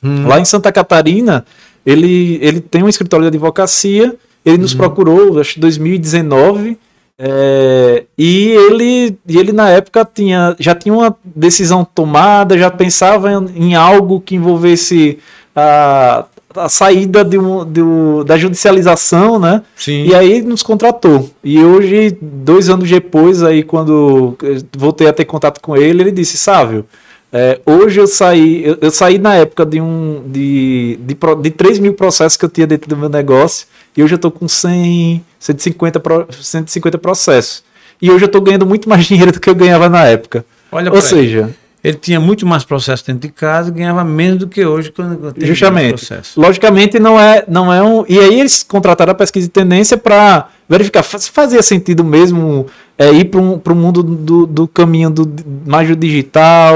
hum. 0.02 0.26
lá 0.26 0.40
em 0.40 0.44
Santa 0.44 0.70
Catarina, 0.70 1.44
ele, 1.86 2.38
ele 2.42 2.60
tem 2.60 2.82
um 2.82 2.88
escritório 2.88 3.24
de 3.24 3.28
advocacia, 3.28 4.14
ele 4.44 4.58
nos 4.58 4.74
hum. 4.74 4.78
procurou, 4.78 5.40
acho 5.40 5.54
que 5.54 5.60
2019, 5.60 6.78
é, 7.20 8.04
e 8.16 8.50
ele, 8.50 9.18
e 9.26 9.38
ele 9.38 9.52
na 9.52 9.68
época 9.68 10.04
tinha, 10.04 10.54
já 10.60 10.72
tinha 10.72 10.94
uma 10.94 11.16
decisão 11.24 11.84
tomada, 11.84 12.56
já 12.56 12.70
pensava 12.70 13.32
em, 13.32 13.70
em 13.70 13.74
algo 13.74 14.20
que 14.20 14.36
envolvesse 14.36 15.18
a, 15.54 16.26
a 16.54 16.68
saída 16.68 17.24
de 17.24 17.36
um, 17.36 17.64
de 17.64 17.82
um, 17.82 18.24
da 18.24 18.38
judicialização, 18.38 19.36
né? 19.38 19.62
Sim. 19.74 20.04
E 20.04 20.14
aí 20.14 20.42
nos 20.42 20.62
contratou. 20.62 21.28
E 21.42 21.58
hoje, 21.58 22.16
dois 22.22 22.68
anos 22.68 22.88
depois, 22.88 23.42
aí 23.42 23.64
quando 23.64 24.36
voltei 24.76 25.08
a 25.08 25.12
ter 25.12 25.24
contato 25.24 25.60
com 25.60 25.76
ele, 25.76 26.02
ele 26.04 26.12
disse, 26.12 26.38
Sávio, 26.38 26.86
é, 27.32 27.60
hoje 27.66 28.00
eu 28.00 28.06
saí, 28.06 28.64
eu, 28.64 28.78
eu, 28.80 28.90
saí 28.90 29.18
na 29.18 29.34
época 29.34 29.66
de 29.66 29.80
um 29.80 30.22
de, 30.26 30.98
de, 31.02 31.16
de 31.42 31.50
3 31.50 31.78
mil 31.78 31.94
processos 31.94 32.36
que 32.36 32.44
eu 32.44 32.48
tinha 32.48 32.66
dentro 32.66 32.88
do 32.88 32.96
meu 32.96 33.08
negócio, 33.08 33.66
e 33.96 34.02
hoje 34.02 34.14
eu 34.14 34.16
estou 34.16 34.30
com 34.30 34.48
100 34.48 35.22
150, 35.38 36.02
150 36.30 36.98
processos. 36.98 37.62
E 38.00 38.10
hoje 38.10 38.24
eu 38.24 38.26
estou 38.26 38.40
ganhando 38.40 38.66
muito 38.66 38.88
mais 38.88 39.04
dinheiro 39.06 39.32
do 39.32 39.40
que 39.40 39.48
eu 39.48 39.54
ganhava 39.54 39.88
na 39.88 40.04
época. 40.04 40.44
Olha 40.70 40.92
Ou 40.92 41.00
seja, 41.00 41.50
ele 41.82 41.96
tinha 41.96 42.20
muito 42.20 42.46
mais 42.46 42.64
processo 42.64 43.06
dentro 43.06 43.22
de 43.22 43.32
casa 43.32 43.70
e 43.70 43.72
ganhava 43.72 44.04
menos 44.04 44.40
do 44.40 44.48
que 44.48 44.64
hoje 44.64 44.90
quando 44.90 45.32
tem 45.32 45.46
Justamente. 45.46 46.06
Processo. 46.06 46.40
Logicamente 46.40 46.98
não 46.98 47.18
é, 47.18 47.44
não 47.48 47.72
é 47.72 47.82
um. 47.82 48.04
E 48.08 48.18
aí 48.18 48.40
eles 48.40 48.62
contrataram 48.62 49.12
a 49.12 49.14
pesquisa 49.14 49.46
de 49.46 49.52
tendência 49.52 49.96
para 49.96 50.48
verificar 50.68 51.02
se 51.02 51.30
fazia 51.30 51.62
sentido 51.62 52.04
mesmo 52.04 52.66
é, 52.98 53.12
ir 53.12 53.26
para 53.26 53.40
um, 53.40 53.60
o 53.64 53.74
mundo 53.76 54.02
do, 54.02 54.44
do 54.44 54.66
caminho 54.66 55.08
do, 55.08 55.30
mais 55.64 55.88
do 55.88 55.94
digital, 55.94 56.74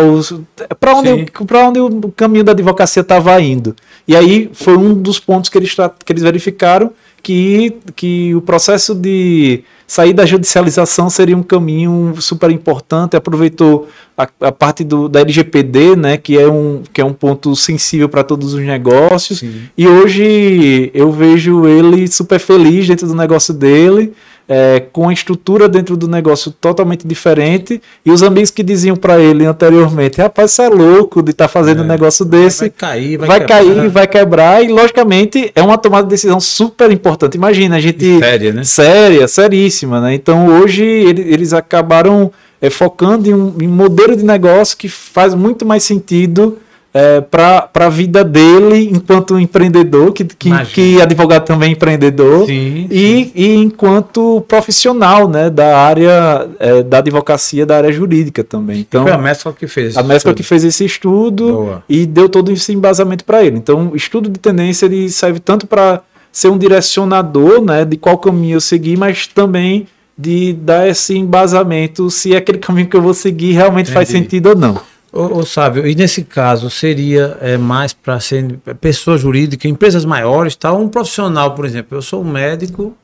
para 0.78 0.94
onde, 0.94 1.10
onde 1.10 2.06
o 2.06 2.12
caminho 2.12 2.44
da 2.44 2.52
advocacia 2.52 3.02
estava 3.02 3.38
indo. 3.40 3.74
E 4.06 4.14
aí 4.14 4.48
foi 4.52 4.76
um 4.76 4.94
dos 4.94 5.18
pontos 5.18 5.50
que 5.50 5.58
eles, 5.58 5.74
que 5.74 6.12
eles 6.12 6.22
verificaram 6.22 6.92
que, 7.22 7.76
que 7.94 8.34
o 8.34 8.40
processo 8.40 8.94
de 8.94 9.62
sair 9.86 10.12
da 10.12 10.24
judicialização 10.24 11.10
seria 11.10 11.36
um 11.36 11.42
caminho 11.42 12.14
super 12.18 12.50
importante. 12.50 13.16
Aproveitou 13.16 13.88
a, 14.16 14.26
a 14.40 14.52
parte 14.52 14.82
do, 14.82 15.08
da 15.08 15.20
LGPD, 15.20 15.96
né, 15.96 16.16
que, 16.16 16.38
é 16.38 16.48
um, 16.48 16.82
que 16.92 17.00
é 17.00 17.04
um 17.04 17.12
ponto 17.12 17.54
sensível 17.54 18.08
para 18.08 18.24
todos 18.24 18.54
os 18.54 18.60
negócios. 18.60 19.40
Sim. 19.40 19.62
E 19.76 19.86
hoje 19.86 20.90
eu 20.94 21.12
vejo 21.12 21.66
ele 21.66 22.08
super 22.08 22.40
feliz 22.40 22.86
dentro 22.88 23.06
do 23.06 23.14
negócio 23.14 23.52
dele 23.54 24.12
é, 24.48 24.80
com 24.92 25.08
a 25.08 25.12
estrutura 25.12 25.68
dentro 25.68 25.96
do 25.96 26.08
negócio 26.08 26.50
totalmente 26.50 27.06
diferente. 27.06 27.80
E 28.04 28.10
os 28.10 28.22
amigos 28.22 28.50
que 28.50 28.62
diziam 28.62 28.96
para 28.96 29.18
ele 29.18 29.44
anteriormente: 29.44 30.20
rapaz, 30.20 30.52
você 30.52 30.62
é 30.62 30.68
louco 30.68 31.22
de 31.22 31.30
estar 31.30 31.44
tá 31.44 31.48
fazendo 31.48 31.80
é, 31.80 31.84
um 31.84 31.86
negócio 31.86 32.24
desse. 32.24 32.60
Vai 32.60 32.70
cair, 32.70 33.16
vai, 33.18 33.28
vai 33.28 33.40
quebrar. 33.40 33.56
cair, 33.56 33.88
vai 33.88 34.06
quebrar. 34.06 34.64
E 34.64 34.68
logicamente 34.68 35.52
é 35.54 35.62
uma 35.62 35.78
tomada 35.78 36.04
de 36.04 36.10
decisão 36.10 36.40
super 36.40 36.90
importante. 36.90 37.36
Imagina, 37.36 37.76
a 37.76 37.80
gente. 37.80 38.18
Séria, 38.18 38.52
né? 38.52 38.64
Séria, 38.64 39.28
seríssima, 39.28 40.00
né? 40.00 40.14
Então 40.14 40.46
hoje 40.60 40.84
ele, 40.84 41.22
eles 41.22 41.52
acabaram 41.52 42.30
é, 42.60 42.70
focando 42.70 43.28
em 43.28 43.34
um, 43.34 43.54
em 43.60 43.66
um 43.66 43.72
modelo 43.72 44.16
de 44.16 44.24
negócio 44.24 44.76
que 44.76 44.88
faz 44.88 45.34
muito 45.34 45.64
mais 45.64 45.82
sentido 45.82 46.58
é, 46.94 47.22
para 47.22 47.70
a 47.74 47.88
vida 47.88 48.22
dele 48.22 48.90
enquanto 48.92 49.38
empreendedor, 49.38 50.12
que, 50.12 50.24
que, 50.24 50.50
que, 50.66 51.00
advogado 51.00 51.44
também 51.44 51.70
é 51.70 51.72
empreendedor, 51.72 52.46
sim, 52.46 52.86
e, 52.90 53.24
sim. 53.24 53.32
e 53.34 53.54
enquanto 53.54 54.44
profissional 54.46 55.26
né, 55.26 55.48
da 55.48 55.78
área 55.78 56.48
é, 56.60 56.82
da 56.82 56.98
advocacia, 56.98 57.64
da 57.64 57.78
área 57.78 57.90
jurídica 57.92 58.44
também. 58.44 58.80
Então, 58.80 59.04
foi 59.04 59.12
a 59.12 59.18
mescla 59.18 59.52
que 59.52 59.66
fez. 59.66 59.96
A 59.96 60.02
mescla 60.02 60.34
que 60.34 60.42
fez 60.42 60.64
esse 60.64 60.84
estudo 60.84 61.52
Boa. 61.52 61.84
e 61.88 62.04
deu 62.04 62.28
todo 62.28 62.52
esse 62.52 62.72
embasamento 62.72 63.24
para 63.24 63.42
ele. 63.42 63.56
Então, 63.56 63.90
o 63.92 63.96
estudo 63.96 64.28
de 64.28 64.38
tendência 64.38 64.84
ele 64.84 65.08
serve 65.08 65.40
tanto 65.40 65.66
para 65.66 66.02
ser 66.30 66.48
um 66.48 66.58
direcionador 66.58 67.62
né, 67.62 67.84
de 67.84 67.96
qual 67.96 68.18
caminho 68.18 68.56
eu 68.56 68.60
seguir, 68.60 68.98
mas 68.98 69.26
também 69.26 69.86
de 70.16 70.52
dar 70.52 70.86
esse 70.86 71.16
embasamento 71.16 72.10
se 72.10 72.36
aquele 72.36 72.58
caminho 72.60 72.86
que 72.86 72.96
eu 72.96 73.02
vou 73.02 73.14
seguir 73.14 73.52
realmente 73.52 73.90
Entendi. 73.90 73.94
faz 73.94 74.08
sentido 74.08 74.50
ou 74.50 74.56
não. 74.56 74.91
Ô, 75.12 75.40
ô 75.40 75.44
Sábio, 75.44 75.86
e 75.86 75.94
nesse 75.94 76.24
caso 76.24 76.70
seria 76.70 77.36
é, 77.40 77.58
mais 77.58 77.92
para 77.92 78.18
ser 78.18 78.58
pessoa 78.80 79.18
jurídica, 79.18 79.68
empresas 79.68 80.06
maiores, 80.06 80.56
tal, 80.56 80.80
um 80.80 80.88
profissional, 80.88 81.54
por 81.54 81.66
exemplo, 81.66 81.98
eu 81.98 82.02
sou 82.02 82.22
um 82.22 82.30
médico, 82.30 82.96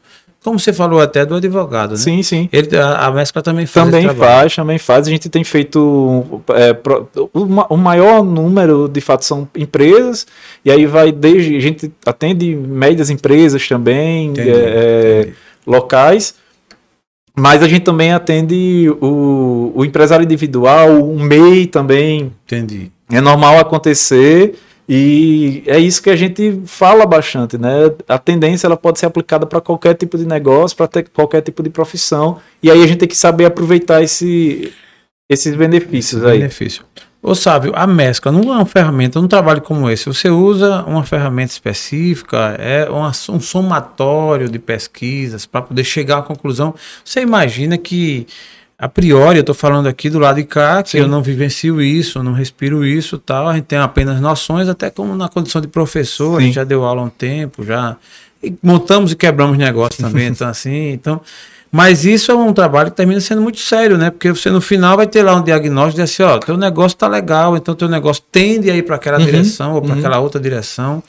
como 0.42 0.58
você 0.58 0.72
falou 0.72 1.00
até 1.00 1.26
do 1.26 1.34
advogado, 1.34 1.90
né? 1.90 1.96
Sim, 1.98 2.22
sim. 2.22 2.48
Ele, 2.50 2.74
a, 2.78 3.06
a 3.06 3.10
mescla 3.10 3.42
também 3.42 3.66
faz 3.66 3.84
Também 3.84 4.08
faz, 4.14 4.56
também 4.56 4.78
faz. 4.78 5.06
A 5.06 5.10
gente 5.10 5.28
tem 5.28 5.44
feito 5.44 6.40
é, 6.50 6.72
pro, 6.72 7.06
o, 7.34 7.40
o, 7.74 7.76
maior 7.76 8.24
número, 8.24 8.88
de 8.88 9.00
fato, 9.02 9.26
são 9.26 9.46
empresas, 9.54 10.26
e 10.64 10.70
aí 10.70 10.86
vai 10.86 11.12
desde, 11.12 11.56
a 11.56 11.60
gente 11.60 11.92
atende 12.06 12.54
médias 12.54 13.10
empresas 13.10 13.68
também, 13.68 14.28
entendi, 14.28 14.50
é, 14.50 15.20
entendi. 15.20 15.36
locais, 15.66 16.34
mas 17.38 17.62
a 17.62 17.68
gente 17.68 17.82
também 17.82 18.12
atende 18.12 18.90
o, 19.00 19.72
o 19.74 19.84
empresário 19.84 20.24
individual, 20.24 21.02
o 21.02 21.18
MEI 21.18 21.66
também. 21.66 22.32
Entendi. 22.44 22.90
É 23.10 23.20
normal 23.20 23.58
acontecer 23.58 24.54
e 24.88 25.62
é 25.66 25.78
isso 25.78 26.02
que 26.02 26.08
a 26.08 26.16
gente 26.16 26.62
fala 26.64 27.04
bastante, 27.04 27.58
né? 27.58 27.92
A 28.08 28.18
tendência 28.18 28.66
ela 28.66 28.76
pode 28.76 28.98
ser 28.98 29.04
aplicada 29.04 29.44
para 29.46 29.60
qualquer 29.60 29.94
tipo 29.94 30.16
de 30.16 30.26
negócio, 30.26 30.76
para 30.76 30.88
qualquer 31.12 31.42
tipo 31.42 31.62
de 31.62 31.68
profissão. 31.68 32.38
E 32.62 32.70
aí 32.70 32.82
a 32.82 32.86
gente 32.86 32.98
tem 32.98 33.08
que 33.08 33.16
saber 33.16 33.44
aproveitar 33.44 34.02
esse, 34.02 34.72
esses 35.28 35.54
benefícios 35.54 36.22
Esse 36.22 36.30
aí. 36.30 36.38
Benefício. 36.38 36.84
Ô 37.20 37.34
Sávio, 37.34 37.72
a 37.74 37.84
mescla 37.86 38.30
não 38.30 38.52
é 38.52 38.56
uma 38.56 38.66
ferramenta, 38.66 39.18
um 39.18 39.26
trabalho 39.26 39.60
como 39.60 39.90
esse, 39.90 40.06
você 40.06 40.30
usa 40.30 40.84
uma 40.84 41.04
ferramenta 41.04 41.52
específica, 41.52 42.54
é 42.58 42.88
uma, 42.88 43.10
um 43.30 43.40
somatório 43.40 44.48
de 44.48 44.58
pesquisas 44.58 45.44
para 45.44 45.62
poder 45.62 45.82
chegar 45.82 46.18
à 46.18 46.22
conclusão. 46.22 46.74
Você 47.04 47.20
imagina 47.20 47.76
que, 47.76 48.24
a 48.78 48.88
priori, 48.88 49.38
eu 49.38 49.40
estou 49.40 49.54
falando 49.54 49.88
aqui 49.88 50.08
do 50.08 50.20
lado 50.20 50.36
de 50.36 50.44
cá, 50.44 50.80
que 50.80 50.90
Sim. 50.90 50.98
eu 50.98 51.08
não 51.08 51.20
vivencio 51.20 51.82
isso, 51.82 52.22
não 52.22 52.32
respiro 52.32 52.86
isso 52.86 53.18
tal, 53.18 53.48
a 53.48 53.54
gente 53.56 53.64
tem 53.64 53.78
apenas 53.80 54.20
noções, 54.20 54.68
até 54.68 54.88
como 54.88 55.16
na 55.16 55.28
condição 55.28 55.60
de 55.60 55.66
professor, 55.66 56.36
Sim. 56.36 56.36
a 56.36 56.46
gente 56.46 56.54
já 56.54 56.64
deu 56.64 56.84
aula 56.84 57.02
há 57.02 57.04
um 57.04 57.10
tempo, 57.10 57.64
já 57.64 57.96
e 58.40 58.54
montamos 58.62 59.10
e 59.10 59.16
quebramos 59.16 59.58
negócios 59.58 60.00
também, 60.00 60.28
então 60.28 60.46
assim, 60.48 60.92
então 60.92 61.20
mas 61.70 62.04
isso 62.04 62.32
é 62.32 62.34
um 62.34 62.52
trabalho 62.52 62.90
que 62.90 62.96
termina 62.96 63.20
sendo 63.20 63.42
muito 63.42 63.58
sério, 63.58 63.98
né? 63.98 64.10
Porque 64.10 64.30
você 64.30 64.50
no 64.50 64.60
final 64.60 64.96
vai 64.96 65.06
ter 65.06 65.22
lá 65.22 65.36
um 65.36 65.42
diagnóstico 65.42 65.96
de 65.96 66.02
assim, 66.02 66.22
ó, 66.22 66.38
teu 66.38 66.56
negócio 66.56 66.96
tá 66.96 67.06
legal, 67.06 67.56
então 67.56 67.74
teu 67.74 67.88
negócio 67.88 68.22
tende 68.32 68.70
a 68.70 68.76
ir 68.76 68.82
para 68.82 68.96
aquela 68.96 69.18
uhum, 69.18 69.24
direção 69.24 69.74
ou 69.74 69.82
para 69.82 69.92
uhum. 69.92 69.98
aquela 69.98 70.18
outra 70.18 70.40
direção. 70.40 71.02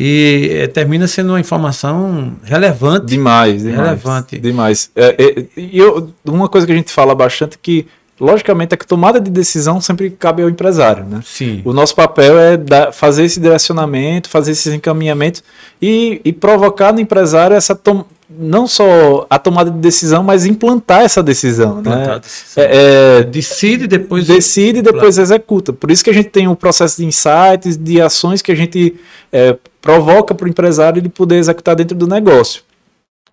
E 0.00 0.50
é, 0.52 0.66
termina 0.68 1.08
sendo 1.08 1.30
uma 1.30 1.40
informação 1.40 2.36
relevante. 2.44 3.06
Demais, 3.06 3.64
demais. 3.64 3.78
Relevante. 3.78 4.38
Demais. 4.38 4.90
É, 4.94 5.16
é, 5.18 5.44
e 5.56 5.76
eu, 5.76 6.12
uma 6.24 6.48
coisa 6.48 6.64
que 6.64 6.72
a 6.72 6.76
gente 6.76 6.92
fala 6.92 7.16
bastante 7.16 7.56
é 7.56 7.58
que 7.60 7.84
logicamente, 8.20 8.74
a 8.74 8.76
tomada 8.76 9.20
de 9.20 9.30
decisão 9.30 9.80
sempre 9.80 10.10
cabe 10.10 10.42
ao 10.42 10.50
empresário, 10.50 11.04
né? 11.04 11.20
Sim. 11.24 11.62
O 11.64 11.72
nosso 11.72 11.94
papel 11.94 12.38
é 12.38 12.56
dar, 12.56 12.92
fazer 12.92 13.24
esse 13.24 13.38
direcionamento, 13.40 14.28
fazer 14.28 14.52
esses 14.52 14.72
encaminhamentos 14.72 15.42
e, 15.80 16.20
e 16.24 16.32
provocar 16.32 16.92
no 16.92 17.00
empresário 17.00 17.56
essa 17.56 17.74
tom, 17.74 18.04
não 18.30 18.66
só 18.66 19.26
a 19.30 19.38
tomada 19.38 19.70
de 19.70 19.78
decisão, 19.78 20.22
mas 20.22 20.44
implantar 20.44 21.02
essa 21.02 21.22
decisão. 21.22 21.80
Implantar 21.80 22.14
né? 22.14 22.18
Decisão. 22.18 22.64
É, 22.64 23.20
é, 23.20 23.22
decide 23.24 23.86
depois 23.86 24.26
decide 24.26 24.80
e 24.80 24.82
depois 24.82 25.14
claro. 25.14 25.22
executa. 25.22 25.72
Por 25.72 25.90
isso 25.90 26.04
que 26.04 26.10
a 26.10 26.12
gente 26.12 26.28
tem 26.28 26.46
um 26.46 26.54
processo 26.54 26.98
de 26.98 27.06
insights, 27.06 27.76
de 27.76 28.00
ações 28.00 28.42
que 28.42 28.52
a 28.52 28.54
gente 28.54 28.96
é, 29.32 29.56
provoca 29.80 30.34
para 30.34 30.46
o 30.46 30.48
empresário 30.48 31.00
ele 31.00 31.08
poder 31.08 31.36
executar 31.36 31.74
dentro 31.74 31.96
do 31.96 32.06
negócio. 32.06 32.62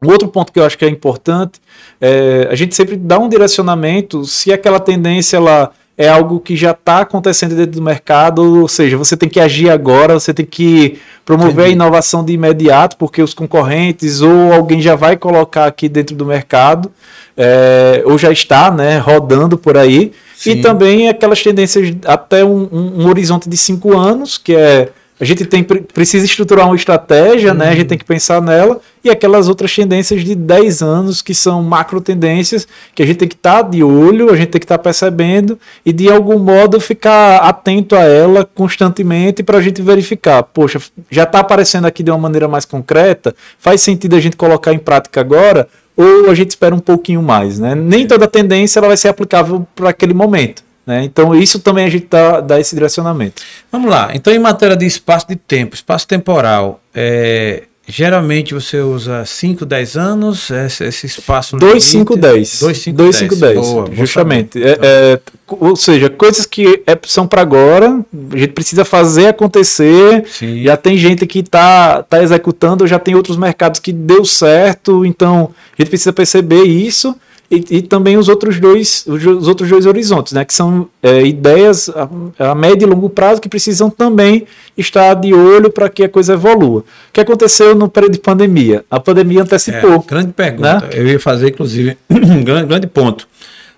Um 0.02 0.10
outro 0.10 0.28
ponto 0.28 0.52
que 0.52 0.60
eu 0.60 0.66
acho 0.66 0.78
que 0.78 0.86
é 0.86 0.90
importante 0.90 1.60
é 2.00 2.48
a 2.50 2.56
gente 2.56 2.76
sempre 2.76 2.96
dá 2.96 3.18
um 3.18 3.28
direcionamento 3.28 4.24
se 4.26 4.54
aquela 4.54 4.80
tendência 4.80 5.38
ela 5.38 5.72
é 5.98 6.10
algo 6.10 6.40
que 6.40 6.56
já 6.56 6.72
está 6.72 7.00
acontecendo 7.00 7.56
dentro 7.56 7.74
do 7.74 7.82
mercado, 7.82 8.62
ou 8.62 8.68
seja, 8.68 8.98
você 8.98 9.16
tem 9.16 9.30
que 9.30 9.40
agir 9.40 9.70
agora, 9.70 10.14
você 10.14 10.34
tem 10.34 10.46
que 10.46 11.00
promover 11.26 11.54
Entendi. 11.54 11.70
a 11.70 11.70
inovação 11.70 12.24
de 12.24 12.34
imediato, 12.34 12.98
porque 12.98 13.22
os 13.22 13.34
concorrentes 13.34 14.22
ou 14.22 14.54
alguém 14.54 14.82
já 14.82 14.96
vai 14.96 15.16
colocar 15.16 15.66
aqui 15.66 15.88
dentro 15.88 16.16
do 16.16 16.26
mercado, 16.26 16.92
é, 17.38 18.04
ou 18.06 18.18
já 18.18 18.32
está 18.32 18.70
né, 18.70 18.98
rodando 18.98 19.58
por 19.58 19.78
aí. 19.78 20.12
Sim. 20.36 20.52
E 20.52 20.62
também 20.62 21.08
aquelas 21.08 21.42
tendências 21.42 21.96
até 22.06 22.44
um, 22.44 22.68
um, 22.72 23.04
um 23.04 23.08
horizonte 23.08 23.48
de 23.48 23.56
cinco 23.56 23.98
anos, 23.98 24.38
que 24.38 24.54
é 24.54 24.90
a 25.20 25.24
gente 25.24 25.46
tem, 25.46 25.64
precisa 25.64 26.26
estruturar 26.26 26.66
uma 26.66 26.76
estratégia, 26.76 27.52
uhum. 27.52 27.58
né? 27.58 27.70
A 27.70 27.76
gente 27.76 27.88
tem 27.88 27.98
que 27.98 28.04
pensar 28.04 28.42
nela. 28.42 28.82
E 29.02 29.10
aquelas 29.10 29.48
outras 29.48 29.74
tendências 29.74 30.24
de 30.24 30.36
10 30.36 30.82
anos, 30.82 31.22
que 31.22 31.34
são 31.34 31.64
macro 31.64 32.02
tendências, 32.02 32.68
que 32.94 33.02
a 33.02 33.06
gente 33.06 33.18
tem 33.18 33.28
que 33.28 33.36
estar 33.36 33.64
tá 33.64 33.70
de 33.70 33.82
olho, 33.82 34.30
a 34.30 34.36
gente 34.36 34.50
tem 34.50 34.60
que 34.60 34.66
estar 34.66 34.78
tá 34.78 34.84
percebendo 34.84 35.58
e 35.86 35.94
de 35.94 36.10
algum 36.10 36.38
modo 36.40 36.80
ficar 36.82 37.38
atento 37.38 37.96
a 37.96 38.02
ela 38.02 38.44
constantemente 38.44 39.42
para 39.42 39.60
a 39.60 39.62
gente 39.62 39.82
verificar. 39.82 40.44
Poxa, 40.44 40.82
já 41.10 41.24
está 41.24 41.40
aparecendo 41.40 41.86
aqui 41.86 42.04
de 42.04 42.12
uma 42.12 42.18
maneira 42.18 42.48
mais 42.48 42.66
concreta, 42.66 43.34
faz 43.58 43.82
sentido 43.82 44.16
a 44.16 44.20
gente 44.20 44.36
colocar 44.36 44.74
em 44.74 44.80
prática 44.80 45.22
agora, 45.22 45.68
ou 45.96 46.30
a 46.30 46.36
gente 46.36 46.50
espera 46.50 46.76
um 46.76 46.80
pouquinho 46.80 47.22
mais, 47.22 47.58
né? 47.58 47.74
Nem 47.74 48.06
toda 48.06 48.28
tendência 48.28 48.80
ela 48.80 48.88
vai 48.88 48.98
ser 48.98 49.08
aplicável 49.08 49.66
para 49.76 49.92
aquele 49.92 50.14
momento. 50.14 50.62
Né? 50.86 51.04
Então, 51.04 51.34
isso 51.34 51.60
também 51.60 51.86
a 51.86 51.90
gente 51.90 52.08
dá, 52.10 52.42
dá 52.42 52.60
esse 52.60 52.76
direcionamento. 52.76 53.42
Vamos 53.72 53.90
lá. 53.90 54.12
Então, 54.14 54.32
em 54.34 54.40
matéria 54.40 54.78
de 54.78 54.86
espaço 54.86 55.28
de 55.28 55.36
tempo, 55.36 55.74
espaço 55.74 56.08
temporal, 56.08 56.80
é, 56.94 57.64
geralmente 57.88 58.54
você 58.54 58.80
usa 58.80 59.26
5, 59.26 59.66
10 59.66 59.98
anos, 59.98 60.52
esse, 60.52 60.84
esse 60.84 61.08
espaço. 61.08 61.58
2, 61.58 61.84
5, 61.84 62.16
10. 62.18 62.60
2, 62.60 62.78
5, 62.78 62.98
10. 62.98 63.16
5, 63.16 63.36
10. 63.36 63.56
Boa, 63.60 63.90
justamente. 63.94 64.64
É, 64.64 64.78
é, 64.82 65.20
ou 65.48 65.76
seja, 65.76 66.10
coisas 66.10 66.46
que 66.46 66.84
é, 66.86 66.98
são 67.04 67.28
para 67.28 67.42
agora, 67.42 68.00
a 68.32 68.38
gente 68.38 68.54
precisa 68.54 68.86
fazer 68.86 69.28
acontecer. 69.28 70.24
Sim. 70.28 70.64
Já 70.64 70.78
tem 70.78 70.98
gente 70.98 71.26
que 71.26 71.40
está 71.40 72.04
tá 72.04 72.22
executando, 72.22 72.86
já 72.86 73.00
tem 73.00 73.16
outros 73.16 73.38
mercados 73.38 73.80
que 73.80 73.92
deu 73.92 74.24
certo, 74.24 75.04
então 75.04 75.52
a 75.78 75.82
gente 75.82 75.90
precisa 75.90 76.14
perceber 76.14 76.64
isso 76.64 77.16
e, 77.50 77.78
e, 77.78 77.82
também 77.82 78.18
os 78.18 78.28
outros 78.28 78.60
dois 78.60 79.06
os 79.08 79.48
outros 79.48 79.70
dois 79.70 79.86
horizontes, 79.86 80.34
né, 80.34 80.44
que 80.44 80.54
são 80.54 80.88
é, 81.02 81.22
ideias 81.22 81.90
a, 81.90 82.52
a, 82.52 82.56
médio 82.56 82.88
e 82.88 82.90
longo 82.90 83.08
prazo 83.10 83.40
que 83.40 83.48
precisam 83.48 83.90
também 83.90 84.48
estar 84.76 85.14
de 85.14 85.34
olho 85.34 85.70
para 85.70 85.88
que 85.88 86.04
a 86.04 86.10
coisa 86.10 86.34
evolua. 86.34 86.80
O 86.80 86.84
que 87.14 87.22
aconteceu 87.22 87.76
no 87.76 87.88
período 87.88 88.14
de 88.14 88.20
pandemia? 88.20 88.84
A 88.90 89.00
pandemia 89.00 89.44
antecipou. 89.44 89.94
É, 89.94 90.10
grande 90.10 90.34
pergunta. 90.34 90.80
Né? 90.80 90.90
Eu 90.94 91.08
ia 91.08 91.20
fazer, 91.20 91.50
inclusive, 91.50 91.98
um 92.10 92.44
grande, 92.44 92.68
grande 92.68 92.88
ponto. 92.88 93.28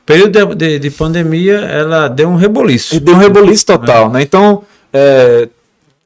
Período 0.06 0.32
de, 0.32 0.56
de, 0.56 0.80
de, 0.80 0.90
pandemia, 0.90 1.58
ela 1.58 2.08
deu 2.08 2.30
um 2.30 2.38
reboliço. 2.38 2.96
E 2.96 3.00
deu 3.00 3.16
um 3.16 3.18
reboliço 3.18 3.66
total, 3.66 4.08
né? 4.08 4.20
né? 4.20 4.22
Então, 4.22 4.64
é, 4.94 5.50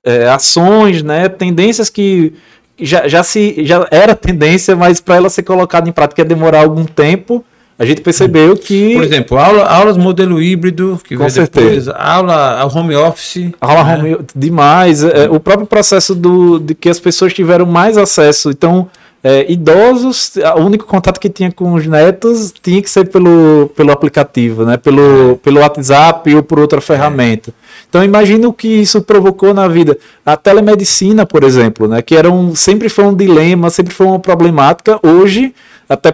é, 0.04 0.28
ações, 0.28 1.04
né, 1.04 1.30
tendências 1.30 1.90
que 1.90 2.34
já, 2.80 3.08
já, 3.08 3.22
se, 3.22 3.64
já 3.64 3.88
era 3.92 4.16
tendência, 4.16 4.76
mas 4.76 5.00
para 5.00 5.16
ela 5.16 5.30
ser 5.30 5.44
colocada 5.44 5.88
em 5.88 5.92
prática 5.92 6.22
ia 6.22 6.26
demorar 6.26 6.62
algum 6.62 6.84
tempo 6.84 7.46
a 7.82 7.86
gente 7.86 8.02
percebeu 8.02 8.56
que. 8.56 8.94
Por 8.94 9.04
exemplo, 9.04 9.40
aula, 9.40 9.66
aulas 9.66 9.98
modelo 9.98 10.40
híbrido, 10.40 11.02
que 11.04 11.18
com 11.18 11.28
certeza. 11.28 11.92
Depois, 11.92 12.06
aula 12.08 12.64
home 12.72 12.96
office. 12.96 13.50
Aula 13.60 13.84
né? 13.84 13.96
home 13.96 14.18
demais. 14.36 15.04
É, 15.04 15.28
o 15.28 15.40
próprio 15.40 15.66
processo 15.66 16.14
do, 16.14 16.60
de 16.60 16.76
que 16.76 16.88
as 16.88 17.00
pessoas 17.00 17.34
tiveram 17.34 17.66
mais 17.66 17.98
acesso. 17.98 18.52
Então, 18.52 18.88
é, 19.24 19.52
idosos, 19.52 20.34
o 20.58 20.62
único 20.62 20.86
contato 20.86 21.20
que 21.20 21.30
tinha 21.30 21.52
com 21.52 21.74
os 21.74 21.86
netos 21.86 22.52
tinha 22.62 22.82
que 22.82 22.90
ser 22.90 23.08
pelo, 23.10 23.72
pelo 23.76 23.92
aplicativo, 23.92 24.66
né? 24.66 24.78
pelo, 24.78 25.38
pelo 25.44 25.60
WhatsApp 25.60 26.34
ou 26.36 26.42
por 26.42 26.60
outra 26.60 26.82
ferramenta. 26.82 27.54
Então 27.88 28.04
imagina 28.04 28.48
o 28.48 28.54
que 28.54 28.68
isso 28.68 29.02
provocou 29.02 29.54
na 29.54 29.68
vida. 29.68 29.98
A 30.26 30.36
telemedicina, 30.36 31.26
por 31.26 31.44
exemplo, 31.44 31.88
né? 31.88 32.02
que 32.02 32.16
era 32.16 32.32
um, 32.32 32.56
sempre 32.56 32.90
foi 32.90 33.06
um 33.06 33.16
dilema, 33.16 33.70
sempre 33.70 33.94
foi 33.94 34.08
uma 34.08 34.20
problemática. 34.20 35.00
Hoje 35.04 35.54
até 35.88 36.14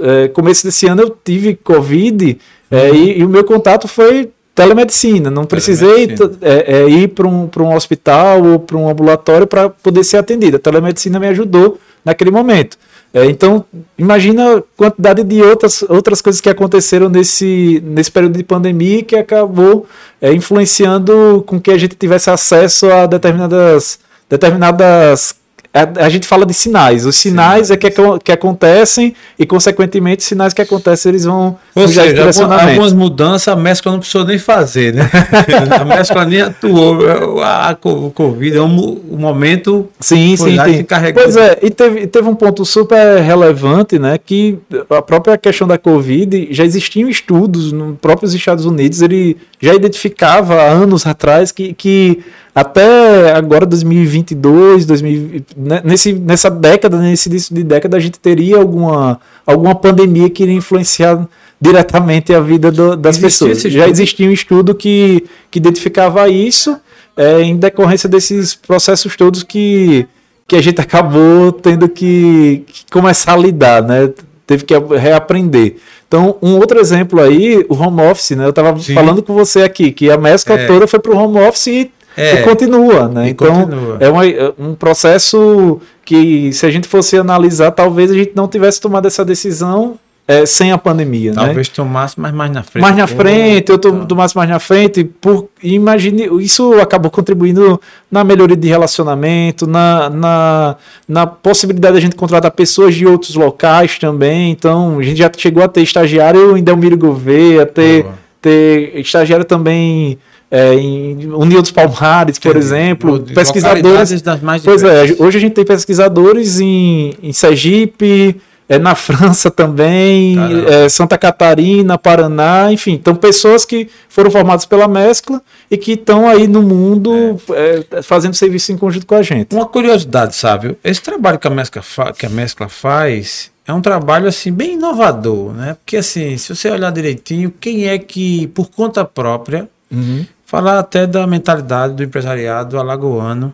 é, 0.00 0.28
começo 0.28 0.64
desse 0.64 0.86
ano 0.86 1.02
eu 1.02 1.16
tive 1.22 1.54
Covid 1.54 2.38
é, 2.70 2.90
e, 2.90 3.20
e, 3.20 3.24
o 3.24 3.28
meu 3.28 3.44
contato 3.44 3.86
foi 3.86 4.30
telemedicina. 4.54 5.30
Não 5.30 5.44
precisei 5.44 6.08
é, 6.40 6.78
é, 6.78 6.88
ir 6.88 7.08
para 7.08 7.28
um, 7.28 7.48
um 7.58 7.74
hospital 7.74 8.42
ou 8.42 8.58
para 8.58 8.76
um 8.76 8.88
ambulatório 8.88 9.46
para 9.46 9.68
poder 9.68 10.02
ser 10.02 10.16
atendido. 10.16 10.56
A 10.56 10.60
telemedicina 10.60 11.20
me 11.20 11.28
ajudou 11.28 11.78
naquele 12.04 12.30
momento. 12.30 12.76
É, 13.12 13.24
então, 13.24 13.64
imagina 13.96 14.58
a 14.58 14.62
quantidade 14.76 15.24
de 15.24 15.42
outras, 15.42 15.82
outras 15.88 16.20
coisas 16.20 16.40
que 16.40 16.48
aconteceram 16.48 17.08
nesse, 17.08 17.82
nesse 17.84 18.12
período 18.12 18.36
de 18.36 18.44
pandemia 18.44 19.02
que 19.02 19.16
acabou 19.16 19.86
é, 20.20 20.32
influenciando 20.32 21.42
com 21.46 21.58
que 21.58 21.70
a 21.70 21.78
gente 21.78 21.96
tivesse 21.96 22.28
acesso 22.28 22.90
a 22.90 23.06
determinadas, 23.06 23.98
determinadas 24.28 25.37
a, 25.72 26.06
a, 26.06 26.08
gente 26.08 26.26
fala 26.26 26.46
de 26.46 26.54
sinais. 26.54 27.04
Os 27.04 27.16
sinais 27.16 27.70
é 27.70 27.76
que, 27.76 27.90
que 28.24 28.32
acontecem 28.32 29.14
e, 29.38 29.44
consequentemente, 29.44 30.24
sinais 30.24 30.54
que 30.54 30.62
acontecem, 30.62 31.10
eles 31.10 31.24
vão 31.24 31.58
Ou 31.74 31.86
seja, 31.86 32.24
algumas 32.42 32.92
mudanças 32.92 33.48
a 33.48 33.56
mescla 33.56 33.92
não 33.92 33.98
precisou 33.98 34.24
nem 34.24 34.38
fazer, 34.38 34.94
né? 34.94 35.10
a 35.78 35.84
mescla 35.84 36.24
nem 36.24 36.40
atuou. 36.40 37.06
A, 37.42 37.70
a, 37.70 37.78
o 37.88 38.10
Covid 38.10 38.56
é 38.56 38.62
um, 38.62 39.00
um 39.10 39.18
momento. 39.18 39.88
Sim, 40.00 40.36
sim, 40.36 40.56
sim. 40.56 40.86
Pois 41.12 41.36
é, 41.36 41.58
e 41.62 41.70
teve, 41.70 42.06
teve 42.06 42.28
um 42.28 42.34
ponto 42.34 42.64
super 42.64 43.20
relevante, 43.20 43.98
né? 43.98 44.18
Que 44.18 44.58
a 44.90 45.02
própria 45.02 45.36
questão 45.36 45.68
da 45.68 45.76
Covid 45.76 46.48
já 46.50 46.64
existiam 46.64 47.08
estudos 47.08 47.72
nos 47.72 47.98
próprios 47.98 48.34
Estados 48.34 48.64
Unidos, 48.64 49.02
ele 49.02 49.36
já 49.60 49.74
identificava 49.74 50.54
há 50.54 50.70
anos 50.70 51.06
atrás 51.06 51.50
que, 51.50 51.72
que 51.74 52.20
até 52.54 53.32
agora 53.32 53.66
2022, 53.66 54.86
2000, 54.86 55.44
né, 55.56 55.82
nesse, 55.84 56.12
nessa 56.12 56.50
década, 56.50 56.98
nesse 56.98 57.28
início 57.28 57.54
de 57.54 57.62
década, 57.62 57.96
a 57.96 58.00
gente 58.00 58.18
teria 58.18 58.56
alguma, 58.56 59.20
alguma 59.46 59.74
pandemia 59.74 60.30
que 60.30 60.42
iria 60.42 60.54
influenciar 60.54 61.28
diretamente 61.60 62.32
a 62.32 62.40
vida 62.40 62.70
do, 62.70 62.96
das 62.96 63.16
Existia 63.16 63.48
pessoas. 63.48 63.72
Já 63.72 63.88
existia 63.88 64.28
um 64.28 64.32
estudo 64.32 64.74
que, 64.74 65.24
que 65.50 65.58
identificava 65.58 66.28
isso 66.28 66.78
é, 67.16 67.42
em 67.42 67.56
decorrência 67.56 68.08
desses 68.08 68.54
processos 68.54 69.16
todos 69.16 69.42
que, 69.42 70.06
que 70.46 70.54
a 70.54 70.62
gente 70.62 70.80
acabou 70.80 71.50
tendo 71.50 71.88
que, 71.88 72.64
que 72.66 72.84
começar 72.90 73.34
a 73.34 73.36
lidar, 73.36 73.82
né? 73.82 74.10
Teve 74.48 74.64
que 74.64 74.74
reaprender. 74.98 75.76
Então, 76.08 76.36
um 76.40 76.56
outro 76.56 76.80
exemplo 76.80 77.20
aí, 77.20 77.66
o 77.68 77.74
home 77.74 78.00
office, 78.00 78.30
né? 78.30 78.46
Eu 78.46 78.50
estava 78.50 78.74
falando 78.76 79.22
com 79.22 79.34
você 79.34 79.60
aqui, 79.62 79.92
que 79.92 80.10
a 80.10 80.16
mescla 80.16 80.58
é. 80.58 80.66
toda 80.66 80.86
foi 80.86 80.98
para 80.98 81.12
o 81.12 81.16
home 81.16 81.38
office 81.38 81.66
e 81.66 81.92
é, 82.16 82.40
e 82.40 82.42
continua, 82.42 83.06
né? 83.06 83.28
E 83.28 83.30
então 83.30 83.64
continua. 83.64 83.96
é 84.00 84.08
uma, 84.08 84.26
é 84.26 84.52
um 84.58 84.74
processo 84.74 85.80
que, 86.02 86.50
se 86.52 86.64
a 86.64 86.70
gente 86.70 86.88
fosse 86.88 87.16
analisar, 87.16 87.70
talvez 87.70 88.10
a 88.10 88.14
gente 88.14 88.32
não 88.34 88.48
tivesse 88.48 88.80
tomado 88.80 89.06
essa 89.06 89.24
decisão 89.24 89.98
é, 90.28 90.44
sem 90.44 90.70
a 90.70 90.76
pandemia. 90.76 91.30
Né? 91.30 91.36
Talvez 91.36 91.68
né? 91.68 91.74
tomasse, 91.74 92.20
mas 92.20 92.34
mais 92.34 92.50
na 92.50 92.62
frente. 92.62 92.82
Mais 92.82 92.94
na 92.94 93.06
frente, 93.06 93.72
eu 93.72 93.78
tomasse 93.78 94.36
mais 94.36 94.50
na 94.50 94.58
frente. 94.58 95.02
Por, 95.02 95.48
imagine, 95.62 96.28
isso 96.42 96.74
acabou 96.74 97.10
contribuindo 97.10 97.80
na 98.10 98.22
melhoria 98.22 98.56
de 98.56 98.68
relacionamento, 98.68 99.66
na, 99.66 100.10
na, 100.10 100.76
na 101.08 101.26
possibilidade 101.26 101.94
de 101.94 101.98
a 101.98 102.02
gente 102.02 102.14
contratar 102.14 102.50
pessoas 102.50 102.94
de 102.94 103.06
outros 103.06 103.34
locais 103.34 103.98
também. 103.98 104.50
Então, 104.50 104.98
a 104.98 105.02
gente 105.02 105.16
já 105.16 105.30
chegou 105.34 105.62
a 105.64 105.68
ter 105.68 105.80
estagiário 105.80 106.58
em 106.58 106.62
Delmiro 106.62 106.98
Gouveia, 106.98 107.64
ter, 107.64 108.04
ter 108.42 109.00
estagiário 109.00 109.46
também 109.46 110.18
é, 110.50 110.74
em 110.74 111.26
União 111.32 111.62
dos 111.62 111.70
Palmares, 111.70 112.38
por 112.38 112.54
exemplo, 112.54 113.20
pesquisadores 113.34 114.20
das 114.20 114.40
mais 114.42 114.62
Pois 114.62 114.82
é, 114.82 115.14
hoje 115.18 115.38
a 115.38 115.40
gente 115.40 115.52
tem 115.52 115.64
pesquisadores 115.64 116.60
em, 116.60 117.14
em 117.22 117.32
Sergipe, 117.32 118.40
é, 118.68 118.78
na 118.78 118.94
França 118.94 119.50
também, 119.50 120.36
é, 120.66 120.88
Santa 120.88 121.16
Catarina, 121.16 121.96
Paraná, 121.96 122.72
enfim, 122.72 122.92
então 122.92 123.14
pessoas 123.14 123.64
que 123.64 123.88
foram 124.08 124.30
formadas 124.30 124.64
pela 124.64 124.86
mescla 124.86 125.40
e 125.70 125.76
que 125.76 125.92
estão 125.92 126.28
aí 126.28 126.46
no 126.46 126.62
mundo 126.62 127.38
é. 127.50 127.84
É, 127.90 128.02
fazendo 128.02 128.34
serviço 128.34 128.72
em 128.72 128.76
conjunto 128.76 129.06
com 129.06 129.14
a 129.14 129.22
gente. 129.22 129.54
Uma 129.54 129.66
curiosidade, 129.66 130.36
sabe? 130.36 130.76
Esse 130.84 131.02
trabalho 131.02 131.38
que 131.38 131.46
a 131.46 131.50
mescla, 131.50 131.82
que 132.16 132.26
a 132.26 132.30
mescla 132.30 132.68
faz 132.68 133.50
é 133.66 133.72
um 133.72 133.80
trabalho 133.80 134.26
assim 134.28 134.52
bem 134.52 134.74
inovador, 134.74 135.52
né? 135.52 135.74
Porque 135.74 135.98
assim, 135.98 136.36
se 136.36 136.54
você 136.54 136.70
olhar 136.70 136.90
direitinho, 136.90 137.52
quem 137.60 137.86
é 137.86 137.98
que 137.98 138.46
por 138.48 138.70
conta 138.70 139.04
própria 139.04 139.68
uhum 139.90 140.24
falar 140.48 140.78
até 140.78 141.06
da 141.06 141.26
mentalidade 141.26 141.92
do 141.92 142.02
empresariado 142.02 142.78
alagoano, 142.78 143.52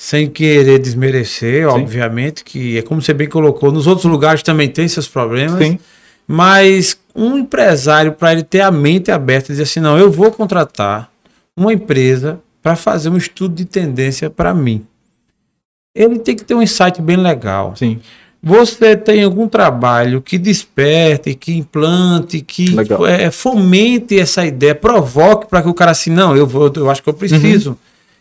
sem 0.00 0.30
querer 0.30 0.78
desmerecer, 0.78 1.68
Sim. 1.68 1.76
obviamente, 1.76 2.44
que 2.44 2.78
é 2.78 2.82
como 2.82 3.02
você 3.02 3.12
bem 3.12 3.28
colocou, 3.28 3.72
nos 3.72 3.88
outros 3.88 4.04
lugares 4.04 4.44
também 4.44 4.68
tem 4.68 4.86
seus 4.86 5.08
problemas, 5.08 5.58
Sim. 5.58 5.76
mas 6.24 6.96
um 7.12 7.36
empresário, 7.36 8.12
para 8.12 8.30
ele 8.30 8.44
ter 8.44 8.60
a 8.60 8.70
mente 8.70 9.10
aberta, 9.10 9.48
dizer 9.48 9.64
assim: 9.64 9.80
não, 9.80 9.98
eu 9.98 10.08
vou 10.08 10.30
contratar 10.30 11.10
uma 11.56 11.72
empresa 11.72 12.38
para 12.62 12.76
fazer 12.76 13.08
um 13.08 13.16
estudo 13.16 13.56
de 13.56 13.64
tendência 13.64 14.30
para 14.30 14.54
mim. 14.54 14.86
Ele 15.92 16.20
tem 16.20 16.36
que 16.36 16.44
ter 16.44 16.54
um 16.54 16.62
insight 16.62 17.02
bem 17.02 17.16
legal. 17.16 17.74
Sim. 17.74 17.98
Você 18.40 18.94
tem 18.94 19.24
algum 19.24 19.48
trabalho 19.48 20.22
que 20.22 20.38
desperte, 20.38 21.34
que 21.34 21.56
implante, 21.56 22.40
que 22.40 22.70
Legal. 22.70 23.04
é, 23.04 23.32
fomente 23.32 24.16
essa 24.16 24.46
ideia, 24.46 24.76
provoque 24.76 25.48
para 25.48 25.60
que 25.60 25.68
o 25.68 25.74
cara 25.74 25.90
assim, 25.90 26.10
não, 26.10 26.36
eu 26.36 26.46
vou, 26.46 26.72
eu 26.76 26.88
acho 26.88 27.02
que 27.02 27.08
eu 27.08 27.14
preciso. 27.14 27.76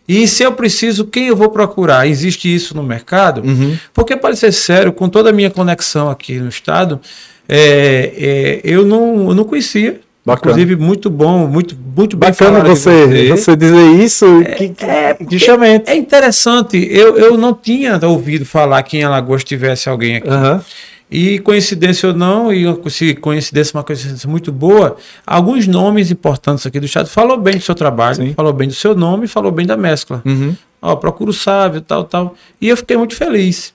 E 0.08 0.28
se 0.28 0.44
eu 0.44 0.54
preciso, 0.54 1.06
quem 1.06 1.28
eu 1.28 1.36
vou 1.36 1.50
procurar? 1.50 2.08
Existe 2.08 2.54
isso 2.54 2.76
no 2.76 2.82
mercado? 2.82 3.42
Uhum. 3.42 3.78
Porque, 3.94 4.16
para 4.16 4.36
ser 4.36 4.54
sério, 4.54 4.94
com 4.94 5.10
toda 5.10 5.32
a 5.32 5.34
minha 5.34 5.50
conexão 5.50 6.10
aqui 6.10 6.40
no 6.40 6.48
estado, 6.48 7.02
é, 7.48 8.14
é, 8.16 8.62
eu, 8.64 8.86
não, 8.86 9.30
eu 9.30 9.36
não 9.36 9.44
conhecia. 9.44 10.00
Bacana. 10.26 10.52
Inclusive, 10.52 10.76
muito 10.76 11.10
bom, 11.10 11.48
muito, 11.48 11.78
muito 11.96 12.18
bem 12.18 12.30
Bacana 12.30 12.62
você, 12.62 13.30
você 13.30 13.56
dizer 13.56 13.92
isso. 14.04 14.26
que, 14.58 14.70
que, 14.70 15.38
justamente. 15.38 15.90
É 15.90 15.96
interessante, 15.96 16.78
eu, 16.92 17.16
eu 17.18 17.38
não 17.38 17.54
tinha 17.54 17.98
ouvido 18.06 18.46
falar 18.46 18.84
que 18.84 18.98
em 18.98 19.04
Alagoas 19.04 19.46
tivesse 19.46 19.88
alguém 19.88 20.18
aqui. 20.18 20.28
Aham. 20.28 20.62
E 21.10 21.40
coincidência 21.40 22.10
ou 22.10 22.16
não, 22.16 22.52
e 22.52 22.66
se 22.90 23.16
coincidência 23.16 23.78
uma 23.78 23.84
coincidência 23.84 24.30
muito 24.30 24.52
boa, 24.52 24.98
alguns 25.26 25.66
nomes 25.66 26.12
importantes 26.12 26.66
aqui 26.66 26.82
do 26.82 26.86
estado 26.86 27.08
falou 27.08 27.38
bem 27.38 27.56
do 27.56 27.62
seu 27.62 27.74
trabalho, 27.74 28.16
Sim. 28.16 28.34
falou 28.34 28.52
bem 28.52 28.68
do 28.68 28.74
seu 28.74 28.94
nome, 28.94 29.26
falou 29.26 29.52
bem 29.52 29.66
da 29.66 29.78
mescla. 29.78 30.22
Uhum. 30.26 30.54
Ó, 30.82 30.96
procura 30.98 31.30
o 31.32 31.34
sábio, 31.34 31.80
tal, 31.80 32.04
tal. 32.04 32.36
E 32.60 32.68
eu 32.68 32.76
fiquei 32.76 32.98
muito 32.98 33.16
feliz. 33.16 33.74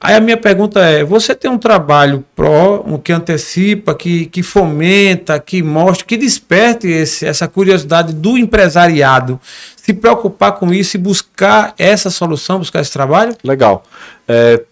Aí 0.00 0.14
a 0.14 0.20
minha 0.20 0.36
pergunta 0.36 0.80
é: 0.80 1.02
você 1.02 1.34
tem 1.34 1.50
um 1.50 1.58
trabalho 1.58 2.24
pró, 2.36 2.84
um 2.86 2.96
que 2.96 3.12
antecipa, 3.12 3.94
que, 3.94 4.26
que 4.26 4.42
fomenta, 4.42 5.38
que 5.40 5.62
mostra, 5.62 6.06
que 6.06 6.16
desperte 6.16 6.86
esse, 6.86 7.26
essa 7.26 7.48
curiosidade 7.48 8.14
do 8.14 8.38
empresariado 8.38 9.40
se 9.76 9.92
preocupar 9.92 10.52
com 10.52 10.72
isso 10.72 10.96
e 10.96 11.00
buscar 11.00 11.74
essa 11.78 12.10
solução, 12.10 12.58
buscar 12.58 12.80
esse 12.80 12.92
trabalho? 12.92 13.34
Legal. 13.42 13.82
É, 14.28 14.62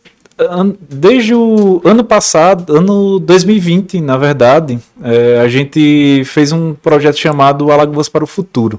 desde 0.88 1.34
o 1.34 1.80
ano 1.84 2.04
passado, 2.04 2.76
ano 2.76 3.18
2020, 3.18 4.00
na 4.00 4.16
verdade, 4.16 4.78
é, 5.02 5.40
a 5.40 5.48
gente 5.48 6.22
fez 6.24 6.52
um 6.52 6.74
projeto 6.74 7.16
chamado 7.16 7.70
Alagoas 7.72 8.08
para 8.08 8.22
o 8.22 8.26
Futuro, 8.26 8.78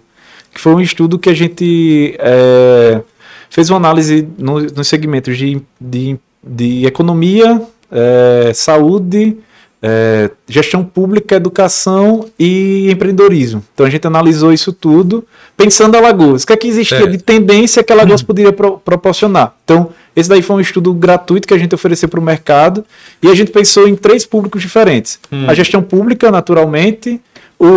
que 0.54 0.62
foi 0.62 0.74
um 0.76 0.82
estudo 0.82 1.18
que 1.18 1.30
a 1.30 1.34
gente 1.34 2.16
é, 2.20 3.02
fez 3.50 3.70
uma 3.72 3.78
análise 3.78 4.28
no- 4.38 4.62
nos 4.62 4.88
segmentos 4.88 5.36
de, 5.38 5.60
de, 5.82 6.18
de 6.46 6.86
economia, 6.86 7.60
é, 7.92 8.52
saúde, 8.54 9.38
é, 9.82 10.30
gestão 10.48 10.84
pública, 10.84 11.36
educação 11.36 12.26
e 12.38 12.90
empreendedorismo. 12.92 13.64
Então 13.74 13.86
a 13.86 13.90
gente 13.90 14.06
analisou 14.06 14.52
isso 14.54 14.72
tudo 14.74 15.24
pensando 15.56 15.96
em 15.96 15.98
Alagoas. 16.00 16.44
O 16.44 16.48
que 16.48 16.54
é 16.54 16.58
que 16.58 16.68
existia 16.68 17.00
de 17.08 17.18
tendência 17.20 17.84
que 17.84 17.92
Alagoas 17.94 18.22
poderia 18.22 18.52
pro- 18.54 18.78
proporcionar? 18.80 19.56
Então, 19.64 19.90
esse 20.18 20.28
daí 20.28 20.42
foi 20.42 20.56
um 20.56 20.60
estudo 20.60 20.92
gratuito 20.96 21.48
que 21.48 21.54
a 21.54 21.58
gente 21.60 21.76
ofereceu 21.76 22.10
para 22.10 22.20
o 22.20 22.24
mercado 22.24 22.84
e 23.22 23.30
a 23.30 23.36
gente 23.36 23.52
pensou 23.52 23.88
em 23.88 23.96
três 23.96 24.26
públicos 24.26 24.60
diferentes. 24.64 25.20
A 25.48 25.54
gestão 25.54 25.80
pública, 25.84 26.32
naturalmente, 26.32 27.22
o, 27.60 27.68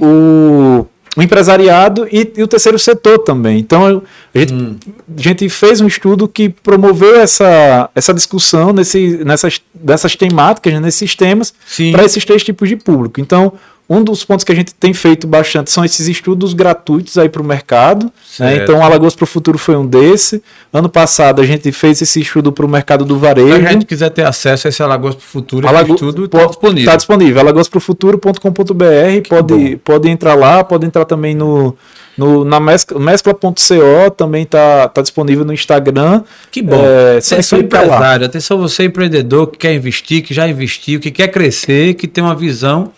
o, 0.00 0.86
o 1.14 1.22
empresariado 1.22 2.08
e, 2.10 2.32
e 2.34 2.42
o 2.42 2.48
terceiro 2.48 2.78
setor 2.78 3.18
também. 3.18 3.58
Então, 3.58 4.02
a 4.34 4.38
gente, 4.38 4.54
a 4.54 5.20
gente 5.20 5.48
fez 5.50 5.82
um 5.82 5.86
estudo 5.86 6.26
que 6.26 6.48
promoveu 6.48 7.20
essa, 7.20 7.90
essa 7.94 8.14
discussão 8.14 8.72
nesse, 8.72 9.22
nessas, 9.22 9.60
dessas 9.74 10.16
temáticas, 10.16 10.72
né, 10.72 10.80
nesses 10.80 11.14
temas, 11.14 11.52
para 11.92 12.06
esses 12.06 12.24
três 12.24 12.42
tipos 12.42 12.70
de 12.70 12.76
público. 12.76 13.20
Então, 13.20 13.52
um 13.88 14.02
dos 14.02 14.24
pontos 14.24 14.44
que 14.44 14.50
a 14.50 14.54
gente 14.54 14.74
tem 14.74 14.92
feito 14.92 15.26
bastante 15.28 15.70
são 15.70 15.84
esses 15.84 16.08
estudos 16.08 16.54
gratuitos 16.54 17.16
aí 17.16 17.28
para 17.28 17.40
o 17.40 17.44
mercado. 17.44 18.10
né? 18.40 18.56
Então, 18.56 18.82
Alagoas 18.84 19.14
para 19.14 19.22
o 19.22 19.26
Futuro 19.26 19.58
foi 19.58 19.76
um 19.76 19.86
desse. 19.86 20.42
Ano 20.72 20.88
passado, 20.88 21.40
a 21.40 21.46
gente 21.46 21.70
fez 21.70 22.02
esse 22.02 22.20
estudo 22.20 22.50
para 22.50 22.66
o 22.66 22.68
mercado 22.68 23.04
do 23.04 23.14
Se 23.14 23.20
varejo. 23.20 23.66
a 23.66 23.70
gente 23.72 23.84
quiser 23.86 24.10
ter 24.10 24.26
acesso 24.26 24.66
a 24.66 24.70
esse 24.70 24.82
Alagoas 24.82 25.14
para 25.14 25.22
o 25.22 25.26
futuro, 25.26 25.68
Alago- 25.68 25.94
estudo 25.94 26.24
está 26.24 26.46
disponível. 26.46 26.90
Tá 26.90 26.96
disponível. 26.96 27.40
alagoasprofuturo.com.br. 27.40 29.28
Pode, 29.28 29.76
pode 29.84 30.08
entrar 30.08 30.34
lá, 30.34 30.64
pode 30.64 30.86
entrar 30.86 31.04
também 31.04 31.34
no, 31.34 31.76
no, 32.16 32.44
na 32.44 32.58
mescla- 32.60 32.98
mescla.co, 32.98 34.10
também 34.16 34.44
tá, 34.44 34.88
tá 34.88 35.02
disponível 35.02 35.44
no 35.44 35.52
Instagram. 35.52 36.22
Que 36.50 36.62
bom. 36.62 36.76
É, 36.84 37.18
atenção 37.18 37.58
empresário, 37.60 38.26
atenção 38.26 38.58
você 38.58 38.84
empreendedor 38.84 39.48
que 39.48 39.58
quer 39.58 39.74
investir, 39.74 40.22
que 40.22 40.34
já 40.34 40.48
investiu, 40.48 40.98
que 41.00 41.10
quer 41.10 41.28
crescer, 41.28 41.94
que 41.94 42.06
tem 42.08 42.22
uma 42.24 42.34
visão. 42.34 42.90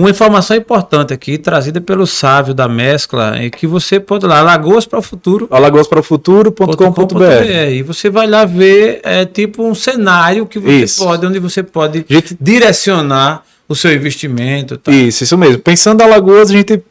Uma 0.00 0.08
informação 0.08 0.56
importante 0.56 1.12
aqui, 1.12 1.36
trazida 1.36 1.78
pelo 1.78 2.06
Sávio 2.06 2.54
da 2.54 2.66
Mescla, 2.66 3.36
é 3.36 3.50
que 3.50 3.66
você 3.66 4.00
pode 4.00 4.24
ir 4.24 4.28
lá, 4.28 4.40
Lagoas 4.40 4.86
para 4.86 4.98
o 4.98 5.02
Futuro. 5.02 5.46
alagoasprofuturo.com.br. 5.50 7.70
E 7.70 7.82
você 7.82 8.08
vai 8.08 8.26
lá 8.26 8.46
ver, 8.46 9.00
é 9.02 9.26
tipo 9.26 9.62
um 9.62 9.74
cenário 9.74 10.46
que 10.46 10.58
você 10.58 10.84
Isso. 10.84 11.04
pode, 11.04 11.26
onde 11.26 11.38
você 11.38 11.62
pode 11.62 12.02
Gente- 12.08 12.34
direcionar 12.40 13.42
o 13.70 13.74
seu 13.76 13.94
investimento. 13.94 14.76
Tá? 14.76 14.90
Isso, 14.90 15.22
isso 15.22 15.38
mesmo. 15.38 15.60
Pensando 15.60 16.02
Alagoas, 16.02 16.50
a 16.50 16.52
gente 16.52 16.82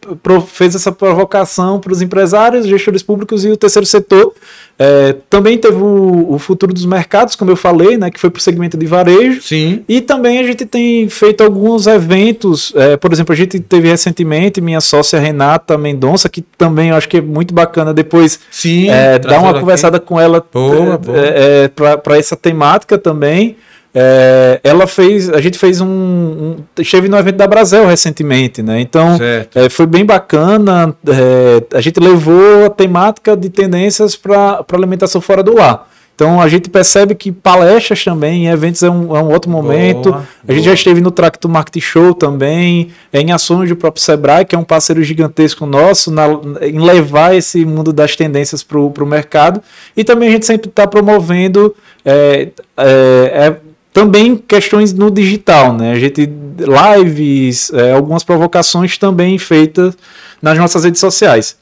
fez 0.48 0.74
essa 0.76 0.94
provocação 0.94 1.78
para 1.78 1.92
os 1.92 2.02
empresários, 2.02 2.66
gestores 2.66 3.04
públicos 3.04 3.44
e 3.44 3.50
o 3.50 3.58
terceiro 3.58 3.86
setor. 3.86 4.34
É, 4.82 5.14
também 5.30 5.58
teve 5.58 5.76
o, 5.76 6.28
o 6.32 6.40
futuro 6.40 6.74
dos 6.74 6.86
mercados, 6.86 7.36
como 7.36 7.52
eu 7.52 7.58
falei, 7.58 7.98
né, 7.98 8.10
que 8.10 8.18
foi 8.18 8.30
para 8.30 8.40
o 8.40 8.42
segmento 8.42 8.78
de 8.78 8.86
varejo. 8.86 9.42
Sim. 9.42 9.84
E 9.90 10.00
também 10.00 10.40
a 10.40 10.44
gente 10.44 10.66
tem 10.66 11.10
feito 11.10 11.44
alguns 11.44 11.86
eventos. 11.86 12.72
é, 12.74 12.96
por 12.96 13.12
exemplo, 13.12 13.34
a 13.34 13.36
gente 13.36 13.60
teve 13.60 13.90
recentemente 13.90 14.62
minha 14.62 14.80
sócia 14.80 15.20
Renata 15.20 15.78
Mendonça, 15.78 16.30
que 16.30 16.42
também 16.58 16.92
eu 16.92 16.96
acho 16.96 17.10
que 17.10 17.18
é 17.18 17.22
muito 17.22 17.54
bacana 17.54 17.94
depois 17.94 18.40
Sim. 18.50 18.90
é, 18.90 19.20
dar 19.20 19.42
uma 19.42 19.50
aqui. 19.50 19.60
conversada 19.60 20.00
com 20.00 20.18
ela 20.18 20.42
Boa, 20.54 20.98
boa. 20.98 21.98
para 22.02 22.18
essa 22.18 22.38
temática 22.38 22.98
também. 22.98 23.58
É, 23.94 24.60
ela 24.64 24.86
fez, 24.86 25.30
a 25.30 25.42
gente 25.42 25.58
fez 25.58 25.82
um, 25.82 25.88
um- 25.88 26.56
esteve 26.78 27.08
no 27.08 27.18
evento 27.18 27.38
da 27.38 27.48
Brasel 27.48 27.88
recentemente, 27.88 28.62
né? 28.62 28.80
Então 28.80 29.18
é, 29.56 29.68
foi 29.70 29.86
bem 29.88 30.06
bacana. 30.06 30.96
é, 31.08 31.78
a 31.78 31.82
gente 31.82 32.00
levou 32.00 32.66
a 32.66 32.70
temática 32.70 33.36
de 33.36 33.50
tendências 33.50 34.16
para 34.16 34.64
alimentação 34.74 35.20
fora 35.20 35.42
do 35.42 35.56
lar. 35.56 35.88
Então 36.14 36.42
a 36.42 36.50
gente 36.50 36.70
percebe 36.70 37.16
que 37.16 37.32
palestras 37.32 38.04
também, 38.04 38.48
eventos 38.50 38.84
é 38.84 38.90
um, 38.90 39.16
é 39.16 39.24
um 39.24 39.32
outro 39.32 39.50
momento. 39.50 40.12
Boa, 40.12 40.28
a 40.48 40.52
gente 40.52 40.64
boa. 40.64 40.68
já 40.70 40.74
esteve 40.74 41.00
no 41.00 41.12
Tracto 41.12 41.48
Market 41.48 41.82
Show 41.82 42.14
também, 42.14 42.90
em 43.14 43.32
ações 43.32 43.70
do 43.70 43.76
próprio 43.78 44.04
Sebrae, 44.04 44.44
que 44.44 44.54
é 44.54 44.60
um 44.60 44.66
parceiro 44.66 45.02
gigantesco 45.02 45.66
nosso, 45.66 46.12
na- 46.12 46.28
em 46.62 46.78
levar 46.78 47.34
esse 47.36 47.64
mundo 47.66 47.94
das 47.94 48.18
tendências 48.18 48.62
para 48.62 48.78
o 48.78 49.06
mercado. 49.06 49.62
E 49.96 50.04
também 50.04 50.28
a 50.28 50.32
gente 50.34 50.46
sempre 50.46 50.68
está 50.70 50.86
promovendo 50.86 51.74
é, 52.06 52.50
é, 52.78 52.86
é, 53.34 53.56
também 53.94 54.36
questões 54.36 54.94
no 54.94 55.10
digital, 55.10 55.74
né? 55.74 55.92
A 55.92 56.00
gente 56.00 56.30
lives, 56.58 57.72
é, 57.74 57.94
algumas 57.94 58.24
provocações 58.24 58.98
também 58.98 59.38
feitas 59.38 59.98
nas 60.42 60.58
nossas 60.58 60.84
redes 60.84 61.00
sociais. 61.00 61.58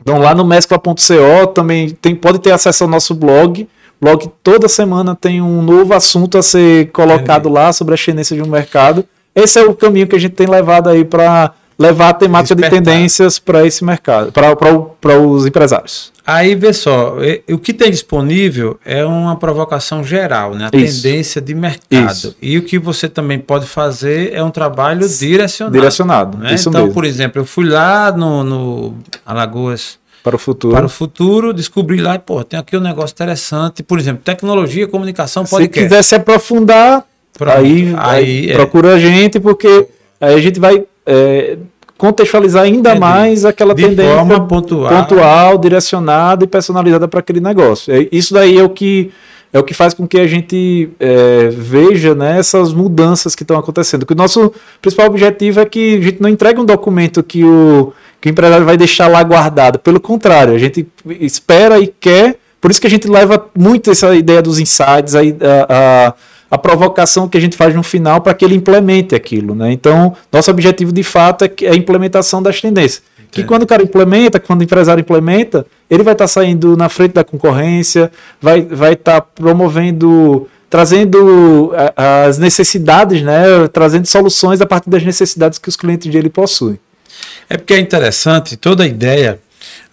Então 0.00 0.18
lá 0.18 0.34
no 0.34 0.44
mescla.co 0.44 1.46
também 1.54 1.90
tem, 1.90 2.14
pode 2.14 2.38
ter 2.38 2.52
acesso 2.52 2.84
ao 2.84 2.90
nosso 2.90 3.14
blog. 3.14 3.68
Blog 4.00 4.30
toda 4.42 4.68
semana 4.68 5.14
tem 5.14 5.40
um 5.40 5.62
novo 5.62 5.94
assunto 5.94 6.36
a 6.36 6.42
ser 6.42 6.90
colocado 6.90 7.48
lá 7.48 7.72
sobre 7.72 7.94
as 7.94 8.04
tendências 8.04 8.36
de 8.36 8.46
um 8.46 8.50
mercado. 8.50 9.04
Esse 9.34 9.58
é 9.58 9.62
o 9.62 9.74
caminho 9.74 10.06
que 10.06 10.16
a 10.16 10.18
gente 10.18 10.34
tem 10.34 10.46
levado 10.46 10.88
aí 10.88 11.04
para 11.04 11.52
levar 11.78 12.10
a 12.10 12.14
temática 12.14 12.54
Despertar. 12.54 12.80
de 12.80 12.84
tendências 12.90 13.38
para 13.38 13.66
esse 13.66 13.84
mercado, 13.84 14.32
para 14.32 15.18
os 15.20 15.46
empresários. 15.46 16.12
Aí, 16.26 16.54
vê 16.54 16.72
só, 16.72 17.16
o 17.50 17.58
que 17.58 17.74
tem 17.74 17.90
disponível 17.90 18.78
é 18.84 19.04
uma 19.04 19.36
provocação 19.36 20.02
geral, 20.02 20.54
né? 20.54 20.70
A 20.72 20.76
Isso. 20.76 21.02
tendência 21.02 21.40
de 21.40 21.54
mercado. 21.54 22.10
Isso. 22.10 22.36
E 22.40 22.56
o 22.56 22.62
que 22.62 22.78
você 22.78 23.08
também 23.10 23.38
pode 23.38 23.66
fazer 23.66 24.32
é 24.32 24.42
um 24.42 24.50
trabalho 24.50 25.06
direcionado. 25.06 25.76
Direcionado, 25.76 26.38
né? 26.38 26.54
Então, 26.58 26.72
mesmo. 26.72 26.92
por 26.94 27.04
exemplo, 27.04 27.42
eu 27.42 27.44
fui 27.44 27.68
lá 27.68 28.10
no, 28.10 28.42
no 28.42 28.94
Alagoas 29.26 29.98
Para 30.22 30.36
o 30.36 30.38
futuro. 30.38 30.74
para 30.74 30.86
o 30.86 30.88
futuro, 30.88 31.52
descobri 31.52 32.00
lá, 32.00 32.18
pô, 32.18 32.42
tem 32.42 32.58
aqui 32.58 32.74
um 32.74 32.80
negócio 32.80 33.12
interessante. 33.12 33.82
Por 33.82 33.98
exemplo, 33.98 34.22
tecnologia, 34.24 34.86
comunicação, 34.88 35.44
Se 35.44 35.50
podcast. 35.50 35.88
quiser 35.88 36.02
se 36.02 36.14
aprofundar, 36.14 37.04
Pronto. 37.36 37.54
aí, 37.58 37.94
Aí, 37.98 38.24
aí 38.24 38.50
é. 38.50 38.54
procura 38.54 38.94
a 38.94 38.98
gente, 38.98 39.38
porque 39.38 39.88
aí 40.18 40.34
a 40.34 40.40
gente 40.40 40.58
vai 40.58 40.84
é, 41.06 41.58
contextualizar 41.96 42.64
ainda 42.64 42.90
Entendi. 42.90 43.00
mais 43.00 43.44
aquela 43.44 43.74
De 43.74 43.82
tendência 43.82 44.14
forma 44.16 44.46
pontual. 44.46 44.90
pontual, 44.90 45.58
direcionada 45.58 46.44
e 46.44 46.46
personalizada 46.46 47.08
para 47.08 47.20
aquele 47.20 47.40
negócio. 47.40 47.94
É, 47.94 48.08
Isso 48.10 48.34
daí 48.34 48.58
é 48.58 48.62
o 48.62 48.68
que 48.68 49.10
é 49.52 49.58
o 49.60 49.62
que 49.62 49.72
faz 49.72 49.94
com 49.94 50.04
que 50.04 50.18
a 50.18 50.26
gente 50.26 50.90
é, 50.98 51.48
veja 51.48 52.12
né, 52.12 52.40
essas 52.40 52.72
mudanças 52.72 53.36
que 53.36 53.44
estão 53.44 53.56
acontecendo. 53.56 54.04
Que 54.04 54.12
o 54.12 54.16
nosso 54.16 54.52
principal 54.82 55.06
objetivo 55.06 55.60
é 55.60 55.64
que 55.64 55.96
a 55.96 56.00
gente 56.00 56.20
não 56.20 56.28
entregue 56.28 56.58
um 56.60 56.64
documento 56.64 57.22
que 57.22 57.44
o, 57.44 57.92
que 58.20 58.28
o 58.28 58.30
empresário 58.30 58.66
vai 58.66 58.76
deixar 58.76 59.06
lá 59.06 59.22
guardado. 59.22 59.78
Pelo 59.78 60.00
contrário, 60.00 60.54
a 60.54 60.58
gente 60.58 60.88
espera 61.20 61.78
e 61.78 61.86
quer. 61.86 62.36
Por 62.60 62.72
isso 62.72 62.80
que 62.80 62.88
a 62.88 62.90
gente 62.90 63.06
leva 63.06 63.46
muito 63.56 63.92
essa 63.92 64.12
ideia 64.16 64.42
dos 64.42 64.58
insights, 64.58 65.14
a, 65.14 65.20
a, 65.20 66.08
a 66.08 66.14
provocação 66.58 67.28
que 67.28 67.36
a 67.36 67.40
gente 67.40 67.56
faz 67.56 67.74
no 67.74 67.82
final 67.82 68.20
para 68.20 68.34
que 68.34 68.44
ele 68.44 68.54
implemente 68.54 69.14
aquilo. 69.14 69.54
Né? 69.54 69.72
Então, 69.72 70.14
nosso 70.32 70.50
objetivo 70.50 70.92
de 70.92 71.02
fato 71.02 71.44
é, 71.44 71.48
que- 71.48 71.66
é 71.66 71.70
a 71.70 71.76
implementação 71.76 72.42
das 72.42 72.60
tendências. 72.60 73.02
Que 73.30 73.40
Entendi. 73.40 73.48
quando 73.48 73.62
o 73.62 73.66
cara 73.66 73.82
implementa, 73.82 74.38
quando 74.38 74.60
o 74.60 74.64
empresário 74.64 75.00
implementa, 75.00 75.66
ele 75.90 76.02
vai 76.02 76.12
estar 76.14 76.28
saindo 76.28 76.76
na 76.76 76.88
frente 76.88 77.12
da 77.14 77.24
concorrência, 77.24 78.10
vai 78.40 78.60
estar 78.60 78.76
vai 78.76 78.96
tá 78.96 79.20
promovendo 79.20 80.48
trazendo 80.70 81.72
as 81.96 82.38
necessidades, 82.38 83.22
né? 83.22 83.68
Trazendo 83.72 84.06
soluções 84.06 84.60
a 84.60 84.66
partir 84.66 84.90
das 84.90 85.04
necessidades 85.04 85.56
que 85.56 85.68
os 85.68 85.76
clientes 85.76 86.10
dele 86.10 86.28
possuem. 86.28 86.80
É 87.48 87.56
porque 87.56 87.74
é 87.74 87.78
interessante, 87.78 88.56
toda 88.56 88.82
a 88.82 88.86
ideia 88.86 89.38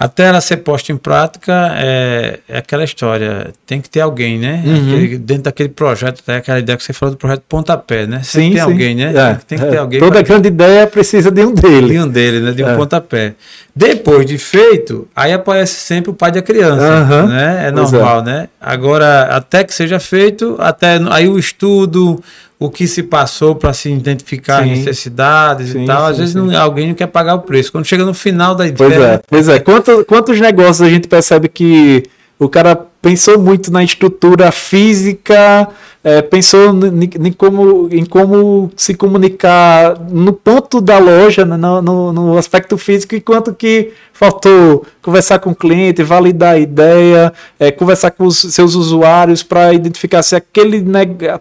até 0.02 0.24
ela 0.24 0.42
ser 0.42 0.58
posta 0.58 0.92
em 0.92 0.98
prática, 0.98 1.76
é, 1.76 2.40
é 2.50 2.58
aquela 2.58 2.84
história. 2.84 3.54
Tem 3.68 3.80
que 3.80 3.88
ter 3.88 4.02
alguém, 4.02 4.40
né? 4.40 4.64
Uhum. 4.66 4.88
Aquele, 4.88 5.18
dentro 5.20 5.44
daquele 5.44 5.70
projeto, 5.70 6.24
até 6.24 6.38
aquela 6.38 6.58
ideia 6.58 6.76
que 6.76 6.84
você 6.84 6.92
falou 6.92 7.14
do 7.14 7.20
projeto 7.20 7.44
Pontapé, 7.48 8.08
né? 8.08 8.20
Sim, 8.24 8.50
tem 8.50 8.54
sim. 8.54 8.60
alguém, 8.60 8.96
né? 8.96 9.14
É, 9.16 9.38
tem, 9.46 9.60
que 9.60 9.66
ter 9.68 9.78
alguém. 9.78 10.00
Toda 10.00 10.24
grande 10.24 10.48
ideia 10.48 10.88
precisa 10.88 11.30
de 11.30 11.46
um 11.46 11.54
dele. 11.54 11.94
De 11.94 12.00
um 12.00 12.08
dele, 12.08 12.40
né? 12.40 12.52
De 12.52 12.64
um 12.64 12.70
é. 12.70 12.76
pontapé. 12.76 13.36
Depois 13.76 14.26
de 14.26 14.40
feito, 14.40 15.08
aí 15.16 15.34
aparece 15.34 15.76
sempre 15.76 16.10
o 16.10 16.16
pai 16.16 16.32
da 16.32 16.42
criança, 16.42 16.82
uhum. 16.84 17.28
né? 17.28 17.66
É, 17.66 17.68
é 17.68 17.72
normal, 17.72 18.24
né? 18.24 18.48
Agora, 18.60 19.26
até 19.26 19.64
que 19.64 19.72
seja 19.72 20.00
feito, 20.00 20.56
até 20.58 21.00
aí 21.12 21.30
o 21.30 21.38
estudo, 21.38 22.24
o 22.62 22.70
que 22.70 22.86
se 22.86 23.02
passou 23.02 23.56
para 23.56 23.74
se 23.74 23.92
identificar 23.92 24.62
sim. 24.62 24.72
as 24.72 24.78
necessidades 24.78 25.72
sim, 25.72 25.82
e 25.82 25.88
tal. 25.88 26.06
Às 26.06 26.16
sim, 26.16 26.22
vezes 26.22 26.36
não, 26.36 26.62
alguém 26.62 26.90
não 26.90 26.94
quer 26.94 27.08
pagar 27.08 27.34
o 27.34 27.40
preço. 27.40 27.72
Quando 27.72 27.86
chega 27.86 28.06
no 28.06 28.14
final 28.14 28.54
da 28.54 28.68
ideia. 28.68 28.78
Pois 28.78 29.02
é, 29.02 29.22
pois 29.28 29.50
é. 29.50 29.60
Quantos, 29.60 30.06
quantos 30.06 30.40
negócios 30.40 30.80
a 30.84 30.88
gente 30.88 31.08
percebe 31.08 31.50
que 31.50 32.04
o 32.38 32.48
cara 32.48 32.86
pensou 33.02 33.40
muito 33.40 33.72
na 33.72 33.84
estrutura 33.84 34.52
física, 34.52 35.68
é, 36.04 36.22
pensou 36.22 36.72
em 37.20 37.32
como, 37.32 37.90
em 37.92 38.06
como 38.06 38.72
se 38.76 38.94
comunicar 38.94 40.00
no 40.10 40.34
ponto 40.34 40.80
da 40.80 40.98
loja, 40.98 41.46
né, 41.46 41.58
no, 41.58 41.82
no, 41.82 42.14
no, 42.14 42.38
aspecto 42.38 42.78
físico, 42.78 43.16
enquanto 43.16 43.54
que 43.54 43.92
faltou 44.14 44.86
conversar 45.02 45.40
com 45.40 45.52
o 45.52 45.56
cliente, 45.56 46.04
validar 46.04 46.56
a 46.56 46.60
ideia, 46.60 47.34
é, 47.60 47.72
conversar 47.72 48.12
com 48.12 48.26
os 48.26 48.38
seus 48.38 48.76
usuários 48.76 49.44
para 49.44 49.74
identificar 49.74 50.22
se 50.24 50.36
aquele. 50.36 50.84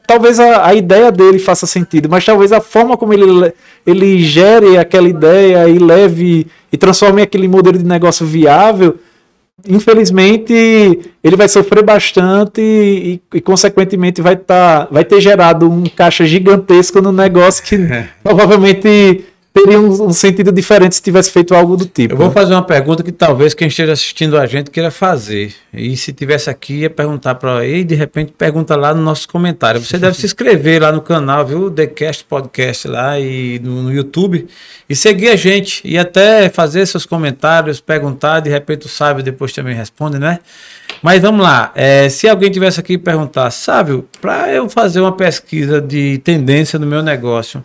Talvez 0.07 0.41
a, 0.41 0.67
a, 0.67 0.75
ideia 0.75 1.13
dele 1.13 1.39
faça 1.39 1.67
sentido, 1.67 2.09
mas 2.09 2.25
talvez 2.25 2.53
a 2.53 2.61
forma 2.61 2.97
como 2.97 3.13
ele, 3.15 3.53
ele 3.87 4.23
gere 4.23 4.79
aquela 4.79 5.09
ideia 5.09 5.69
e 5.69 5.79
leve 5.79 6.47
e 6.73 6.77
transforme 6.77 7.23
aquele 7.23 7.49
modelo 7.49 7.79
de 7.79 7.85
negócio 7.85 8.27
viável 8.27 8.99
infelizmente, 9.69 10.53
ele 11.23 11.37
vai 11.37 11.49
sofrer 11.49 11.83
bastante 11.83 12.61
e, 12.61 13.21
e 13.35 13.41
consequentemente, 13.41 14.21
vai, 14.21 14.37
tá, 14.37 14.89
vai 14.91 15.05
ter 15.05 15.21
gerado 15.21 15.71
um 15.71 15.85
caixa 15.85 16.25
gigantesco 16.25 17.01
no 17.01 17.13
negócio 17.13 17.63
que 17.65 17.77
provavelmente 18.23 19.25
teria 19.53 19.81
um, 19.81 20.07
um, 20.07 20.13
sentido 20.13 20.53
diferente 20.53 20.95
se 20.95 21.03
tivesse 21.03 21.31
feito 21.31 21.55
algo 21.55 21.77
do 21.77 21.85
tipo. 21.85 22.15
Eu 22.15 22.19
vou 22.19 22.31
fazer 22.31 22.55
uma 22.55 22.63
pergunta 22.63 23.03
que 23.03 23.11
talvez 23.11 23.53
quem 23.53 23.69
esteja 23.69 23.93
assistindo 23.93 24.39
a 24.39 24.47
gente 24.47 24.71
queira 24.71 24.91
fazer. 24.91 25.53
E 25.73 25.97
se 25.97 26.13
tivesse 26.13 26.49
aqui, 26.49 26.81
ia 26.81 26.91
perguntar 26.91 27.35
para 27.35 27.65
ele, 27.65 27.85
de 27.85 27.95
repente 27.95 28.33
pergunta 28.37 28.77
lá 28.77 28.95
no 28.95 29.03
nosso 29.03 29.29
comentário. 29.29 29.81
Você 29.81 29.99
deve 29.99 30.17
se 30.17 30.25
inscrever 30.25 30.83
lá 30.83 30.93
no 30.93 31.01
canal, 31.01 31.45
viu? 31.45 31.71
TheCast 31.71 32.25
Podcast 32.25 32.87
lá 32.87 33.19
e 33.19 33.59
no, 33.63 33.83
no, 33.83 33.93
YouTube. 33.93 34.47
E 34.89 34.95
seguir 34.95 35.29
a 35.29 35.37
gente. 35.37 35.81
E 35.85 35.99
até 35.99 36.49
fazer 36.49 36.87
seus 36.87 37.05
comentários, 37.05 37.81
perguntar. 37.81 38.41
De 38.41 38.51
repente 38.51 38.87
o 38.87 38.89
Sábio 38.89 39.23
depois 39.23 39.53
também 39.53 39.75
responde, 39.75 40.19
né? 40.19 40.39
Mas 41.03 41.21
vamos 41.23 41.43
lá. 41.43 41.73
É, 41.75 42.09
se 42.09 42.29
alguém 42.29 42.51
tivesse 42.51 42.79
aqui 42.79 42.97
perguntar, 42.97 43.51
Sábio, 43.51 44.07
para 44.21 44.53
eu 44.53 44.69
fazer 44.69 45.01
uma 45.01 45.13
pesquisa 45.13 45.81
de 45.81 46.19
tendência 46.19 46.79
no 46.79 46.87
meu 46.87 47.03
negócio 47.03 47.65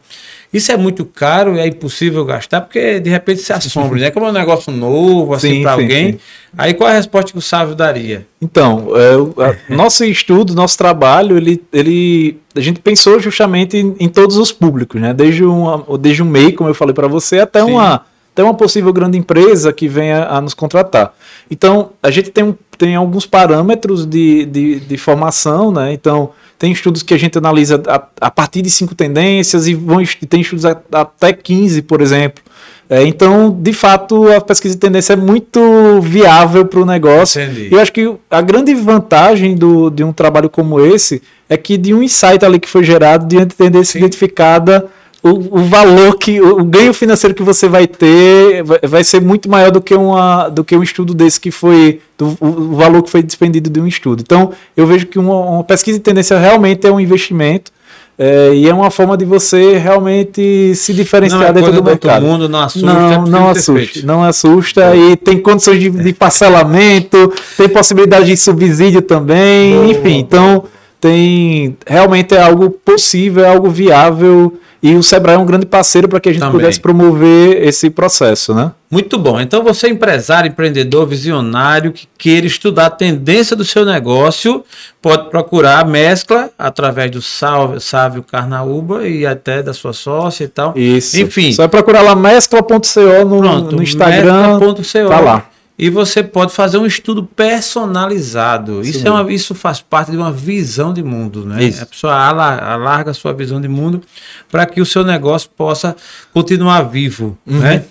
isso 0.56 0.72
é 0.72 0.78
muito 0.78 1.04
caro 1.04 1.58
e 1.58 1.60
é 1.60 1.68
impossível 1.68 2.24
gastar, 2.24 2.62
porque 2.62 3.02
de 3.02 3.10
repente 3.10 3.42
se 3.42 3.52
assombra, 3.52 4.00
né? 4.00 4.10
Como 4.10 4.26
é 4.26 4.30
um 4.30 4.32
negócio 4.32 4.72
novo, 4.72 5.34
assim, 5.34 5.62
para 5.62 5.74
alguém. 5.74 6.14
Sim. 6.14 6.20
Aí 6.58 6.74
qual 6.74 6.90
é 6.90 6.94
a 6.94 6.96
resposta 6.96 7.34
que 7.34 7.38
o 7.38 7.42
Sávio 7.42 7.76
daria? 7.76 8.26
Então, 8.42 8.88
é, 8.96 9.58
nosso 9.76 10.06
estudo, 10.06 10.56
nosso 10.56 10.78
trabalho, 10.78 11.36
ele, 11.36 11.62
ele, 11.74 12.38
a 12.56 12.62
gente 12.62 12.80
pensou 12.80 13.20
justamente 13.20 13.76
em, 13.76 13.98
em 14.00 14.08
todos 14.08 14.38
os 14.38 14.54
públicos, 14.54 15.02
né? 15.02 15.14
Desde 15.14 15.44
um, 15.44 15.84
desde 16.00 16.24
um 16.24 16.26
MEI, 16.26 16.54
como 16.54 16.70
eu 16.70 16.74
falei 16.74 16.94
para 16.94 17.10
você, 17.10 17.40
até 17.40 17.62
uma, 17.62 18.06
até 18.32 18.42
uma 18.42 18.54
possível 18.54 18.94
grande 18.94 19.18
empresa 19.18 19.74
que 19.74 19.90
venha 19.90 20.26
a 20.26 20.40
nos 20.40 20.54
contratar. 20.54 21.14
Então, 21.52 21.90
a 22.02 22.10
gente 22.10 22.32
tem, 22.32 22.58
tem 22.78 22.96
alguns 22.96 23.26
parâmetros 23.26 24.06
de, 24.06 24.46
de, 24.46 24.80
de 24.80 24.98
formação, 24.98 25.70
né? 25.70 25.92
Então, 25.92 26.32
tem 26.58 26.72
estudos 26.72 27.04
que 27.04 27.14
a 27.14 27.18
gente 27.18 27.38
analisa 27.38 27.82
a, 27.88 28.04
a 28.22 28.32
partir 28.32 28.62
de 28.62 28.70
cinco 28.70 28.96
tendências 28.96 29.68
e 29.68 29.74
vão, 29.74 30.04
tem 30.28 30.42
estudos 30.42 30.66
a, 30.66 30.80
até 30.92 31.34
15, 31.34 31.82
por 31.84 32.02
exemplo. 32.02 32.44
É, 32.90 33.04
então, 33.04 33.52
de 33.52 33.74
fato, 33.74 34.32
a 34.32 34.40
pesquisa 34.40 34.76
de 34.76 34.80
tendência 34.80 35.14
é 35.14 35.16
muito 35.16 36.00
viável 36.02 36.66
para 36.66 36.80
o 36.80 36.86
negócio. 36.86 37.42
Entendi. 37.42 37.70
E 37.72 37.74
eu 37.74 37.80
acho 37.80 37.92
que 37.92 38.14
a 38.30 38.42
grande 38.42 38.74
vantagem 38.76 39.56
do, 39.56 39.90
de 39.90 40.04
um 40.04 40.14
trabalho 40.14 40.50
como 40.50 40.80
esse 40.80 41.22
é 41.50 41.58
que 41.58 41.78
de 41.78 41.94
um 41.94 42.04
insight 42.04 42.46
ali 42.46 42.60
que 42.60 42.70
foi 42.70 42.84
gerado, 42.84 43.26
de 43.26 43.44
tendência 43.48 43.94
Sim. 43.94 44.00
identificada, 44.00 44.86
o, 45.26 45.60
o, 45.60 45.64
valor 45.64 46.18
que 46.18 46.40
o 46.40 46.64
ganho 46.64 46.94
financeiro 46.94 47.34
que 47.34 47.42
você 47.42 47.68
vai 47.68 47.88
ter 47.88 48.64
vai, 48.64 48.80
vai, 48.84 49.04
ser 49.04 49.20
muito 49.20 49.50
maior 49.50 49.72
do 49.72 49.82
que 49.82 49.96
uma 49.96 50.50
do 50.50 50.64
que 50.64 50.76
um 50.78 50.84
estudo 50.84 51.16
desse 51.16 51.40
que 51.40 51.50
foi 51.50 52.00
do, 52.16 52.38
o, 52.40 52.76
valor 52.76 53.02
que 53.02 53.10
foi 53.10 53.24
despendido 53.24 53.68
de 53.68 53.80
um 53.80 53.88
estudo. 53.88 54.22
Então 54.22 54.52
eu 54.78 54.86
vejo 54.86 55.08
que 55.08 55.18
uma, 55.18 55.36
uma 55.36 55.64
pesquisa 55.64 55.98
de 55.98 56.04
tendência 56.04 56.38
realmente 56.38 56.86
é 56.86 56.92
um 56.92 57.00
investimento 57.00 57.72
é, 58.20 58.54
e 58.54 58.70
é 58.70 58.74
uma 58.74 58.92
forma 58.92 59.18
de 59.18 59.26
você 59.26 59.78
realmente 59.78 60.76
se 60.76 60.94
diferenciar 60.94 61.42
não 61.42 61.48
é 61.48 61.54
dentro 61.54 61.72
do 61.72 61.84
mercado. 61.84 62.24
mundo 62.24 62.48
não 62.48 62.60
assusta, 62.60 62.86
não, 62.88 63.12
é 63.12 63.30
não 63.30 63.50
assusta, 63.50 64.02
não 64.06 64.24
assusta 64.24 64.96
e 64.96 65.18
tem 65.18 65.40
condições 65.40 65.80
de, 65.80 65.90
de, 65.90 66.14
parcelamento, 66.14 67.34
tem 67.58 67.68
possibilidade 67.68 68.28
de 68.28 68.38
subsídio 68.38 69.02
também, 69.02 69.90
enfim, 69.90 70.20
então 70.20 70.66
tem 71.06 71.78
realmente 71.86 72.34
é 72.34 72.42
algo 72.42 72.72
possível, 72.72 73.46
é 73.46 73.50
algo 73.50 73.70
viável 73.70 74.60
e 74.82 74.96
o 74.96 75.04
Sebrae 75.04 75.36
é 75.36 75.38
um 75.38 75.46
grande 75.46 75.66
parceiro 75.66 76.08
para 76.08 76.20
que 76.20 76.30
a 76.30 76.32
gente 76.32 76.42
Também. 76.42 76.60
pudesse 76.60 76.80
promover 76.80 77.64
esse 77.64 77.90
processo, 77.90 78.54
né? 78.54 78.72
Muito 78.90 79.18
bom. 79.18 79.40
Então, 79.40 79.64
você 79.64 79.88
é 79.88 79.90
empresário, 79.90 80.48
empreendedor, 80.48 81.08
visionário 81.08 81.92
que 81.92 82.08
queira 82.18 82.46
estudar 82.46 82.88
a 82.88 82.90
tendência 82.90 83.56
do 83.56 83.66
seu 83.66 83.86
negócio, 83.86 84.64
pode 85.02 85.30
procurar 85.30 85.80
a 85.80 85.86
mescla 85.86 86.50
através 86.58 87.10
do 87.12 87.22
Sávio, 87.22 88.24
Carnaúba 88.24 89.08
e 89.08 89.26
até 89.26 89.62
da 89.62 89.74
sua 89.74 89.94
sócia 89.94 90.44
e 90.44 90.48
tal. 90.48 90.74
Isso. 90.76 91.20
Enfim. 91.20 91.52
Só 91.52 91.68
procurar 91.68 92.02
lá 92.02 92.16
mescla.co 92.16 93.26
no, 93.26 93.40
Pronto, 93.40 93.76
no 93.76 93.84
Instagram. 93.84 94.60
Mescla.co. 94.60 95.10
Tá 95.10 95.20
lá 95.20 95.50
e 95.78 95.90
você 95.90 96.24
pode 96.24 96.54
fazer 96.54 96.78
um 96.78 96.86
estudo 96.86 97.24
personalizado. 97.24 98.82
Isso, 98.82 99.00
isso, 99.00 99.08
é 99.08 99.12
uma, 99.12 99.32
isso 99.32 99.54
faz 99.54 99.82
parte 99.82 100.12
de 100.12 100.18
uma 100.18 100.32
visão 100.32 100.94
de 100.94 101.04
mundo, 101.04 101.46
né? 101.46 101.64
Isso. 101.64 101.84
A 101.84 101.86
pessoa 101.86 102.14
alarga 102.14 103.12
a 103.12 103.14
sua 103.14 103.34
visão 103.34 103.60
de 103.60 103.68
mundo 103.68 104.02
para 104.50 104.66
que 104.66 104.80
o 104.80 104.86
seu 104.86 105.04
negócio 105.04 105.50
possa 105.50 105.96
continuar 106.34 106.84
vivo, 106.84 107.38
uhum. 107.46 107.60
né? 107.60 107.84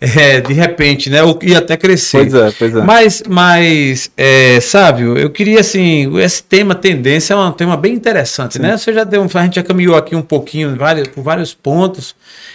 É, 0.00 0.40
de 0.40 0.52
repente, 0.52 1.10
né? 1.10 1.18
E 1.42 1.56
até 1.56 1.76
crescer. 1.76 2.18
Pois 2.18 2.34
é, 2.34 2.52
pois 2.56 2.76
é. 2.76 2.82
Mas, 2.82 3.22
mas 3.28 4.10
é, 4.16 4.60
Sávio, 4.60 5.18
eu 5.18 5.28
queria 5.28 5.58
assim, 5.58 6.16
esse 6.20 6.40
tema 6.40 6.72
tendência 6.72 7.34
é 7.34 7.36
um 7.36 7.50
tema 7.50 7.76
bem 7.76 7.94
interessante, 7.94 8.54
Sim. 8.54 8.62
né? 8.62 8.76
Você 8.76 8.92
já 8.92 9.02
deu, 9.02 9.22
a 9.22 9.42
gente 9.42 9.56
já 9.56 9.62
caminhou 9.62 9.96
aqui 9.96 10.14
um 10.14 10.22
pouquinho 10.22 10.76
vários, 10.76 11.08
por 11.08 11.24
vários 11.24 11.52
pontos, 11.52 12.14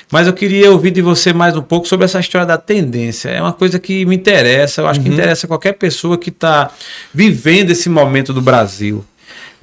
mas 0.10 0.26
eu 0.26 0.34
queria 0.34 0.72
ouvir 0.72 0.91
de 0.91 1.02
você 1.02 1.34
mais 1.34 1.56
um 1.57 1.61
pouco 1.61 1.86
sobre 1.86 2.06
essa 2.06 2.20
história 2.20 2.48
da 2.48 2.57
tendência. 2.57 3.30
É 3.30 3.41
uma 3.41 3.53
coisa 3.53 3.78
que 3.78 4.06
me 4.06 4.15
interessa, 4.15 4.82
eu 4.82 4.88
acho 4.88 5.02
uhum. 5.02 5.07
que 5.07 5.11
interessa 5.11 5.45
qualquer 5.45 5.74
pessoa 5.74 6.18
que 6.18 6.30
está 6.30 6.72
vivendo 7.14 7.72
esse 7.72 7.90
momento 7.90 8.32
do 8.32 8.41
Brasil 8.41 9.03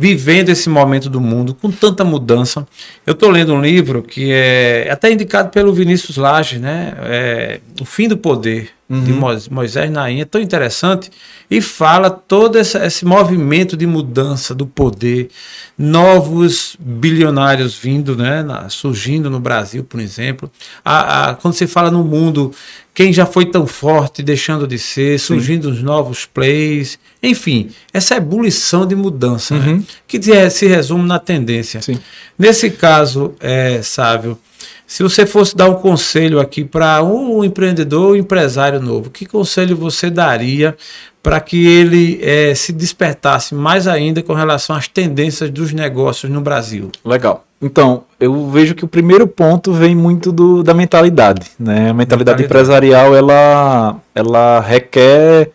vivendo 0.01 0.49
esse 0.49 0.71
momento 0.71 1.11
do 1.11 1.21
mundo 1.21 1.53
com 1.53 1.71
tanta 1.71 2.03
mudança. 2.03 2.67
Eu 3.07 3.13
estou 3.13 3.29
lendo 3.29 3.53
um 3.53 3.61
livro 3.61 4.03
que 4.03 4.33
é 4.33 4.89
até 4.91 5.13
indicado 5.13 5.51
pelo 5.51 5.75
Vinícius 5.75 6.17
Lage, 6.17 6.59
né? 6.59 6.95
É, 7.03 7.61
o 7.79 7.85
Fim 7.85 8.09
do 8.09 8.17
Poder, 8.17 8.71
uhum. 8.91 9.05
de 9.05 9.51
Moisés 9.51 9.91
Naim. 9.91 10.21
É 10.21 10.25
tão 10.25 10.41
interessante 10.41 11.11
e 11.49 11.61
fala 11.61 12.11
todo 12.11 12.59
esse, 12.59 12.77
esse 12.79 13.05
movimento 13.05 13.77
de 13.77 13.87
mudança 13.87 14.55
do 14.55 14.67
poder, 14.67 15.31
novos 15.79 16.77
bilionários 16.79 17.77
vindo, 17.77 18.17
né? 18.17 18.45
Surgindo 18.69 19.31
no 19.31 19.39
Brasil, 19.39 19.85
por 19.85 20.01
exemplo. 20.01 20.51
A, 20.85 21.31
a, 21.31 21.35
quando 21.35 21.55
você 21.55 21.67
fala 21.67 21.91
no 21.91 22.03
mundo 22.03 22.53
quem 22.93 23.13
já 23.13 23.25
foi 23.25 23.47
tão 23.47 23.67
forte 23.67 24.23
deixando 24.23 24.67
de 24.67 24.79
ser, 24.79 25.19
surgindo 25.19 25.69
Sim. 25.69 25.75
os 25.75 25.83
novos 25.83 26.27
plays, 26.27 26.99
enfim, 27.23 27.71
essa 27.95 28.17
ebulição 28.17 28.85
de 28.85 28.97
mudança 28.97 29.55
né, 29.57 29.67
uhum. 29.67 29.77
né, 29.79 29.85
que 30.07 30.21
se 30.51 30.67
resume 30.67 31.07
na 31.07 31.19
tendência. 31.19 31.81
Sim. 31.81 31.99
Nesse 32.39 32.69
caso, 32.69 33.35
é, 33.41 33.81
Sávio, 33.81 34.37
se 34.91 35.05
você 35.05 35.25
fosse 35.25 35.57
dar 35.57 35.71
um 35.71 35.75
conselho 35.75 36.41
aqui 36.41 36.65
para 36.65 37.01
um 37.01 37.45
empreendedor, 37.45 38.11
um 38.11 38.17
empresário 38.17 38.81
novo, 38.81 39.09
que 39.09 39.25
conselho 39.25 39.77
você 39.77 40.11
daria 40.11 40.77
para 41.23 41.39
que 41.39 41.65
ele 41.65 42.19
é, 42.21 42.57
se 42.57 42.73
despertasse 42.73 43.55
mais 43.55 43.87
ainda 43.87 44.21
com 44.21 44.35
relação 44.35 44.75
às 44.75 44.89
tendências 44.89 45.49
dos 45.49 45.73
negócios 45.73 46.29
no 46.29 46.41
Brasil? 46.41 46.91
Legal. 47.05 47.45
Então, 47.63 48.03
eu 48.19 48.51
vejo 48.51 48.75
que 48.75 48.85
o 48.85 48.89
primeiro 48.89 49.29
ponto 49.29 49.73
vem 49.73 49.95
muito 49.95 50.33
do, 50.33 50.61
da 50.61 50.75
mentalidade. 50.75 51.53
Né? 51.57 51.91
A 51.91 51.95
mentalidade, 51.95 51.97
mentalidade, 51.97 52.43
empresarial 52.43 53.15
ela, 53.15 53.97
ela 54.13 54.59
requer 54.59 55.53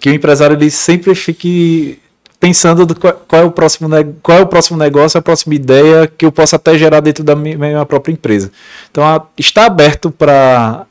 que 0.00 0.10
o 0.10 0.12
empresário 0.12 0.56
ele 0.56 0.72
sempre 0.72 1.14
fique 1.14 2.00
pensando 2.42 2.84
do 2.84 2.96
qual, 2.96 3.12
qual 3.28 3.42
é 3.42 3.44
o 3.44 3.52
próximo, 3.52 3.88
qual 4.20 4.38
é 4.38 4.40
o 4.40 4.46
próximo 4.48 4.76
negócio, 4.76 5.16
a 5.16 5.22
próxima 5.22 5.54
ideia 5.54 6.08
que 6.08 6.26
eu 6.26 6.32
possa 6.32 6.56
até 6.56 6.76
gerar 6.76 6.98
dentro 6.98 7.22
da 7.22 7.36
minha, 7.36 7.56
minha 7.56 7.86
própria 7.86 8.12
empresa. 8.12 8.50
Então, 8.90 9.04
a, 9.04 9.24
está 9.38 9.66
aberto 9.66 10.10
para 10.10 10.84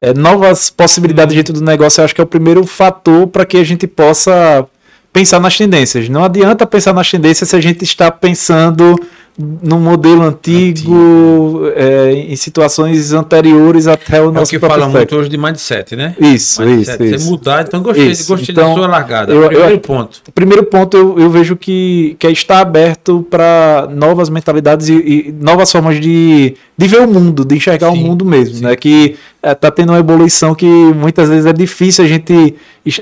é, 0.00 0.14
novas 0.14 0.70
possibilidades 0.70 1.34
dentro 1.34 1.52
do 1.52 1.60
negócio, 1.60 2.00
eu 2.00 2.04
acho 2.04 2.14
que 2.14 2.20
é 2.20 2.24
o 2.24 2.26
primeiro 2.26 2.64
fator 2.64 3.26
para 3.26 3.44
que 3.44 3.56
a 3.56 3.64
gente 3.64 3.88
possa 3.88 4.64
pensar 5.12 5.40
nas 5.40 5.56
tendências. 5.56 6.08
Não 6.08 6.22
adianta 6.22 6.64
pensar 6.64 6.92
nas 6.92 7.10
tendências 7.10 7.48
se 7.48 7.56
a 7.56 7.60
gente 7.60 7.82
está 7.82 8.08
pensando 8.08 8.94
no 9.38 9.78
modelo 9.78 10.22
antigo, 10.22 11.66
antigo. 11.66 11.72
É, 11.76 12.12
em 12.12 12.36
situações 12.36 13.12
anteriores 13.12 13.86
até 13.86 14.20
o 14.20 14.30
é 14.30 14.32
nosso 14.32 14.56
o 14.56 14.58
que 14.58 14.66
fala 14.66 14.88
muito 14.88 15.14
hoje 15.14 15.28
de 15.28 15.36
mindset, 15.36 15.94
né? 15.94 16.14
Isso, 16.18 16.62
mindset, 16.62 17.04
isso, 17.04 17.14
isso. 17.16 17.30
mudar, 17.30 17.64
então 17.66 17.82
gostei, 17.82 18.10
isso. 18.10 18.26
gostei 18.28 18.52
então, 18.52 18.70
da 18.70 18.74
sua 18.74 18.86
largada. 18.86 19.32
Eu, 19.32 19.46
primeiro 19.46 19.72
eu, 19.72 19.80
ponto. 19.80 20.22
Primeiro 20.34 20.64
ponto, 20.64 20.96
eu, 20.96 21.18
eu 21.18 21.30
vejo 21.30 21.54
que, 21.54 22.16
que 22.18 22.26
é 22.26 22.30
está 22.30 22.60
aberto 22.60 23.26
para 23.28 23.88
novas 23.90 24.30
mentalidades 24.30 24.88
e, 24.88 24.94
e, 24.94 25.34
novas 25.38 25.70
formas 25.70 26.00
de, 26.00 26.54
de 26.76 26.88
ver 26.88 27.00
o 27.00 27.08
mundo, 27.08 27.44
de 27.44 27.56
enxergar 27.56 27.90
sim, 27.90 27.98
o 27.98 28.06
mundo 28.06 28.24
mesmo, 28.24 28.56
sim. 28.56 28.64
né? 28.64 28.74
Que 28.74 29.16
está 29.52 29.68
é, 29.68 29.70
tendo 29.70 29.90
uma 29.90 29.98
evolução 29.98 30.54
que 30.54 30.66
muitas 30.66 31.28
vezes 31.28 31.46
é 31.46 31.52
difícil 31.52 32.04
a 32.04 32.08
gente 32.08 32.54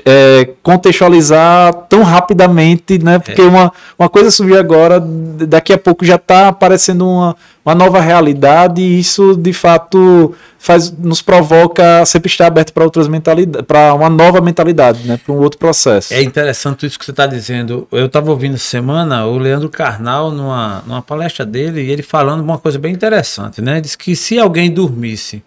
é, 0.05 0.49
contextualizar 0.61 1.73
tão 1.89 2.03
rapidamente, 2.03 2.97
né? 2.97 3.19
Porque 3.19 3.41
é. 3.41 3.45
uma, 3.45 3.71
uma 3.97 4.09
coisa 4.09 4.29
surgiu 4.29 4.59
agora, 4.59 4.99
daqui 4.99 5.73
a 5.73 5.77
pouco 5.77 6.05
já 6.05 6.15
está 6.15 6.47
aparecendo 6.47 7.07
uma, 7.07 7.35
uma 7.63 7.75
nova 7.75 7.99
realidade 7.99 8.81
e 8.81 8.99
isso 8.99 9.35
de 9.35 9.53
fato 9.53 10.33
faz, 10.57 10.91
nos 10.91 11.21
provoca 11.21 12.01
a 12.01 12.05
sempre 12.05 12.29
estar 12.29 12.47
aberto 12.47 12.73
para 12.73 12.83
outras 12.83 13.07
mentalidades, 13.07 13.65
para 13.67 13.93
uma 13.93 14.09
nova 14.09 14.41
mentalidade, 14.41 15.07
né? 15.07 15.19
Para 15.23 15.33
um 15.33 15.37
outro 15.37 15.59
processo. 15.59 16.13
É 16.13 16.21
interessante 16.21 16.85
isso 16.85 16.97
que 16.97 17.05
você 17.05 17.11
está 17.11 17.27
dizendo. 17.27 17.87
Eu 17.91 18.07
estava 18.07 18.31
ouvindo 18.31 18.57
semana 18.57 19.25
o 19.25 19.37
Leandro 19.37 19.69
Carnal 19.69 20.31
numa, 20.31 20.83
numa 20.85 21.01
palestra 21.01 21.45
dele 21.45 21.81
e 21.81 21.91
ele 21.91 22.03
falando 22.03 22.41
uma 22.41 22.57
coisa 22.57 22.79
bem 22.79 22.93
interessante, 22.93 23.61
né? 23.61 23.79
Diz 23.79 23.95
que 23.95 24.15
se 24.15 24.39
alguém 24.39 24.71
dormisse 24.71 25.43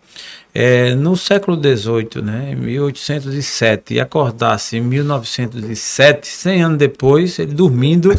é, 0.60 0.92
no 0.92 1.16
século 1.16 1.56
XVIII, 1.56 2.20
né, 2.20 2.52
1807, 2.56 3.94
e 3.94 4.00
acordasse 4.00 4.76
em 4.76 4.80
1907, 4.80 6.26
100 6.26 6.62
anos 6.64 6.78
depois, 6.78 7.38
ele 7.38 7.52
dormindo, 7.52 8.12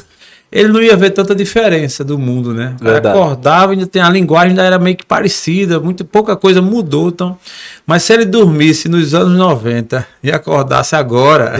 ele 0.52 0.70
não 0.70 0.82
ia 0.82 0.98
ver 0.98 1.12
tanta 1.12 1.36
diferença 1.36 2.04
do 2.04 2.18
mundo, 2.18 2.56
né? 2.56 2.76
acordava, 2.98 3.74
ainda 3.74 3.86
tem 3.86 4.02
a 4.02 4.10
linguagem 4.10 4.50
ainda 4.50 4.64
era 4.64 4.80
meio 4.80 4.98
que 4.98 5.06
parecida, 5.06 5.80
muito 5.80 6.04
pouca 6.04 6.36
coisa 6.36 6.60
mudou, 6.60 7.10
então. 7.10 7.38
Mas 7.86 8.02
se 8.04 8.14
ele 8.14 8.26
dormisse 8.26 8.90
nos 8.90 9.14
anos 9.14 9.38
90 9.38 10.06
e 10.24 10.32
acordasse 10.32 10.96
agora, 10.96 11.54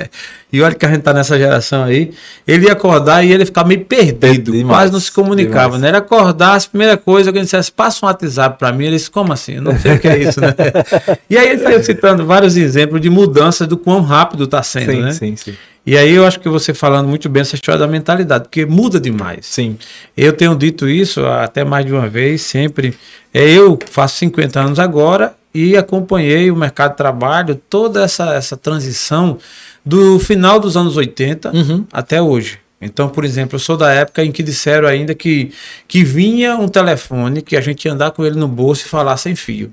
e 0.50 0.62
olha 0.62 0.74
que 0.74 0.86
a 0.86 0.88
gente 0.88 1.02
tá 1.02 1.12
nessa 1.12 1.36
geração 1.36 1.84
aí, 1.84 2.12
ele 2.48 2.64
ia 2.64 2.72
acordar 2.72 3.22
e 3.22 3.30
ele 3.30 3.44
ficar 3.44 3.62
meio 3.64 3.84
perdido, 3.84 4.52
demais, 4.52 4.78
quase 4.78 4.92
não 4.92 5.00
se 5.00 5.12
comunicava, 5.12 5.76
demais. 5.76 5.82
né? 5.82 5.88
Ele 5.88 5.96
acordasse, 5.98 6.66
a 6.66 6.70
primeira 6.70 6.96
coisa, 6.96 7.28
alguém 7.28 7.42
dissesse, 7.44 7.70
passa 7.70 8.06
um 8.06 8.08
WhatsApp 8.08 8.58
para 8.58 8.72
mim, 8.72 8.86
ele 8.86 8.96
disse, 8.96 9.10
como 9.10 9.34
assim? 9.34 9.56
Eu 9.56 9.62
não 9.62 9.78
sei 9.78 9.96
o 9.96 9.98
que 9.98 10.08
é 10.08 10.16
isso, 10.16 10.40
né? 10.40 10.54
e 11.28 11.36
aí 11.36 11.50
ele 11.50 11.62
saiu 11.62 11.84
citando 11.84 12.24
vários 12.24 12.56
exemplos 12.56 13.02
de 13.02 13.10
mudanças 13.10 13.68
do 13.68 13.76
quão 13.76 14.00
rápido 14.00 14.44
está 14.44 14.62
sendo, 14.62 14.92
sim, 14.92 15.02
né? 15.02 15.12
Sim, 15.12 15.36
sim. 15.36 15.54
E 15.84 15.96
aí 15.96 16.12
eu 16.12 16.26
acho 16.26 16.38
que 16.38 16.48
você 16.48 16.74
falando 16.74 17.08
muito 17.08 17.28
bem 17.28 17.40
essa 17.40 17.54
história 17.54 17.78
da 17.78 17.86
mentalidade, 17.86 18.44
porque 18.44 18.66
muda 18.66 19.00
demais. 19.00 19.46
Sim. 19.46 19.78
Eu 20.16 20.32
tenho 20.32 20.54
dito 20.54 20.88
isso 20.88 21.24
até 21.26 21.64
mais 21.64 21.86
de 21.86 21.92
uma 21.92 22.08
vez, 22.08 22.42
sempre. 22.42 22.94
É, 23.32 23.48
eu 23.48 23.78
faço 23.90 24.18
50 24.18 24.60
anos 24.60 24.78
agora 24.78 25.34
e 25.54 25.76
acompanhei 25.76 26.50
o 26.50 26.56
mercado 26.56 26.92
de 26.92 26.96
trabalho, 26.96 27.60
toda 27.68 28.04
essa, 28.04 28.34
essa 28.34 28.56
transição 28.56 29.38
do 29.84 30.18
final 30.18 30.60
dos 30.60 30.76
anos 30.76 30.96
80 30.96 31.50
uhum. 31.50 31.84
até 31.92 32.20
hoje. 32.20 32.58
Então, 32.80 33.08
por 33.08 33.24
exemplo, 33.24 33.56
eu 33.56 33.60
sou 33.60 33.76
da 33.76 33.92
época 33.92 34.24
em 34.24 34.32
que 34.32 34.42
disseram 34.42 34.88
ainda 34.88 35.14
que, 35.14 35.52
que 35.86 36.02
vinha 36.02 36.56
um 36.56 36.66
telefone 36.66 37.42
que 37.42 37.56
a 37.56 37.60
gente 37.60 37.84
ia 37.84 37.92
andar 37.92 38.10
com 38.12 38.24
ele 38.24 38.36
no 38.36 38.48
bolso 38.48 38.86
e 38.86 38.88
falar 38.88 39.16
sem 39.18 39.34
fio. 39.34 39.70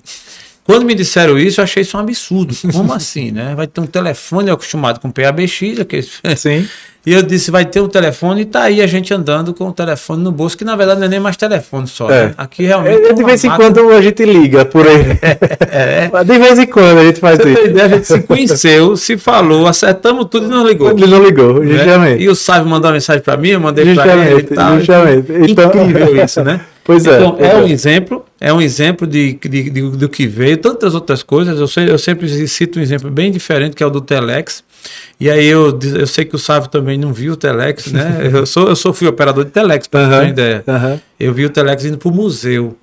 Quando 0.68 0.86
me 0.86 0.94
disseram 0.94 1.40
isso, 1.40 1.62
eu 1.62 1.64
achei 1.64 1.82
isso 1.82 1.96
um 1.96 2.02
absurdo. 2.02 2.54
Como 2.74 2.94
assim, 2.94 3.32
né? 3.32 3.56
Vai 3.56 3.66
ter 3.66 3.80
um 3.80 3.88
telefone 3.88 4.52
acostumado 4.52 5.00
com 5.00 5.10
PABX, 5.10 5.80
aquele... 5.80 6.06
Sim. 6.36 6.68
E 7.06 7.14
eu 7.14 7.24
disse, 7.24 7.50
vai 7.50 7.64
ter 7.64 7.80
um 7.80 7.88
telefone, 7.88 8.42
e 8.42 8.46
tá 8.46 8.64
aí 8.64 8.82
a 8.82 8.86
gente 8.86 9.14
andando 9.14 9.54
com 9.54 9.70
o 9.70 9.72
telefone 9.72 10.22
no 10.22 10.30
bolso, 10.30 10.58
que 10.58 10.66
na 10.66 10.76
verdade 10.76 11.00
não 11.00 11.08
é 11.08 11.10
nem 11.10 11.22
mais 11.22 11.38
telefone 11.38 11.88
só. 11.88 12.12
É. 12.12 12.26
Né? 12.26 12.34
Aqui 12.38 12.66
realmente. 12.66 13.02
É, 13.02 13.14
de 13.14 13.24
vez 13.24 13.46
em 13.46 13.50
quando 13.50 13.90
a 13.92 14.02
gente 14.02 14.26
liga 14.26 14.66
por 14.66 14.86
aí. 14.86 15.18
É. 15.70 16.10
De 16.24 16.40
vez 16.40 16.60
em 16.60 16.66
quando 16.66 16.98
a 16.98 17.06
gente 17.06 17.20
faz 17.20 17.40
isso. 17.40 17.82
A 17.82 17.88
gente 17.88 18.08
se 18.08 18.20
conheceu, 18.22 18.98
se 18.98 19.18
falou, 19.18 19.68
acertamos 19.68 20.26
tudo 20.30 20.48
e 20.48 20.50
não 20.50 20.68
ligou. 20.68 20.92
Ele 20.92 21.08
não 21.08 21.24
ligou, 21.24 21.64
né? 21.64 21.78
justamente. 21.78 22.24
E 22.24 22.28
o 22.30 22.36
Sávio 22.36 22.68
mandou 22.68 22.90
uma 22.90 22.96
mensagem 22.96 23.22
para 23.22 23.38
mim, 23.38 23.50
eu 23.50 23.60
mandei 23.62 23.94
para 23.96 24.16
ele 24.26 24.42
e 24.42 24.44
tal. 24.44 24.78
Justamente. 24.78 25.32
Então... 25.50 25.68
Incrível 25.68 26.24
isso, 26.24 26.44
né? 26.44 26.60
Pois 26.88 27.06
é. 27.06 27.18
Então, 27.18 27.36
é, 27.38 27.58
um 27.58 27.68
exemplo, 27.68 28.26
é 28.40 28.54
um 28.54 28.62
exemplo 28.62 29.06
de, 29.06 29.34
de, 29.34 29.70
de, 29.70 29.82
do 29.92 30.08
que 30.08 30.26
veio, 30.26 30.56
tantas 30.56 30.96
outras 30.96 31.22
coisas. 31.22 31.60
Eu, 31.60 31.68
sei, 31.68 31.90
eu 31.90 32.00
sempre 32.00 32.48
cito 32.48 32.80
um 32.80 32.82
exemplo 32.82 33.12
bem 33.12 33.30
diferente, 33.30 33.76
que 33.76 33.84
é 33.84 33.86
o 33.86 33.90
do 33.90 34.00
Telex. 34.00 34.64
E 35.20 35.30
aí 35.30 35.46
eu, 35.46 35.78
eu 35.84 36.08
sei 36.08 36.24
que 36.24 36.34
o 36.34 36.40
Sávio 36.40 36.70
também 36.70 36.98
não 36.98 37.12
viu 37.12 37.34
o 37.34 37.36
Telex, 37.36 37.92
né? 37.92 38.30
eu, 38.32 38.46
sou, 38.46 38.70
eu 38.70 38.76
sou 38.76 38.94
fui 38.94 39.06
operador 39.06 39.44
de 39.44 39.52
Telex, 39.52 39.86
para 39.86 40.04
uhum, 40.04 40.10
ter 40.22 40.30
ideia. 40.30 40.64
Uhum. 40.66 41.00
Eu 41.20 41.34
vi 41.34 41.44
o 41.44 41.50
Telex 41.50 41.84
indo 41.84 41.98
para 41.98 42.08
o 42.08 42.14
museu. 42.14 42.78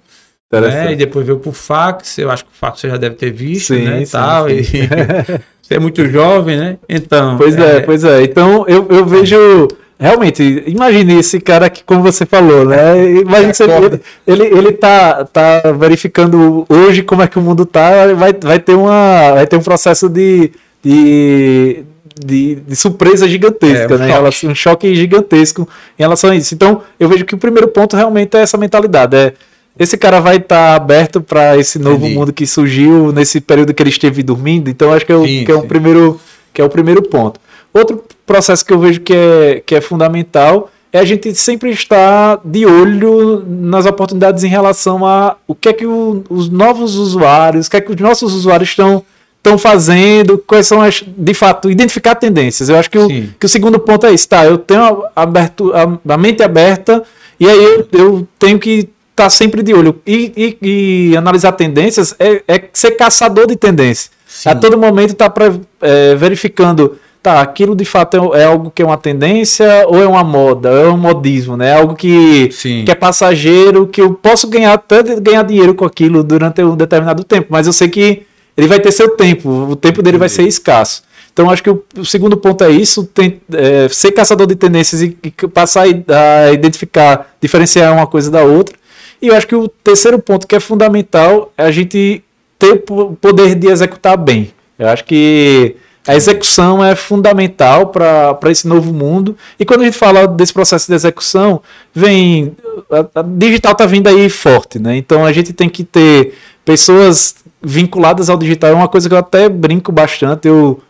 Né? 0.52 0.92
E 0.92 0.96
depois 0.96 1.24
veio 1.24 1.38
para 1.38 1.48
o 1.48 1.52
fax, 1.54 2.18
eu 2.18 2.30
acho 2.30 2.44
que 2.44 2.50
o 2.50 2.54
fax 2.54 2.80
você 2.80 2.90
já 2.90 2.98
deve 2.98 3.16
ter 3.16 3.32
visto, 3.32 3.74
sim, 3.74 3.84
né? 3.84 4.04
Sim, 4.04 4.12
tal, 4.12 4.48
sim. 4.48 4.54
E, 4.54 4.62
você 5.62 5.74
é 5.74 5.78
muito 5.80 6.06
jovem, 6.06 6.58
né? 6.58 6.76
Então. 6.86 7.38
Pois 7.38 7.56
é, 7.56 7.78
é 7.78 7.80
pois 7.80 8.04
é. 8.04 8.22
Então 8.22 8.66
eu, 8.68 8.86
eu 8.90 9.06
vejo 9.06 9.66
realmente, 9.98 10.64
imagine 10.66 11.18
esse 11.18 11.40
cara 11.40 11.70
que, 11.70 11.82
como 11.84 12.02
você 12.02 12.26
falou, 12.26 12.64
né? 12.64 13.12
Imagine 13.20 13.54
você, 13.54 13.64
ele, 13.64 14.00
ele, 14.26 14.58
ele 14.58 14.72
tá, 14.72 15.24
tá 15.24 15.72
verificando 15.78 16.66
hoje 16.68 17.02
como 17.02 17.22
é 17.22 17.28
que 17.28 17.38
o 17.38 17.42
mundo 17.42 17.64
tá, 17.64 18.12
vai, 18.14 18.32
vai, 18.32 18.58
ter, 18.58 18.74
uma, 18.74 19.32
vai 19.34 19.46
ter 19.46 19.56
um 19.56 19.62
processo 19.62 20.08
de, 20.08 20.52
de, 20.82 21.84
de, 22.24 22.56
de 22.56 22.76
surpresa 22.76 23.28
gigantesca, 23.28 23.94
é, 23.94 23.96
um 23.96 23.98
né? 23.98 24.06
Choque. 24.06 24.12
Relação, 24.12 24.50
um 24.50 24.54
choque 24.54 24.94
gigantesco 24.94 25.68
em 25.98 26.02
relação 26.02 26.30
a 26.30 26.36
isso. 26.36 26.54
Então, 26.54 26.82
eu 26.98 27.08
vejo 27.08 27.24
que 27.24 27.34
o 27.34 27.38
primeiro 27.38 27.68
ponto 27.68 27.96
realmente 27.96 28.36
é 28.36 28.40
essa 28.40 28.58
mentalidade. 28.58 29.16
É, 29.16 29.32
esse 29.78 29.96
cara 29.96 30.20
vai 30.20 30.36
estar 30.36 30.70
tá 30.70 30.76
aberto 30.76 31.20
para 31.20 31.56
esse 31.56 31.78
novo 31.78 32.04
Entendi. 32.04 32.14
mundo 32.14 32.32
que 32.32 32.46
surgiu 32.46 33.10
nesse 33.12 33.40
período 33.40 33.74
que 33.74 33.82
ele 33.82 33.90
esteve 33.90 34.22
dormindo. 34.22 34.68
Então, 34.68 34.92
acho 34.92 35.04
que 35.04 35.12
é 35.12 35.16
o, 35.16 35.26
sim, 35.26 35.44
que 35.44 35.50
é 35.50 35.54
o 35.54 35.62
primeiro 35.62 36.20
que 36.52 36.62
é 36.62 36.64
o 36.64 36.68
primeiro 36.68 37.02
ponto. 37.02 37.40
Outro 37.74 38.04
processo 38.24 38.64
que 38.64 38.72
eu 38.72 38.78
vejo 38.78 39.00
que 39.00 39.12
é, 39.12 39.62
que 39.66 39.74
é 39.74 39.80
fundamental 39.80 40.70
é 40.92 41.00
a 41.00 41.04
gente 41.04 41.34
sempre 41.34 41.70
estar 41.70 42.40
de 42.44 42.64
olho 42.64 43.44
nas 43.44 43.84
oportunidades 43.84 44.44
em 44.44 44.48
relação 44.48 45.04
a 45.04 45.36
o 45.44 45.54
que 45.54 45.68
é 45.68 45.72
que 45.72 45.84
o, 45.84 46.22
os 46.30 46.48
novos 46.48 46.94
usuários, 46.94 47.66
o 47.66 47.70
que 47.70 47.76
é 47.76 47.80
que 47.80 47.90
os 47.90 48.00
nossos 48.00 48.32
usuários 48.32 48.68
estão 48.68 49.02
estão 49.44 49.58
fazendo, 49.58 50.38
quais 50.38 50.66
são 50.66 50.80
as, 50.80 51.04
de 51.04 51.34
fato, 51.34 51.70
identificar 51.70 52.14
tendências. 52.14 52.70
Eu 52.70 52.76
acho 52.76 52.90
que 52.90 52.98
o, 52.98 53.08
que 53.08 53.44
o 53.44 53.48
segundo 53.48 53.78
ponto 53.78 54.06
é 54.06 54.12
isso, 54.12 54.26
tá? 54.26 54.46
Eu 54.46 54.56
tenho 54.56 55.04
aberto, 55.14 55.70
a, 55.74 56.14
a 56.14 56.16
mente 56.16 56.42
aberta 56.42 57.02
e 57.38 57.46
aí 57.46 57.62
eu, 57.62 57.88
eu 57.92 58.28
tenho 58.38 58.58
que 58.58 58.70
estar 59.10 59.24
tá 59.24 59.30
sempre 59.30 59.62
de 59.62 59.74
olho. 59.74 60.00
E, 60.06 60.32
e, 60.62 61.10
e, 61.10 61.16
analisar 61.16 61.52
tendências 61.52 62.14
é, 62.18 62.42
é 62.48 62.64
ser 62.72 62.92
caçador 62.92 63.46
de 63.46 63.54
tendência. 63.54 64.10
Sim. 64.26 64.48
A 64.48 64.54
todo 64.54 64.78
momento 64.78 65.12
estar 65.12 65.28
tá 65.28 65.52
é, 65.82 66.14
verificando 66.14 66.98
tá, 67.24 67.40
aquilo 67.40 67.74
de 67.74 67.86
fato 67.86 68.34
é, 68.34 68.42
é, 68.42 68.44
algo 68.44 68.70
que 68.70 68.82
é 68.82 68.84
uma 68.84 68.98
tendência 68.98 69.86
ou 69.88 69.96
é 69.96 70.06
uma 70.06 70.22
moda, 70.22 70.68
é 70.68 70.88
um 70.88 70.98
modismo, 70.98 71.56
né? 71.56 71.70
É 71.70 71.74
algo 71.74 71.94
que, 71.94 72.50
que 72.84 72.90
é 72.90 72.94
passageiro, 72.94 73.86
que 73.86 74.02
eu 74.02 74.12
posso 74.12 74.46
ganhar 74.46 74.74
até 74.74 75.02
ganhar 75.02 75.42
dinheiro 75.42 75.74
com 75.74 75.86
aquilo 75.86 76.22
durante 76.22 76.62
um 76.62 76.76
determinado 76.76 77.24
tempo, 77.24 77.46
mas 77.48 77.66
eu 77.66 77.72
sei 77.72 77.88
que 77.88 78.26
ele 78.54 78.68
vai 78.68 78.78
ter 78.78 78.92
seu 78.92 79.16
tempo, 79.16 79.48
o 79.48 79.74
tempo 79.74 80.02
dele 80.02 80.18
vai 80.18 80.28
ser 80.28 80.42
escasso. 80.42 81.02
Então 81.32 81.48
acho 81.48 81.62
que 81.62 81.70
o, 81.70 81.82
o 81.96 82.04
segundo 82.04 82.36
ponto 82.36 82.62
é 82.62 82.70
isso, 82.70 83.04
tem, 83.04 83.40
é, 83.54 83.88
ser 83.88 84.12
caçador 84.12 84.46
de 84.46 84.54
tendências 84.54 85.00
e, 85.00 85.16
e 85.24 85.30
passar 85.48 85.86
a, 85.86 86.48
a 86.48 86.52
identificar, 86.52 87.34
diferenciar 87.40 87.94
uma 87.94 88.06
coisa 88.06 88.30
da 88.30 88.44
outra. 88.44 88.76
E 89.22 89.28
eu 89.28 89.34
acho 89.34 89.46
que 89.46 89.56
o 89.56 89.66
terceiro 89.66 90.18
ponto 90.18 90.46
que 90.46 90.54
é 90.54 90.60
fundamental 90.60 91.50
é 91.56 91.64
a 91.64 91.70
gente 91.70 92.22
ter 92.58 92.84
o 92.90 93.16
poder 93.16 93.54
de 93.54 93.68
executar 93.68 94.18
bem. 94.18 94.52
Eu 94.78 94.88
acho 94.88 95.04
que 95.06 95.76
a 96.06 96.14
execução 96.14 96.84
é 96.84 96.94
fundamental 96.94 97.86
para 97.86 98.50
esse 98.50 98.68
novo 98.68 98.92
mundo. 98.92 99.36
E 99.58 99.64
quando 99.64 99.82
a 99.82 99.84
gente 99.84 99.96
fala 99.96 100.26
desse 100.26 100.52
processo 100.52 100.86
de 100.86 100.94
execução, 100.94 101.62
vem. 101.94 102.54
A, 102.90 103.20
a 103.20 103.22
digital 103.22 103.72
está 103.72 103.86
vindo 103.86 104.08
aí 104.08 104.28
forte, 104.28 104.78
né? 104.78 104.96
Então 104.96 105.24
a 105.24 105.32
gente 105.32 105.52
tem 105.52 105.68
que 105.68 105.82
ter 105.82 106.34
pessoas 106.64 107.36
vinculadas 107.62 108.28
ao 108.28 108.36
digital. 108.36 108.70
É 108.70 108.74
uma 108.74 108.88
coisa 108.88 109.08
que 109.08 109.14
eu 109.14 109.18
até 109.18 109.48
brinco 109.48 109.90
bastante. 109.90 110.46
Eu. 110.46 110.80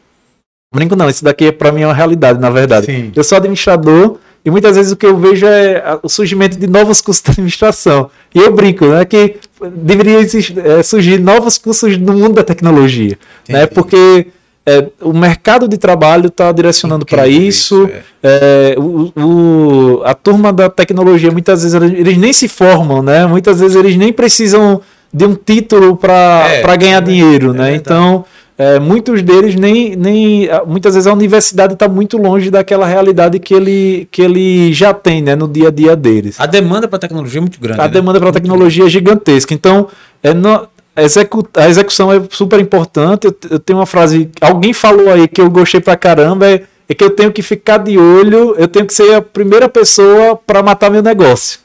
Brinco 0.75 0.97
não, 0.97 1.09
isso 1.09 1.23
daqui 1.23 1.47
é 1.47 1.53
para 1.53 1.71
mim 1.71 1.83
é 1.83 1.87
uma 1.87 1.95
realidade, 1.95 2.41
na 2.41 2.51
verdade. 2.51 2.87
Sim. 2.87 3.13
Eu 3.15 3.23
sou 3.23 3.39
administrador 3.39 4.19
e 4.45 4.51
muitas 4.51 4.77
vezes 4.77 4.91
o 4.91 4.97
que 4.97 5.07
eu 5.07 5.17
vejo 5.17 5.47
é 5.47 5.99
o 6.03 6.09
surgimento 6.09 6.59
de 6.59 6.67
novos 6.67 7.01
cursos 7.01 7.23
de 7.23 7.31
administração. 7.31 8.11
E 8.35 8.41
eu 8.41 8.53
brinco, 8.53 8.85
né, 8.87 9.05
que 9.05 9.37
deveria 9.73 10.19
existir, 10.19 10.59
é, 10.59 10.83
surgir 10.83 11.19
novos 11.19 11.57
cursos 11.57 11.97
no 11.97 12.13
mundo 12.13 12.35
da 12.35 12.43
tecnologia, 12.43 13.17
né, 13.49 13.67
porque 13.67 14.27
é, 14.67 14.87
o 15.03 15.13
mercado 15.13 15.69
de 15.69 15.77
trabalho 15.77 16.29
está 16.29 16.51
direcionando 16.53 17.05
para 17.05 17.27
isso. 17.29 17.85
isso, 17.85 17.91
é. 18.23 18.75
É, 18.77 18.79
o, 18.79 19.13
o- 19.17 20.03
a 20.05 20.15
turma 20.15 20.53
da 20.53 20.71
tecnologia, 20.71 21.31
muitas 21.31 21.63
vezes, 21.63 21.75
eles 21.81 22.17
nem 22.17 22.33
se 22.33 22.49
formam, 22.49 23.03
né? 23.03 23.27
Muitas 23.27 23.61
vezes 23.61 23.77
eles 23.77 23.97
nem 23.97 24.13
precisam 24.13 24.81
de 25.13 25.25
um 25.27 25.35
título 25.35 25.97
para 25.97 26.47
É, 26.49 26.77
ganhar 26.77 26.99
é 26.99 27.01
dinheiro, 27.03 27.51
é 27.51 27.59
né? 27.59 27.75
Então, 27.75 28.25
é, 28.57 28.79
muitos 28.81 29.21
deles 29.23 29.55
nem, 29.55 29.95
nem. 29.97 30.49
Muitas 30.67 30.95
vezes 30.95 31.07
a 31.07 31.13
universidade 31.13 31.75
está 31.75 31.87
muito 31.89 32.17
longe 32.17 32.51
daquela 32.51 32.87
realidade 32.87 33.39
que 33.39 33.53
ele, 33.53 34.09
que 34.11 34.23
ele 34.23 34.73
já 34.73 34.95
tem, 34.95 35.21
né? 35.21 35.37
No 35.37 35.47
dia 35.47 35.69
a 35.69 35.71
dia 35.71 35.95
deles. 35.95 36.41
A 36.41 36.47
demanda 36.47 36.89
para 36.89 36.99
tecnologia 36.99 37.39
é 37.39 37.43
muito 37.43 37.61
grande. 37.61 37.81
A 37.81 37.85
né? 37.85 37.91
demanda 37.91 38.19
para 38.19 38.33
tecnologia 38.33 38.87
é 38.87 38.89
gigantesca. 38.89 39.53
Então, 39.53 39.89
é 40.23 40.33
no- 40.33 40.67
a 40.97 41.03
execu- 41.03 41.49
a 41.55 41.69
execução 41.69 42.13
é 42.13 42.23
super 42.31 42.61
importante. 42.61 43.27
Eu, 43.27 43.37
eu 43.51 43.59
tenho 43.59 43.79
uma 43.79 43.87
frase, 43.87 44.31
alguém 44.41 44.73
falou 44.73 45.11
aí 45.11 45.27
que 45.29 45.41
eu 45.41 45.51
gostei 45.51 45.81
pra 45.81 45.97
caramba, 45.97 46.47
é, 46.49 46.63
é 46.89 46.95
que 46.95 47.03
eu 47.05 47.11
tenho 47.11 47.33
que 47.33 47.43
ficar 47.43 47.79
de 47.79 47.99
olho, 47.99 48.55
eu 48.59 48.69
tenho 48.69 48.87
que 48.87 48.95
ser 48.95 49.15
a 49.15 49.23
primeira 49.23 49.69
pessoa 49.69 50.37
para 50.37 50.63
matar 50.63 50.91
meu 50.91 51.03
negócio. 51.03 51.59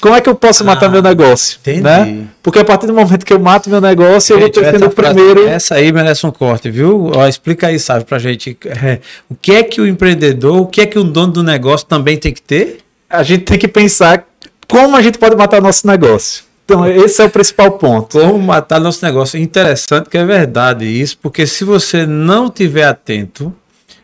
Como 0.00 0.14
é 0.14 0.20
que 0.20 0.28
eu 0.28 0.34
posso 0.34 0.64
matar 0.64 0.86
Ah, 0.86 0.88
meu 0.90 1.00
negócio? 1.00 1.56
entendi. 1.62 1.80
Né? 1.80 2.24
Porque 2.42 2.58
a 2.58 2.64
partir 2.64 2.86
do 2.86 2.92
momento 2.92 3.24
que 3.24 3.32
eu 3.32 3.38
mato 3.38 3.70
meu 3.70 3.80
negócio, 3.80 4.34
eu 4.34 4.38
vou 4.38 4.48
Gente, 4.48 4.60
ter 4.60 4.70
sendo 4.72 4.86
o 4.86 4.90
primeiro. 4.90 5.46
Essa 5.48 5.76
aí 5.76 5.90
merece 5.92 6.26
um 6.26 6.30
corte, 6.30 6.68
viu? 6.68 7.10
Ó, 7.14 7.26
explica 7.26 7.68
aí, 7.68 7.78
sabe, 7.78 8.04
pra 8.04 8.18
gente. 8.18 8.58
é, 8.66 8.98
o 9.30 9.34
que 9.34 9.52
é 9.52 9.62
que 9.62 9.80
o 9.80 9.86
empreendedor, 9.86 10.60
o 10.60 10.66
que 10.66 10.82
é 10.82 10.86
que 10.86 10.98
o 10.98 11.04
dono 11.04 11.32
do 11.32 11.42
negócio 11.42 11.86
também 11.86 12.18
tem 12.18 12.32
que 12.34 12.42
ter? 12.42 12.78
A 13.08 13.22
gente 13.22 13.44
tem 13.44 13.56
que 13.56 13.68
pensar 13.68 14.26
como 14.68 14.94
a 14.96 15.00
gente 15.00 15.16
pode 15.16 15.36
matar 15.36 15.62
nosso 15.62 15.86
negócio. 15.86 16.43
Então, 16.64 16.86
esse 16.86 17.20
é 17.20 17.26
o 17.26 17.30
principal 17.30 17.72
ponto. 17.72 18.18
Como 18.18 18.38
matar 18.38 18.80
nosso 18.80 19.04
negócio. 19.04 19.38
Interessante 19.38 20.08
que 20.08 20.16
é 20.16 20.24
verdade 20.24 20.86
isso, 20.86 21.18
porque 21.20 21.46
se 21.46 21.62
você 21.64 22.06
não 22.06 22.48
tiver 22.48 22.84
atento, 22.84 23.52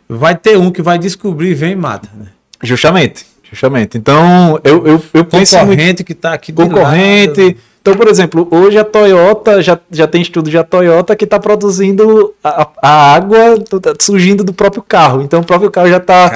vai 0.09 0.35
ter 0.37 0.59
um 0.59 0.71
que 0.71 0.83
vai 0.83 0.99
descobrir 0.99 1.51
e 1.51 1.55
vem 1.55 1.73
e 1.73 1.77
mata. 1.77 2.09
Né? 2.15 2.27
Justamente. 2.63 3.25
Justamente. 3.51 3.97
Então, 3.97 4.61
eu, 4.63 4.87
eu, 4.87 5.03
eu 5.15 5.25
penso 5.25 5.57
Concorrente 5.59 6.05
que 6.05 6.15
tá 6.15 6.35
aqui 6.35 6.53
concorrente. 6.53 7.41
lado. 7.43 7.57
Então, 7.83 7.95
por 7.97 8.09
exemplo, 8.09 8.47
hoje 8.51 8.77
a 8.79 8.85
Toyota, 8.85 9.63
já, 9.63 9.79
já 9.91 10.07
tem 10.07 10.21
estudo 10.21 10.51
de 10.51 10.59
a 10.59 10.63
Toyota 10.63 11.17
que 11.17 11.25
está 11.25 11.41
produzindo 11.41 12.35
a, 12.45 12.69
a 12.83 13.15
água 13.15 13.57
do- 13.57 13.81
tá 13.81 13.95
surgindo 13.99 14.45
do 14.45 14.53
próprio 14.53 14.83
carro. 14.83 15.23
Então, 15.23 15.41
o 15.41 15.45
próprio 15.45 15.71
carro 15.71 15.89
já 15.89 15.97
está 15.97 16.29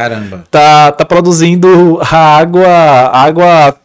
tá, 0.51 0.91
tá 0.93 1.05
produzindo 1.05 2.01
a 2.01 2.39
água, 2.39 2.67
água 3.13 3.77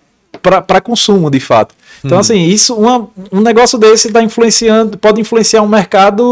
para 0.41 0.79
consumo, 0.79 1.29
de 1.29 1.41
fato. 1.41 1.75
Então, 2.03 2.17
Hum. 2.17 2.21
assim, 2.21 2.45
isso, 2.45 2.75
uma, 2.75 3.07
um 3.31 3.41
negócio 3.41 3.77
desse 3.77 4.11
tá 4.11 4.21
influenciando, 4.21 4.97
pode 4.97 5.19
influenciar 5.19 5.61
um 5.61 5.67
mercado 5.67 6.23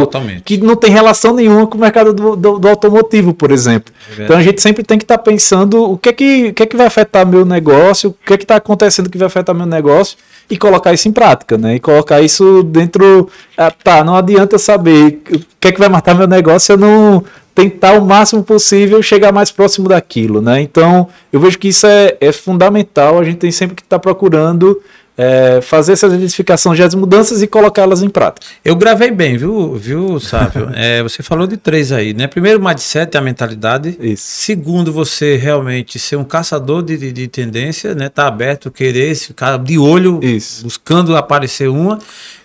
Totalmente. 0.00 0.42
que 0.42 0.56
não 0.58 0.76
tem 0.76 0.90
relação 0.90 1.34
nenhuma 1.34 1.66
com 1.66 1.76
o 1.76 1.80
mercado 1.80 2.12
do, 2.12 2.36
do, 2.36 2.58
do 2.58 2.68
automotivo, 2.68 3.34
por 3.34 3.50
exemplo. 3.50 3.92
verdade. 4.08 4.24
então 4.24 4.36
a 4.36 4.42
gente 4.42 4.60
sempre 4.62 4.82
tem 4.82 4.98
que 4.98 5.04
estar 5.04 5.18
pensando 5.18 5.82
o 5.82 5.98
que 5.98 6.08
é 6.08 6.12
que, 6.12 6.46
o 6.48 6.54
que, 6.54 6.62
é 6.62 6.66
que 6.66 6.76
vai 6.76 6.86
afetar 6.86 7.26
meu 7.26 7.44
negócio, 7.44 8.10
o 8.10 8.26
que 8.26 8.34
é 8.34 8.36
que 8.36 8.44
está 8.44 8.56
acontecendo 8.56 9.10
que 9.10 9.18
vai 9.18 9.26
afetar 9.26 9.54
meu 9.54 9.66
negócio 9.66 10.16
e 10.48 10.56
colocar 10.56 10.92
isso 10.92 11.08
em 11.08 11.12
prática, 11.12 11.58
né? 11.58 11.74
E 11.74 11.80
colocar 11.80 12.20
isso 12.20 12.62
dentro. 12.62 13.28
Ah, 13.56 13.70
tá, 13.70 14.04
não 14.04 14.14
adianta 14.14 14.58
saber 14.58 15.20
o 15.32 15.40
que 15.60 15.68
é 15.68 15.72
que 15.72 15.78
vai 15.80 15.88
matar 15.88 16.14
meu 16.14 16.28
negócio 16.28 16.60
se 16.60 16.72
eu 16.72 16.76
não 16.78 17.24
tentar 17.54 17.94
o 17.98 18.04
máximo 18.04 18.42
possível 18.44 19.02
chegar 19.02 19.32
mais 19.32 19.50
próximo 19.50 19.88
daquilo, 19.88 20.42
né? 20.42 20.60
Então 20.60 21.08
eu 21.32 21.40
vejo 21.40 21.58
que 21.58 21.68
isso 21.68 21.86
é, 21.86 22.14
é 22.20 22.30
fundamental. 22.30 23.18
A 23.18 23.24
gente 23.24 23.38
tem 23.38 23.50
sempre 23.50 23.74
que 23.74 23.82
estar 23.82 23.98
procurando 23.98 24.78
é, 25.18 25.60
fazer 25.62 25.92
essas 25.94 26.12
identificações 26.12 26.78
das 26.78 26.94
mudanças 26.94 27.42
e 27.42 27.46
colocá-las 27.46 28.02
em 28.02 28.08
prática. 28.08 28.46
Eu 28.64 28.76
gravei 28.76 29.10
bem, 29.10 29.36
viu, 29.36 29.74
viu, 29.74 30.20
Sávio? 30.20 30.70
É, 30.78 31.02
você 31.02 31.22
falou 31.22 31.46
de 31.46 31.56
três 31.56 31.90
aí, 31.90 32.12
né? 32.12 32.26
Primeiro, 32.26 32.58
o 32.58 32.64
mindset, 32.64 33.16
a 33.16 33.20
mentalidade. 33.20 33.96
Isso. 34.00 34.24
Segundo, 34.26 34.92
você 34.92 35.36
realmente 35.36 35.98
ser 35.98 36.16
um 36.16 36.24
caçador 36.24 36.82
de, 36.82 36.98
de, 36.98 37.12
de 37.12 37.28
tendência, 37.28 37.94
né? 37.94 38.08
Tá 38.08 38.26
aberto, 38.26 38.70
querer, 38.70 39.14
ficar 39.14 39.56
de 39.58 39.78
olho, 39.78 40.20
Isso. 40.22 40.62
buscando 40.64 41.16
aparecer 41.16 41.68
uma. 41.68 41.98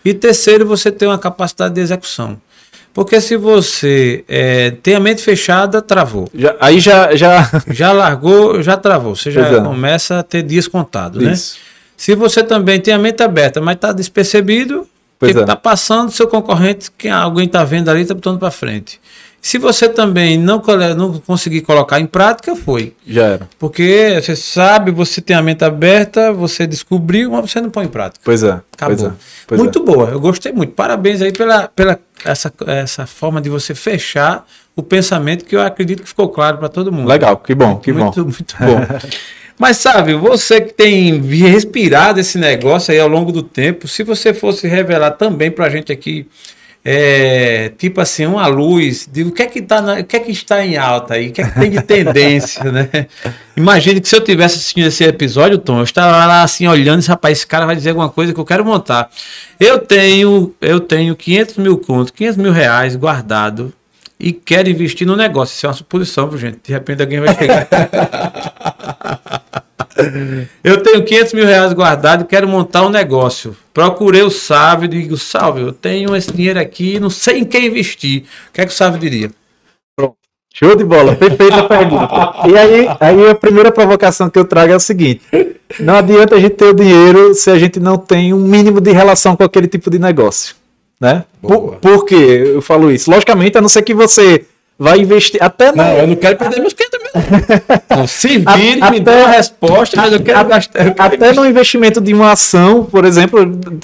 E 0.06 0.14
terceiro, 0.14 0.66
você 0.66 0.92
ter 0.92 1.08
uma 1.08 1.18
capacidade 1.18 1.74
de 1.76 1.82
execução. 1.82 2.38
Porque 2.94 3.20
se 3.22 3.38
você 3.38 4.24
é, 4.28 4.72
tem 4.84 4.96
a 4.96 5.00
mente 5.00 5.22
fechada, 5.22 5.82
travou. 5.82 6.30
Já- 6.34 6.56
aí 6.60 6.80
já, 6.80 7.16
já 7.16 7.50
Já 7.70 7.92
largou, 7.92 8.62
já 8.62 8.78
travou. 8.78 9.16
Você 9.16 9.32
já 9.32 9.46
é. 9.48 9.62
começa 9.62 10.20
a 10.20 10.24
ter 10.24 10.44
dias 10.44 10.68
contados, 10.68 11.22
né? 11.24 11.34
Se 12.02 12.16
você 12.16 12.42
também 12.42 12.82
tem 12.82 12.96
a 12.96 12.98
mente 12.98 13.22
aberta, 13.22 13.62
mas 13.62 13.76
está 13.76 13.92
despercebido, 13.92 14.88
Pois 15.20 15.34
que 15.34 15.38
é. 15.38 15.42
está 15.42 15.56
passando, 15.56 16.12
seu 16.12 16.28
concorrente, 16.28 16.90
que 16.98 17.08
alguém 17.08 17.46
está 17.46 17.64
vendo 17.64 17.90
ali, 17.90 18.02
está 18.02 18.16
botando 18.16 18.40
para 18.40 18.50
frente. 18.50 19.00
Se 19.40 19.60
você 19.60 19.88
também 19.88 20.36
não, 20.36 20.60
não 20.98 21.20
conseguir 21.20 21.62
colocar 21.62 22.00
em 22.00 22.08
prática, 22.08 22.56
foi. 22.56 22.96
já 23.06 23.26
era. 23.26 23.50
Porque 23.60 24.20
você 24.20 24.36
sabe, 24.36 24.90
você 24.90 25.22
tem 25.22 25.36
a 25.36 25.44
mente 25.44 25.64
aberta, 25.64 26.34
você 26.34 26.66
descobriu, 26.66 27.30
mas 27.30 27.52
você 27.52 27.62
não 27.62 27.70
põe 27.70 27.86
em 27.86 27.90
prática. 27.90 28.20
Pois 28.26 28.42
é. 28.42 28.60
Acabou. 28.74 28.98
Pois 28.98 29.04
é. 29.04 29.12
Pois 29.46 29.62
muito 29.62 29.84
boa, 29.84 30.10
eu 30.10 30.20
gostei 30.20 30.52
muito. 30.52 30.74
Parabéns 30.74 31.22
aí 31.22 31.32
pela, 31.32 31.68
pela 31.68 32.00
essa, 32.26 32.52
essa 32.66 33.06
forma 33.06 33.40
de 33.40 33.48
você 33.48 33.76
fechar 33.76 34.48
o 34.76 34.82
pensamento 34.82 35.46
que 35.46 35.56
eu 35.56 35.62
acredito 35.62 36.02
que 36.02 36.10
ficou 36.10 36.30
claro 36.30 36.58
para 36.58 36.68
todo 36.68 36.92
mundo. 36.92 37.08
Legal, 37.08 37.38
que 37.38 37.54
bom, 37.54 37.78
que 37.78 37.94
muito, 37.94 38.26
bom. 38.26 38.32
muito 38.32 38.56
bom. 38.58 39.10
Mas 39.62 39.78
sabe, 39.78 40.16
você 40.16 40.60
que 40.60 40.74
tem 40.74 41.22
respirado 41.22 42.20
esse 42.20 42.36
negócio 42.40 42.92
aí 42.92 43.00
ao 43.00 43.08
longo 43.08 43.32
do 43.32 43.44
tempo, 43.44 43.88
se 43.88 44.02
você 44.02 44.34
fosse 44.34 44.68
revelar 44.68 45.12
também 45.12 45.52
pra 45.52 45.70
gente 45.70 45.92
aqui, 45.92 46.26
é, 46.84 47.72
tipo 47.78 48.02
assim, 48.02 48.26
uma 48.26 48.48
luz 48.48 49.08
de 49.08 49.22
o 49.22 49.32
que 49.32 49.44
é 49.44 49.46
que, 49.46 49.62
tá 49.62 49.80
na- 49.80 50.00
o 50.00 50.04
que 50.04 50.16
é 50.16 50.20
que 50.20 50.32
está 50.32 50.66
em 50.66 50.78
alta 50.78 51.14
aí, 51.14 51.28
o 51.30 51.32
que 51.32 51.44
é 51.44 51.46
que 51.48 51.60
tem 51.60 51.70
de 51.70 51.80
tendência, 51.86 52.72
né? 52.72 52.90
Imagine 53.56 54.02
que 54.02 54.10
se 54.10 54.16
eu 54.16 54.22
tivesse 54.22 54.56
assistindo 54.56 54.88
esse 54.88 55.04
episódio, 55.04 55.60
Tom, 55.60 55.78
eu 55.78 55.84
estava 55.84 56.26
lá 56.26 56.42
assim 56.42 56.66
olhando, 56.66 56.98
esse 56.98 57.10
rapaz, 57.10 57.38
esse 57.38 57.46
cara 57.46 57.68
vai 57.68 57.76
dizer 57.76 57.90
alguma 57.90 58.10
coisa 58.10 58.34
que 58.34 58.40
eu 58.40 58.46
quero 58.46 58.66
montar. 58.66 59.12
Eu 59.60 59.78
tenho, 59.78 60.56
eu 60.60 60.80
tenho 60.80 61.16
500 61.16 61.58
mil 61.58 61.78
contos, 61.78 62.10
500 62.10 62.38
mil 62.38 62.52
reais 62.52 62.96
guardado 62.96 63.72
e 64.20 64.32
quero 64.34 64.68
investir 64.68 65.06
no 65.06 65.16
negócio. 65.16 65.54
Isso 65.54 65.68
é 65.68 65.70
uma 65.70 65.76
suposição, 65.76 66.28
viu, 66.28 66.40
gente? 66.40 66.58
De 66.66 66.74
repente 66.74 67.00
alguém 67.04 67.20
vai 67.20 67.36
chegar. 67.38 67.68
Eu 70.64 70.82
tenho 70.82 71.04
500 71.04 71.34
mil 71.34 71.46
reais 71.46 71.74
guardado 71.74 72.24
e 72.24 72.28
quero 72.28 72.48
montar 72.48 72.86
um 72.86 72.90
negócio. 72.90 73.56
Procurei 73.74 74.22
o 74.22 74.30
Sávio 74.30 74.86
e 74.86 74.88
digo, 74.88 75.18
Sávio, 75.18 75.68
eu 75.68 75.74
tenho 75.74 76.16
esse 76.16 76.32
dinheiro 76.32 76.60
aqui, 76.60 77.00
não 77.00 77.10
sei 77.10 77.40
em 77.40 77.46
quem 77.46 77.68
investir. 77.68 78.24
O 78.50 78.54
que 78.54 78.62
é 78.62 78.66
que 78.66 78.72
o 78.72 78.76
Sávio 78.76 79.00
diria? 79.00 79.32
Show 80.54 80.76
de 80.76 80.84
bola, 80.84 81.16
perfeita 81.16 81.64
pergunta. 81.64 82.48
E 82.48 82.58
aí, 82.58 82.88
aí 83.00 83.30
a 83.30 83.36
primeira 83.36 83.72
provocação 83.72 84.30
que 84.30 84.38
eu 84.38 84.44
trago 84.44 84.74
é 84.74 84.76
o 84.76 84.82
seguinte: 84.82 85.22
não 85.80 85.96
adianta 85.96 86.36
a 86.36 86.40
gente 86.40 86.56
ter 86.56 86.66
o 86.66 86.74
dinheiro 86.74 87.34
se 87.34 87.50
a 87.50 87.58
gente 87.58 87.80
não 87.80 87.98
tem 87.98 88.34
um 88.34 88.40
mínimo 88.40 88.82
de 88.82 88.92
relação 88.92 89.36
com 89.36 89.44
aquele 89.44 89.68
tipo 89.68 89.90
de 89.90 89.98
negócio. 89.98 90.56
Né? 91.00 91.24
Por, 91.42 91.78
por 91.78 92.06
que 92.06 92.16
eu 92.16 92.62
falo 92.62 92.92
isso? 92.92 93.10
Logicamente, 93.10 93.58
a 93.58 93.62
não 93.62 93.70
ser 93.70 93.82
que 93.82 93.94
você 93.94 94.46
vai 94.78 95.00
investir. 95.00 95.42
Até 95.42 95.72
Não, 95.72 95.98
eu 95.98 96.08
não 96.08 96.16
quero 96.16 96.38
perder 96.38 96.60
meus 96.60 96.74
500 96.74 96.91
mil. 96.91 96.91
Não, 96.91 96.91
se 98.08 98.38
vire, 98.38 98.90
me 98.92 99.00
dê 99.00 99.12
uma 99.12 99.28
resposta, 99.30 99.98
mas 99.98 100.14
eu 100.14 100.20
quero 100.22 100.40
a- 100.40 100.44
gastar. 100.44 100.88
eu 100.88 100.94
quero 100.94 101.16
Até 101.16 101.34
no 101.34 101.46
investimento 101.46 102.00
de 102.02 102.14
uma 102.14 102.32
ação, 102.32 102.84
por 102.86 103.06
exemplo, 103.06 103.40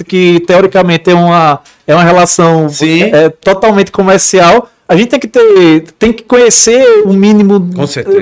que 0.08 0.40
teoricamente 0.48 1.10
é 1.10 1.14
uma, 1.14 1.60
é 1.86 1.94
uma 1.94 2.04
relação 2.04 2.70
Sim. 2.70 3.04
é, 3.04 3.30
totalmente 3.30 3.92
comercial, 3.92 4.70
a 4.88 4.96
gente 4.96 5.10
tem 5.10 5.20
que 5.20 5.28
ter, 5.28 5.86
tem 6.00 6.14
que 6.14 6.24
conhecer 6.24 7.04
o 7.06 7.12
mínimo 7.14 7.60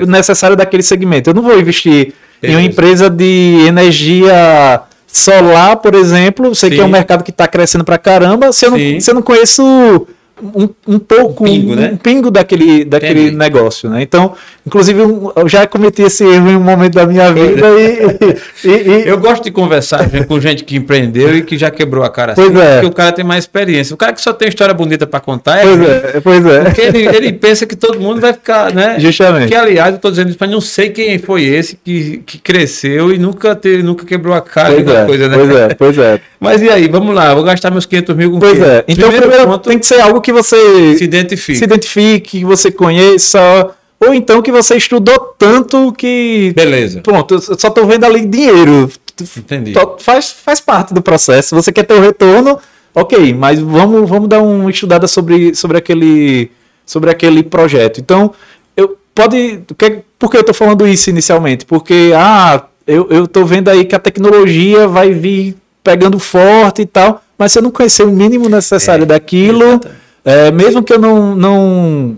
necessário 0.08 0.56
daquele 0.56 0.82
segmento. 0.82 1.30
Eu 1.30 1.34
não 1.34 1.42
vou 1.42 1.58
investir 1.58 2.12
em 2.42 2.48
uma 2.50 2.56
Beleza. 2.56 2.62
empresa 2.62 3.10
de 3.10 3.64
energia 3.66 4.80
solar, 5.06 5.76
por 5.76 5.94
exemplo, 5.94 6.54
sei 6.54 6.70
que 6.70 6.80
é 6.80 6.82
um 6.82 6.86
Sim. 6.86 6.92
mercado 6.92 7.22
que 7.24 7.30
está 7.30 7.46
crescendo 7.46 7.84
pra 7.84 7.96
caramba, 7.98 8.52
se 8.52 8.66
eu 8.66 8.70
não, 8.72 8.78
Sim. 8.78 9.00
se 9.00 9.10
eu 9.10 9.14
não 9.14 9.22
conheço 9.22 10.06
um, 10.42 10.68
um 10.86 10.98
pouco, 10.98 11.44
Um 11.44 11.46
pingo, 11.46 11.72
um, 11.72 11.76
né? 11.76 11.98
pingo 12.02 12.30
daquele, 12.30 12.84
daquele 12.84 13.20
Entendi. 13.22 13.36
negócio, 13.36 13.88
né? 13.88 14.02
Então, 14.02 14.34
inclusive, 14.66 15.00
um- 15.02 15.32
eu 15.34 15.48
já 15.48 15.66
cometi 15.66 16.02
esse 16.02 16.24
erro 16.24 16.50
em 16.50 16.56
um 16.56 16.60
momento 16.60 16.92
da 16.94 17.06
minha 17.06 17.32
vida 17.32 17.66
e, 17.78 18.68
e- 18.68 18.68
e- 19.04 19.08
Eu 19.08 19.18
gosto 19.18 19.44
de 19.44 19.50
conversar 19.50 20.06
com 20.28 20.38
gente 20.40 20.64
que 20.64 20.76
empreendeu 20.76 21.34
e 21.36 21.42
que 21.42 21.56
já 21.56 21.70
quebrou 21.70 22.04
a 22.04 22.10
cara 22.10 22.34
Pois 22.34 22.54
é. 22.54 22.72
porque 22.74 22.86
o 22.86 22.92
cara 22.92 23.12
tem 23.12 23.24
mais 23.24 23.44
experiência. 23.44 23.94
O 23.94 23.96
cara 23.96 24.12
que 24.12 24.20
só 24.20 24.32
tem 24.32 24.48
história 24.48 24.74
bonita 24.74 25.06
para 25.06 25.20
contar 25.20 25.58
é 25.58 25.62
Pois 25.62 25.80
é, 25.88 26.20
pois 26.22 26.46
é. 26.46 26.60
Porque 26.64 26.80
ele, 26.82 27.06
ele 27.06 27.32
pensa 27.32 27.64
que 27.66 27.74
todo 27.76 27.98
mundo 27.98 28.20
vai 28.20 28.32
ficar, 28.32 28.72
né? 28.74 28.96
Justamente. 28.98 29.48
Que, 29.48 29.54
aliás, 29.54 29.94
eu 29.94 30.00
tô 30.00 30.10
dizendo 30.10 30.28
isso, 30.28 30.38
mas 30.40 30.50
não 30.50 30.60
sei 30.60 30.90
quem 30.90 31.18
foi 31.18 31.44
esse 31.44 31.78
que, 31.82 32.22
que 32.26 32.38
cresceu 32.38 33.12
e 33.12 33.18
nunca, 33.18 33.54
teve, 33.54 33.82
nunca 33.82 34.04
quebrou 34.04 34.34
a 34.34 34.40
cara 34.42 34.74
Pois 34.74 34.86
é, 34.88 35.04
coisa, 35.06 35.28
né? 35.28 35.36
pois 35.36 35.50
é, 35.56 35.74
pois 35.74 35.98
é. 35.98 36.20
Mas 36.38 36.60
e 36.60 36.68
aí, 36.68 36.86
vamos 36.86 37.14
lá, 37.14 37.34
vou 37.34 37.42
gastar 37.42 37.70
meus 37.70 37.86
500 37.86 38.14
mil 38.14 38.30
com 38.30 38.38
Pois 38.38 38.58
quê? 38.58 38.64
é. 38.64 38.84
Então, 38.86 39.10
primeiro, 39.10 39.46
ponto, 39.46 39.68
tem 39.70 39.78
que 39.78 39.86
ser 39.86 40.00
algo 40.00 40.20
que 40.26 40.32
você 40.32 40.98
se 40.98 41.04
identifique. 41.04 41.56
se 41.56 41.64
identifique, 41.64 42.38
que 42.40 42.44
você 42.44 42.68
conheça, 42.72 43.70
ou 44.00 44.12
então 44.12 44.42
que 44.42 44.50
você 44.50 44.76
estudou 44.76 45.34
tanto 45.38 45.92
que. 45.92 46.52
Beleza, 46.56 47.00
Pronto, 47.00 47.34
eu 47.34 47.56
só 47.56 47.70
tô 47.70 47.86
vendo 47.86 48.04
ali 48.04 48.26
dinheiro. 48.26 48.90
entendi. 49.36 49.72
Faz, 50.00 50.32
faz 50.32 50.60
parte 50.60 50.92
do 50.92 51.00
processo. 51.00 51.54
Você 51.54 51.70
quer 51.70 51.84
ter 51.84 51.94
o 51.94 52.00
retorno, 52.00 52.58
ok, 52.92 53.32
mas 53.34 53.60
vamos, 53.60 54.10
vamos 54.10 54.28
dar 54.28 54.42
uma 54.42 54.68
estudada 54.68 55.06
sobre, 55.06 55.54
sobre 55.54 55.78
aquele. 55.78 56.50
sobre 56.84 57.08
aquele 57.08 57.44
projeto. 57.44 58.00
Então, 58.00 58.34
eu 58.76 58.98
pode. 59.14 59.60
Que, 59.78 60.02
por 60.18 60.28
que 60.28 60.38
eu 60.38 60.40
estou 60.40 60.54
falando 60.56 60.88
isso 60.88 61.08
inicialmente? 61.08 61.64
Porque, 61.64 62.10
ah, 62.16 62.64
eu 62.84 63.24
estou 63.26 63.46
vendo 63.46 63.68
aí 63.68 63.84
que 63.84 63.94
a 63.94 64.00
tecnologia 64.00 64.88
vai 64.88 65.12
vir 65.12 65.56
pegando 65.84 66.18
forte 66.18 66.82
e 66.82 66.86
tal, 66.86 67.22
mas 67.38 67.52
se 67.52 67.60
eu 67.60 67.62
não 67.62 67.70
conhecer 67.70 68.02
o 68.02 68.10
mínimo 68.10 68.48
necessário 68.48 69.04
é, 69.04 69.06
daquilo, 69.06 69.80
é, 70.26 70.50
mesmo 70.50 70.82
que 70.82 70.92
eu 70.92 70.98
não, 70.98 71.36
não 71.36 72.16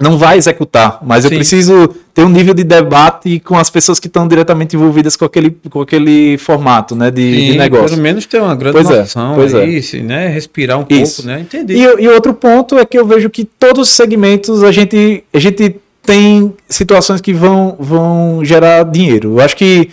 não 0.00 0.16
vai 0.16 0.38
executar, 0.38 1.00
mas 1.02 1.22
Sim. 1.22 1.30
eu 1.30 1.36
preciso 1.36 1.88
ter 2.14 2.22
um 2.22 2.28
nível 2.28 2.54
de 2.54 2.62
debate 2.62 3.40
com 3.40 3.56
as 3.58 3.68
pessoas 3.68 3.98
que 3.98 4.06
estão 4.06 4.26
diretamente 4.26 4.76
envolvidas 4.76 5.16
com 5.16 5.24
aquele, 5.24 5.50
com 5.68 5.80
aquele 5.80 6.38
formato 6.38 6.94
né, 6.94 7.10
de, 7.10 7.22
Sim, 7.22 7.52
de 7.52 7.58
negócio. 7.58 7.88
Pelo 7.90 8.02
menos 8.02 8.24
ter 8.24 8.40
uma 8.40 8.54
grande 8.54 8.74
pois 8.74 8.88
é, 8.88 9.00
noção 9.00 9.32
é, 9.32 9.34
pois 9.34 9.54
é. 9.54 10.02
né? 10.02 10.28
Respirar 10.28 10.78
um 10.78 10.86
Isso. 10.88 11.22
pouco, 11.22 11.28
né? 11.28 11.40
Entendi. 11.40 11.74
E, 11.74 12.02
e 12.04 12.08
outro 12.08 12.32
ponto 12.34 12.78
é 12.78 12.84
que 12.84 12.96
eu 12.96 13.04
vejo 13.04 13.28
que 13.28 13.44
todos 13.44 13.88
os 13.88 13.94
segmentos 13.96 14.62
a 14.62 14.70
gente, 14.70 15.24
a 15.32 15.38
gente 15.40 15.76
tem 16.02 16.54
situações 16.68 17.20
que 17.20 17.32
vão, 17.32 17.76
vão 17.80 18.44
gerar 18.44 18.84
dinheiro. 18.84 19.38
Eu 19.38 19.40
acho 19.40 19.56
que 19.56 19.90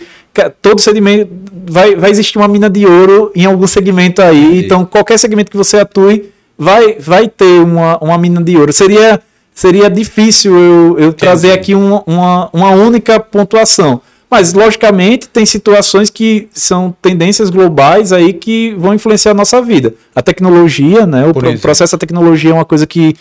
todo 0.60 0.80
segmento 0.80 1.28
vai, 1.66 1.96
vai 1.96 2.10
existir 2.10 2.38
uma 2.38 2.48
mina 2.48 2.70
de 2.70 2.86
ouro 2.86 3.32
em 3.34 3.46
algum 3.46 3.66
segmento 3.66 4.22
aí. 4.22 4.44
Entendi. 4.44 4.64
Então, 4.64 4.84
qualquer 4.84 5.18
segmento 5.18 5.50
que 5.50 5.56
você 5.56 5.78
atue 5.78 6.31
vai, 6.58 6.96
vai 6.98 7.28
ter 7.28 7.60
uma, 7.60 7.98
uma 7.98 8.18
mina 8.18 8.42
de 8.42 8.56
ouro. 8.56 8.72
Seria 8.72 9.20
seria 9.54 9.90
difícil 9.90 10.56
eu, 10.56 10.98
eu 10.98 11.12
trazer 11.12 11.52
aqui 11.52 11.74
uma, 11.74 12.02
uma, 12.06 12.50
uma 12.52 12.70
única 12.70 13.20
pontuação. 13.20 14.00
Mas, 14.30 14.54
logicamente, 14.54 15.28
tem 15.28 15.44
situações 15.44 16.08
que 16.08 16.48
são 16.54 16.94
tendências 17.02 17.50
globais 17.50 18.14
aí 18.14 18.32
que 18.32 18.74
vão 18.78 18.94
influenciar 18.94 19.32
a 19.32 19.34
nossa 19.34 19.60
vida. 19.60 19.94
A 20.14 20.22
tecnologia, 20.22 21.06
né? 21.06 21.26
O 21.26 21.34
pro, 21.34 21.58
processo 21.58 21.92
da 21.92 21.98
tecnologia 21.98 22.50
é 22.50 22.54
uma 22.54 22.64
coisa 22.64 22.86
que 22.86 23.14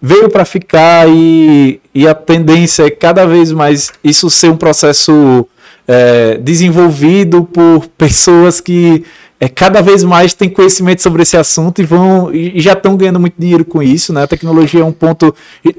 veio 0.00 0.28
para 0.28 0.44
ficar 0.44 1.08
e, 1.08 1.80
e 1.94 2.06
a 2.06 2.14
tendência 2.14 2.82
é 2.82 2.90
cada 2.90 3.26
vez 3.26 3.50
mais 3.50 3.90
isso 4.04 4.28
ser 4.28 4.50
um 4.50 4.56
processo 4.56 5.46
é, 5.88 6.36
desenvolvido 6.36 7.44
por 7.44 7.86
pessoas 7.96 8.60
que 8.60 9.04
é, 9.40 9.48
cada 9.48 9.80
vez 9.80 10.02
mais 10.02 10.34
têm 10.34 10.48
conhecimento 10.48 11.00
sobre 11.00 11.22
esse 11.22 11.36
assunto 11.36 11.80
e 11.80 11.84
vão 11.84 12.34
e 12.34 12.60
já 12.60 12.72
estão 12.72 12.96
ganhando 12.96 13.20
muito 13.20 13.34
dinheiro 13.38 13.64
com 13.64 13.82
isso, 13.82 14.12
né? 14.12 14.24
A 14.24 14.26
tecnologia 14.26 14.80
é 14.80 14.84
um 14.84 14.92
ponto. 14.92 15.34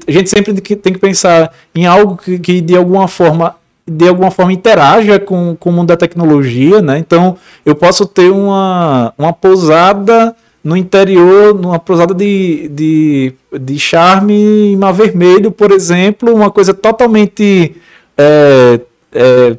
A 0.07 0.11
gente 0.11 0.29
sempre 0.29 0.53
tem 0.53 0.93
que 0.93 0.99
pensar 0.99 1.51
em 1.75 1.85
algo 1.85 2.15
que, 2.15 2.39
que 2.39 2.61
de 2.61 2.75
alguma 2.75 3.07
forma 3.07 3.55
de 3.85 4.07
alguma 4.07 4.29
forma 4.29 4.53
interaja 4.53 5.19
com, 5.19 5.57
com 5.59 5.71
o 5.71 5.73
mundo 5.73 5.87
da 5.87 5.97
tecnologia, 5.97 6.81
né? 6.81 6.99
Então 6.99 7.35
eu 7.65 7.75
posso 7.75 8.05
ter 8.05 8.29
uma, 8.31 9.13
uma 9.17 9.33
pousada 9.33 10.35
no 10.63 10.77
interior, 10.77 11.53
numa 11.55 11.79
pousada 11.79 12.13
de, 12.13 12.69
de, 12.69 13.33
de 13.59 13.79
charme 13.79 14.71
em 14.73 14.75
Mar 14.75 14.93
Vermelho, 14.93 15.51
por 15.51 15.71
exemplo, 15.71 16.33
uma 16.33 16.51
coisa 16.51 16.73
totalmente 16.73 17.75
é, 18.17 18.79
é, 19.11 19.57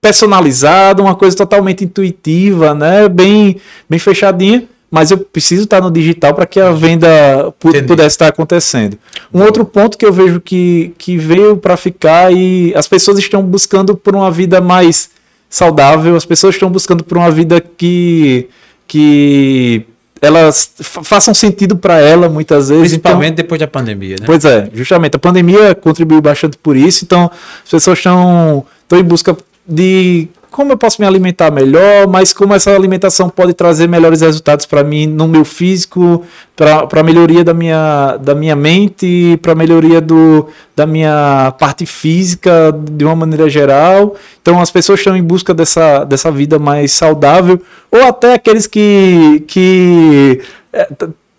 personalizada, 0.00 1.02
uma 1.02 1.14
coisa 1.14 1.36
totalmente 1.36 1.84
intuitiva, 1.84 2.74
né? 2.74 3.08
Bem, 3.08 3.60
bem 3.88 3.98
fechadinha. 3.98 4.64
Mas 4.88 5.10
eu 5.10 5.18
preciso 5.18 5.64
estar 5.64 5.80
no 5.80 5.90
digital 5.90 6.32
para 6.32 6.46
que 6.46 6.60
a 6.60 6.70
venda 6.70 7.52
pudesse 7.58 8.14
estar 8.14 8.28
acontecendo. 8.28 8.96
Um 9.34 9.42
outro 9.42 9.64
ponto 9.64 9.98
que 9.98 10.06
eu 10.06 10.12
vejo 10.12 10.40
que, 10.40 10.94
que 10.96 11.18
veio 11.18 11.56
para 11.56 11.76
ficar 11.76 12.32
e 12.32 12.72
as 12.74 12.86
pessoas 12.86 13.18
estão 13.18 13.42
buscando 13.42 13.96
por 13.96 14.14
uma 14.14 14.30
vida 14.30 14.60
mais 14.60 15.10
saudável, 15.50 16.14
as 16.14 16.24
pessoas 16.24 16.54
estão 16.54 16.70
buscando 16.70 17.02
por 17.02 17.18
uma 17.18 17.30
vida 17.30 17.60
que, 17.60 18.48
que 18.86 19.84
elas 20.20 20.72
façam 20.78 21.34
sentido 21.34 21.76
para 21.76 22.00
ela 22.00 22.28
muitas 22.28 22.68
vezes. 22.68 22.88
Principalmente 22.88 23.32
então, 23.32 23.44
depois 23.44 23.60
da 23.60 23.66
pandemia, 23.66 24.16
né? 24.20 24.26
Pois 24.26 24.44
é, 24.44 24.70
justamente. 24.72 25.16
A 25.16 25.18
pandemia 25.18 25.74
contribuiu 25.74 26.20
bastante 26.20 26.56
por 26.56 26.76
isso, 26.76 27.04
então 27.04 27.30
as 27.64 27.70
pessoas 27.70 27.98
estão, 27.98 28.64
estão 28.82 28.98
em 28.98 29.04
busca 29.04 29.36
de 29.66 30.28
como 30.56 30.72
eu 30.72 30.78
posso 30.78 31.02
me 31.02 31.06
alimentar 31.06 31.50
melhor, 31.50 32.08
mas 32.08 32.32
como 32.32 32.54
essa 32.54 32.74
alimentação 32.74 33.28
pode 33.28 33.52
trazer 33.52 33.86
melhores 33.86 34.22
resultados 34.22 34.64
para 34.64 34.82
mim 34.82 35.06
no 35.06 35.28
meu 35.28 35.44
físico, 35.44 36.24
para 36.56 36.88
a 36.90 37.02
melhoria 37.02 37.44
da 37.44 37.52
minha, 37.52 38.16
da 38.16 38.34
minha 38.34 38.56
mente, 38.56 39.38
para 39.42 39.52
a 39.52 39.54
melhoria 39.54 40.00
do, 40.00 40.48
da 40.74 40.86
minha 40.86 41.52
parte 41.58 41.84
física 41.84 42.74
de 42.90 43.04
uma 43.04 43.14
maneira 43.14 43.50
geral. 43.50 44.16
Então 44.40 44.58
as 44.58 44.70
pessoas 44.70 45.00
estão 45.00 45.14
em 45.14 45.22
busca 45.22 45.52
dessa, 45.52 46.04
dessa 46.04 46.30
vida 46.30 46.58
mais 46.58 46.90
saudável, 46.90 47.60
ou 47.90 48.04
até 48.04 48.32
aqueles 48.32 48.66
que, 48.66 49.44
que 49.46 50.40
é, 50.72 50.88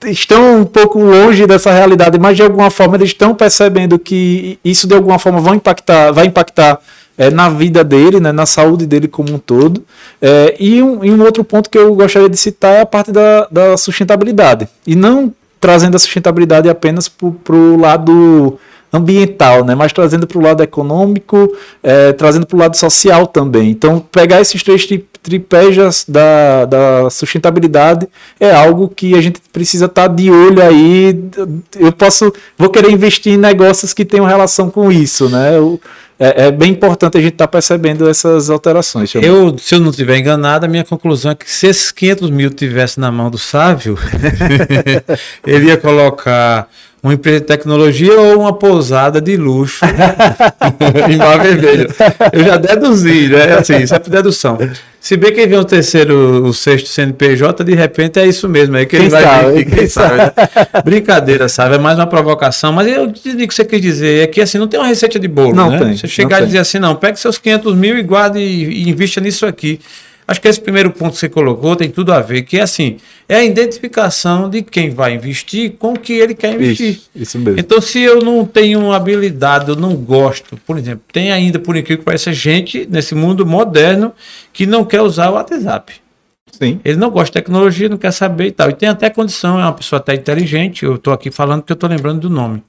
estão 0.05 0.61
um 0.61 0.65
pouco 0.65 0.99
longe 0.99 1.47
dessa 1.47 1.71
realidade, 1.71 2.19
mas 2.19 2.37
de 2.37 2.43
alguma 2.43 2.69
forma 2.69 2.95
eles 2.97 3.09
estão 3.09 3.33
percebendo 3.33 3.97
que 3.97 4.59
isso 4.63 4.85
de 4.85 4.93
alguma 4.93 5.17
forma 5.17 5.39
vai 5.39 5.55
impactar, 5.55 6.11
vai 6.11 6.27
impactar 6.27 6.79
é, 7.17 7.29
na 7.29 7.49
vida 7.49 7.83
dele, 7.83 8.19
né, 8.19 8.31
na 8.31 8.45
saúde 8.45 8.85
dele 8.85 9.07
como 9.07 9.33
um 9.33 9.39
todo. 9.39 9.83
É, 10.21 10.55
e, 10.59 10.81
um, 10.81 11.03
e 11.03 11.11
um 11.11 11.21
outro 11.21 11.43
ponto 11.43 11.69
que 11.69 11.77
eu 11.77 11.95
gostaria 11.95 12.29
de 12.29 12.37
citar 12.37 12.73
é 12.73 12.81
a 12.81 12.85
parte 12.85 13.11
da, 13.11 13.47
da 13.51 13.77
sustentabilidade. 13.77 14.67
E 14.85 14.95
não 14.95 15.33
trazendo 15.59 15.95
a 15.95 15.99
sustentabilidade 15.99 16.69
apenas 16.69 17.09
para 17.09 17.55
o 17.55 17.77
lado 17.77 18.59
ambiental, 18.91 19.65
né? 19.65 19.75
mas 19.75 19.91
trazendo 19.91 20.25
para 20.25 20.37
o 20.37 20.41
lado 20.41 20.63
econômico, 20.63 21.53
é, 21.83 22.13
trazendo 22.13 22.45
para 22.45 22.55
o 22.55 22.59
lado 22.59 22.77
social 22.77 23.27
também. 23.27 23.69
Então, 23.69 23.99
pegar 23.99 24.39
esses 24.39 24.63
três 24.63 24.87
tripés 25.21 26.05
da, 26.07 26.65
da 26.65 27.09
sustentabilidade 27.09 28.07
é 28.39 28.53
algo 28.53 28.87
que 28.87 29.13
a 29.13 29.21
gente 29.21 29.41
precisa 29.51 29.85
estar 29.85 30.07
tá 30.07 30.15
de 30.15 30.31
olho 30.31 30.61
aí. 30.61 31.19
Eu 31.77 31.91
posso, 31.91 32.33
vou 32.57 32.69
querer 32.69 32.91
investir 32.91 33.33
em 33.33 33.37
negócios 33.37 33.93
que 33.93 34.05
tenham 34.05 34.25
relação 34.25 34.69
com 34.69 34.91
isso, 34.91 35.27
né? 35.27 35.57
Eu, 35.57 35.79
é, 36.19 36.45
é, 36.45 36.51
bem 36.51 36.71
importante 36.71 37.17
a 37.17 37.21
gente 37.21 37.33
estar 37.33 37.45
tá 37.45 37.51
percebendo 37.51 38.09
essas 38.09 38.49
alterações. 38.49 39.13
Eu, 39.15 39.55
se 39.57 39.75
eu 39.75 39.79
não 39.79 39.91
estiver 39.91 40.17
enganado, 40.17 40.65
a 40.65 40.69
minha 40.69 40.83
conclusão 40.83 41.31
é 41.31 41.35
que 41.35 41.49
se 41.49 41.67
esses 41.67 41.91
500 41.91 42.29
mil 42.31 42.49
tivesse 42.49 42.99
na 42.99 43.11
mão 43.11 43.29
do 43.29 43.37
Sávio, 43.37 43.97
ele 45.45 45.67
ia 45.67 45.77
colocar 45.77 46.67
uma 47.03 47.13
empresa 47.13 47.41
de 47.41 47.45
tecnologia 47.45 48.19
ou 48.19 48.41
uma 48.41 48.53
pousada 48.53 49.21
de 49.21 49.37
luxo 49.37 49.85
em 51.09 51.17
Mar 51.17 51.39
Vermelho. 51.39 51.87
Eu 52.33 52.43
já 52.43 52.57
deduzi, 52.57 53.27
né? 53.29 53.53
Assim, 53.53 53.77
isso 53.77 53.93
é 53.93 53.99
dedução. 53.99 54.57
Se 55.07 55.15
bem 55.15 55.31
que 55.31 55.47
vem 55.47 55.57
o 55.57 55.63
terceiro, 55.63 56.43
o 56.43 56.53
sexto 56.53 56.89
CNPJ, 56.89 57.63
de 57.63 57.73
repente 57.73 58.19
é 58.19 58.27
isso 58.27 58.49
mesmo, 58.49 58.75
é 58.75 58.85
que 58.85 58.93
ele 58.97 59.03
quem 59.03 59.09
vai 59.09 59.23
sabe, 59.23 59.53
vir, 59.53 59.65
quem, 59.65 59.75
quem 59.77 59.87
sabe. 59.87 60.17
Né? 60.17 60.33
Brincadeira, 60.83 61.47
sabe? 61.47 61.75
É 61.75 61.77
mais 61.77 61.97
uma 61.97 62.07
provocação, 62.07 62.73
mas 62.73 62.87
eu 62.87 63.07
digo 63.07 63.41
o 63.41 63.47
que 63.47 63.53
você 63.53 63.63
quer 63.63 63.79
dizer, 63.79 64.23
é 64.23 64.27
que 64.27 64.41
assim, 64.41 64.57
não 64.57 64.67
tem 64.67 64.77
uma 64.77 64.85
receita 64.85 65.17
de 65.17 65.29
bolo, 65.29 65.55
não 65.55 65.69
né? 65.69 65.79
Tem, 65.79 65.95
você 65.95 66.09
chegar 66.09 66.43
e 66.43 66.47
dizer 66.47 66.57
assim, 66.57 66.77
não, 66.77 66.93
pegue 66.93 67.17
seus 67.17 67.37
500 67.37 67.73
mil 67.73 67.97
e 67.97 68.03
guarde 68.03 68.37
e 68.39 68.89
invista 68.89 69.21
nisso 69.21 69.45
aqui. 69.45 69.79
Acho 70.27 70.41
que 70.41 70.47
esse 70.49 70.59
primeiro 70.59 70.91
ponto 70.91 71.13
que 71.13 71.19
você 71.19 71.29
colocou 71.29 71.73
tem 71.75 71.89
tudo 71.89 72.11
a 72.11 72.19
ver, 72.19 72.41
que 72.41 72.57
é 72.57 72.61
assim, 72.61 72.97
é 73.29 73.35
a 73.35 73.43
identificação 73.45 74.49
de 74.49 74.61
quem 74.61 74.89
vai 74.89 75.13
investir 75.13 75.75
com 75.79 75.93
o 75.93 75.99
que 75.99 76.13
ele 76.13 76.35
quer 76.35 76.53
investir. 76.53 76.89
Isso, 76.89 77.09
isso 77.15 77.39
mesmo. 77.39 77.57
Então, 77.57 77.79
se 77.79 78.01
eu 78.01 78.21
não 78.21 78.45
tenho 78.45 78.91
habilidade, 78.91 79.69
eu 79.69 79.75
não 79.77 79.95
gosto, 79.95 80.57
por 80.65 80.77
exemplo, 80.77 81.01
tem 81.13 81.31
ainda, 81.31 81.59
por 81.59 81.77
incrível 81.77 81.99
que 81.99 82.03
pareça, 82.03 82.33
gente 82.33 82.85
nesse 82.89 83.15
mundo 83.15 83.45
moderno 83.45 84.11
que 84.51 84.65
não 84.65 84.83
quer 84.83 85.01
usar 85.01 85.29
o 85.29 85.35
WhatsApp. 85.35 85.93
Sim. 86.51 86.81
Ele 86.83 86.97
não 86.97 87.09
gosta 87.09 87.27
de 87.27 87.33
tecnologia, 87.33 87.87
não 87.87 87.97
quer 87.97 88.11
saber 88.11 88.47
e 88.47 88.51
tal. 88.51 88.69
E 88.69 88.73
tem 88.73 88.89
até 88.89 89.09
condição, 89.09 89.59
é 89.59 89.63
uma 89.63 89.73
pessoa 89.73 89.99
até 89.99 90.13
inteligente, 90.13 90.83
eu 90.83 90.95
estou 90.95 91.13
aqui 91.13 91.31
falando 91.31 91.61
porque 91.61 91.71
eu 91.71 91.75
estou 91.75 91.89
lembrando 91.89 92.19
do 92.19 92.29
nome. 92.29 92.63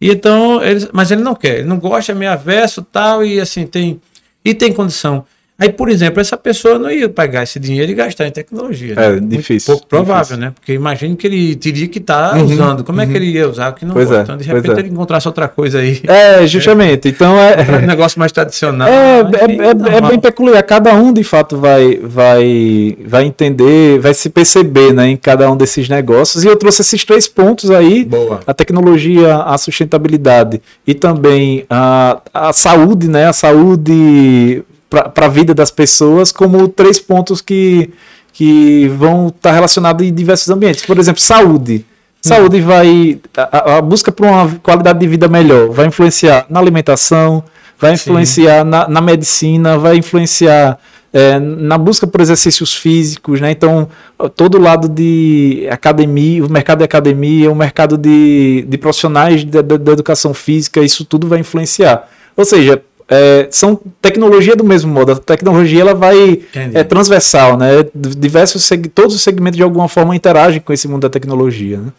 E 0.00 0.10
então, 0.10 0.62
ele, 0.62 0.88
mas 0.92 1.10
ele 1.10 1.22
não 1.22 1.34
quer, 1.34 1.58
ele 1.58 1.68
não 1.68 1.78
gosta, 1.78 2.10
é 2.10 2.14
meio 2.14 2.32
avesso 2.32 2.82
tal, 2.82 3.24
e 3.24 3.40
assim, 3.40 3.66
tem. 3.66 4.00
E 4.44 4.54
tem 4.54 4.72
condição. 4.72 5.24
Aí, 5.60 5.72
por 5.72 5.88
exemplo, 5.88 6.20
essa 6.20 6.36
pessoa 6.36 6.78
não 6.78 6.88
ia 6.88 7.08
pegar 7.08 7.42
esse 7.42 7.58
dinheiro 7.58 7.90
e 7.90 7.94
gastar 7.94 8.28
em 8.28 8.30
tecnologia. 8.30 8.94
Né? 8.94 9.16
É 9.16 9.20
difícil. 9.20 9.74
Pouco 9.74 9.88
provável, 9.88 10.22
difícil. 10.22 10.36
né? 10.38 10.52
Porque 10.54 10.72
imagine 10.72 11.16
que 11.16 11.26
ele 11.26 11.56
teria 11.56 11.88
que 11.88 11.98
estar 11.98 12.30
tá 12.30 12.36
uhum, 12.36 12.44
usando. 12.44 12.84
Como 12.84 12.98
uhum. 12.98 13.02
é 13.02 13.06
que 13.08 13.10
uhum. 13.10 13.16
ele 13.16 13.32
ia 13.32 13.48
usar? 13.48 13.72
Que 13.72 13.84
não 13.84 13.92
pois 13.92 14.08
é, 14.08 14.20
então, 14.20 14.36
de 14.36 14.44
repente, 14.44 14.70
é. 14.70 14.78
ele 14.78 14.90
encontrasse 14.90 15.26
outra 15.26 15.48
coisa 15.48 15.80
aí. 15.80 16.00
É, 16.06 16.46
justamente. 16.46 17.08
É, 17.08 17.10
então 17.10 17.36
é. 17.36 17.56
Um 17.82 17.86
negócio 17.86 18.20
mais 18.20 18.30
tradicional. 18.30 18.88
É, 18.88 19.20
enfim, 19.20 19.60
é, 19.60 19.96
é, 19.96 20.00
bem 20.08 20.20
peculiar. 20.20 20.62
Cada 20.62 20.94
um, 20.94 21.12
de 21.12 21.24
fato, 21.24 21.56
vai, 21.56 21.96
vai, 21.96 22.96
vai 23.04 23.24
entender, 23.24 23.98
vai 23.98 24.14
se 24.14 24.30
perceber 24.30 24.92
né, 24.94 25.08
em 25.08 25.16
cada 25.16 25.50
um 25.50 25.56
desses 25.56 25.88
negócios. 25.88 26.44
E 26.44 26.46
eu 26.46 26.54
trouxe 26.54 26.82
esses 26.82 27.04
três 27.04 27.26
pontos 27.26 27.68
aí: 27.70 28.04
Boa. 28.04 28.40
a 28.46 28.54
tecnologia, 28.54 29.38
a 29.38 29.58
sustentabilidade 29.58 30.62
e 30.86 30.94
também 30.94 31.64
a, 31.68 32.20
a 32.32 32.52
saúde, 32.52 33.08
né? 33.08 33.26
A 33.26 33.32
saúde 33.32 34.62
para 34.88 35.26
a 35.26 35.28
vida 35.28 35.54
das 35.54 35.70
pessoas 35.70 36.32
como 36.32 36.68
três 36.68 36.98
pontos 36.98 37.40
que, 37.40 37.90
que 38.32 38.88
vão 38.88 39.28
estar 39.28 39.50
tá 39.50 39.54
relacionados 39.54 40.06
em 40.06 40.12
diversos 40.12 40.48
ambientes. 40.48 40.84
Por 40.84 40.98
exemplo, 40.98 41.20
saúde. 41.20 41.84
Saúde 42.20 42.60
vai. 42.60 43.20
A, 43.36 43.76
a, 43.76 43.82
busca 43.82 44.10
por 44.10 44.26
uma 44.26 44.48
qualidade 44.62 44.98
de 44.98 45.06
vida 45.06 45.28
melhor 45.28 45.70
vai 45.70 45.86
influenciar 45.86 46.46
na 46.50 46.58
alimentação, 46.58 47.44
vai 47.78 47.94
influenciar 47.94 48.64
na, 48.64 48.88
na, 48.88 49.00
medicina, 49.00 49.78
vai 49.78 49.96
influenciar 49.96 50.78
é, 51.12 51.38
na 51.38 51.78
busca 51.78 52.06
por 52.06 52.20
exercícios 52.20 52.74
físicos, 52.74 53.40
né? 53.40 53.52
Então, 53.52 53.88
todo 54.34 54.58
lado 54.58 54.88
de 54.88 55.66
academia, 55.70 56.44
o 56.44 56.50
mercado 56.50 56.78
de 56.78 56.84
academia, 56.84 57.50
o 57.50 57.54
mercado 57.54 57.96
de, 57.96 58.64
de 58.68 58.78
profissionais 58.78 59.44
da, 59.44 59.62
da 59.62 59.92
educação 59.92 60.34
física, 60.34 60.80
isso 60.80 61.04
tudo 61.04 61.28
vai 61.28 61.38
influenciar. 61.38 62.08
Ou 62.36 62.44
seja, 62.44 62.82
é, 63.08 63.48
são 63.50 63.80
tecnologia 64.02 64.54
do 64.54 64.64
mesmo 64.64 64.92
modo. 64.92 65.12
A 65.12 65.16
tecnologia 65.16 65.80
ela 65.80 65.94
vai 65.94 66.42
é 66.74 66.84
transversal, 66.84 67.56
né? 67.56 67.68
Diversos 67.94 68.68
todos 68.94 69.14
os 69.14 69.22
segmentos 69.22 69.56
de 69.56 69.62
alguma 69.62 69.88
forma 69.88 70.14
interagem 70.14 70.60
com 70.60 70.72
esse 70.72 70.86
mundo 70.86 71.02
da 71.02 71.10
tecnologia. 71.10 71.78
Né? 71.78 71.92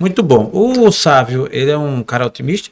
Muito 0.00 0.22
bom. 0.22 0.50
O 0.52 0.90
Sávio, 0.90 1.46
ele 1.50 1.70
é 1.70 1.76
um 1.76 2.02
cara 2.02 2.26
otimista? 2.26 2.70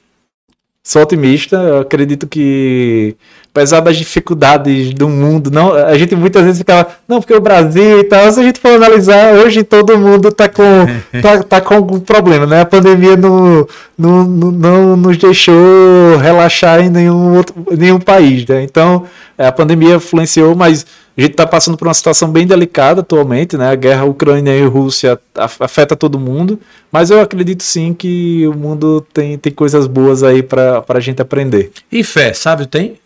Sou 0.83 1.03
otimista. 1.03 1.57
Eu 1.57 1.81
acredito 1.81 2.27
que 2.27 3.17
apesar 3.55 3.79
das 3.79 3.97
dificuldades 3.97 4.93
do 4.93 5.09
mundo, 5.09 5.49
não, 5.49 5.73
a 5.73 5.97
gente 5.97 6.17
muitas 6.17 6.43
vezes 6.43 6.59
ficava, 6.59 6.89
não, 7.07 7.21
porque 7.21 7.33
o 7.33 7.41
Brasil 7.41 8.01
e 8.01 8.05
tal, 8.05 8.33
se 8.33 8.41
a 8.41 8.43
gente 8.43 8.59
for 8.59 8.73
analisar, 8.73 9.33
hoje 9.35 9.63
todo 9.63 9.97
mundo 9.97 10.27
está 10.27 10.49
com, 10.49 10.63
tá, 11.23 11.41
tá 11.45 11.61
com 11.61 11.75
algum 11.75 12.01
problema, 12.01 12.47
né? 12.47 12.63
A 12.63 12.67
pandemia 12.67 13.17
não, 13.17 13.65
não, 13.97 14.25
não, 14.25 14.51
não 14.51 14.97
nos 14.97 15.17
deixou 15.17 16.17
relaxar 16.21 16.81
em 16.81 16.91
nenhum, 16.91 17.37
outro, 17.37 17.55
nenhum 17.79 18.01
país, 18.01 18.45
né? 18.45 18.65
Então, 18.65 19.05
é, 19.39 19.47
a 19.47 19.53
pandemia 19.53 19.95
influenciou, 19.95 20.57
mas 20.57 20.85
a 21.17 21.21
gente 21.21 21.31
está 21.31 21.47
passando 21.47 21.77
por 21.77 21.87
uma 21.87 21.95
situação 21.95 22.29
bem 22.33 22.49
delicada 22.49 23.03
atualmente, 23.03 23.57
né? 23.57 23.71
A 23.71 23.77
guerra 23.77 24.05
Ucrânia 24.05 24.51
e 24.51 24.67
Rússia 24.67 25.17
afeta 25.61 25.95
todo 25.95 26.19
mundo, 26.19 26.59
mas 26.91 27.09
eu 27.09 27.21
acredito 27.21 27.63
sim 27.63 27.95
que 27.95 28.49
o 28.49 28.53
mundo 28.53 29.07
tem, 29.15 29.39
tem 29.39 29.53
coisas 29.53 29.87
boas 29.87 30.25
aí 30.25 30.43
para 30.43 30.85
a 30.89 31.01
gente 31.01 31.23
aprender. 31.23 31.71
E 31.93 32.03
fé, 32.03 32.33
sabe, 32.33 32.67
tem? 32.67 32.97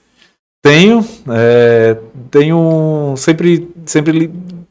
Tenho, 0.62 1.06
é, 1.28 1.96
tenho 2.30 3.14
sempre, 3.16 3.68
sempre 3.86 4.30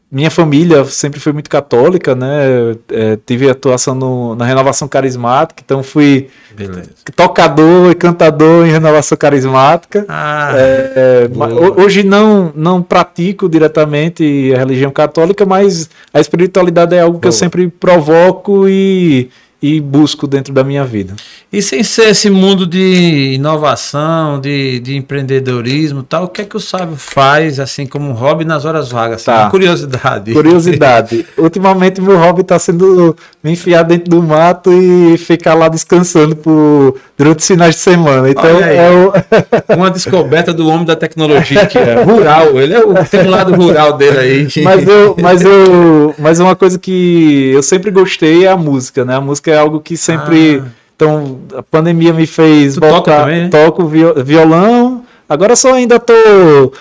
minha 0.10 0.32
família 0.32 0.86
sempre 0.86 1.20
foi 1.20 1.34
muito 1.34 1.50
católica, 1.50 2.16
né? 2.16 2.76
É, 2.90 3.18
tive 3.26 3.50
atuação 3.50 3.94
no, 3.94 4.36
na 4.36 4.46
renovação 4.46 4.88
carismática, 4.88 5.62
então 5.64 5.84
fui 5.84 6.30
Beleza. 6.56 6.90
tocador 7.14 7.92
e 7.92 7.96
cantador 7.96 8.66
em 8.66 8.72
renovação 8.72 9.18
carismática. 9.18 10.06
Ah, 10.08 10.54
é, 10.56 11.28
é, 11.28 11.82
hoje 11.82 12.04
não 12.04 12.54
não 12.56 12.82
pratico 12.82 13.50
diretamente 13.50 14.54
a 14.56 14.58
religião 14.60 14.92
católica, 14.92 15.46
mas 15.46 15.90
a 16.14 16.22
espiritualidade 16.22 16.96
é 16.96 17.02
algo 17.02 17.14
boa. 17.14 17.22
que 17.22 17.28
eu 17.28 17.34
sempre 17.34 17.68
provoco 17.68 18.68
e 18.68 19.30
e 19.62 19.82
busco 19.82 20.28
dentro 20.28 20.54
da 20.54 20.64
minha 20.64 20.86
vida. 20.86 21.16
E 21.52 21.62
sem 21.62 21.82
ser 21.82 22.10
esse 22.10 22.30
mundo 22.30 22.68
de 22.68 23.34
inovação, 23.34 24.40
de, 24.40 24.80
de 24.80 24.96
empreendedorismo 24.96 26.04
tal, 26.04 26.26
o 26.26 26.28
que 26.28 26.42
é 26.42 26.46
que 26.46 26.56
o 26.56 26.60
Sábio 26.60 26.96
faz, 26.96 27.60
assim, 27.60 27.88
como 27.88 28.10
um 28.10 28.14
hobby 28.14 28.46
nas 28.46 28.66
horas 28.66 28.92
vagas? 28.92 29.24
Tá. 29.24 29.44
Uma 29.44 29.50
curiosidade. 29.50 30.34
Curiosidade. 30.34 31.26
Ultimamente, 31.38 32.02
meu 32.02 32.18
hobby 32.18 32.42
está 32.42 32.60
sendo 32.60 33.16
me 33.44 33.52
enfiar 33.54 33.84
dentro 33.84 34.10
do 34.12 34.22
mato 34.22 34.72
e 34.72 35.18
ficar 35.18 35.56
lá 35.56 35.70
descansando 35.70 36.36
por, 36.36 37.00
durante 37.18 37.40
os 37.40 37.48
finais 37.48 37.76
de 37.76 37.82
semana. 37.82 38.30
Então, 38.30 38.60
é 38.60 38.92
o... 38.92 39.14
uma 39.76 39.90
descoberta 39.90 40.54
do 40.54 40.68
homem 40.68 40.86
da 40.86 40.96
tecnologia, 40.96 41.66
que 41.66 41.78
é 41.78 41.96
rural. 42.04 42.60
Ele 42.60 42.74
é 42.74 42.80
o, 42.80 42.94
tem 43.06 43.22
um 43.22 43.30
lado 43.30 43.56
rural 43.56 43.94
dele 43.94 44.20
aí. 44.20 44.48
Mas, 44.64 44.88
eu, 44.88 45.16
mas, 45.20 45.42
eu, 45.42 46.14
mas 46.20 46.40
uma 46.40 46.56
coisa 46.56 46.78
que 46.78 47.52
eu 47.54 47.64
sempre 47.64 47.90
gostei 47.90 48.46
é 48.46 48.52
a 48.52 48.58
música, 48.58 49.04
né? 49.04 49.16
A 49.16 49.22
música 49.22 49.47
música 49.48 49.52
é 49.52 49.58
algo 49.58 49.80
que 49.80 49.96
sempre. 49.96 50.62
Ah. 50.64 50.70
Então, 50.96 51.40
a 51.56 51.64
pandemia 51.64 52.12
me 52.12 52.26
fez 52.26 52.74
tu 52.74 52.82
voltar. 52.82 52.96
Toca 52.96 53.16
também, 53.22 53.44
né? 53.44 53.50
Toco 53.50 53.86
violão. 54.24 55.04
Agora 55.30 55.58
só 55.58 55.74
ainda 55.74 56.00
tô. 56.00 56.14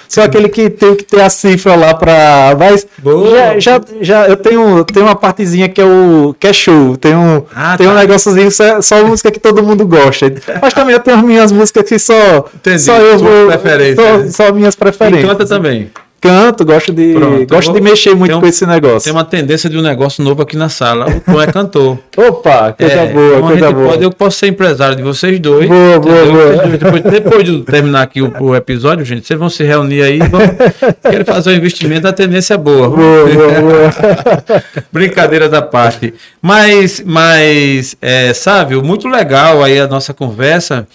Sou 0.09 0.23
aquele 0.23 0.49
que 0.49 0.71
tem 0.71 0.95
que 0.95 1.03
ter 1.03 1.21
a 1.21 1.29
cifra 1.29 1.75
lá 1.75 1.93
pra. 1.93 2.57
Mas 2.57 2.87
já, 3.05 3.59
já, 3.59 3.81
já, 4.01 4.29
eu 4.29 4.37
tenho, 4.37 4.85
tenho 4.85 5.05
uma 5.05 5.17
partezinha 5.17 5.69
que 5.69 5.81
é 5.81 5.85
o. 5.85 6.35
que 6.39 6.47
é 6.47 6.53
show. 6.53 6.97
Tem 6.97 7.15
um, 7.15 7.43
ah, 7.55 7.77
tem 7.77 7.87
tá. 7.87 7.93
um 7.93 7.97
negóciozinho, 7.97 8.51
só, 8.51 8.81
só 8.81 9.05
música 9.05 9.33
que 9.33 9.41
todo 9.41 9.65
mundo 9.65 9.85
gosta. 9.85 10.33
Mas 10.63 10.73
também 10.73 10.95
eu 10.95 11.01
tenho 11.01 11.17
as 11.17 11.25
minhas 11.25 11.53
músicas 11.53 11.89
que 11.89 11.99
só. 11.99 12.49
Entendi. 12.55 12.79
Só 12.79 12.97
eu 12.97 13.19
vou. 13.19 13.51
Só, 13.51 14.45
só 14.45 14.53
minhas 14.53 14.77
preferências. 14.77 15.25
E 15.25 15.27
canta 15.27 15.45
também. 15.45 15.91
Canto, 16.27 16.65
gosto 16.65 16.93
de, 16.93 17.15
Pronto, 17.15 17.47
gosto 17.47 17.73
de 17.73 17.81
mexer 17.81 18.15
muito 18.15 18.37
um, 18.37 18.41
com 18.41 18.47
esse 18.47 18.67
negócio. 18.67 19.05
Tem 19.05 19.13
uma 19.13 19.25
tendência 19.25 19.71
de 19.71 19.79
um 19.79 19.83
negócio 19.83 20.23
novo 20.25 20.43
aqui 20.43 20.57
na 20.57 20.69
sala. 20.69 21.07
O 21.09 21.21
Tom 21.21 21.41
é 21.41 21.47
cantor. 21.47 21.99
Opa, 22.17 22.73
coisa 22.73 22.93
é, 22.93 23.13
boa, 23.13 23.27
então 23.27 23.49
coisa 23.49 23.73
boa. 23.73 23.89
Pode, 23.91 24.03
eu 24.03 24.11
posso 24.11 24.39
ser 24.39 24.49
empresário 24.49 24.97
de 24.97 25.03
vocês 25.03 25.39
dois. 25.39 25.69
Boa, 25.69 26.01
boa, 26.01 26.27
boa. 26.27 26.67
Depois, 26.67 27.03
depois, 27.03 27.45
de 27.45 27.63
terminar 27.63 28.03
aqui 28.03 28.21
o, 28.21 28.33
o, 28.41 28.57
episódio, 28.57 29.05
gente, 29.05 29.27
vocês 29.27 29.39
vão 29.39 29.49
se 29.49 29.63
reunir 29.63 30.03
aí 30.03 30.17
e 30.17 30.29
vão 30.29 30.41
querer 31.09 31.25
fazer 31.25 31.51
um 31.51 31.55
investimento, 31.55 32.09
a 32.09 32.13
tendência 32.13 32.55
é 32.55 32.59
boa. 32.59 32.89
Boa, 32.89 33.27
boa, 33.27 33.61
boa. 33.61 34.63
Brincadeira 34.91 35.49
da 35.49 35.63
parte. 35.63 36.13
Mas, 36.43 37.03
mas 37.07 37.97
é, 38.03 38.35
sabe, 38.35 38.75
muito 38.77 39.07
legal 39.07 39.63
aí 39.63 39.79
a 39.79 39.87
nossa 39.87 40.13
conversa 40.13 40.87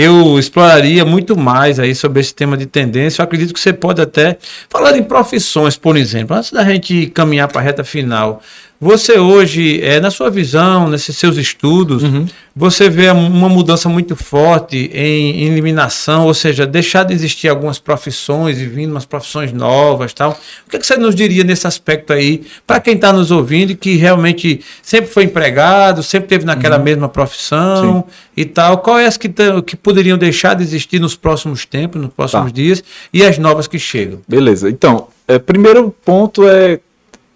eu 0.00 0.38
exploraria 0.38 1.04
muito 1.04 1.36
mais 1.36 1.80
aí 1.80 1.92
sobre 1.92 2.20
esse 2.20 2.32
tema 2.32 2.56
de 2.56 2.66
tendência. 2.66 3.20
Eu 3.20 3.24
acredito 3.24 3.52
que 3.52 3.58
você 3.58 3.72
pode 3.72 4.00
até 4.00 4.38
falar 4.78 4.96
em 4.96 5.02
profissões, 5.02 5.76
por 5.76 5.96
exemplo, 5.96 6.36
antes 6.36 6.52
da 6.52 6.64
gente 6.64 7.08
caminhar 7.08 7.48
para 7.48 7.60
a 7.60 7.64
reta 7.64 7.82
final. 7.82 8.40
Você 8.80 9.18
hoje, 9.18 9.80
é, 9.82 9.98
na 9.98 10.08
sua 10.08 10.30
visão, 10.30 10.88
nesses 10.88 11.18
seus 11.18 11.36
estudos, 11.36 12.04
uhum. 12.04 12.26
você 12.54 12.88
vê 12.88 13.10
uma 13.10 13.48
mudança 13.48 13.88
muito 13.88 14.14
forte 14.14 14.88
em 14.94 15.42
eliminação, 15.46 16.26
ou 16.26 16.32
seja, 16.32 16.64
deixar 16.64 17.02
de 17.02 17.12
existir 17.12 17.48
algumas 17.48 17.80
profissões 17.80 18.60
e 18.60 18.66
vindo 18.66 18.92
umas 18.92 19.04
profissões 19.04 19.52
novas 19.52 20.12
tal. 20.12 20.38
O 20.64 20.70
que, 20.70 20.76
é 20.76 20.78
que 20.78 20.86
você 20.86 20.96
nos 20.96 21.16
diria 21.16 21.42
nesse 21.42 21.66
aspecto 21.66 22.12
aí, 22.12 22.42
para 22.64 22.78
quem 22.78 22.94
está 22.94 23.12
nos 23.12 23.32
ouvindo 23.32 23.72
e 23.72 23.74
que 23.74 23.96
realmente 23.96 24.60
sempre 24.80 25.10
foi 25.10 25.24
empregado, 25.24 26.00
sempre 26.00 26.28
teve 26.28 26.44
naquela 26.44 26.78
uhum. 26.78 26.84
mesma 26.84 27.08
profissão 27.08 28.04
Sim. 28.06 28.14
e 28.36 28.44
tal? 28.44 28.78
Quais 28.78 29.16
que, 29.16 29.28
que 29.66 29.76
poderiam 29.76 30.16
deixar 30.16 30.54
de 30.54 30.62
existir 30.62 31.00
nos 31.00 31.16
próximos 31.16 31.66
tempos, 31.66 32.00
nos 32.00 32.12
próximos 32.12 32.52
tá. 32.52 32.54
dias, 32.54 32.84
e 33.12 33.24
as 33.24 33.38
novas 33.38 33.66
que 33.66 33.78
chegam? 33.78 34.20
Beleza. 34.28 34.70
Então, 34.70 35.08
é, 35.26 35.36
primeiro 35.36 35.92
ponto 36.04 36.48
é 36.48 36.78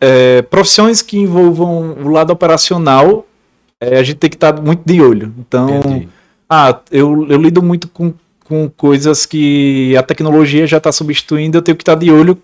é, 0.02 0.42
profissões 0.42 1.00
que 1.00 1.16
envolvam 1.16 1.96
o 2.02 2.08
lado 2.08 2.32
operacional, 2.32 3.24
é, 3.80 3.98
a 3.98 4.02
gente 4.02 4.16
tem 4.16 4.28
que 4.28 4.34
estar 4.34 4.60
muito 4.60 4.82
de 4.84 5.00
olho. 5.00 5.32
Então, 5.38 6.04
ah, 6.50 6.76
eu, 6.90 7.24
eu 7.28 7.40
lido 7.40 7.62
muito 7.62 7.86
com, 7.86 8.12
com 8.44 8.68
coisas 8.68 9.24
que 9.24 9.96
a 9.96 10.02
tecnologia 10.02 10.66
já 10.66 10.78
está 10.78 10.90
substituindo, 10.90 11.56
eu 11.56 11.62
tenho 11.62 11.76
que 11.76 11.82
estar 11.82 11.94
de 11.94 12.10
olho 12.10 12.36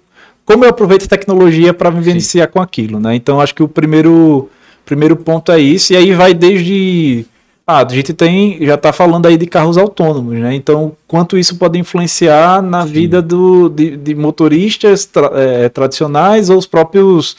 como 0.45 0.65
eu 0.65 0.71
aproveito 0.71 1.05
a 1.05 1.09
tecnologia 1.09 1.75
para 1.75 1.91
me 1.91 2.01
beneficiar 2.01 2.49
com 2.49 2.59
aquilo, 2.59 2.99
né? 2.99 3.15
Então, 3.15 3.39
acho 3.39 3.55
que 3.55 3.63
o 3.63 3.69
primeiro, 3.69 4.49
primeiro 4.83 5.15
ponto 5.15 5.53
é 5.53 5.61
isso, 5.61 5.93
e 5.93 5.97
aí 5.97 6.15
vai 6.15 6.33
desde... 6.33 7.27
Ah, 7.67 7.85
a 7.87 7.95
gente 7.95 8.15
tem, 8.15 8.57
já 8.65 8.77
está 8.77 8.91
falando 8.91 9.27
aí 9.27 9.37
de 9.37 9.47
carros 9.47 9.77
autônomos, 9.77 10.39
né? 10.39 10.55
Então, 10.55 10.97
quanto 11.07 11.37
isso 11.37 11.57
pode 11.57 11.79
influenciar 11.79 12.63
na 12.63 12.87
Sim. 12.87 12.93
vida 12.93 13.21
do, 13.21 13.69
de, 13.69 13.95
de 13.99 14.15
motoristas 14.15 15.05
tra, 15.05 15.31
é, 15.35 15.69
tradicionais 15.69 16.49
ou 16.49 16.57
os 16.57 16.67
próprios 16.67 17.37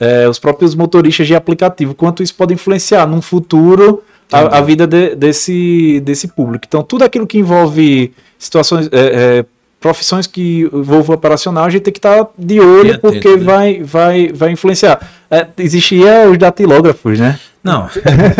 é, 0.00 0.26
os 0.26 0.38
próprios 0.38 0.74
motoristas 0.74 1.26
de 1.26 1.34
aplicativo, 1.34 1.94
quanto 1.94 2.22
isso 2.22 2.34
pode 2.34 2.54
influenciar 2.54 3.06
num 3.06 3.20
futuro 3.20 4.02
a, 4.32 4.58
a 4.58 4.60
vida 4.62 4.86
de, 4.86 5.14
desse, 5.14 6.00
desse 6.00 6.28
público. 6.28 6.64
Então, 6.66 6.82
tudo 6.82 7.04
aquilo 7.04 7.26
que 7.26 7.38
envolve 7.38 8.12
situações, 8.38 8.88
é, 8.90 9.38
é, 9.38 9.44
profissões 9.78 10.26
que 10.26 10.68
envolvam 10.72 11.14
operacional, 11.14 11.64
a 11.64 11.70
gente 11.70 11.82
tem 11.82 11.92
que 11.92 11.98
estar 11.98 12.24
tá 12.24 12.30
de 12.38 12.60
olho, 12.60 12.94
atento, 12.94 13.00
porque 13.00 13.36
né? 13.36 13.44
vai, 13.44 13.82
vai, 13.82 14.32
vai 14.32 14.50
influenciar. 14.52 15.00
É, 15.30 15.46
existia 15.58 16.28
os 16.30 16.38
datilógrafos, 16.38 17.18
né? 17.18 17.38
Não, 17.62 17.90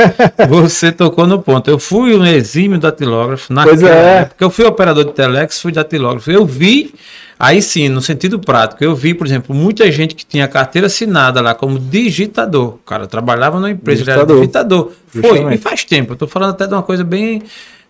você 0.49 0.91
tocou 0.91 1.27
no 1.27 1.41
ponto. 1.43 1.71
Eu 1.71 1.79
fui 1.79 2.17
um 2.17 2.25
exímio 2.25 2.79
datilógrafo 2.79 3.53
naquela 3.53 3.77
pois 3.77 3.91
é. 3.91 4.19
época. 4.21 4.45
Eu 4.45 4.49
fui 4.49 4.65
operador 4.65 5.05
de 5.05 5.13
telex, 5.13 5.61
fui 5.61 5.73
datilógrafo. 5.73 6.31
Eu 6.31 6.47
vi 6.47 6.95
Aí 7.41 7.63
sim, 7.63 7.89
no 7.89 8.03
sentido 8.03 8.39
prático, 8.39 8.85
eu 8.85 8.95
vi, 8.95 9.15
por 9.15 9.27
exemplo, 9.27 9.57
muita 9.57 9.91
gente 9.91 10.15
que 10.15 10.27
tinha 10.27 10.47
carteira 10.47 10.89
assinada 10.89 11.41
lá 11.41 11.55
como 11.55 11.79
digitador. 11.79 12.75
O 12.75 12.81
cara 12.85 13.07
trabalhava 13.07 13.59
numa 13.59 13.71
empresa, 13.71 14.03
digitador. 14.03 14.25
ele 14.25 14.33
era 14.33 14.41
digitador. 14.41 14.93
Foi, 15.09 15.55
e 15.55 15.57
faz 15.57 15.83
tempo. 15.83 16.13
Eu 16.13 16.15
estou 16.15 16.29
falando 16.29 16.51
até 16.51 16.67
de 16.67 16.75
uma 16.75 16.83
coisa 16.83 17.03
bem 17.03 17.43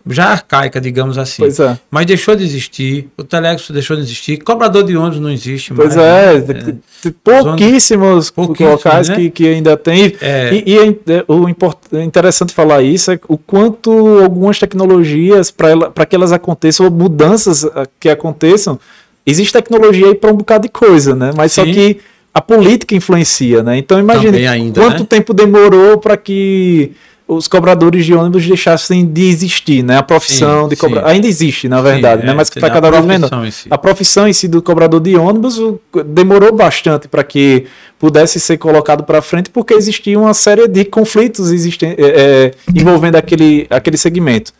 já 0.06 0.26
arcaica, 0.26 0.80
digamos 0.80 1.18
assim. 1.18 1.42
Pois 1.42 1.58
é. 1.58 1.76
Mas 1.90 2.06
deixou 2.06 2.36
de 2.36 2.44
existir, 2.44 3.08
o 3.18 3.24
Telex 3.24 3.68
deixou 3.70 3.96
de 3.96 4.02
existir, 4.02 4.38
cobrador 4.38 4.84
de 4.84 4.96
ônibus 4.96 5.18
não 5.18 5.30
existe 5.30 5.74
pois 5.74 5.96
mais. 5.96 6.44
Pois 6.44 6.58
é, 6.58 6.64
né? 6.72 6.78
é 7.06 7.10
pouquíssimos, 7.24 8.30
pouquíssimos 8.30 8.84
locais 8.84 9.08
né? 9.08 9.16
que, 9.16 9.30
que 9.30 9.48
ainda 9.48 9.76
tem. 9.76 10.14
É. 10.20 10.54
E, 10.54 10.74
e 10.74 10.78
é, 10.78 10.88
é 10.88 11.24
o 11.26 11.48
é 11.48 12.04
interessante 12.04 12.54
falar 12.54 12.82
isso 12.82 13.10
é 13.10 13.18
o 13.28 13.36
quanto 13.36 13.90
algumas 14.22 14.60
tecnologias, 14.60 15.50
para 15.50 16.06
que 16.06 16.14
elas 16.14 16.30
aconteçam, 16.32 16.86
ou 16.86 16.92
mudanças 16.92 17.64
ah, 17.64 17.86
que 17.98 18.08
aconteçam, 18.08 18.78
existe 19.26 19.52
tecnologia 19.52 20.08
aí 20.08 20.14
para 20.14 20.30
um 20.30 20.36
bocado 20.36 20.62
de 20.62 20.68
coisa, 20.68 21.14
né? 21.14 21.32
Mas 21.36 21.52
Sim. 21.52 21.64
só 21.64 21.72
que 21.72 21.98
a 22.32 22.40
política 22.40 22.94
influencia, 22.94 23.62
né? 23.62 23.78
Então 23.78 23.98
imagine 23.98 24.46
ainda, 24.46 24.80
quanto 24.80 25.00
né? 25.00 25.06
tempo 25.08 25.34
demorou 25.34 25.98
para 25.98 26.16
que 26.16 26.92
os 27.26 27.46
cobradores 27.46 28.04
de 28.04 28.12
ônibus 28.12 28.44
deixassem 28.44 29.06
de 29.06 29.28
existir, 29.28 29.84
né? 29.84 29.96
A 29.96 30.02
profissão 30.02 30.64
Sim, 30.64 30.68
de 30.70 30.76
cobrador. 30.76 31.08
sim. 31.08 31.14
Ainda 31.14 31.28
existe, 31.28 31.68
na 31.68 31.80
verdade, 31.80 32.22
Sim, 32.22 32.26
né? 32.26 32.32
é, 32.32 32.36
Mas 32.36 32.50
que 32.50 32.54
seja, 32.54 32.66
está 32.66 32.74
cada 32.74 32.90
vez 32.90 33.04
menor. 33.04 33.46
em 33.46 33.50
si. 33.52 33.68
A 33.70 33.78
profissão 33.78 34.26
em 34.26 34.32
si 34.32 34.48
do 34.48 34.60
cobrador 34.60 35.00
de 35.00 35.14
ônibus 35.14 35.60
demorou 36.06 36.52
bastante 36.52 37.06
para 37.06 37.22
que 37.22 37.66
pudesse 38.00 38.40
ser 38.40 38.58
colocado 38.58 39.04
para 39.04 39.22
frente, 39.22 39.48
porque 39.48 39.74
existia 39.74 40.18
uma 40.18 40.34
série 40.34 40.66
de 40.66 40.84
conflitos 40.84 41.52
existem, 41.52 41.90
é, 41.90 41.94
é, 41.98 42.54
envolvendo 42.74 43.14
aquele, 43.14 43.64
aquele 43.70 43.96
segmento. 43.96 44.52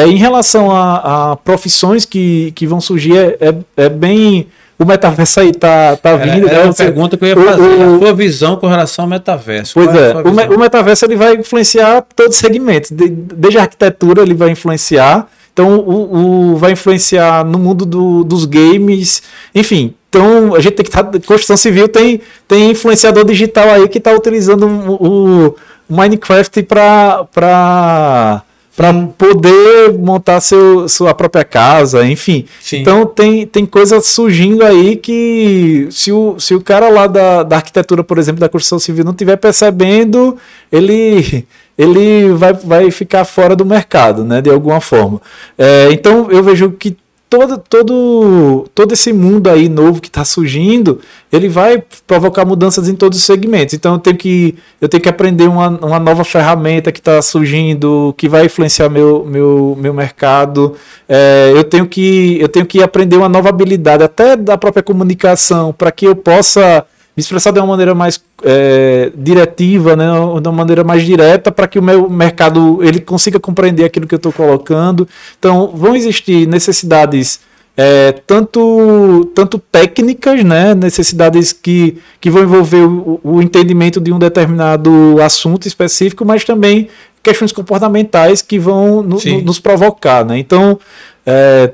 É, 0.00 0.06
em 0.06 0.16
relação 0.16 0.70
a, 0.70 1.32
a 1.32 1.36
profissões 1.36 2.04
que, 2.04 2.52
que 2.54 2.66
vão 2.66 2.80
surgir, 2.80 3.16
é, 3.16 3.36
é, 3.40 3.54
é 3.84 3.88
bem. 3.88 4.46
O 4.78 4.84
metaverso 4.84 5.40
aí 5.40 5.50
tá, 5.52 5.96
tá 5.96 6.14
vindo. 6.16 6.46
era 6.48 6.58
né? 6.58 6.64
uma 6.66 6.72
Você- 6.72 6.84
pergunta 6.84 7.16
que 7.16 7.24
eu 7.24 7.28
ia 7.30 7.36
fazer. 7.36 7.60
o- 7.62 7.96
a 7.96 7.98
sua 7.98 8.12
visão 8.14 8.56
com 8.56 8.68
relação 8.68 9.04
ao 9.04 9.08
metaverso. 9.10 9.72
Pois 9.74 9.92
é, 9.92 10.12
sua 10.12 10.22
o, 10.22 10.32
me- 10.32 10.46
o 10.54 10.58
metaverso 10.58 11.04
ele 11.04 11.16
vai 11.16 11.34
influenciar 11.34 12.04
todos 12.14 12.36
os 12.36 12.40
segmentos, 12.40 12.92
de- 12.92 13.08
desde 13.08 13.58
a 13.58 13.62
arquitetura 13.62 14.22
ele 14.22 14.34
vai 14.34 14.50
influenciar, 14.50 15.26
então 15.52 15.78
o, 15.80 16.52
o- 16.52 16.56
vai 16.56 16.70
influenciar 16.72 17.44
no 17.44 17.58
mundo 17.58 17.84
do- 17.84 18.22
dos 18.22 18.44
games, 18.44 19.20
enfim. 19.52 19.94
Então 20.10 20.54
a 20.54 20.60
gente 20.60 20.74
tem 20.74 20.84
que 20.84 20.90
estar. 20.90 21.02
construção 21.26 21.56
civil 21.56 21.88
tem, 21.88 22.20
tem 22.46 22.70
influenciador 22.70 23.24
digital 23.24 23.68
aí 23.68 23.88
que 23.88 23.98
está 23.98 24.12
utilizando 24.12 24.64
o, 24.66 25.46
o 25.48 25.54
Minecraft 25.92 26.62
para 26.62 28.42
para 28.78 28.94
poder 29.18 29.92
montar 29.98 30.38
seu, 30.38 30.88
sua 30.88 31.12
própria 31.12 31.42
casa, 31.42 32.06
enfim. 32.06 32.44
Sim. 32.60 32.76
Então 32.76 33.04
tem, 33.04 33.44
tem 33.44 33.66
coisas 33.66 34.06
surgindo 34.06 34.64
aí 34.64 34.94
que 34.94 35.88
se 35.90 36.12
o, 36.12 36.38
se 36.38 36.54
o 36.54 36.60
cara 36.60 36.88
lá 36.88 37.08
da, 37.08 37.42
da 37.42 37.56
arquitetura, 37.56 38.04
por 38.04 38.18
exemplo, 38.18 38.38
da 38.38 38.48
construção 38.48 38.78
civil 38.78 39.04
não 39.04 39.10
estiver 39.10 39.34
percebendo, 39.34 40.36
ele, 40.70 41.44
ele 41.76 42.28
vai, 42.34 42.52
vai 42.52 42.90
ficar 42.92 43.24
fora 43.24 43.56
do 43.56 43.66
mercado, 43.66 44.22
né, 44.22 44.40
de 44.40 44.48
alguma 44.48 44.80
forma. 44.80 45.20
É, 45.58 45.88
então 45.90 46.30
eu 46.30 46.40
vejo 46.44 46.70
que 46.70 46.96
todo, 47.28 47.58
todo, 47.58 48.66
todo 48.74 48.92
esse 48.92 49.12
mundo 49.12 49.48
aí 49.48 49.68
novo 49.68 50.00
que 50.00 50.08
está 50.08 50.24
surgindo, 50.24 51.00
ele 51.30 51.48
vai 51.48 51.82
provocar 52.06 52.44
mudanças 52.44 52.88
em 52.88 52.94
todos 52.94 53.18
os 53.18 53.24
segmentos. 53.24 53.74
Então 53.74 53.94
eu 53.94 53.98
tenho 53.98 54.16
que, 54.16 54.56
eu 54.80 54.88
tenho 54.88 55.02
que 55.02 55.08
aprender 55.08 55.48
uma, 55.48 55.68
uma 55.68 55.98
nova 55.98 56.24
ferramenta 56.24 56.90
que 56.90 57.00
está 57.00 57.20
surgindo, 57.20 58.14
que 58.16 58.28
vai 58.28 58.46
influenciar 58.46 58.88
meu, 58.88 59.24
meu, 59.24 59.76
meu 59.78 59.92
mercado. 59.92 60.74
É, 61.08 61.52
eu, 61.54 61.64
tenho 61.64 61.86
que, 61.86 62.38
eu 62.40 62.48
tenho 62.48 62.66
que 62.66 62.82
aprender 62.82 63.16
uma 63.16 63.28
nova 63.28 63.48
habilidade, 63.50 64.02
até 64.02 64.36
da 64.36 64.56
própria 64.56 64.82
comunicação, 64.82 65.72
para 65.72 65.92
que 65.92 66.06
eu 66.06 66.16
possa 66.16 66.84
me 67.18 67.20
expressar 67.20 67.50
de 67.50 67.58
uma 67.58 67.66
maneira 67.66 67.96
mais 67.96 68.20
é, 68.44 69.10
diretiva, 69.16 69.96
né, 69.96 70.06
de 70.40 70.48
uma 70.48 70.52
maneira 70.52 70.84
mais 70.84 71.04
direta, 71.04 71.50
para 71.50 71.66
que 71.66 71.76
o 71.76 71.82
meu 71.82 72.08
mercado 72.08 72.78
ele 72.80 73.00
consiga 73.00 73.40
compreender 73.40 73.84
aquilo 73.84 74.06
que 74.06 74.14
eu 74.14 74.18
estou 74.18 74.30
colocando. 74.32 75.06
Então, 75.36 75.72
vão 75.74 75.96
existir 75.96 76.46
necessidades 76.46 77.40
é, 77.76 78.12
tanto, 78.24 79.28
tanto 79.34 79.58
técnicas, 79.58 80.44
né, 80.44 80.76
necessidades 80.76 81.52
que, 81.52 81.98
que 82.20 82.30
vão 82.30 82.44
envolver 82.44 82.84
o, 82.84 83.18
o 83.24 83.42
entendimento 83.42 84.00
de 84.00 84.12
um 84.12 84.18
determinado 84.18 85.16
assunto 85.20 85.66
específico, 85.66 86.24
mas 86.24 86.44
também 86.44 86.86
questões 87.20 87.50
comportamentais 87.50 88.42
que 88.42 88.60
vão 88.60 89.02
no- 89.02 89.18
no- 89.38 89.42
nos 89.42 89.58
provocar. 89.58 90.24
Né? 90.24 90.38
Então, 90.38 90.78
é, 91.26 91.72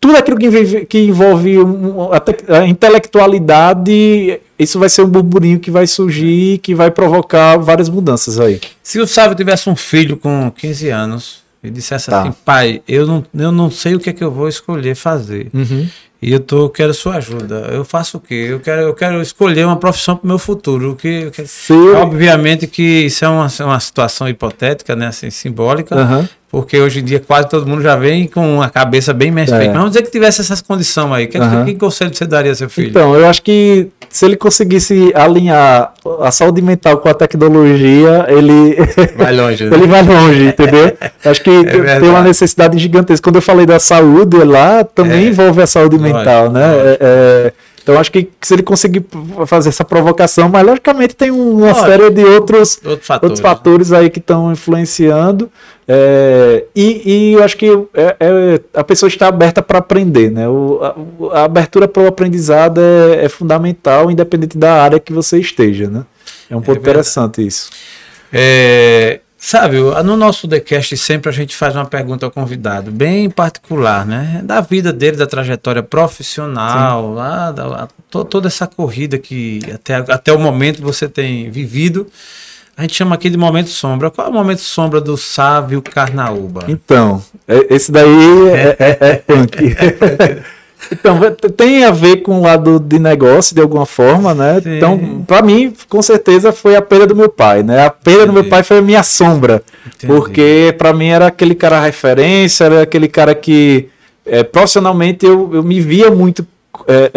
tudo 0.00 0.16
aquilo 0.16 0.36
que 0.38 0.46
envolve, 0.46 0.86
que 0.86 0.98
envolve 1.00 1.58
um- 1.58 2.10
a, 2.12 2.58
a 2.60 2.66
intelectualidade, 2.66 4.40
isso 4.58 4.78
vai 4.78 4.88
ser 4.88 5.02
um 5.02 5.08
burburinho 5.08 5.58
que 5.60 5.70
vai 5.70 5.86
surgir, 5.86 6.58
que 6.58 6.74
vai 6.74 6.90
provocar 6.90 7.56
várias 7.58 7.88
mudanças 7.88 8.38
aí. 8.40 8.60
Se 8.82 8.98
o 9.00 9.06
Sávio 9.06 9.36
tivesse 9.36 9.68
um 9.68 9.76
filho 9.76 10.16
com 10.16 10.50
15 10.50 10.88
anos 10.90 11.38
e 11.62 11.70
dissesse 11.70 12.10
Tá. 12.10 12.22
assim, 12.22 12.32
pai, 12.44 12.82
eu 12.88 13.06
não, 13.06 13.24
eu 13.36 13.52
não 13.52 13.70
sei 13.70 13.94
o 13.94 14.00
que 14.00 14.10
é 14.10 14.12
que 14.12 14.22
eu 14.24 14.30
vou 14.30 14.48
escolher 14.48 14.94
fazer. 14.94 15.50
E 16.20 16.32
eu 16.32 16.40
tô, 16.40 16.68
quero 16.68 16.92
sua 16.92 17.14
ajuda. 17.18 17.68
Eu 17.70 17.84
faço 17.84 18.16
o 18.16 18.20
quê? 18.20 18.48
Eu 18.50 18.58
quero, 18.58 18.80
eu 18.82 18.92
quero 18.94 19.22
escolher 19.22 19.64
uma 19.64 19.76
profissão 19.76 20.16
para 20.16 20.24
o 20.24 20.28
meu 20.28 20.38
futuro. 20.38 20.96
Que, 21.00 21.30
que- 21.30 21.44
Obviamente 21.94 22.66
que 22.66 22.82
isso 22.82 23.24
é 23.24 23.28
uma, 23.28 23.46
uma 23.60 23.78
situação 23.78 24.28
hipotética, 24.28 24.96
né? 24.96 25.06
Assim, 25.06 25.30
simbólica. 25.30 25.94
Aham. 25.94 26.28
Porque 26.50 26.78
hoje 26.80 27.00
em 27.00 27.04
dia 27.04 27.20
quase 27.20 27.46
todo 27.48 27.66
mundo 27.66 27.82
já 27.82 27.94
vem 27.94 28.26
com 28.26 28.62
a 28.62 28.70
cabeça 28.70 29.12
bem 29.12 29.30
mais 29.30 29.52
É. 29.52 29.58
Mas 29.66 29.72
vamos 29.72 29.90
dizer 29.90 30.02
que 30.02 30.10
tivesse 30.10 30.40
essas 30.40 30.62
condições 30.62 31.12
aí. 31.12 31.26
Que, 31.26 31.36
Aham. 31.36 31.64
que 31.66 31.74
conselho 31.74 32.14
você 32.14 32.24
daria 32.26 32.50
ao 32.52 32.54
seu 32.54 32.70
filho? 32.70 32.88
Então, 32.88 33.14
eu 33.14 33.26
acho 33.26 33.42
que 33.42 33.88
se 34.08 34.24
ele 34.24 34.36
conseguisse 34.36 35.12
alinhar 35.14 35.92
a 36.22 36.30
saúde 36.30 36.62
mental 36.62 36.96
com 36.98 37.08
a 37.10 37.12
tecnologia, 37.14 38.24
ele 38.28 38.76
Vai 39.16 39.34
longe, 39.36 39.64
né? 39.66 39.76
ele 39.76 39.86
vai 39.86 40.02
longe, 40.02 40.44
entendeu? 40.46 40.96
Acho 41.24 41.42
que 41.42 41.50
tem 41.64 41.64
verdade. 41.82 42.06
uma 42.06 42.22
necessidade 42.22 42.78
gigantesca. 42.78 43.22
Quando 43.22 43.36
eu 43.36 43.42
falei 43.42 43.66
da 43.66 43.78
saúde 43.78 44.38
lá, 44.44 44.84
também 44.84 45.26
É. 45.26 45.28
envolve 45.28 45.60
a 45.60 45.66
saúde 45.66 45.98
mental, 45.98 46.50
né? 46.50 46.66
lógico. 46.72 46.88
É, 46.88 46.98
é, 47.00 47.52
então 47.88 47.98
acho 47.98 48.12
que 48.12 48.28
se 48.42 48.52
ele 48.54 48.62
conseguir 48.62 49.02
fazer 49.46 49.70
essa 49.70 49.82
provocação, 49.84 50.48
mas 50.48 50.64
logicamente 50.66 51.16
tem 51.16 51.30
uma 51.30 51.68
Lógico. 51.68 51.86
série 51.86 52.10
de 52.10 52.22
outros 52.22 52.78
Outro 52.84 53.04
fator. 53.06 53.26
outros 53.30 53.40
fatores 53.40 53.92
aí 53.92 54.10
que 54.10 54.18
estão 54.18 54.52
influenciando. 54.52 55.50
é, 55.90 56.64
e, 56.76 57.02
e 57.30 57.32
eu 57.32 57.42
acho 57.42 57.56
que 57.56 57.66
é- 57.94 58.16
é- 58.20 58.60
a 58.74 58.84
pessoa 58.84 59.08
está 59.08 59.26
aberta 59.28 59.62
para 59.62 59.78
aprender, 59.78 60.30
né? 60.30 60.46
O- 60.46 60.80
a, 61.32 61.38
a 61.40 61.44
abertura 61.44 61.88
para 61.88 62.02
o 62.02 62.06
aprendizado 62.06 62.78
é, 62.78 63.24
é 63.24 63.28
fundamental, 63.30 64.10
independente 64.10 64.58
da 64.58 64.82
área 64.82 65.00
que 65.00 65.14
você 65.14 65.38
esteja, 65.38 65.88
né? 65.88 66.04
É 66.50 66.54
um 66.54 66.60
ponto 66.60 66.66
verdade. 66.74 66.90
interessante 66.90 67.46
isso. 67.46 67.70
É, 68.30 69.20
sabe, 69.38 69.78
no 70.04 70.16
nosso 70.16 70.48
TheCast 70.48 70.96
sempre 70.96 71.30
a 71.30 71.32
gente 71.32 71.56
faz 71.56 71.74
uma 71.76 71.86
pergunta 71.86 72.26
ao 72.26 72.30
convidado, 72.32 72.90
bem 72.90 73.30
particular, 73.30 74.04
né? 74.04 74.40
Da 74.44 74.60
vida 74.60 74.92
dele, 74.92 75.16
da 75.16 75.26
trajetória 75.26 75.82
profissional, 75.82 77.14
lá, 77.14 77.52
da- 77.52 77.84
a- 77.84 77.88
to- 78.10 78.24
toda 78.24 78.48
essa 78.48 78.66
corrida 78.66 79.16
que 79.18 79.60
até, 79.72 79.94
até 79.94 80.32
o 80.32 80.38
momento 80.38 80.82
você 80.82 81.08
tem 81.08 81.50
vivido. 81.50 82.06
A 82.76 82.82
gente 82.82 82.94
chama 82.94 83.14
aqui 83.16 83.28
de 83.28 83.36
momento 83.36 83.70
sombra. 83.70 84.08
Qual 84.10 84.26
é 84.26 84.30
o 84.30 84.32
momento 84.32 84.60
sombra 84.60 85.00
do 85.00 85.16
Sávio 85.16 85.82
Carnaúba? 85.82 86.64
Então, 86.68 87.22
é- 87.46 87.74
esse 87.74 87.90
daí 87.90 88.48
é, 88.52 88.76
é, 88.78 88.98
é 89.00 89.14
punk. 89.16 89.56
então, 90.92 91.18
tem 91.56 91.84
a 91.84 91.90
ver 91.90 92.18
com 92.22 92.38
o 92.38 92.42
lado 92.42 92.78
de 92.78 92.98
negócio, 92.98 93.54
de 93.54 93.60
alguma 93.60 93.84
forma, 93.84 94.32
né? 94.34 94.60
Sim. 94.62 94.76
Então, 94.76 95.24
para 95.26 95.42
mim, 95.42 95.72
com 95.88 96.00
certeza, 96.00 96.52
foi 96.52 96.76
a 96.76 96.82
perda 96.82 97.06
do 97.08 97.16
meu 97.16 97.28
pai, 97.28 97.62
né? 97.62 97.84
A 97.86 97.90
perda 97.90 98.26
do 98.26 98.32
meu 98.32 98.40
Entendi. 98.40 98.50
pai 98.50 98.62
foi 98.62 98.78
a 98.78 98.82
minha 98.82 99.02
sombra. 99.02 99.62
Entendi. 99.86 100.06
Porque, 100.12 100.74
para 100.78 100.92
mim, 100.92 101.08
era 101.08 101.26
aquele 101.26 101.54
cara 101.54 101.80
referência, 101.80 102.64
era 102.64 102.82
aquele 102.82 103.08
cara 103.08 103.34
que, 103.34 103.88
é, 104.24 104.42
profissionalmente, 104.42 105.26
eu, 105.26 105.50
eu 105.52 105.62
me 105.62 105.80
via 105.80 106.10
muito 106.10 106.46
é, 106.86 107.10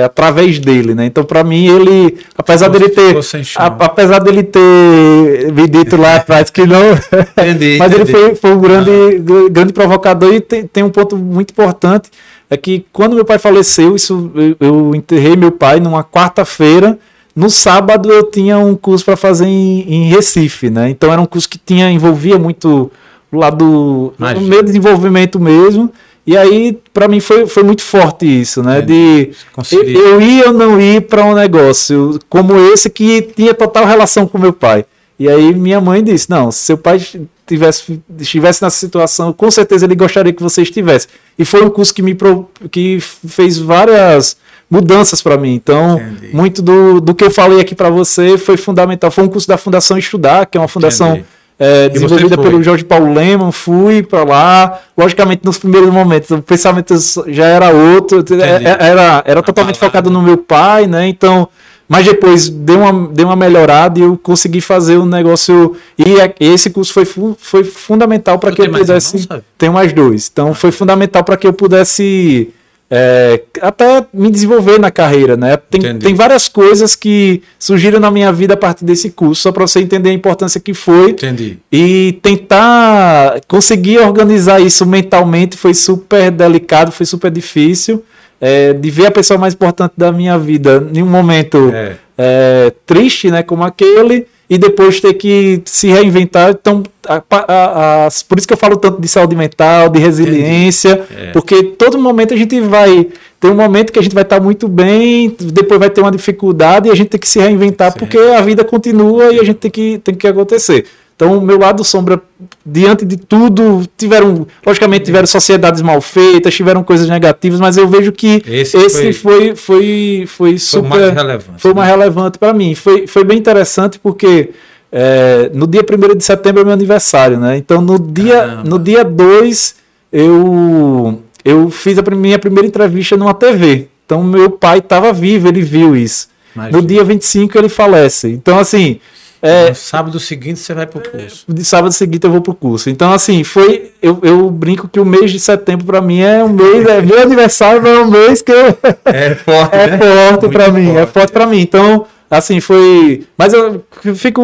é, 0.00 0.04
através 0.04 0.58
dele, 0.58 0.92
né? 0.92 1.06
Então, 1.06 1.22
para 1.22 1.44
mim, 1.44 1.66
ele, 1.68 2.18
apesar 2.36 2.68
dele 2.68 2.88
ter, 2.88 3.16
a- 3.56 3.66
apesar 3.66 4.18
dele 4.18 4.42
ter 4.42 5.52
me 5.52 5.68
dito 5.68 5.96
lá 5.96 6.16
atrás 6.16 6.50
que 6.50 6.66
não, 6.66 6.94
Entendi, 7.38 7.76
mas 7.78 7.92
ele 7.92 8.02
entendi. 8.02 8.18
foi, 8.18 8.34
foi 8.34 8.52
um 8.52 8.60
grande, 8.60 9.18
gr- 9.20 9.48
grande 9.50 9.72
provocador 9.72 10.34
e 10.34 10.40
tem, 10.40 10.66
tem 10.66 10.82
um 10.82 10.90
ponto 10.90 11.16
muito 11.16 11.52
importante 11.52 12.10
é 12.48 12.56
que 12.56 12.84
quando 12.92 13.14
meu 13.14 13.24
pai 13.24 13.38
faleceu, 13.38 13.96
isso 13.96 14.30
eu, 14.34 14.56
eu 14.60 14.94
enterrei 14.94 15.36
meu 15.36 15.50
pai 15.50 15.80
numa 15.80 16.04
quarta-feira. 16.04 16.98
No 17.34 17.50
sábado 17.50 18.12
eu 18.12 18.30
tinha 18.30 18.58
um 18.58 18.76
curso 18.76 19.04
para 19.04 19.16
fazer 19.16 19.46
em, 19.46 19.80
em 19.88 20.08
Recife, 20.08 20.70
né? 20.70 20.88
Então 20.90 21.12
era 21.12 21.20
um 21.20 21.26
curso 21.26 21.48
que 21.48 21.58
tinha 21.58 21.90
envolvia 21.90 22.38
muito 22.38 22.90
o 23.32 23.36
lado 23.36 24.14
Magia. 24.16 24.40
o 24.40 24.46
meu 24.46 24.62
desenvolvimento 24.62 25.40
mesmo. 25.40 25.90
E 26.26 26.36
aí 26.36 26.78
para 26.92 27.08
mim 27.08 27.20
foi, 27.20 27.46
foi 27.46 27.62
muito 27.62 27.82
forte 27.82 28.24
isso, 28.24 28.62
né? 28.62 28.80
De 28.80 29.30
Conciliar. 29.52 29.96
eu, 29.96 30.10
eu 30.12 30.20
ia 30.20 30.48
ou 30.48 30.54
não 30.54 30.80
ir 30.80 31.02
para 31.02 31.24
um 31.24 31.34
negócio 31.34 32.18
como 32.28 32.56
esse 32.72 32.88
que 32.88 33.20
tinha 33.20 33.52
total 33.52 33.84
relação 33.84 34.26
com 34.26 34.38
meu 34.38 34.52
pai. 34.52 34.84
E 35.18 35.28
aí 35.28 35.54
minha 35.54 35.80
mãe 35.80 36.02
disse: 36.02 36.30
Não, 36.30 36.50
se 36.50 36.58
seu 36.58 36.78
pai 36.78 36.98
tivesse, 37.46 38.00
estivesse 38.18 38.62
nessa 38.62 38.76
situação, 38.78 39.32
com 39.32 39.50
certeza 39.50 39.84
ele 39.84 39.94
gostaria 39.94 40.32
que 40.32 40.42
você 40.42 40.62
estivesse. 40.62 41.08
E 41.38 41.44
foi 41.44 41.62
um 41.62 41.70
curso 41.70 41.92
que 41.94 42.02
me 42.02 42.14
pro- 42.14 42.48
que 42.70 42.98
fez 43.00 43.58
várias 43.58 44.36
mudanças 44.70 45.20
para 45.22 45.36
mim. 45.36 45.54
Então, 45.54 46.00
Entendi. 46.00 46.34
muito 46.34 46.62
do, 46.62 47.00
do 47.00 47.14
que 47.14 47.24
eu 47.24 47.30
falei 47.30 47.60
aqui 47.60 47.74
para 47.74 47.90
você 47.90 48.38
foi 48.38 48.56
fundamental. 48.56 49.10
Foi 49.10 49.24
um 49.24 49.28
curso 49.28 49.46
da 49.46 49.56
Fundação 49.58 49.98
Estudar, 49.98 50.46
que 50.46 50.56
é 50.56 50.60
uma 50.60 50.68
fundação 50.68 51.22
é, 51.58 51.88
desenvolvida 51.88 52.36
pelo 52.36 52.62
Jorge 52.62 52.82
Paulo 52.84 53.12
Leman. 53.12 53.52
Fui 53.52 54.02
para 54.02 54.24
lá. 54.24 54.80
Logicamente, 54.96 55.42
nos 55.44 55.58
primeiros 55.58 55.90
momentos, 55.90 56.30
o 56.30 56.40
pensamento 56.42 56.94
já 57.28 57.44
era 57.46 57.70
outro. 57.70 58.20
Entendi. 58.20 58.42
É- 58.42 58.76
Era, 58.80 59.22
era 59.26 59.42
totalmente 59.42 59.78
focado 59.78 60.10
no 60.10 60.20
meu 60.22 60.38
pai, 60.38 60.86
né? 60.86 61.06
Então, 61.06 61.48
mas 61.88 62.06
depois 62.06 62.48
deu 62.48 62.80
uma, 62.80 63.08
deu 63.08 63.26
uma 63.26 63.36
melhorada 63.36 63.98
e 63.98 64.02
eu 64.02 64.16
consegui 64.16 64.60
fazer 64.60 64.96
o 64.96 65.04
negócio. 65.04 65.76
E 65.98 66.20
é- 66.20 66.34
esse 66.40 66.70
curso 66.70 66.92
foi, 66.92 67.04
foi 67.38 67.64
fundamental 67.64 68.38
para 68.38 68.50
que 68.50 68.62
tem 68.62 68.66
eu 68.66 68.78
pudesse. 68.78 69.28
Tenho 69.58 69.72
mais 69.72 69.92
dois. 69.92 70.30
Então, 70.32 70.54
foi 70.54 70.72
fundamental 70.72 71.22
para 71.22 71.36
que 71.36 71.46
eu 71.46 71.52
pudesse 71.52 72.48
é, 72.90 73.40
até 73.60 74.06
me 74.12 74.30
desenvolver 74.30 74.78
na 74.78 74.90
carreira, 74.90 75.36
né? 75.36 75.56
Tem, 75.56 75.98
tem 75.98 76.14
várias 76.14 76.48
coisas 76.48 76.94
que 76.94 77.42
surgiram 77.58 77.98
na 77.98 78.10
minha 78.10 78.32
vida 78.32 78.54
a 78.54 78.56
partir 78.56 78.84
desse 78.84 79.10
curso, 79.10 79.42
só 79.42 79.52
para 79.52 79.66
você 79.66 79.80
entender 79.80 80.10
a 80.10 80.12
importância 80.12 80.60
que 80.60 80.74
foi. 80.74 81.10
Entendi. 81.10 81.58
E 81.72 82.18
tentar 82.22 83.40
conseguir 83.48 83.98
organizar 83.98 84.60
isso 84.60 84.86
mentalmente 84.86 85.56
foi 85.56 85.74
super 85.74 86.30
delicado, 86.30 86.92
foi 86.92 87.06
super 87.06 87.30
difícil. 87.30 88.02
É, 88.40 88.72
de 88.72 88.90
ver 88.90 89.06
a 89.06 89.10
pessoa 89.10 89.38
mais 89.38 89.54
importante 89.54 89.92
da 89.96 90.12
minha 90.12 90.38
vida 90.38 90.86
em 90.92 91.02
um 91.02 91.06
momento 91.06 91.70
é. 91.72 91.96
É, 92.18 92.72
triste, 92.84 93.30
né, 93.30 93.42
como 93.42 93.62
aquele, 93.64 94.26
e 94.48 94.58
depois 94.58 95.00
ter 95.00 95.14
que 95.14 95.62
se 95.64 95.88
reinventar. 95.88 96.50
Então, 96.50 96.82
a, 97.08 97.22
a, 97.30 98.06
a, 98.06 98.08
por 98.28 98.38
isso 98.38 98.46
que 98.46 98.52
eu 98.52 98.58
falo 98.58 98.76
tanto 98.76 99.00
de 99.00 99.08
saúde 99.08 99.34
mental, 99.34 99.88
de 99.88 99.98
resiliência, 99.98 101.04
é. 101.16 101.30
porque 101.32 101.62
todo 101.62 101.98
momento 101.98 102.34
a 102.34 102.36
gente 102.36 102.60
vai 102.60 103.08
ter 103.40 103.48
um 103.48 103.54
momento 103.54 103.92
que 103.92 103.98
a 103.98 104.02
gente 104.02 104.14
vai 104.14 104.22
estar 104.22 104.40
muito 104.40 104.68
bem, 104.68 105.34
depois 105.38 105.80
vai 105.80 105.90
ter 105.90 106.00
uma 106.00 106.10
dificuldade 106.10 106.88
e 106.88 106.92
a 106.92 106.94
gente 106.94 107.08
tem 107.08 107.20
que 107.20 107.28
se 107.28 107.38
reinventar 107.38 107.92
Sim. 107.92 107.98
porque 107.98 108.18
a 108.18 108.40
vida 108.40 108.64
continua 108.64 109.32
e 109.32 109.40
a 109.40 109.44
gente 109.44 109.56
tem 109.56 109.70
que, 109.70 109.98
tem 109.98 110.14
que 110.14 110.26
acontecer. 110.26 110.86
Então, 111.16 111.38
o 111.38 111.40
meu 111.40 111.58
lado 111.58 111.84
sombra, 111.84 112.20
diante 112.66 113.04
de 113.04 113.16
tudo, 113.16 113.86
tiveram, 113.96 114.46
logicamente, 114.66 115.04
tiveram 115.04 115.26
sociedades 115.26 115.80
mal 115.80 116.00
feitas, 116.00 116.52
tiveram 116.54 116.82
coisas 116.82 117.08
negativas, 117.08 117.60
mas 117.60 117.76
eu 117.76 117.86
vejo 117.86 118.10
que 118.10 118.42
esse, 118.48 118.76
esse 118.76 119.12
foi, 119.12 119.12
foi, 119.12 119.54
foi, 119.54 120.24
foi, 120.26 120.58
super. 120.58 120.88
Foi 120.88 120.98
mais 120.98 121.14
relevante. 121.14 121.62
Foi 121.62 121.74
mais 121.74 121.88
né? 121.88 121.96
relevante 121.96 122.38
para 122.38 122.52
mim. 122.52 122.74
Foi, 122.74 123.06
foi 123.06 123.22
bem 123.22 123.38
interessante 123.38 123.98
porque 124.00 124.50
é, 124.90 125.50
no 125.54 125.68
dia 125.68 125.82
1 125.82 126.16
de 126.16 126.24
setembro 126.24 126.62
é 126.62 126.64
meu 126.64 126.72
aniversário, 126.72 127.38
né? 127.38 127.56
Então, 127.56 127.80
no 127.80 127.96
dia 127.96 128.46
2, 128.46 128.68
no 128.68 128.78
dia 128.80 129.04
dois, 129.04 129.76
eu, 130.12 131.22
eu 131.44 131.70
fiz 131.70 131.96
a 131.96 132.02
minha 132.10 132.40
primeira 132.40 132.66
entrevista 132.66 133.16
numa 133.16 133.34
TV. 133.34 133.86
Então, 134.04 134.22
meu 134.24 134.50
pai 134.50 134.78
estava 134.78 135.12
vivo, 135.12 135.46
ele 135.46 135.62
viu 135.62 135.94
isso. 135.94 136.26
Imagina. 136.56 136.76
No 136.76 136.84
dia 136.84 137.04
25, 137.04 137.56
ele 137.56 137.68
falece. 137.68 138.30
Então, 138.30 138.58
assim 138.58 138.98
é, 139.44 139.68
no 139.68 139.74
sábado 139.74 140.18
seguinte 140.18 140.58
você 140.58 140.72
vai 140.72 140.86
pro 140.86 141.02
curso. 141.02 141.44
De 141.46 141.64
sábado 141.64 141.92
seguinte 141.92 142.24
eu 142.24 142.30
vou 142.30 142.40
pro 142.40 142.54
curso. 142.54 142.88
Então, 142.88 143.12
assim, 143.12 143.44
foi. 143.44 143.92
Eu, 144.00 144.18
eu 144.22 144.50
brinco 144.50 144.88
que 144.88 144.98
o 144.98 145.04
mês 145.04 145.30
de 145.30 145.38
setembro 145.38 145.84
para 145.84 146.00
mim 146.00 146.20
é 146.20 146.42
um 146.42 146.48
mês. 146.48 146.86
É, 146.86 147.02
meu 147.02 147.20
aniversário 147.20 147.86
é 147.86 148.00
um 148.00 148.10
mês 148.10 148.40
que 148.40 148.50
eu, 148.50 148.76
É 149.04 149.34
forte. 149.34 149.76
é 149.76 149.86
né? 149.86 149.98
forte 149.98 150.48
para 150.48 150.70
mim. 150.70 150.86
Forte. 150.86 150.98
É 150.98 151.06
forte 151.06 151.32
para 151.32 151.46
mim. 151.46 151.60
Então, 151.60 152.06
assim, 152.30 152.58
foi. 152.58 153.26
Mas 153.36 153.52
eu 153.52 153.84
fico. 154.14 154.42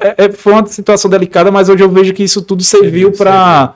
É, 0.00 0.24
é, 0.24 0.32
foi 0.32 0.52
uma 0.54 0.66
situação 0.66 1.08
delicada, 1.08 1.52
mas 1.52 1.68
hoje 1.68 1.84
eu 1.84 1.88
vejo 1.88 2.12
que 2.12 2.24
isso 2.24 2.42
tudo 2.42 2.64
serviu 2.64 3.12
para 3.12 3.74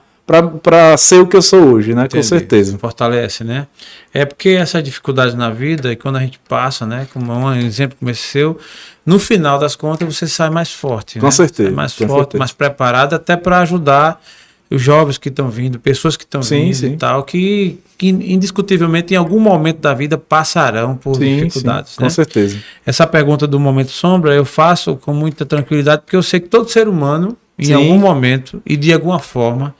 para 0.61 0.97
ser 0.97 1.21
o 1.21 1.27
que 1.27 1.37
eu 1.37 1.41
sou 1.41 1.73
hoje, 1.73 1.95
né? 1.95 2.03
Entendi. 2.03 2.21
Com 2.21 2.23
certeza. 2.23 2.77
Fortalece, 2.77 3.45
né? 3.45 3.65
É 4.13 4.25
porque 4.25 4.49
essa 4.49 4.83
dificuldade 4.83 5.37
na 5.37 5.49
vida, 5.49 5.91
e 5.91 5.95
quando 5.95 6.17
a 6.17 6.19
gente 6.19 6.37
passa, 6.49 6.85
né? 6.85 7.07
Como 7.13 7.31
um 7.31 7.53
exemplo 7.55 7.97
como 7.97 8.11
esse 8.11 8.23
seu, 8.23 8.59
no 9.05 9.19
final 9.19 9.57
das 9.57 9.73
contas 9.75 10.13
você 10.13 10.27
sai 10.27 10.49
mais 10.49 10.69
forte. 10.69 11.17
Com 11.17 11.27
né? 11.27 11.31
certeza. 11.31 11.69
Sai 11.69 11.75
mais 11.75 11.93
forte, 11.93 12.11
certeza. 12.11 12.39
mais 12.39 12.51
preparado, 12.51 13.13
até 13.13 13.37
para 13.37 13.59
ajudar 13.59 14.21
os 14.69 14.81
jovens 14.81 15.17
que 15.17 15.29
estão 15.29 15.49
vindo, 15.49 15.79
pessoas 15.79 16.17
que 16.17 16.25
estão 16.25 16.41
vindo 16.41 16.73
sim. 16.73 16.93
e 16.93 16.97
tal, 16.97 17.23
que, 17.23 17.79
que 17.97 18.09
indiscutivelmente 18.09 19.13
em 19.13 19.17
algum 19.17 19.39
momento 19.39 19.79
da 19.79 19.93
vida 19.93 20.17
passarão 20.17 20.97
por 20.97 21.15
sim, 21.15 21.37
dificuldades. 21.37 21.91
Sim, 21.91 21.97
com 21.99 22.03
né? 22.03 22.09
certeza. 22.09 22.57
Essa 22.85 23.07
pergunta 23.07 23.47
do 23.47 23.61
momento 23.61 23.91
sombra 23.91 24.35
eu 24.35 24.43
faço 24.43 24.97
com 24.97 25.13
muita 25.13 25.45
tranquilidade, 25.45 26.01
porque 26.01 26.17
eu 26.17 26.23
sei 26.23 26.41
que 26.41 26.49
todo 26.49 26.69
ser 26.69 26.89
humano, 26.89 27.37
em 27.57 27.71
algum 27.71 27.97
momento 27.97 28.61
e 28.65 28.75
de 28.75 28.91
alguma 28.91 29.19
forma, 29.19 29.73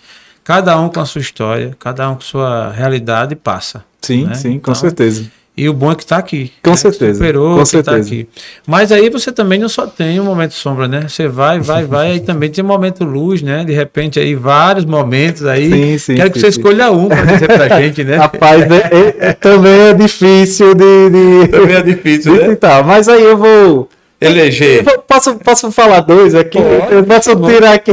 cada 0.47 0.79
um 0.79 0.87
com 0.87 1.01
a 1.01 1.05
sua 1.05 1.19
história, 1.19 1.75
cada 1.77 2.09
um 2.09 2.13
com 2.13 2.21
a 2.21 2.23
sua 2.23 2.71
realidade 2.71 3.35
passa. 3.35 3.83
Sim, 4.01 4.27
né? 4.27 4.33
sim, 4.33 4.53
então, 4.53 4.73
com 4.73 4.75
certeza. 4.75 5.29
E 5.57 5.67
o 5.67 5.73
bom 5.73 5.91
é 5.91 5.95
que 5.95 6.03
está 6.03 6.17
aqui. 6.17 6.53
Com 6.63 6.69
né? 6.69 6.75
certeza. 6.77 7.15
Superou, 7.15 7.53
com 7.55 7.59
tá 7.59 7.65
certeza. 7.65 7.97
Tá 7.97 8.05
aqui. 8.05 8.29
Mas 8.65 8.91
aí 8.93 9.09
você 9.09 9.29
também 9.29 9.59
não 9.59 9.67
só 9.67 9.85
tem 9.85 10.21
um 10.21 10.23
momento 10.23 10.53
sombra, 10.53 10.87
né? 10.87 11.01
Você 11.09 11.27
vai, 11.27 11.59
vai, 11.59 11.83
vai, 11.83 12.11
aí 12.11 12.19
também 12.21 12.49
tem 12.49 12.63
um 12.63 12.67
momento 12.67 13.03
luz, 13.03 13.41
né? 13.41 13.65
De 13.65 13.73
repente 13.73 14.21
aí 14.21 14.35
vários 14.35 14.85
momentos 14.85 15.45
aí. 15.45 15.69
Sim, 15.69 15.97
sim. 15.97 16.15
Quero 16.15 16.27
sim, 16.27 16.33
que 16.33 16.39
você 16.39 16.51
sim. 16.53 16.59
escolha 16.59 16.91
um 16.91 17.09
para 17.09 17.25
dizer 17.25 17.47
pra 17.47 17.81
gente, 17.81 18.05
né? 18.05 18.15
Rapaz, 18.15 18.69
né? 18.69 18.83
é, 18.89 19.27
é, 19.29 19.33
também 19.33 19.79
é 19.89 19.93
difícil 19.93 20.73
de, 20.73 21.09
de... 21.09 21.47
Também 21.49 21.75
é 21.75 21.81
difícil, 21.81 22.33
de 22.33 22.39
né? 22.39 22.47
Tentar. 22.47 22.83
Mas 22.85 23.09
aí 23.09 23.21
eu 23.21 23.35
vou 23.35 23.89
eleger. 24.19 24.83
Posso, 25.07 25.35
posso 25.35 25.71
falar 25.71 26.01
dois 26.01 26.33
aqui? 26.33 26.59
Pode, 26.59 26.93
eu 26.93 27.03
posso 27.03 27.35
tirar 27.35 27.73
aqui. 27.73 27.91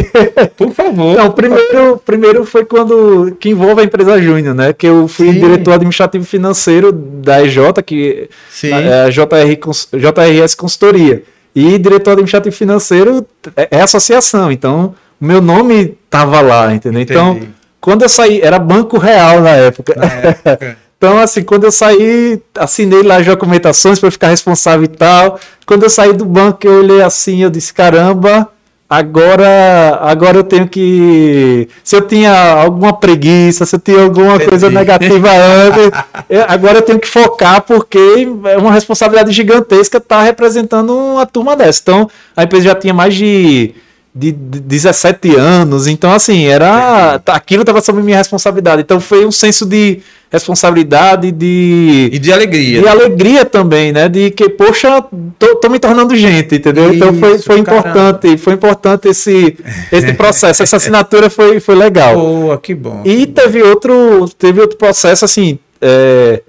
Por 0.57 0.73
favor. 0.73 1.17
Não, 1.17 1.31
primeiro, 1.31 2.01
primeiro 2.05 2.45
foi 2.45 2.65
quando 2.65 3.37
que 3.39 3.51
envolve 3.51 3.81
a 3.81 3.85
empresa 3.85 4.21
Júnior, 4.21 4.55
né? 4.55 4.73
Que 4.73 4.87
eu 4.87 5.07
fui 5.07 5.33
Sim. 5.33 5.41
diretor 5.41 5.75
administrativo 5.75 6.25
financeiro 6.25 6.93
da 6.93 7.43
EJ, 7.43 7.59
que 7.85 8.29
Sim. 8.51 8.73
é 8.73 9.05
a 9.05 9.11
JR, 9.11 9.59
JRS 9.93 10.55
Consultoria. 10.55 11.23
E 11.55 11.79
diretor 11.79 12.13
administrativo 12.13 12.55
financeiro 12.55 13.25
é, 13.57 13.69
é 13.71 13.81
associação, 13.81 14.51
então 14.51 14.95
o 15.21 15.25
meu 15.25 15.41
nome 15.41 15.97
tava 16.11 16.41
lá, 16.41 16.75
entendeu? 16.75 17.01
Entendi. 17.01 17.19
Então, 17.21 17.41
quando 17.81 18.03
eu 18.03 18.09
saí, 18.09 18.41
era 18.41 18.59
Banco 18.59 18.99
Real 18.99 19.41
na 19.41 19.51
época. 19.51 19.95
Na 19.97 20.07
época. 20.07 20.77
Então, 21.05 21.18
assim, 21.18 21.43
quando 21.43 21.64
eu 21.64 21.70
saí, 21.70 22.40
assinei 22.55 23.02
lá 23.02 23.16
as 23.16 23.26
documentações 23.26 24.01
para 24.01 24.10
ficar 24.10 24.28
responsável 24.28 24.85
e 24.85 24.89
tal. 24.89 25.39
Quando 25.66 25.82
eu 25.82 25.90
saí 25.90 26.14
do 26.14 26.24
banco, 26.24 26.66
eu 26.66 26.78
olhei 26.78 27.02
assim, 27.02 27.43
eu 27.43 27.51
disse, 27.51 27.74
caramba, 27.74 28.48
agora, 28.89 29.98
agora 30.01 30.39
eu 30.39 30.44
tenho 30.44 30.66
que. 30.66 31.68
Se 31.82 31.94
eu 31.94 32.01
tinha 32.01 32.32
alguma 32.55 32.94
preguiça, 32.94 33.66
se 33.66 33.76
eu 33.76 33.81
tinha 33.81 34.01
alguma 34.01 34.40
coisa 34.40 34.70
negativa 34.70 35.28
antes, 35.31 35.90
eu, 36.31 36.43
agora 36.48 36.78
eu 36.78 36.82
tenho 36.82 36.98
que 36.98 37.06
focar, 37.06 37.60
porque 37.60 38.26
é 38.47 38.56
uma 38.56 38.72
responsabilidade 38.72 39.31
gigantesca 39.31 39.98
estar 39.98 40.20
tá 40.20 40.22
representando 40.22 40.97
uma 40.97 41.26
turma 41.26 41.55
dessa. 41.55 41.81
Então, 41.82 42.10
a 42.35 42.44
empresa 42.44 42.64
já 42.64 42.74
tinha 42.74 42.94
mais 42.94 43.14
de 43.14 43.74
de 44.15 44.31
17 44.31 45.35
anos. 45.35 45.89
Então, 45.89 46.12
assim, 46.12 46.45
era. 46.45 47.20
Aquilo 47.27 47.62
estava 47.62 47.81
sob 47.81 48.01
minha 48.01 48.19
responsabilidade. 48.19 48.82
Então 48.82 49.01
foi 49.01 49.27
um 49.27 49.32
senso 49.32 49.66
de 49.66 50.01
responsabilidade, 50.31 51.32
de. 51.32 52.11
E 52.12 52.19
de 52.19 52.32
alegria. 52.32 52.81
De 52.81 52.89
alegria 52.89 53.45
também, 53.45 53.93
né? 53.93 54.09
De 54.09 54.31
que, 54.31 54.49
poxa, 54.49 55.05
tô, 55.36 55.57
tô 55.57 55.69
me 55.69 55.81
tornando 55.81 56.15
gente, 56.15 56.55
entendeu? 56.55 56.93
Isso, 56.93 56.97
então 56.97 57.15
foi, 57.15 57.39
foi 57.39 57.59
importante, 57.59 58.36
foi 58.36 58.53
importante 58.53 59.09
esse, 59.09 59.57
esse 59.91 60.12
processo. 60.15 60.62
Essa 60.62 60.77
assinatura 60.77 61.28
foi, 61.28 61.59
foi 61.59 61.74
legal. 61.74 62.15
Boa, 62.15 62.59
que 62.59 62.74
bom. 62.74 63.03
E 63.05 63.27
teve 63.27 63.62
outro, 63.62 64.28
teve 64.39 64.61
outro 64.61 64.78
processo, 64.78 65.24
assim. 65.24 65.59
É, 65.81 66.41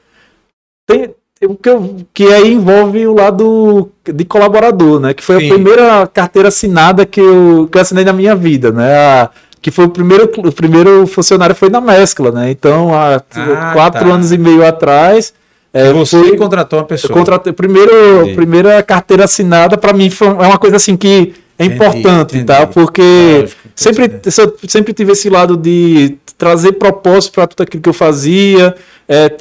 tem, 0.86 1.10
que, 1.40 1.70
eu, 1.70 1.96
que 2.14 2.24
aí 2.28 2.54
envolve 2.54 3.06
o 3.08 3.14
lado 3.14 3.92
de 4.06 4.24
colaborador, 4.26 5.00
né? 5.00 5.14
Que 5.14 5.24
foi 5.24 5.40
Sim. 5.40 5.46
a 5.46 5.54
primeira 5.54 6.08
carteira 6.08 6.48
assinada 6.48 7.06
que 7.06 7.20
eu, 7.20 7.68
que 7.70 7.78
eu 7.78 7.82
assinei 7.82 8.06
na 8.06 8.14
minha 8.14 8.36
vida, 8.36 8.72
né? 8.72 8.96
A, 8.96 9.30
que 9.62 9.72
foi 9.72 9.86
o 9.86 9.90
primeiro, 9.90 10.32
o 10.38 10.52
primeiro 10.52 11.08
funcionário 11.08 11.56
foi 11.56 11.70
na 11.70 11.82
mescla, 11.82 12.32
né? 12.32 12.52
Então, 12.52 12.94
há 12.94 13.16
ah, 13.16 13.72
quatro 13.74 14.08
tá. 14.08 14.14
anos 14.14 14.32
e 14.32 14.38
meio 14.38 14.66
atrás. 14.66 15.34
É, 15.74 15.92
você 15.92 16.18
fui, 16.18 16.38
contratou 16.38 16.80
uma 16.80 16.86
pessoa. 16.86 17.12
Eu 17.12 17.18
contratei, 17.18 17.52
primeiro, 17.52 17.92
primeira 18.34 18.82
carteira 18.82 19.26
assinada, 19.26 19.78
para 19.78 19.92
mim, 19.92 20.10
foi, 20.10 20.28
é 20.28 20.32
uma 20.32 20.58
coisa 20.58 20.78
assim 20.78 20.96
que 20.96 21.34
é 21.58 21.66
importante, 21.66 22.38
entendi, 22.38 22.44
tá? 22.46 22.68
Porque 22.68 23.42
Lógico, 23.42 23.62
sempre, 23.76 24.12
sempre 24.68 24.94
tive 24.94 25.14
esse 25.14 25.30
lado 25.30 25.56
de 25.56 26.18
trazer 26.38 26.74
propósito 26.74 27.34
para 27.34 27.48
tudo 27.48 27.64
aquilo 27.64 27.82
que 27.82 27.90
eu 27.90 27.94
fazia, 27.94 28.76
é, 29.08 29.32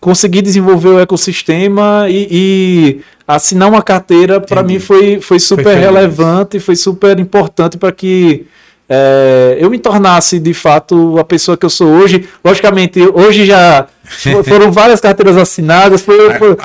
conseguir 0.00 0.42
desenvolver 0.42 0.88
o 0.88 0.98
ecossistema 0.98 2.06
e, 2.08 2.28
e 2.30 3.00
assinar 3.26 3.68
uma 3.68 3.82
carteira, 3.82 4.40
para 4.40 4.62
mim 4.62 4.80
foi, 4.80 5.20
foi 5.20 5.38
super 5.38 5.62
foi 5.62 5.74
relevante, 5.76 6.58
foi 6.58 6.74
super 6.74 7.18
importante 7.20 7.78
para 7.78 7.92
que 7.92 8.46
é, 8.92 9.56
eu 9.60 9.70
me 9.70 9.78
tornasse 9.78 10.40
de 10.40 10.52
fato 10.52 11.16
a 11.16 11.24
pessoa 11.24 11.56
que 11.56 11.64
eu 11.64 11.70
sou 11.70 11.86
hoje. 11.86 12.28
Logicamente, 12.44 13.00
hoje 13.00 13.46
já 13.46 13.86
foram 14.44 14.72
várias 14.72 15.00
carteiras 15.00 15.36
assinadas, 15.36 16.02
foram, 16.02 16.34
foram, 16.34 16.56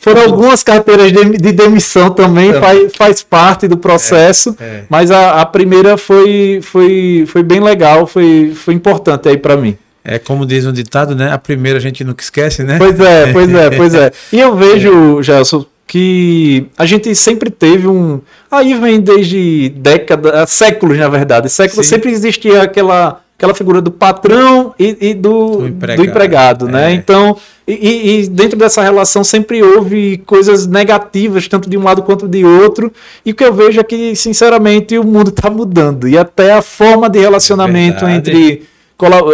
foram 0.00 0.22
algumas 0.22 0.62
carteiras 0.62 1.12
de, 1.12 1.36
de 1.36 1.52
demissão 1.52 2.08
também, 2.08 2.54
faz, 2.54 2.92
faz 2.96 3.22
parte 3.22 3.68
do 3.68 3.76
processo, 3.76 4.56
é, 4.58 4.64
é. 4.64 4.84
mas 4.88 5.10
a, 5.10 5.42
a, 5.42 5.44
primeira 5.44 5.98
foi, 5.98 6.60
foi, 6.62 7.24
foi 7.26 7.42
bem 7.42 7.60
legal, 7.60 8.06
foi, 8.06 8.54
foi 8.54 8.72
importante 8.72 9.28
aí 9.28 9.36
para 9.36 9.58
mim. 9.58 9.76
É 10.02 10.18
como 10.18 10.46
diz 10.46 10.64
um 10.64 10.72
ditado, 10.72 11.14
né? 11.14 11.32
A 11.32 11.38
primeira 11.38 11.78
a 11.78 11.82
gente 11.82 12.02
nunca 12.02 12.22
esquece, 12.22 12.62
né? 12.62 12.78
Pois 12.78 12.98
é, 12.98 13.32
pois 13.32 13.52
é, 13.52 13.70
pois 13.70 13.94
é. 13.94 14.12
E 14.32 14.40
eu 14.40 14.56
vejo, 14.56 15.20
Gelson, 15.22 15.66
que 15.86 16.66
a 16.76 16.84
gente 16.84 17.14
sempre 17.14 17.48
teve 17.48 17.86
um. 17.86 18.20
Aí 18.50 18.74
vem 18.74 19.00
desde 19.00 19.68
décadas, 19.68 20.50
séculos, 20.50 20.98
na 20.98 21.08
verdade. 21.08 21.48
Séculos 21.48 21.86
Sim. 21.86 21.94
sempre 21.94 22.10
existia 22.10 22.62
aquela, 22.62 23.20
aquela 23.38 23.54
figura 23.54 23.80
do 23.80 23.90
patrão 23.90 24.74
e, 24.78 24.96
e 25.00 25.14
do, 25.14 25.58
do, 25.58 25.66
empregado, 25.68 25.96
do 25.96 26.04
empregado 26.10 26.68
né? 26.68 26.90
É. 26.90 26.94
Então, 26.94 27.36
e, 27.68 28.20
e, 28.20 28.28
dentro 28.28 28.58
dessa 28.58 28.82
relação 28.82 29.22
sempre 29.22 29.62
houve 29.62 30.18
coisas 30.26 30.66
negativas, 30.66 31.46
tanto 31.46 31.70
de 31.70 31.78
um 31.78 31.84
lado 31.84 32.02
quanto 32.02 32.26
de 32.26 32.44
outro. 32.44 32.92
E 33.24 33.30
o 33.30 33.34
que 33.34 33.44
eu 33.44 33.52
vejo 33.52 33.78
é 33.78 33.84
que, 33.84 34.16
sinceramente, 34.16 34.98
o 34.98 35.04
mundo 35.04 35.30
está 35.30 35.48
mudando. 35.50 36.08
E 36.08 36.18
até 36.18 36.52
a 36.52 36.62
forma 36.62 37.08
de 37.08 37.20
relacionamento 37.20 38.04
entre 38.06 38.64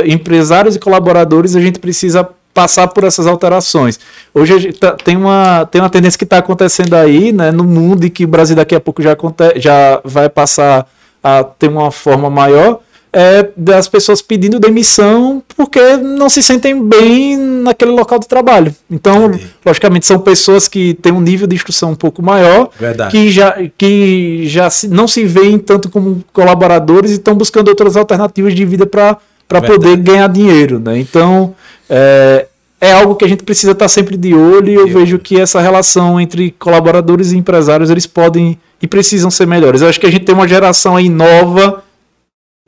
empresários 0.05 0.77
e 0.77 0.79
colaboradores, 0.79 1.57
a 1.57 1.61
gente 1.61 1.79
precisa 1.79 2.29
passar 2.53 2.89
por 2.89 3.05
essas 3.05 3.27
alterações. 3.27 3.99
Hoje 4.35 4.73
tá, 4.73 4.93
tem, 4.93 5.17
uma, 5.17 5.67
tem 5.67 5.81
uma 5.81 5.91
tendência 5.91 6.19
que 6.19 6.25
está 6.25 6.39
acontecendo 6.39 6.95
aí 6.95 7.33
né, 7.33 7.51
no 7.51 7.65
mundo 7.65 8.05
e 8.05 8.11
que 8.11 8.25
o 8.25 8.29
Brasil 8.29 8.55
daqui 8.57 8.75
a 8.75 8.81
pouco 8.81 9.03
já, 9.03 9.17
já 9.57 10.01
vai 10.05 10.29
passar 10.29 10.87
a 11.23 11.45
ter 11.45 11.69
uma 11.69 11.91
forma 11.91 12.29
maior, 12.29 12.81
é, 13.13 13.51
das 13.55 13.89
pessoas 13.89 14.23
pedindo 14.23 14.59
demissão 14.59 15.43
porque 15.55 15.97
não 15.99 16.31
se 16.31 16.43
sentem 16.43 16.83
bem 16.83 17.37
naquele 17.37 17.91
local 17.91 18.19
de 18.19 18.27
trabalho. 18.27 18.75
Então, 18.91 19.27
Entendi. 19.27 19.51
logicamente, 19.65 20.07
são 20.07 20.19
pessoas 20.19 20.67
que 20.67 20.95
têm 20.95 21.13
um 21.13 21.21
nível 21.21 21.47
de 21.47 21.55
instrução 21.55 21.91
um 21.91 21.95
pouco 21.95 22.23
maior, 22.23 22.71
Verdade. 22.81 23.11
que 23.11 23.31
já, 23.31 23.55
que 23.77 24.45
já 24.47 24.71
se, 24.71 24.89
não 24.89 25.07
se 25.07 25.25
veem 25.25 25.59
tanto 25.59 25.91
como 25.91 26.25
colaboradores 26.33 27.11
e 27.11 27.15
estão 27.15 27.35
buscando 27.35 27.69
outras 27.69 27.97
alternativas 27.97 28.55
de 28.55 28.65
vida 28.65 28.87
para 28.87 29.19
poder 29.61 29.99
ganhar 29.99 30.29
dinheiro. 30.29 30.81
Né? 30.81 30.99
Então, 30.99 31.55
é, 31.95 32.47
é 32.81 32.93
algo 32.93 33.15
que 33.15 33.25
a 33.25 33.29
gente 33.29 33.45
precisa 33.45 33.73
estar 33.73 33.87
sempre 33.87 34.17
de 34.17 34.35
olho 34.35 34.71
e 34.71 34.75
eu, 34.75 34.89
eu 34.89 34.95
vejo 34.95 35.19
que 35.19 35.39
essa 35.39 35.61
relação 35.61 36.19
entre 36.19 36.51
colaboradores 36.59 37.33
e 37.33 37.37
empresários 37.37 37.91
eles 37.91 38.07
podem 38.07 38.59
e 38.81 38.87
precisam 38.89 39.31
ser 39.31 39.47
melhores. 39.47 39.83
Eu 39.83 39.89
acho 39.89 40.01
que 40.01 40.07
a 40.07 40.11
gente 40.11 40.25
tem 40.25 40.35
uma 40.35 40.49
geração 40.49 40.97
aí 40.97 41.11
nova 41.11 41.85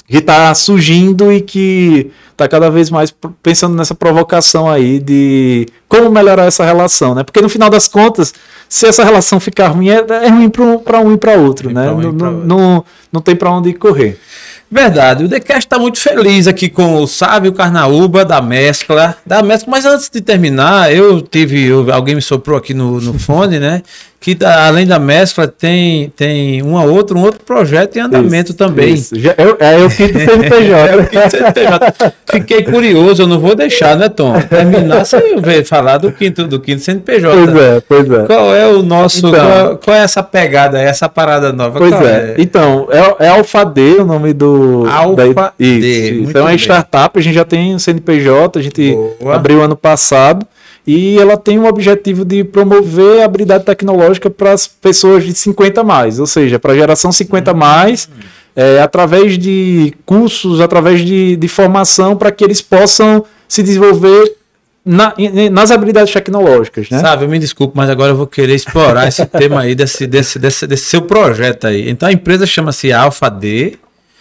que 0.06 0.18
está 0.18 0.55
surgindo 0.55 1.32
e 1.32 1.40
que 1.40 2.10
está 2.30 2.46
cada 2.46 2.70
vez 2.70 2.90
mais 2.90 3.14
pensando 3.42 3.74
nessa 3.74 3.94
provocação 3.94 4.68
aí 4.68 4.98
de 4.98 5.66
como 5.88 6.10
melhorar 6.10 6.44
essa 6.44 6.64
relação, 6.64 7.14
né? 7.14 7.22
Porque 7.22 7.40
no 7.40 7.48
final 7.48 7.70
das 7.70 7.88
contas, 7.88 8.34
se 8.68 8.86
essa 8.86 9.02
relação 9.02 9.40
ficar 9.40 9.68
ruim, 9.68 9.88
é, 9.88 10.05
é 10.24 10.28
ruim 10.28 10.51
para 10.51 11.01
um, 11.01 11.09
um 11.09 11.12
e 11.14 11.16
para 11.16 11.32
outro, 11.38 11.72
né? 11.72 11.90
Um 11.90 12.01
não, 12.01 12.12
não, 12.12 12.32
não, 12.32 12.84
não 13.10 13.20
tem 13.22 13.34
para 13.34 13.51
onde 13.51 13.72
correr. 13.72 14.20
Verdade, 14.70 15.24
o 15.24 15.28
TheCast 15.28 15.66
está 15.66 15.78
muito 15.78 15.98
feliz 15.98 16.48
aqui 16.48 16.68
com 16.68 16.96
o 16.96 17.06
Sávio 17.06 17.52
Carnaúba 17.52 18.24
da 18.24 18.40
Mescla, 18.40 19.16
da 19.24 19.42
Mescla, 19.42 19.70
mas 19.70 19.84
antes 19.84 20.10
de 20.10 20.20
terminar, 20.20 20.92
eu 20.92 21.22
tive, 21.22 21.64
eu, 21.64 21.92
alguém 21.92 22.16
me 22.16 22.22
soprou 22.22 22.58
aqui 22.58 22.74
no, 22.74 23.00
no 23.00 23.16
fone, 23.18 23.60
né? 23.60 23.82
Que 24.24 24.38
além 24.42 24.86
da 24.86 24.98
mescla 24.98 25.46
tem, 25.46 26.09
tem 26.16 26.62
uma 26.62 26.82
outra, 26.82 27.14
um 27.14 27.22
outro 27.22 27.40
projeto 27.44 27.96
em 27.96 28.01
andamento 28.01 28.52
isso, 28.52 28.56
também. 28.56 28.94
Isso. 28.94 29.14
Eu, 29.14 29.59
é, 29.60 29.76
o 29.84 29.90
quinto 29.90 30.18
CNPJ. 30.18 30.72
é 30.88 30.96
o 30.96 31.06
quinto 31.06 31.30
CNPJ. 31.30 32.14
Fiquei 32.30 32.62
curioso, 32.62 33.20
eu 33.20 33.26
não 33.26 33.38
vou 33.38 33.55
deixar, 33.55 33.98
né, 33.98 34.09
Tom? 34.09 34.40
Terminar 34.40 35.05
sem 35.05 35.20
eu 35.20 35.64
falar 35.66 35.98
do 35.98 36.10
quinto, 36.10 36.46
do 36.46 36.59
quinto 36.59 36.80
CNPJ. 36.80 37.36
Pois 37.36 37.55
é, 37.55 37.82
pois 37.86 38.10
é. 38.10 38.24
Qual 38.24 38.55
é 38.56 38.66
o 38.66 38.82
nosso. 38.82 39.18
Então, 39.18 39.32
qual, 39.32 39.76
qual, 39.76 39.96
é 39.98 40.01
essa 40.01 40.22
pegada, 40.22 40.80
essa 40.80 41.06
parada 41.06 41.52
nova? 41.52 41.78
Pois 41.78 41.92
é. 41.92 42.06
é. 42.06 42.34
Então, 42.38 42.88
é, 42.90 43.26
é 43.26 43.28
Alfa 43.28 43.62
D 43.62 43.96
o 43.98 44.06
nome 44.06 44.32
do. 44.32 44.86
Alfa 44.88 45.34
da, 45.34 45.52
D. 45.59 45.66
Isso, 45.66 46.30
isso. 46.30 46.38
é 46.38 46.40
uma 46.40 46.55
startup, 46.55 47.18
a 47.18 47.22
gente 47.22 47.34
já 47.34 47.44
tem 47.44 47.74
um 47.74 47.78
CNPJ, 47.78 48.59
a 48.59 48.62
gente 48.62 48.96
Boa. 49.20 49.34
abriu 49.34 49.60
ano 49.60 49.76
passado 49.76 50.46
e 50.86 51.19
ela 51.19 51.36
tem 51.36 51.59
o 51.59 51.65
objetivo 51.65 52.24
de 52.24 52.44
promover 52.44 53.23
a 53.23 53.24
habilidade 53.24 53.65
tecnológica 53.65 54.28
para 54.28 54.52
as 54.52 54.66
pessoas 54.66 55.24
de 55.24 55.35
50 55.35 55.82
mais, 55.82 56.20
ou 56.20 56.27
seja, 56.27 56.59
para 56.59 56.73
a 56.73 56.77
geração 56.77 57.11
50 57.11 57.52
uhum. 57.52 57.56
mais, 57.56 58.09
é, 58.55 58.81
através 58.81 59.39
de 59.39 59.94
cursos, 60.05 60.61
através 60.61 61.01
de, 61.01 61.36
de 61.36 61.48
formação, 61.48 62.16
para 62.16 62.31
que 62.31 62.44
eles 62.44 62.61
possam 62.61 63.24
se 63.48 63.62
desenvolver 63.62 64.36
na, 64.85 65.15
nas 65.51 65.70
habilidades 65.70 66.12
tecnológicas, 66.12 66.90
né? 66.90 66.98
Sabe, 66.98 67.27
me 67.27 67.39
desculpe, 67.39 67.74
mas 67.74 67.89
agora 67.89 68.12
eu 68.12 68.16
vou 68.16 68.27
querer 68.27 68.55
explorar 68.55 69.09
esse 69.09 69.24
tema 69.27 69.62
aí 69.62 69.74
desse, 69.74 70.06
desse, 70.06 70.39
desse, 70.39 70.66
desse 70.66 70.85
seu 70.85 71.02
projeto 71.02 71.66
aí. 71.66 71.89
Então 71.89 72.06
a 72.09 72.12
empresa 72.12 72.44
chama-se 72.44 72.93
Alpha 72.93 73.31
D, 73.31 73.78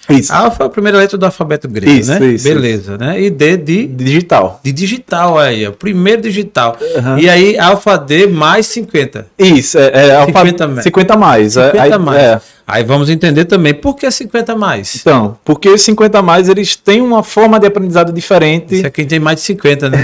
isso. 0.10 0.34
Alfa 0.34 0.64
é 0.64 0.66
a 0.66 0.70
primeira 0.70 0.98
letra 0.98 1.18
do 1.18 1.26
alfabeto 1.26 1.68
grego, 1.68 1.92
isso, 1.92 2.12
né? 2.12 2.26
Isso, 2.26 2.44
Beleza, 2.44 2.94
isso. 2.94 2.98
né? 2.98 3.22
E 3.22 3.30
D 3.30 3.58
de 3.58 3.88
digital. 3.88 4.60
De 4.64 4.72
digital 4.72 5.40
aí, 5.40 5.68
o 5.68 5.72
primeiro 5.72 6.22
digital. 6.22 6.78
Uhum. 6.82 7.20
E 7.20 7.30
aí 7.30 7.58
alfa 7.58 7.98
D 7.98 8.28
mais 8.28 8.66
50. 8.68 9.28
Isso, 9.38 9.78
é, 9.78 9.92
é 9.94 10.26
50, 10.26 10.64
alfa, 10.64 10.82
50 10.82 11.18
mais. 11.18 11.54
50 11.54 11.82
aí, 11.82 11.98
mais. 12.00 12.22
É. 12.22 12.42
Aí 12.66 12.84
vamos 12.84 13.10
entender 13.10 13.44
também 13.44 13.74
por 13.74 13.96
que 13.96 14.10
50 14.10 14.56
mais. 14.56 14.96
Então, 14.96 15.38
porque 15.44 15.68
os 15.68 15.82
50 15.82 16.22
mais 16.22 16.48
eles 16.48 16.78
têm 16.78 17.02
uma 17.02 17.22
forma 17.22 17.60
de 17.60 17.68
aprendizado 17.68 18.14
diferente. 18.14 18.76
Isso 18.76 18.88
é 18.88 18.90
quem 18.90 19.06
tem 19.06 19.20
mais 19.20 19.38
de 19.38 19.44
50, 19.44 19.90
né? 19.90 19.98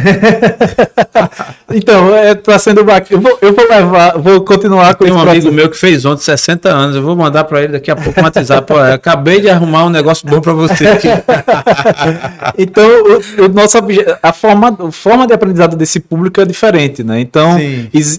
então, 1.73 2.13
é 2.13 2.35
tá 2.35 2.59
sendo 2.59 2.83
bacana. 2.83 3.07
Eu 3.11 3.21
vou, 3.21 3.39
eu 3.41 3.53
vou 3.53 3.67
levar, 3.67 4.17
vou 4.17 4.41
continuar 4.41 4.93
com 4.95 5.05
Tem 5.05 5.13
um 5.13 5.19
amigo 5.19 5.51
meu 5.53 5.69
que 5.69 5.77
fez 5.77 6.03
ontem 6.03 6.21
60 6.21 6.69
anos. 6.69 6.95
Eu 6.97 7.01
vou 7.01 7.15
mandar 7.15 7.45
para 7.45 7.63
ele 7.63 7.73
daqui 7.73 7.89
a 7.89 7.95
pouco 7.95 8.19
um 8.19 8.23
WhatsApp. 8.23 8.73
Acabei 8.93 9.39
de 9.39 9.49
arrumar 9.49 9.85
um 9.85 9.89
negócio 9.89 10.27
bom 10.27 10.41
para 10.41 10.51
você 10.51 10.85
aqui. 10.87 11.07
então, 12.57 12.85
o, 12.85 13.45
o 13.45 13.47
nosso 13.47 13.77
a 14.21 14.33
forma, 14.33 14.77
a 14.87 14.91
forma 14.91 15.25
de 15.25 15.33
aprendizado 15.33 15.77
desse 15.77 16.01
público 16.01 16.41
é 16.41 16.45
diferente, 16.45 17.05
né? 17.05 17.21
Então, 17.21 17.57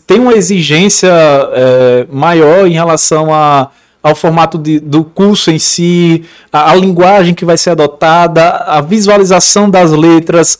tem 0.06 0.18
uma 0.18 0.32
exigência 0.32 1.10
é, 1.10 2.06
maior 2.10 2.66
em 2.66 2.72
relação 2.72 3.34
a 3.34 3.68
ao 4.02 4.14
formato 4.14 4.56
de, 4.56 4.80
do 4.80 5.04
curso 5.04 5.50
em 5.50 5.58
si, 5.58 6.24
a, 6.52 6.70
a, 6.70 6.74
linguagem 6.74 7.34
que 7.34 7.44
vai 7.44 7.56
ser 7.56 7.70
adotada, 7.70 8.48
a 8.48 8.80
visualização 8.80 9.68
das 9.68 9.92
letras, 9.92 10.58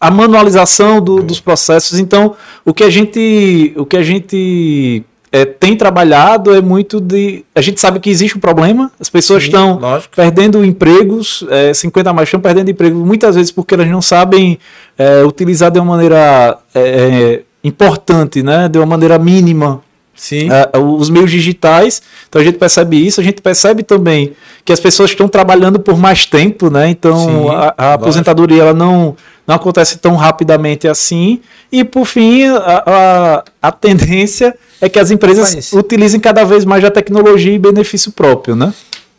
a 0.00 0.10
manualização 0.10 1.00
do, 1.00 1.22
dos 1.22 1.40
processos. 1.40 1.98
Então, 1.98 2.34
o 2.64 2.74
que 2.74 2.84
a 2.84 2.90
gente, 2.90 3.72
o 3.76 3.86
que 3.86 3.96
a 3.96 4.02
gente 4.02 5.04
é, 5.32 5.46
tem 5.46 5.74
trabalhado 5.74 6.54
é 6.54 6.60
muito 6.60 7.00
de. 7.00 7.44
A 7.54 7.62
gente 7.62 7.80
sabe 7.80 7.98
que 7.98 8.10
existe 8.10 8.36
um 8.36 8.40
problema, 8.40 8.92
as 9.00 9.08
pessoas 9.08 9.44
Sim, 9.44 9.48
estão 9.48 9.78
lógico. 9.78 10.14
perdendo 10.14 10.62
empregos, 10.62 11.46
é, 11.48 11.72
50 11.72 12.12
mais 12.12 12.28
estão 12.28 12.40
perdendo 12.40 12.70
empregos, 12.70 12.98
muitas 12.98 13.34
vezes 13.34 13.50
porque 13.50 13.74
elas 13.74 13.88
não 13.88 14.02
sabem 14.02 14.58
é, 14.98 15.24
utilizar 15.24 15.70
de 15.70 15.78
uma 15.78 15.96
maneira 15.96 16.58
é, 16.74 16.80
é, 16.80 17.42
importante, 17.64 18.42
né, 18.42 18.68
de 18.68 18.78
uma 18.78 18.86
maneira 18.86 19.18
mínima 19.18 19.80
Sim. 20.22 20.48
Uh, 20.48 20.94
os 20.98 21.10
meios 21.10 21.32
digitais. 21.32 22.00
Então 22.28 22.40
a 22.40 22.44
gente 22.44 22.56
percebe 22.56 22.96
isso, 22.96 23.20
a 23.20 23.24
gente 23.24 23.42
percebe 23.42 23.82
também 23.82 24.34
que 24.64 24.72
as 24.72 24.78
pessoas 24.78 25.10
estão 25.10 25.26
trabalhando 25.26 25.80
por 25.80 25.98
mais 25.98 26.24
tempo, 26.24 26.70
né? 26.70 26.88
Então 26.88 27.26
Sim, 27.26 27.48
a, 27.48 27.74
a 27.76 27.94
aposentadoria 27.94 28.62
ela 28.62 28.72
não, 28.72 29.16
não 29.44 29.56
acontece 29.56 29.98
tão 29.98 30.14
rapidamente 30.14 30.86
assim. 30.86 31.40
E 31.72 31.82
por 31.82 32.06
fim, 32.06 32.44
a, 32.46 32.84
a, 32.86 33.44
a 33.60 33.72
tendência 33.72 34.54
é 34.80 34.88
que 34.88 35.00
as 35.00 35.10
empresas 35.10 35.72
utilizem 35.72 36.20
cada 36.20 36.44
vez 36.44 36.64
mais 36.64 36.84
a 36.84 36.90
tecnologia 36.90 37.52
e 37.52 37.58
benefício 37.58 38.12
próprio, 38.12 38.54
né? 38.54 38.72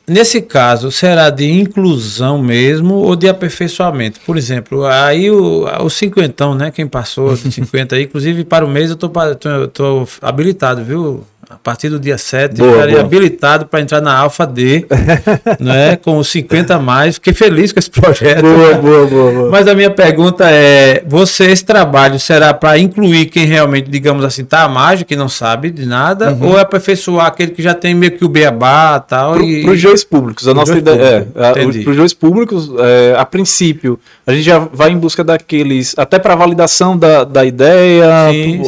Nesse 0.05 0.41
caso, 0.41 0.91
será 0.91 1.29
de 1.29 1.49
inclusão 1.49 2.37
mesmo 2.41 2.95
ou 2.95 3.15
de 3.15 3.29
aperfeiçoamento? 3.29 4.19
Por 4.25 4.37
exemplo, 4.37 4.85
aí 4.85 5.31
o, 5.31 5.65
o 5.81 5.89
cinquentão, 5.89 6.53
né? 6.53 6.71
Quem 6.71 6.85
passou 6.85 7.35
de 7.37 7.49
50 7.49 7.95
aí, 7.95 8.03
inclusive 8.03 8.43
para 8.43 8.65
o 8.65 8.69
mês 8.69 8.89
eu 8.89 8.97
tô, 8.97 9.09
tô, 9.09 9.67
tô 9.69 10.07
habilitado, 10.21 10.83
viu? 10.83 11.23
A 11.53 11.57
partir 11.63 11.89
do 11.89 11.99
dia 11.99 12.17
7, 12.17 12.55
boa, 12.55 12.71
ficaria 12.71 12.95
boa. 12.95 13.05
habilitado 13.05 13.65
para 13.67 13.79
entrar 13.79 14.01
na 14.01 14.17
Alfa 14.17 14.45
D, 14.45 14.85
né, 15.59 15.95
com 15.97 16.17
os 16.17 16.27
50 16.29 16.75
a 16.75 16.79
mais. 16.79 17.15
Fiquei 17.15 17.33
feliz 17.33 17.71
com 17.71 17.79
esse 17.79 17.89
projeto. 17.89 18.41
Boa, 18.41 18.73
boa, 18.75 19.07
boa, 19.07 19.31
boa. 19.31 19.49
Mas 19.51 19.67
a 19.67 19.75
minha 19.75 19.91
pergunta 19.91 20.49
é: 20.49 21.03
você, 21.07 21.45
esse 21.45 21.63
trabalho 21.63 22.19
será 22.19 22.53
para 22.53 22.77
incluir 22.77 23.27
quem 23.27 23.45
realmente, 23.45 23.89
digamos 23.89 24.25
assim, 24.25 24.43
tá 24.43 24.63
à 24.63 24.67
margem, 24.67 25.05
que 25.05 25.15
não 25.15 25.29
sabe 25.29 25.69
de 25.69 25.85
nada, 25.85 26.31
uhum. 26.31 26.49
ou 26.49 26.57
é 26.57 26.61
aperfeiçoar 26.61 27.27
aquele 27.27 27.51
que 27.51 27.61
já 27.61 27.73
tem 27.73 27.93
meio 27.93 28.13
que 28.13 28.25
o 28.25 28.29
beabá 28.29 28.99
tal? 28.99 29.33
Para 29.33 29.43
e... 29.43 29.69
os 29.69 29.81
dois 29.81 30.03
públicos. 30.03 30.47
A 30.47 30.53
nossa 30.53 30.75
ideia 30.75 31.27
é, 31.35 31.53
para 31.53 31.67
os 31.67 31.95
dois 31.95 32.13
públicos, 32.13 32.71
é, 32.79 33.15
a 33.17 33.25
princípio, 33.25 33.99
a 34.25 34.33
gente 34.33 34.43
já 34.43 34.57
vai 34.59 34.89
em 34.91 34.97
busca 34.97 35.23
daqueles, 35.23 35.93
até 35.97 36.17
para 36.17 36.35
validação 36.35 36.97
da, 36.97 37.23
da 37.23 37.45
ideia, 37.45 38.07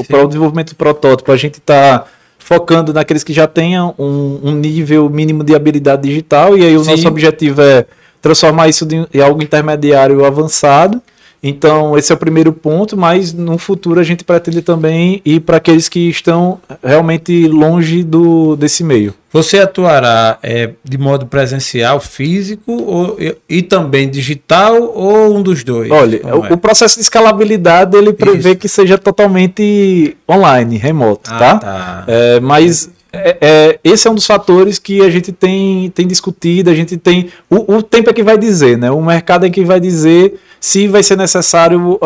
para 0.08 0.24
o 0.24 0.28
desenvolvimento 0.28 0.70
do 0.70 0.76
protótipo, 0.76 1.32
a 1.32 1.38
gente 1.38 1.56
está 1.56 2.06
focando 2.46 2.94
naqueles 2.94 3.24
que 3.24 3.34
já 3.34 3.48
tenham 3.48 3.96
um, 3.98 4.40
um 4.44 4.52
nível 4.52 5.10
mínimo 5.10 5.44
de 5.44 5.56
habilidade 5.56 6.04
digital, 6.04 6.56
e 6.56 6.64
aí 6.64 6.78
o 6.78 6.84
Sim. 6.84 6.92
nosso 6.92 7.08
objetivo 7.08 7.60
é 7.60 7.88
transformar 8.22 8.68
isso 8.68 8.88
em 9.12 9.20
algo 9.20 9.42
intermediário 9.42 10.24
avançado. 10.24 11.02
Então, 11.48 11.96
esse 11.96 12.12
é 12.12 12.16
o 12.16 12.18
primeiro 12.18 12.52
ponto, 12.52 12.98
mas 12.98 13.32
no 13.32 13.60
futuro 13.60 14.00
a 14.00 14.04
gente 14.04 14.24
pretende 14.24 14.64
também 14.64 15.22
ir 15.24 15.42
para 15.42 15.58
aqueles 15.58 15.88
que 15.88 16.10
estão 16.10 16.60
realmente 16.84 17.48
longe 17.48 18.04
do, 18.04 18.56
desse 18.56 18.84
meio. 18.84 19.14
Você 19.32 19.60
atuará 19.60 20.40
é, 20.42 20.72
de 20.84 20.98
modo 20.98 21.28
presencial, 21.28 22.00
físico 22.00 22.72
ou, 22.72 23.18
e, 23.20 23.38
e, 23.48 23.62
também 23.62 24.10
digital 24.10 24.92
ou 24.96 25.38
um 25.38 25.44
dos 25.44 25.64
dois? 25.64 25.92
Olha, 25.92 26.20
o, 26.24 26.46
é? 26.48 26.54
o, 26.54 26.58
processo 26.58 26.96
de 26.96 27.02
escalabilidade 27.02 27.96
ele 27.96 28.12
prevê 28.12 28.52
Isso. 28.52 28.60
que 28.60 28.68
seja 28.68 28.98
totalmente 28.98 30.18
online, 30.28 30.78
remoto, 30.78 31.30
ah, 31.32 31.38
tá? 31.38 31.58
tá. 31.60 32.04
É, 32.08 32.40
mas 32.40 32.90
é, 33.16 33.38
é, 33.42 33.80
esse 33.84 34.08
é 34.08 34.12
um 34.12 34.16
dos 34.16 34.26
fatores 34.26 34.80
que 34.80 35.02
a 35.02 35.10
gente 35.10 35.32
tem, 35.32 35.90
tem 35.92 36.08
discutido, 36.08 36.70
a 36.70 36.74
gente 36.74 36.98
tem. 36.98 37.30
O, 37.50 37.76
o 37.76 37.84
tempo 37.84 38.10
é 38.10 38.14
que 38.14 38.24
vai 38.24 38.38
dizer, 38.38 38.78
né? 38.78 38.92
O 38.92 39.02
mercado 39.02 39.46
é 39.46 39.50
que 39.50 39.64
vai 39.64 39.80
dizer 39.80 40.40
se 40.60 40.88
vai 40.88 41.04
ser 41.04 41.16
necessário 41.16 42.00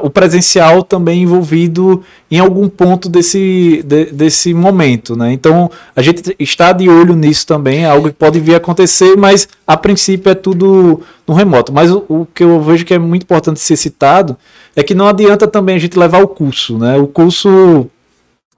o 0.00 0.10
presencial 0.10 0.84
também 0.84 1.22
envolvido 1.22 2.04
em 2.30 2.38
algum 2.38 2.68
ponto 2.68 3.08
desse, 3.08 3.82
de, 3.84 4.06
desse 4.12 4.54
momento, 4.54 5.16
né? 5.16 5.32
Então 5.32 5.68
a 5.94 6.00
gente 6.00 6.36
está 6.38 6.72
de 6.72 6.88
olho 6.88 7.16
nisso 7.16 7.46
também, 7.46 7.84
é 7.84 7.86
algo 7.86 8.08
que 8.08 8.14
pode 8.14 8.38
vir 8.38 8.54
a 8.54 8.58
acontecer, 8.58 9.16
mas 9.16 9.48
a 9.66 9.76
princípio 9.76 10.30
é 10.30 10.36
tudo 10.36 11.02
no 11.26 11.34
remoto. 11.34 11.72
Mas 11.72 11.90
o, 11.90 12.04
o 12.08 12.26
que 12.32 12.44
eu 12.44 12.60
vejo 12.62 12.84
que 12.84 12.94
é 12.94 12.98
muito 12.98 13.24
importante 13.24 13.58
ser 13.58 13.76
citado 13.76 14.36
é 14.76 14.84
que 14.84 14.94
não 14.94 15.08
adianta 15.08 15.48
também 15.48 15.74
a 15.74 15.80
gente 15.80 15.98
levar 15.98 16.22
o 16.22 16.28
curso, 16.28 16.78
né? 16.78 16.96
O 16.96 17.08
curso 17.08 17.90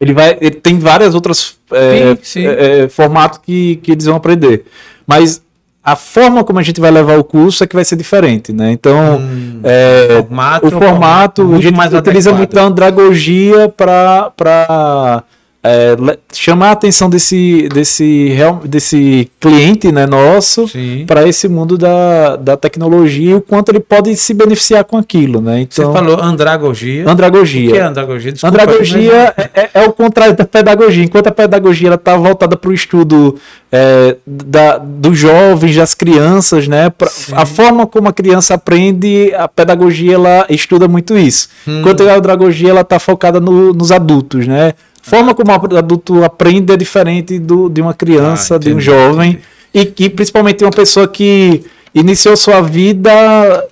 ele 0.00 0.12
vai, 0.12 0.36
ele 0.40 0.56
tem 0.56 0.78
várias 0.78 1.14
outras 1.14 1.56
é, 1.72 2.16
sim, 2.16 2.18
sim. 2.22 2.46
É, 2.46 2.80
é, 2.80 2.88
formatos 2.88 3.40
que, 3.44 3.76
que 3.76 3.92
eles 3.92 4.04
vão 4.04 4.16
aprender, 4.16 4.64
mas 5.06 5.42
a 5.82 5.96
forma 5.96 6.44
como 6.44 6.58
a 6.58 6.62
gente 6.62 6.80
vai 6.80 6.90
levar 6.90 7.18
o 7.18 7.24
curso 7.24 7.64
é 7.64 7.66
que 7.66 7.74
vai 7.74 7.84
ser 7.84 7.96
diferente, 7.96 8.52
né? 8.52 8.72
Então, 8.72 9.16
hum, 9.16 9.60
é, 9.64 10.22
formato, 10.22 10.66
o 10.66 10.70
formato, 10.70 11.54
a 11.54 11.60
gente 11.60 11.74
mais 11.74 11.94
utiliza 11.94 12.30
adequado. 12.30 12.38
muito 12.38 12.58
a 12.58 12.62
andragogia 12.62 13.68
para 13.70 15.24
é, 15.70 16.18
chamar 16.32 16.68
a 16.68 16.72
atenção 16.72 17.10
desse, 17.10 17.68
desse, 17.68 18.34
desse 18.64 19.30
cliente 19.38 19.92
né, 19.92 20.06
nosso 20.06 20.64
para 21.06 21.28
esse 21.28 21.46
mundo 21.46 21.76
da, 21.76 22.36
da 22.36 22.56
tecnologia 22.56 23.32
e 23.32 23.34
o 23.34 23.42
quanto 23.42 23.68
ele 23.68 23.80
pode 23.80 24.16
se 24.16 24.32
beneficiar 24.32 24.82
com 24.84 24.96
aquilo. 24.96 25.42
Né? 25.42 25.60
Então, 25.60 25.92
Você 25.92 25.92
falou 25.92 26.18
andragogia. 26.18 27.08
Andragogia. 27.08 27.68
O 27.68 27.72
que 27.72 27.78
é 27.78 27.82
andragogia? 27.82 28.32
Desculpa, 28.32 28.62
andragogia 28.62 29.34
é, 29.36 29.50
é, 29.54 29.70
é, 29.74 29.86
o 29.86 29.92
contrário 29.92 30.34
da 30.34 30.46
pedagogia. 30.46 31.04
Enquanto 31.04 31.26
a 31.26 31.32
pedagogia 31.32 31.92
está 31.92 32.16
voltada 32.16 32.56
para 32.56 32.70
o 32.70 32.72
estudo 32.72 33.36
é, 33.70 34.16
da, 34.26 34.78
dos 34.78 35.18
jovens, 35.18 35.76
das 35.76 35.94
crianças, 35.94 36.66
né? 36.66 36.88
Pra, 36.88 37.08
a 37.32 37.44
forma 37.44 37.86
como 37.86 38.08
a 38.08 38.12
criança 38.12 38.54
aprende, 38.54 39.34
a 39.34 39.46
pedagogia 39.46 40.14
ela 40.14 40.46
estuda 40.48 40.88
muito 40.88 41.18
isso. 41.18 41.48
Hum. 41.66 41.80
Enquanto 41.80 42.08
a 42.08 42.14
andragogia 42.14 42.70
ela 42.70 42.80
está 42.80 42.98
focada 42.98 43.38
no, 43.38 43.74
nos 43.74 43.92
adultos, 43.92 44.46
né? 44.46 44.72
Forma 45.08 45.34
como 45.34 45.50
o 45.50 45.78
adulto 45.78 46.22
aprende 46.24 46.72
é 46.72 46.76
diferente 46.76 47.38
do, 47.38 47.68
de 47.68 47.80
uma 47.80 47.94
criança, 47.94 48.56
ah, 48.56 48.58
de 48.58 48.72
um 48.72 48.80
jovem, 48.80 49.38
e 49.72 49.84
que 49.84 50.08
principalmente 50.08 50.64
uma 50.64 50.70
pessoa 50.70 51.08
que 51.08 51.64
iniciou 51.94 52.36
sua 52.36 52.60
vida 52.60 53.10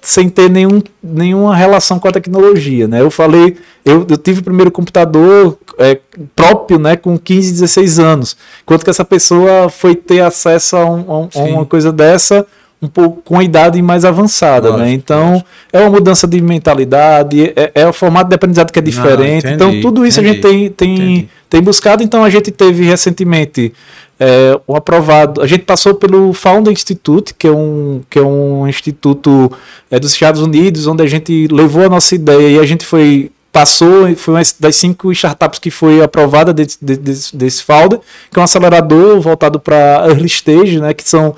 sem 0.00 0.28
ter 0.28 0.50
nenhum, 0.50 0.82
nenhuma 1.02 1.54
relação 1.54 1.98
com 1.98 2.08
a 2.08 2.12
tecnologia, 2.12 2.88
né? 2.88 3.00
Eu 3.00 3.10
falei, 3.10 3.56
eu, 3.84 4.06
eu 4.08 4.16
tive 4.16 4.40
o 4.40 4.44
primeiro 4.44 4.70
computador 4.70 5.58
é, 5.78 5.98
próprio, 6.34 6.78
né, 6.78 6.96
com 6.96 7.18
15, 7.18 7.52
16 7.52 7.98
anos, 7.98 8.36
enquanto 8.62 8.84
que 8.84 8.90
essa 8.90 9.04
pessoa 9.04 9.68
foi 9.68 9.94
ter 9.94 10.20
acesso 10.20 10.76
a, 10.76 10.84
um, 10.84 11.28
a 11.34 11.38
uma 11.40 11.66
coisa 11.66 11.92
dessa 11.92 12.46
um 12.81 12.89
pouco 12.89 13.23
com 13.23 13.39
a 13.39 13.44
idade 13.44 13.81
mais 13.81 14.05
avançada, 14.05 14.70
né? 14.70 14.77
lógico, 14.77 14.86
né? 14.86 14.93
Então 14.93 15.31
lógico. 15.31 15.48
é 15.73 15.81
uma 15.81 15.90
mudança 15.90 16.27
de 16.27 16.40
mentalidade, 16.40 17.53
é, 17.57 17.73
é 17.74 17.86
o 17.86 17.93
formato 17.93 18.28
de 18.28 18.35
aprendizado 18.35 18.70
que 18.70 18.78
é 18.78 18.82
diferente. 18.82 19.44
Não, 19.44 19.53
entendi, 19.53 19.55
então 19.55 19.81
tudo 19.81 20.07
isso 20.07 20.20
entendi, 20.20 20.47
a 20.47 20.51
gente 20.51 20.70
tem, 20.70 20.70
tem, 20.70 21.28
tem 21.48 21.62
buscado. 21.62 22.03
Então 22.03 22.23
a 22.23 22.31
gente 22.31 22.51
teve 22.51 22.85
recentemente 22.85 23.73
é, 24.20 24.59
um 24.69 24.77
aprovado. 24.77 25.40
A 25.40 25.47
gente 25.47 25.65
passou 25.65 25.94
pelo 25.94 26.32
Founder 26.32 26.73
Institute, 26.73 27.35
que 27.35 27.47
é 27.47 27.53
um, 27.53 28.03
que 28.11 28.19
é 28.19 28.23
um 28.23 28.66
instituto 28.69 29.51
é, 29.90 29.98
dos 29.98 30.12
Estados 30.12 30.43
Unidos, 30.43 30.86
onde 30.86 31.03
a 31.03 31.07
gente 31.07 31.48
levou 31.48 31.85
a 31.85 31.89
nossa 31.89 32.15
ideia 32.15 32.57
e 32.57 32.59
a 32.59 32.66
gente 32.66 32.85
foi 32.85 33.31
passou, 33.53 34.15
foi 34.16 34.35
uma 34.35 34.43
das 34.61 34.77
cinco 34.77 35.11
startups 35.12 35.59
que 35.59 35.70
foi 35.70 36.03
aprovada 36.03 36.53
desse, 36.53 36.77
desse, 36.78 37.35
desse 37.35 37.62
Founder, 37.62 38.01
que 38.31 38.39
é 38.39 38.40
um 38.40 38.44
acelerador 38.44 39.19
voltado 39.19 39.59
para 39.59 40.05
early 40.09 40.27
stage, 40.27 40.78
né, 40.78 40.93
que 40.93 41.09
são 41.09 41.35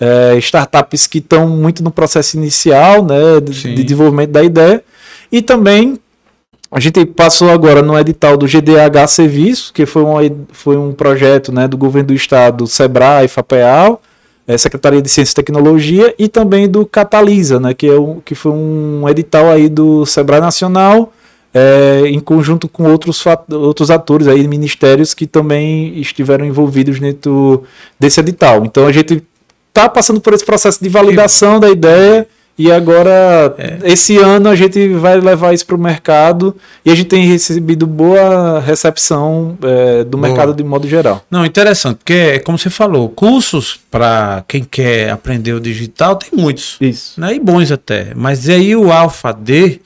é, 0.00 0.38
startups 0.38 1.06
que 1.06 1.18
estão 1.18 1.46
muito 1.46 1.84
no 1.84 1.90
processo 1.90 2.36
inicial 2.36 3.04
né, 3.04 3.38
de, 3.42 3.74
de, 3.74 3.84
desenvolvimento 3.84 4.30
da 4.30 4.42
ideia. 4.42 4.82
E 5.30 5.42
também 5.42 5.98
a 6.70 6.80
gente 6.80 7.04
passou 7.04 7.50
agora 7.50 7.82
no 7.82 7.98
edital 7.98 8.36
do 8.36 8.46
GDH 8.46 9.06
Serviço, 9.08 9.72
que 9.72 9.84
foi 9.84 10.02
um, 10.02 10.46
foi 10.52 10.76
um 10.76 10.92
projeto 10.92 11.52
né, 11.52 11.68
do 11.68 11.76
governo 11.76 12.08
do 12.08 12.14
estado, 12.14 12.66
SEBRAE, 12.66 13.28
FAPEAL, 13.28 14.00
é, 14.46 14.56
Secretaria 14.56 15.02
de 15.02 15.08
Ciência 15.08 15.32
e 15.32 15.34
Tecnologia, 15.34 16.14
e 16.18 16.28
também 16.28 16.68
do 16.68 16.86
Catalisa, 16.86 17.60
né, 17.60 17.74
que, 17.74 17.86
é 17.86 17.98
um, 17.98 18.20
que 18.20 18.34
foi 18.34 18.52
um 18.52 19.06
edital 19.08 19.50
aí 19.50 19.68
do 19.68 20.06
SEBRAE 20.06 20.40
Nacional, 20.40 21.12
é, 21.52 22.02
em 22.06 22.20
conjunto 22.20 22.68
com 22.68 22.84
outros, 22.84 23.22
outros 23.50 23.90
atores 23.90 24.28
aí, 24.28 24.46
ministérios 24.46 25.12
que 25.12 25.26
também 25.26 25.98
estiveram 25.98 26.44
envolvidos 26.46 27.00
dentro 27.00 27.64
desse 27.98 28.20
edital. 28.20 28.64
Então 28.64 28.86
a 28.86 28.92
gente 28.92 29.24
está 29.80 29.88
passando 29.88 30.20
por 30.20 30.34
esse 30.34 30.44
processo 30.44 30.82
de 30.82 30.88
validação 30.88 31.58
da 31.58 31.70
ideia 31.70 32.26
e 32.58 32.70
agora 32.70 33.54
é. 33.56 33.78
esse 33.84 34.18
ano 34.18 34.50
a 34.50 34.54
gente 34.54 34.88
vai 34.88 35.18
levar 35.18 35.54
isso 35.54 35.64
para 35.64 35.76
o 35.76 35.78
mercado 35.78 36.54
e 36.84 36.90
a 36.90 36.94
gente 36.94 37.06
tem 37.06 37.26
recebido 37.26 37.86
boa 37.86 38.60
recepção 38.60 39.56
é, 39.62 40.04
do 40.04 40.18
boa. 40.18 40.28
mercado 40.28 40.52
de 40.52 40.62
modo 40.62 40.86
geral. 40.86 41.24
Não, 41.30 41.46
interessante, 41.46 41.96
porque 41.96 42.38
como 42.40 42.58
você 42.58 42.68
falou, 42.68 43.08
cursos 43.08 43.80
para 43.90 44.44
quem 44.46 44.62
quer 44.62 45.10
aprender 45.10 45.54
o 45.54 45.60
digital 45.60 46.16
tem 46.16 46.38
muitos. 46.38 46.76
Isso. 46.82 47.18
Né, 47.18 47.34
e 47.34 47.40
bons 47.40 47.72
até. 47.72 48.12
Mas 48.14 48.46
aí 48.46 48.76
o 48.76 48.92
Alpha 48.92 49.32
D, 49.32 49.80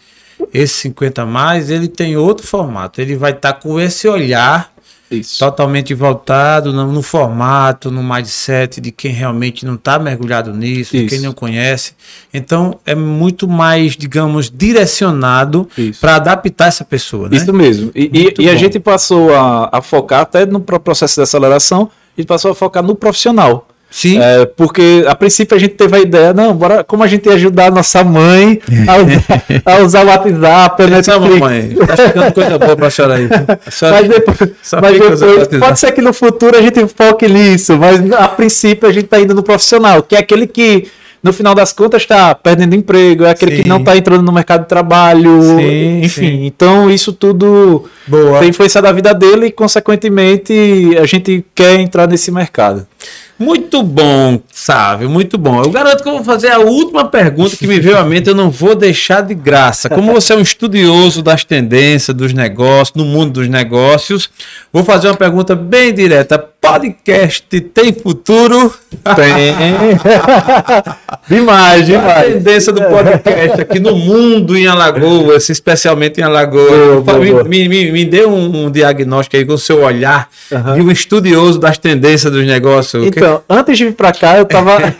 esse 0.53 0.75
50 0.75 1.25
mais, 1.25 1.71
ele 1.71 1.87
tem 1.87 2.17
outro 2.17 2.45
formato. 2.45 3.01
Ele 3.01 3.15
vai 3.15 3.31
estar 3.31 3.53
tá 3.53 3.61
com 3.61 3.79
esse 3.79 4.09
olhar 4.09 4.74
isso. 5.11 5.39
Totalmente 5.39 5.93
voltado 5.95 6.73
no, 6.73 6.91
no, 6.91 7.03
formato, 7.03 7.91
no 7.91 8.03
mindset 8.03 8.81
de 8.81 8.91
quem 8.91 9.13
realmente 9.13 9.67
não 9.67 9.75
está 9.75 9.99
mergulhado 9.99 10.53
nisso, 10.53 10.97
de 10.97 11.07
quem 11.07 11.21
não 11.21 11.33
conhece. 11.33 11.93
Então, 12.33 12.79
é 12.87 12.95
muito 12.95 13.47
mais, 13.47 13.97
digamos, 13.97 14.51
direcionado 14.51 15.69
para 16.01 16.17
adaptar 16.17 16.69
essa 16.69 16.85
pessoa. 16.85 17.29
Né? 17.29 17.37
Isso 17.37 17.53
mesmo. 17.53 17.91
E, 17.95 18.11
e, 18.13 18.43
e 18.45 18.49
a 18.49 18.57
gente 18.57 18.81
passou 18.81 19.35
a, 19.35 19.69
a 19.73 19.83
focar 19.83 20.21
até 20.21 20.47
no 20.47 20.61
processo 20.61 21.17
de 21.17 21.23
aceleração, 21.23 21.91
e 22.17 22.25
passou 22.25 22.53
a 22.53 22.55
focar 22.55 22.83
no 22.83 22.95
profissional. 22.95 23.69
Sim. 23.95 24.19
É, 24.21 24.45
porque 24.45 25.05
a 25.07 25.15
princípio 25.15 25.57
a 25.57 25.61
gente 25.61 25.75
teve 25.75 25.97
a 25.97 26.01
ideia, 26.01 26.35
não, 26.35 26.53
bora, 26.53 26.83
como 26.83 27.05
a 27.05 27.07
gente 27.07 27.27
ia 27.27 27.35
ajudar 27.35 27.67
a 27.67 27.71
nossa 27.71 28.03
mãe 28.03 28.61
a 28.89 28.97
usar, 28.97 29.43
a 29.65 29.85
usar 29.85 30.05
o 30.05 30.09
WhatsApp, 30.09 30.83
a 30.83 30.87
Netflix. 30.89 31.41
mamãe, 31.41 31.77
tá 31.87 31.97
ficando 31.97 32.33
coisa 32.33 32.59
boa 32.59 32.77
pra 32.77 32.91
chorar 32.91 33.15
aí. 33.15 33.29
Senhora, 33.71 34.01
mas 34.01 34.09
depois, 34.09 34.39
mas 34.83 34.93
depois 34.99 35.61
pode 35.61 35.79
ser 35.79 35.93
que 35.93 36.03
no 36.03 36.13
futuro 36.13 36.59
a 36.59 36.61
gente 36.61 36.85
foque 36.89 37.29
nisso, 37.29 37.79
mas 37.79 38.13
a 38.15 38.27
princípio 38.27 38.89
a 38.89 38.93
gente 38.93 39.07
tá 39.07 39.21
indo 39.21 39.33
no 39.33 39.45
profissional, 39.45 40.03
que 40.03 40.17
é 40.17 40.19
aquele 40.19 40.49
que 40.49 40.89
no 41.23 41.33
final 41.33 41.55
das 41.55 41.73
contas 41.73 42.03
está 42.03 42.35
perdendo 42.35 42.75
emprego, 42.75 43.25
é 43.25 43.31
aquele 43.31 43.57
sim. 43.57 43.63
que 43.63 43.69
não 43.69 43.79
está 43.79 43.97
entrando 43.97 44.23
no 44.23 44.33
mercado 44.33 44.63
de 44.63 44.69
trabalho, 44.69 45.41
sim, 45.41 46.01
enfim. 46.03 46.21
Sim. 46.21 46.47
Então 46.47 46.91
isso 46.91 47.13
tudo 47.13 47.85
Boa. 48.09 48.41
tem 48.41 48.51
influência 48.51 48.83
da 48.83 48.91
vida 48.91 49.15
dele 49.15 49.47
e, 49.47 49.51
consequentemente, 49.51 50.53
a 51.01 51.07
gente 51.07 51.43
quer 51.55 51.79
entrar 51.79 52.07
nesse 52.09 52.33
mercado. 52.33 52.87
Muito 53.37 53.83
bom, 53.83 54.41
Sávio, 54.53 55.11
muito 55.11 55.37
bom. 55.37 55.61
Eu 55.61 55.71
garanto 55.71 56.05
que 56.05 56.09
eu 56.09 56.15
vou 56.15 56.25
fazer 56.25 56.53
a 56.53 56.61
última 56.61 57.05
pergunta 57.05 57.57
que 57.57 57.67
me 57.67 57.81
veio 57.81 57.99
à 57.99 58.05
mente, 58.05 58.29
eu 58.29 58.35
não 58.35 58.49
vou 58.49 58.77
deixar 58.77 59.23
de 59.23 59.35
graça. 59.35 59.89
Como 59.89 60.13
você 60.13 60.33
é 60.33 60.37
um 60.37 60.41
estudioso 60.41 61.21
das 61.21 61.43
tendências, 61.43 62.17
dos 62.17 62.33
negócios, 62.33 62.95
no 62.95 63.05
mundo 63.05 63.33
dos 63.33 63.49
negócios, 63.49 64.31
vou 64.73 64.85
fazer 64.85 65.09
uma 65.09 65.17
pergunta 65.17 65.57
bem 65.57 65.93
direta. 65.93 66.39
Podcast 66.65 67.43
tem 67.61 67.93
futuro? 67.93 68.73
Tem. 69.15 69.55
demais, 71.29 71.85
demais. 71.85 72.19
A 72.19 72.23
tendência 72.23 72.73
do 72.73 72.83
podcast 72.85 73.61
aqui 73.61 73.79
no 73.79 73.95
mundo 73.95 74.57
em 74.57 74.67
Alagoas, 74.67 75.51
especialmente 75.51 76.21
em 76.21 76.25
Alagoas. 76.25 77.05
Boa, 77.05 77.19
boa, 77.19 77.45
me, 77.45 77.69
me, 77.69 77.93
me, 77.93 78.05
dê 78.07 78.25
um, 78.25 78.65
um, 78.65 78.71
diagnóstico 78.71 79.37
aí 79.37 79.45
com 79.45 79.53
o 79.53 79.59
seu 79.59 79.83
olhar 79.83 80.27
uhum. 80.51 80.75
de 80.75 80.81
um 80.81 80.91
estudioso 80.91 81.59
das 81.59 81.77
tendências 81.77 82.33
dos 82.33 82.47
negócios. 82.47 82.94
Então, 83.03 83.43
antes 83.49 83.79
de 83.79 83.87
vir 83.87 83.95
para 83.95 84.13
cá, 84.13 84.39
eu 84.39 84.45
tava, 84.45 84.79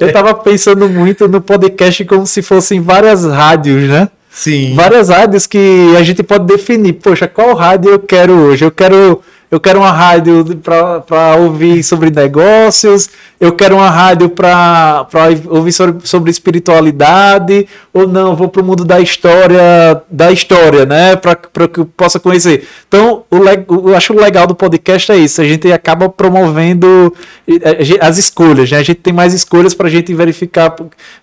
eu 0.00 0.12
tava 0.12 0.34
pensando 0.34 0.88
muito 0.88 1.28
no 1.28 1.40
podcast 1.40 2.04
como 2.04 2.26
se 2.26 2.42
fossem 2.42 2.80
várias 2.80 3.24
rádios, 3.24 3.88
né? 3.88 4.08
Sim. 4.30 4.74
Várias 4.74 5.08
rádios 5.08 5.46
que 5.46 5.94
a 5.96 6.02
gente 6.02 6.22
pode 6.22 6.44
definir. 6.44 6.94
Poxa, 6.94 7.26
qual 7.26 7.54
rádio 7.54 7.92
eu 7.92 7.98
quero 7.98 8.32
hoje? 8.32 8.64
Eu 8.64 8.70
quero 8.70 9.22
eu 9.50 9.58
quero 9.58 9.78
uma 9.78 9.90
rádio 9.90 10.44
para 10.56 11.36
ouvir 11.36 11.82
sobre 11.82 12.10
negócios, 12.10 13.08
eu 13.40 13.52
quero 13.52 13.76
uma 13.76 13.88
rádio 13.88 14.28
para 14.28 15.06
ouvir 15.48 15.72
sobre, 15.72 16.06
sobre 16.06 16.30
espiritualidade, 16.30 17.66
ou 17.92 18.06
não, 18.06 18.36
vou 18.36 18.48
para 18.48 18.60
o 18.60 18.64
mundo 18.64 18.84
da 18.84 19.00
história, 19.00 20.02
da 20.10 20.30
história, 20.30 20.84
né? 20.84 21.16
Para 21.16 21.36
que 21.68 21.80
eu 21.80 21.86
possa 21.86 22.18
conhecer. 22.20 22.66
Então, 22.86 23.24
o, 23.30 23.88
eu 23.88 23.96
acho 23.96 24.12
legal 24.12 24.46
do 24.46 24.54
podcast 24.54 25.10
é 25.12 25.16
isso, 25.16 25.40
a 25.40 25.44
gente 25.44 25.70
acaba 25.72 26.08
promovendo 26.08 27.14
as 28.00 28.18
escolhas, 28.18 28.70
né? 28.70 28.78
A 28.78 28.82
gente 28.82 29.00
tem 29.00 29.12
mais 29.12 29.32
escolhas 29.32 29.72
para 29.72 29.86
a 29.86 29.90
gente 29.90 30.12
verificar, 30.12 30.74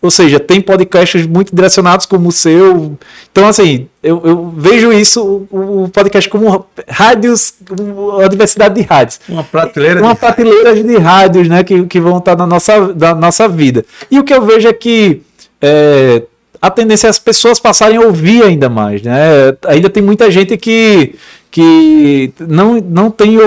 ou 0.01 0.09
seja, 0.09 0.39
tem 0.39 0.61
podcasts 0.61 1.27
muito 1.27 1.55
direcionados 1.55 2.05
como 2.05 2.29
o 2.29 2.31
seu. 2.31 2.97
Então, 3.31 3.47
assim, 3.47 3.87
eu, 4.01 4.21
eu 4.23 4.53
vejo 4.55 4.93
isso, 4.93 5.47
o, 5.51 5.83
o 5.83 5.89
podcast 5.89 6.29
como 6.29 6.65
rádios, 6.87 7.55
uma 8.15 8.29
diversidade 8.29 8.75
de 8.75 8.81
rádios. 8.81 9.19
Uma 9.27 9.43
prateleira. 9.43 10.01
Uma 10.01 10.13
de... 10.13 10.19
prateleira 10.19 10.75
de 10.75 10.97
rádios, 10.97 11.47
né? 11.47 11.63
Que, 11.63 11.85
que 11.85 11.99
vão 11.99 12.17
estar 12.17 12.35
na 12.35 12.47
nossa, 12.47 12.93
na 12.93 13.15
nossa 13.15 13.47
vida. 13.47 13.85
E 14.09 14.19
o 14.19 14.23
que 14.23 14.33
eu 14.33 14.41
vejo 14.41 14.67
é 14.67 14.73
que 14.73 15.21
é, 15.61 16.23
a 16.61 16.69
tendência 16.69 17.07
é 17.07 17.09
as 17.09 17.19
pessoas 17.19 17.59
passarem 17.59 17.97
a 17.97 18.01
ouvir 18.01 18.43
ainda 18.43 18.69
mais, 18.69 19.01
né? 19.01 19.55
Ainda 19.67 19.89
tem 19.89 20.01
muita 20.01 20.29
gente 20.31 20.57
que 20.57 21.15
que 21.55 22.33
não, 22.37 22.81
não, 22.81 23.09
tem, 23.09 23.37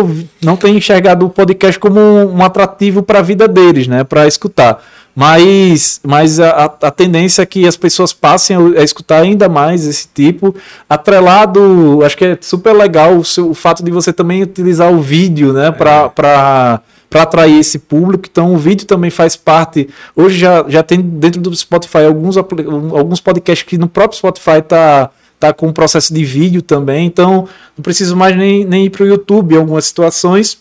não 0.42 0.56
tem 0.56 0.78
enxergado 0.78 1.26
o 1.26 1.28
podcast 1.28 1.78
como 1.78 2.00
um, 2.00 2.36
um 2.36 2.42
atrativo 2.42 3.02
para 3.02 3.18
a 3.18 3.22
vida 3.22 3.46
deles, 3.46 3.86
né? 3.86 4.02
Para 4.02 4.26
escutar. 4.26 4.82
Mas, 5.18 6.00
mas 6.04 6.38
a, 6.38 6.66
a, 6.80 6.90
tendência 6.92 7.42
é 7.42 7.46
que 7.46 7.66
as 7.66 7.76
pessoas 7.76 8.12
passem 8.12 8.56
a, 8.56 8.80
a, 8.80 8.84
escutar 8.84 9.20
ainda 9.20 9.48
mais 9.48 9.84
esse 9.84 10.06
tipo. 10.14 10.54
Atrelado, 10.88 12.04
acho 12.04 12.16
que 12.16 12.24
é 12.24 12.38
super 12.40 12.72
legal 12.72 13.16
o, 13.16 13.24
seu, 13.24 13.50
o 13.50 13.54
fato 13.54 13.82
de 13.82 13.90
você 13.90 14.12
também 14.12 14.44
utilizar 14.44 14.92
o 14.92 15.00
vídeo, 15.00 15.52
né? 15.52 15.72
Para. 15.72 16.82
É 16.84 16.98
para 17.10 17.22
atrair 17.22 17.58
esse 17.58 17.78
público. 17.78 18.28
Então, 18.30 18.52
o 18.52 18.58
vídeo 18.58 18.86
também 18.86 19.08
faz 19.08 19.34
parte. 19.34 19.88
Hoje 20.14 20.36
já, 20.36 20.62
já 20.68 20.82
tem 20.82 21.00
dentro 21.00 21.40
do 21.40 21.56
Spotify 21.56 22.04
alguns, 22.06 22.36
alguns 22.36 23.18
podcasts 23.18 23.66
que 23.66 23.78
no 23.78 23.88
próprio 23.88 24.18
Spotify 24.18 24.60
tá 24.60 25.10
tá 25.40 25.52
com 25.52 25.68
um 25.68 25.72
processo 25.72 26.12
de 26.12 26.24
vídeo 26.24 26.60
também, 26.60 27.06
então 27.06 27.48
não 27.76 27.82
preciso 27.82 28.16
mais 28.16 28.36
nem, 28.36 28.64
nem 28.64 28.86
ir 28.86 28.90
para 28.90 29.04
o 29.04 29.06
YouTube 29.06 29.54
em 29.54 29.58
algumas 29.58 29.86
situações, 29.86 30.58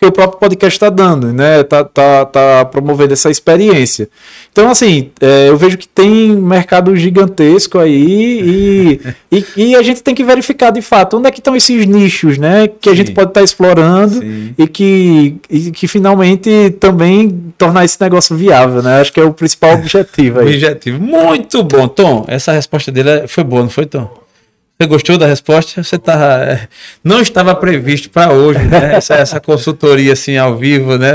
porque 0.00 0.06
o 0.06 0.12
próprio 0.12 0.40
podcast 0.40 0.74
está 0.74 0.88
dando, 0.88 1.30
né? 1.30 1.62
Tá, 1.62 1.84
tá, 1.84 2.24
tá 2.24 2.64
promovendo 2.64 3.12
essa 3.12 3.28
experiência. 3.28 4.08
Então, 4.50 4.70
assim, 4.70 5.10
é, 5.20 5.50
eu 5.50 5.58
vejo 5.58 5.76
que 5.76 5.86
tem 5.86 6.34
mercado 6.34 6.96
gigantesco 6.96 7.78
aí 7.78 8.40
e, 8.40 9.00
e, 9.30 9.44
e, 9.56 9.76
a 9.76 9.82
gente 9.82 10.02
tem 10.02 10.14
que 10.14 10.24
verificar 10.24 10.70
de 10.70 10.80
fato 10.80 11.18
onde 11.18 11.28
é 11.28 11.30
que 11.30 11.40
estão 11.40 11.54
esses 11.54 11.84
nichos, 11.84 12.38
né? 12.38 12.66
Que 12.66 12.88
Sim. 12.88 12.94
a 12.94 12.96
gente 12.96 13.12
pode 13.12 13.28
estar 13.28 13.40
tá 13.40 13.44
explorando 13.44 14.24
e 14.56 14.66
que, 14.66 15.36
e 15.50 15.70
que 15.70 15.86
finalmente 15.86 16.70
também 16.80 17.52
tornar 17.58 17.84
esse 17.84 18.00
negócio 18.00 18.34
viável, 18.34 18.82
né? 18.82 19.02
Acho 19.02 19.12
que 19.12 19.20
é 19.20 19.24
o 19.24 19.34
principal 19.34 19.74
objetivo 19.74 20.40
aí. 20.40 20.46
Objetivo. 20.46 20.98
Muito 20.98 21.62
bom, 21.62 21.86
Tom. 21.86 22.24
Essa 22.26 22.52
resposta 22.52 22.90
dele 22.90 23.28
foi 23.28 23.44
boa, 23.44 23.62
não 23.62 23.68
foi, 23.68 23.84
Tom? 23.84 24.19
Você 24.80 24.86
gostou 24.86 25.18
da 25.18 25.26
resposta? 25.26 25.82
Você 25.82 25.98
tá, 25.98 26.42
é, 26.42 26.66
não 27.04 27.20
estava 27.20 27.54
previsto 27.54 28.08
para 28.08 28.32
hoje, 28.32 28.60
né? 28.60 28.94
Essa, 28.96 29.14
essa, 29.16 29.38
consultoria 29.38 30.14
assim 30.14 30.38
ao 30.38 30.56
vivo, 30.56 30.96
né? 30.96 31.10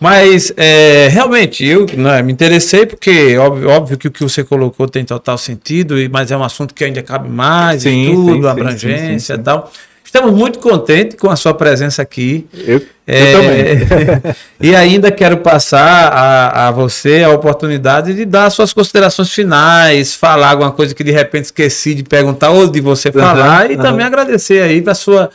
Mas 0.00 0.52
é, 0.56 1.06
realmente 1.12 1.64
eu 1.64 1.86
né, 1.96 2.22
me 2.22 2.32
interessei 2.32 2.86
porque 2.86 3.38
óbvio, 3.38 3.70
óbvio, 3.70 3.96
que 3.96 4.08
o 4.08 4.10
que 4.10 4.24
você 4.24 4.42
colocou 4.42 4.88
tem 4.88 5.04
total 5.04 5.38
sentido, 5.38 5.94
mas 6.10 6.32
é 6.32 6.36
um 6.36 6.42
assunto 6.42 6.74
que 6.74 6.82
ainda 6.82 7.04
cabe 7.04 7.28
mais 7.28 7.82
sim, 7.82 8.10
e 8.10 8.14
tudo, 8.14 8.42
sim, 8.42 8.48
abrangência 8.48 9.36
sim, 9.36 9.40
e 9.40 9.44
tal. 9.44 9.72
Estamos 10.14 10.32
muito 10.32 10.60
contentes 10.60 11.18
com 11.18 11.28
a 11.28 11.34
sua 11.34 11.52
presença 11.52 12.00
aqui. 12.00 12.46
Eu, 12.54 12.80
é, 13.04 13.32
eu 13.32 13.40
também. 13.40 14.34
e 14.62 14.76
ainda 14.76 15.10
quero 15.10 15.38
passar 15.38 16.06
a, 16.06 16.68
a, 16.68 16.70
você 16.70 17.24
a 17.24 17.30
oportunidade 17.30 18.14
de 18.14 18.24
dar 18.24 18.48
suas 18.50 18.72
considerações 18.72 19.32
finais, 19.32 20.14
falar 20.14 20.50
alguma 20.50 20.70
coisa 20.70 20.94
que 20.94 21.02
de 21.02 21.10
repente 21.10 21.46
esqueci 21.46 21.94
de 21.94 22.04
perguntar 22.04 22.50
ou 22.50 22.68
de 22.68 22.80
você 22.80 23.10
falar 23.10 23.64
uhum, 23.64 23.72
e 23.72 23.74
uhum. 23.74 23.82
também 23.82 24.06
agradecer 24.06 24.62
aí 24.62 24.80
para 24.80 24.94
sua 24.94 25.30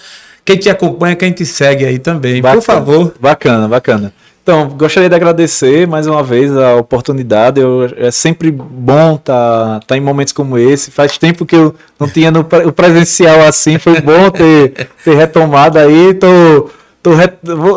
quem 0.45 0.55
te 0.55 0.69
acompanha, 0.69 1.13
quem 1.13 1.33
te 1.33 1.45
segue 1.45 1.83
aí 1.83 1.99
também. 1.99 2.41
Bacana, 2.41 2.61
Por 2.61 2.65
favor. 2.65 3.13
Bacana, 3.19 3.67
bacana. 3.67 4.13
Então, 4.49 4.67
gostaria 4.67 5.07
de 5.07 5.13
agradecer 5.13 5.85
mais 5.85 6.07
uma 6.07 6.23
vez 6.23 6.57
a 6.57 6.75
oportunidade. 6.75 7.61
Eu, 7.61 7.87
é 7.95 8.09
sempre 8.09 8.49
bom 8.49 9.13
estar 9.13 9.79
tá, 9.79 9.85
tá 9.85 9.95
em 9.95 10.01
momentos 10.01 10.33
como 10.33 10.57
esse. 10.57 10.89
Faz 10.89 11.19
tempo 11.19 11.45
que 11.45 11.55
eu 11.55 11.75
não 11.99 12.09
tinha 12.09 12.31
no 12.31 12.39
o 12.39 12.71
presencial 12.71 13.41
assim. 13.41 13.77
Foi 13.77 14.01
bom 14.01 14.31
ter, 14.31 14.89
ter 15.05 15.13
retomado 15.13 15.77
aí. 15.77 16.15
Tô, 16.15 16.67
tô 17.03 17.11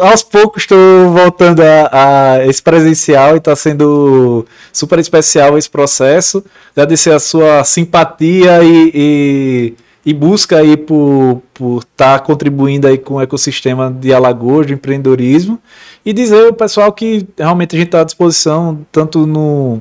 aos 0.03 0.23
poucos 0.23 0.63
estou 0.63 1.11
voltando 1.11 1.61
a, 1.61 1.91
a, 1.93 2.47
esse 2.47 2.63
presencial 2.63 3.35
e 3.35 3.37
está 3.37 3.55
sendo 3.55 4.47
super 4.73 4.99
especial 4.99 5.59
esse 5.59 5.69
processo. 5.69 6.43
Agradecer 6.75 7.13
a 7.13 7.21
sua 7.21 7.65
simpatia 7.65 8.65
e, 8.65 8.93
e 8.95 9.75
e 10.05 10.13
busca 10.13 10.59
aí 10.59 10.77
por 10.77 11.43
estar 11.81 12.19
tá 12.19 12.19
contribuindo 12.19 12.89
aí 12.89 12.99
com 12.99 13.15
o 13.15 13.21
ecossistema 13.21 13.91
de 13.91 14.13
Alagoas, 14.13 14.67
de 14.67 14.75
empreendedorismo, 14.75 15.61
e 16.05 16.13
dizer 16.13 16.47
ao 16.47 16.53
pessoal 16.53 16.93
que 16.93 17.27
realmente 17.39 17.77
a 17.77 17.79
gente 17.79 17.89
está 17.89 18.01
à 18.01 18.05
disposição, 18.05 18.85
tanto 18.91 19.27
no, 19.27 19.81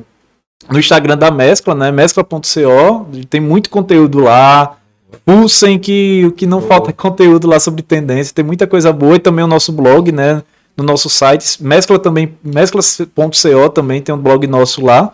no 0.70 0.80
Instagram 0.80 1.18
da 1.18 1.32
Mescla, 1.32 1.74
né, 1.74 1.92
mescla.co, 1.92 3.08
tem 3.30 3.42
muito 3.42 3.70
conteúdo 3.70 4.20
lá, 4.20 4.78
pulsem 5.26 5.80
que 5.80 6.24
o 6.26 6.32
que 6.32 6.46
não 6.46 6.62
falta 6.62 6.92
é 6.92 6.94
conteúdo 6.94 7.48
lá 7.48 7.60
sobre 7.60 7.82
tendência, 7.82 8.34
tem 8.34 8.46
muita 8.46 8.68
coisa 8.68 8.94
boa, 8.94 9.16
e 9.16 9.20
também 9.20 9.44
o 9.44 9.48
nosso 9.48 9.72
blog, 9.72 10.12
né, 10.12 10.44
no 10.78 10.84
nosso 10.84 11.10
site, 11.10 11.62
mescla 11.62 12.00
também, 12.00 12.34
mescla.co 12.44 13.70
também 13.74 14.02
tem 14.02 14.14
um 14.14 14.18
blog 14.18 14.46
nosso 14.48 14.86
lá, 14.86 15.14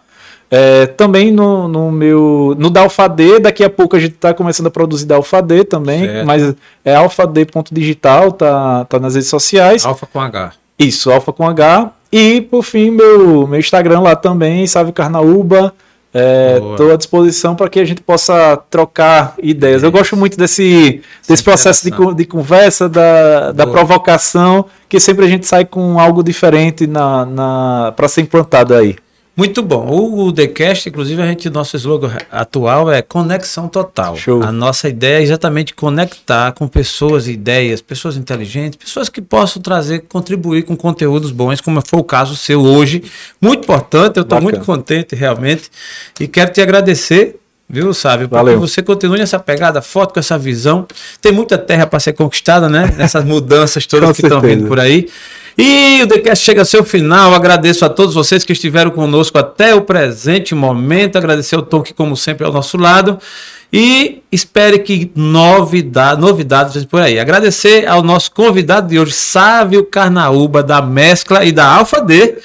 é, 0.49 0.85
também 0.85 1.31
no, 1.31 1.67
no 1.67 1.91
meu. 1.91 2.55
No 2.57 2.69
da 2.69 2.81
Alfad, 2.81 3.39
daqui 3.41 3.63
a 3.63 3.69
pouco 3.69 3.97
a 3.97 3.99
gente 3.99 4.13
está 4.13 4.34
começando 4.34 4.67
a 4.67 4.71
produzir 4.71 5.05
da 5.05 5.15
Alfad 5.15 5.65
também, 5.65 6.05
certo. 6.05 6.25
mas 6.25 6.55
é 6.85 6.95
alfad.digital, 6.95 8.31
tá, 8.31 8.85
tá 8.85 8.97
nas 8.97 9.15
redes 9.15 9.29
sociais. 9.29 9.85
Alfa 9.85 10.05
com 10.05 10.21
H. 10.21 10.53
Isso, 10.77 11.11
Alfa 11.11 11.33
com 11.33 11.47
H. 11.47 11.91
E 12.11 12.41
por 12.41 12.63
fim, 12.63 12.91
meu, 12.91 13.47
meu 13.47 13.59
Instagram 13.59 13.99
lá 13.99 14.15
também, 14.15 14.65
Salve 14.67 14.91
Carnaúba. 14.91 15.73
Estou 16.71 16.89
é, 16.89 16.93
à 16.93 16.97
disposição 16.97 17.55
para 17.55 17.69
que 17.69 17.79
a 17.79 17.85
gente 17.85 18.01
possa 18.01 18.57
trocar 18.69 19.35
ideias. 19.41 19.83
Eu 19.83 19.91
gosto 19.91 20.15
muito 20.15 20.37
desse, 20.37 21.01
desse 21.27 21.43
processo 21.43 21.83
de, 21.83 22.15
de 22.15 22.25
conversa, 22.25 22.89
da, 22.89 23.51
da 23.51 23.67
provocação, 23.67 24.65
que 24.89 24.99
sempre 24.99 25.25
a 25.25 25.27
gente 25.27 25.45
sai 25.45 25.65
com 25.65 25.99
algo 25.99 26.23
diferente 26.23 26.87
na, 26.87 27.25
na, 27.25 27.93
para 27.95 28.07
ser 28.07 28.21
implantado 28.21 28.73
aí. 28.73 28.95
Muito 29.38 29.61
bom. 29.61 29.88
O, 29.88 30.34
TheCast, 30.34 30.89
inclusive, 30.89 31.22
a 31.22 31.27
gente, 31.27 31.47
nosso 31.47 31.77
slogan 31.77 32.11
atual 32.31 32.91
é 32.91 33.03
conexão 33.03 33.68
total. 33.68 34.15
Show. 34.15 34.41
A 34.41 34.51
nossa 34.51 34.89
ideia 34.89 35.19
é 35.19 35.22
exatamente 35.22 35.76
conectar 35.76 36.53
com 36.53 36.68
pessoas, 36.68 37.27
ideias, 37.27 37.80
pessoas 37.80 38.18
inteligentes, 38.18 38.77
pessoas 38.77 39.09
que 39.09 39.22
possam 39.22 39.61
trazer, 39.61 40.05
contribuir 40.09 40.64
com 40.64 40.76
conteúdos 40.76 41.31
bons, 41.31 41.61
como 41.61 41.80
foi 41.85 41.99
o 41.99 42.03
caso 42.03 42.35
seu 42.35 42.61
hoje. 42.61 43.03
Muito 43.39 43.64
importante, 43.64 44.18
eu 44.18 44.23
estou 44.23 44.41
muito 44.41 44.61
contente 44.61 45.15
realmente. 45.15 45.69
E 46.19 46.27
quero 46.27 46.51
te 46.51 46.59
agradecer 46.59 47.39
Viu, 47.69 47.93
Sábio? 47.93 48.30
Porque 48.30 48.43
Valeu. 48.45 48.59
você 48.61 48.81
continue 48.81 49.19
nessa 49.19 49.38
pegada 49.38 49.81
forte, 49.81 50.14
com 50.14 50.22
essa 50.22 50.38
visão. 50.38 50.88
Tem 51.22 51.34
muita 51.34 51.57
terra 51.57 51.85
para 51.85 51.99
ser 51.99 52.14
conquistada, 52.14 52.69
né? 52.69 52.93
Nessas 52.95 53.26
mudanças 53.26 53.85
todas 53.85 54.15
que 54.15 54.23
estão 54.26 54.39
vindo 54.39 54.68
por 54.68 54.80
aí. 54.80 55.09
E 55.57 56.03
o 56.03 56.07
TheCast 56.07 56.45
chega 56.45 56.61
ao 56.61 56.65
seu 56.65 56.84
final. 56.84 57.34
Agradeço 57.34 57.84
a 57.84 57.89
todos 57.89 58.13
vocês 58.13 58.43
que 58.43 58.53
estiveram 58.53 58.91
conosco 58.91 59.39
até 59.39 59.73
o 59.73 59.81
presente 59.81 60.53
momento. 60.53 61.17
Agradecer 61.17 61.55
ao 61.55 61.63
Tom, 61.63 61.81
que, 61.81 61.93
como 61.93 62.15
sempre, 62.15 62.43
é 62.43 62.47
ao 62.47 62.53
nosso 62.53 62.77
lado. 62.77 63.17
E 63.73 64.21
espere 64.31 64.79
que 64.79 65.11
novidade, 65.15 66.21
novidades 66.21 66.85
por 66.85 67.01
aí. 67.01 67.19
Agradecer 67.19 67.88
ao 67.88 68.03
nosso 68.03 68.31
convidado 68.31 68.88
de 68.88 68.99
hoje, 68.99 69.13
Sávio 69.13 69.84
Carnaúba, 69.84 70.61
da 70.61 70.81
Mescla 70.81 71.43
e 71.43 71.51
da 71.51 71.65
Alfa 71.67 72.01
D, 72.01 72.38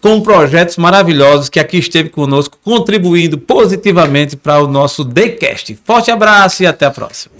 com 0.00 0.20
projetos 0.20 0.76
maravilhosos 0.76 1.48
que 1.48 1.60
aqui 1.60 1.78
esteve 1.78 2.10
conosco, 2.10 2.58
contribuindo 2.62 3.38
positivamente 3.38 4.36
para 4.36 4.60
o 4.60 4.66
nosso 4.66 5.04
TheCast. 5.04 5.78
Forte 5.84 6.10
abraço 6.10 6.64
e 6.64 6.66
até 6.66 6.84
a 6.84 6.90
próxima. 6.90 7.32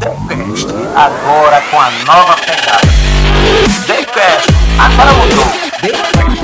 TheCast, 0.00 0.66
agora 0.94 1.60
com 1.70 1.80
a 1.80 1.90
nova 2.06 2.36
pegada. 2.36 2.88
hasta 4.80 5.04
la 5.04 5.12
mundo. 5.12 6.39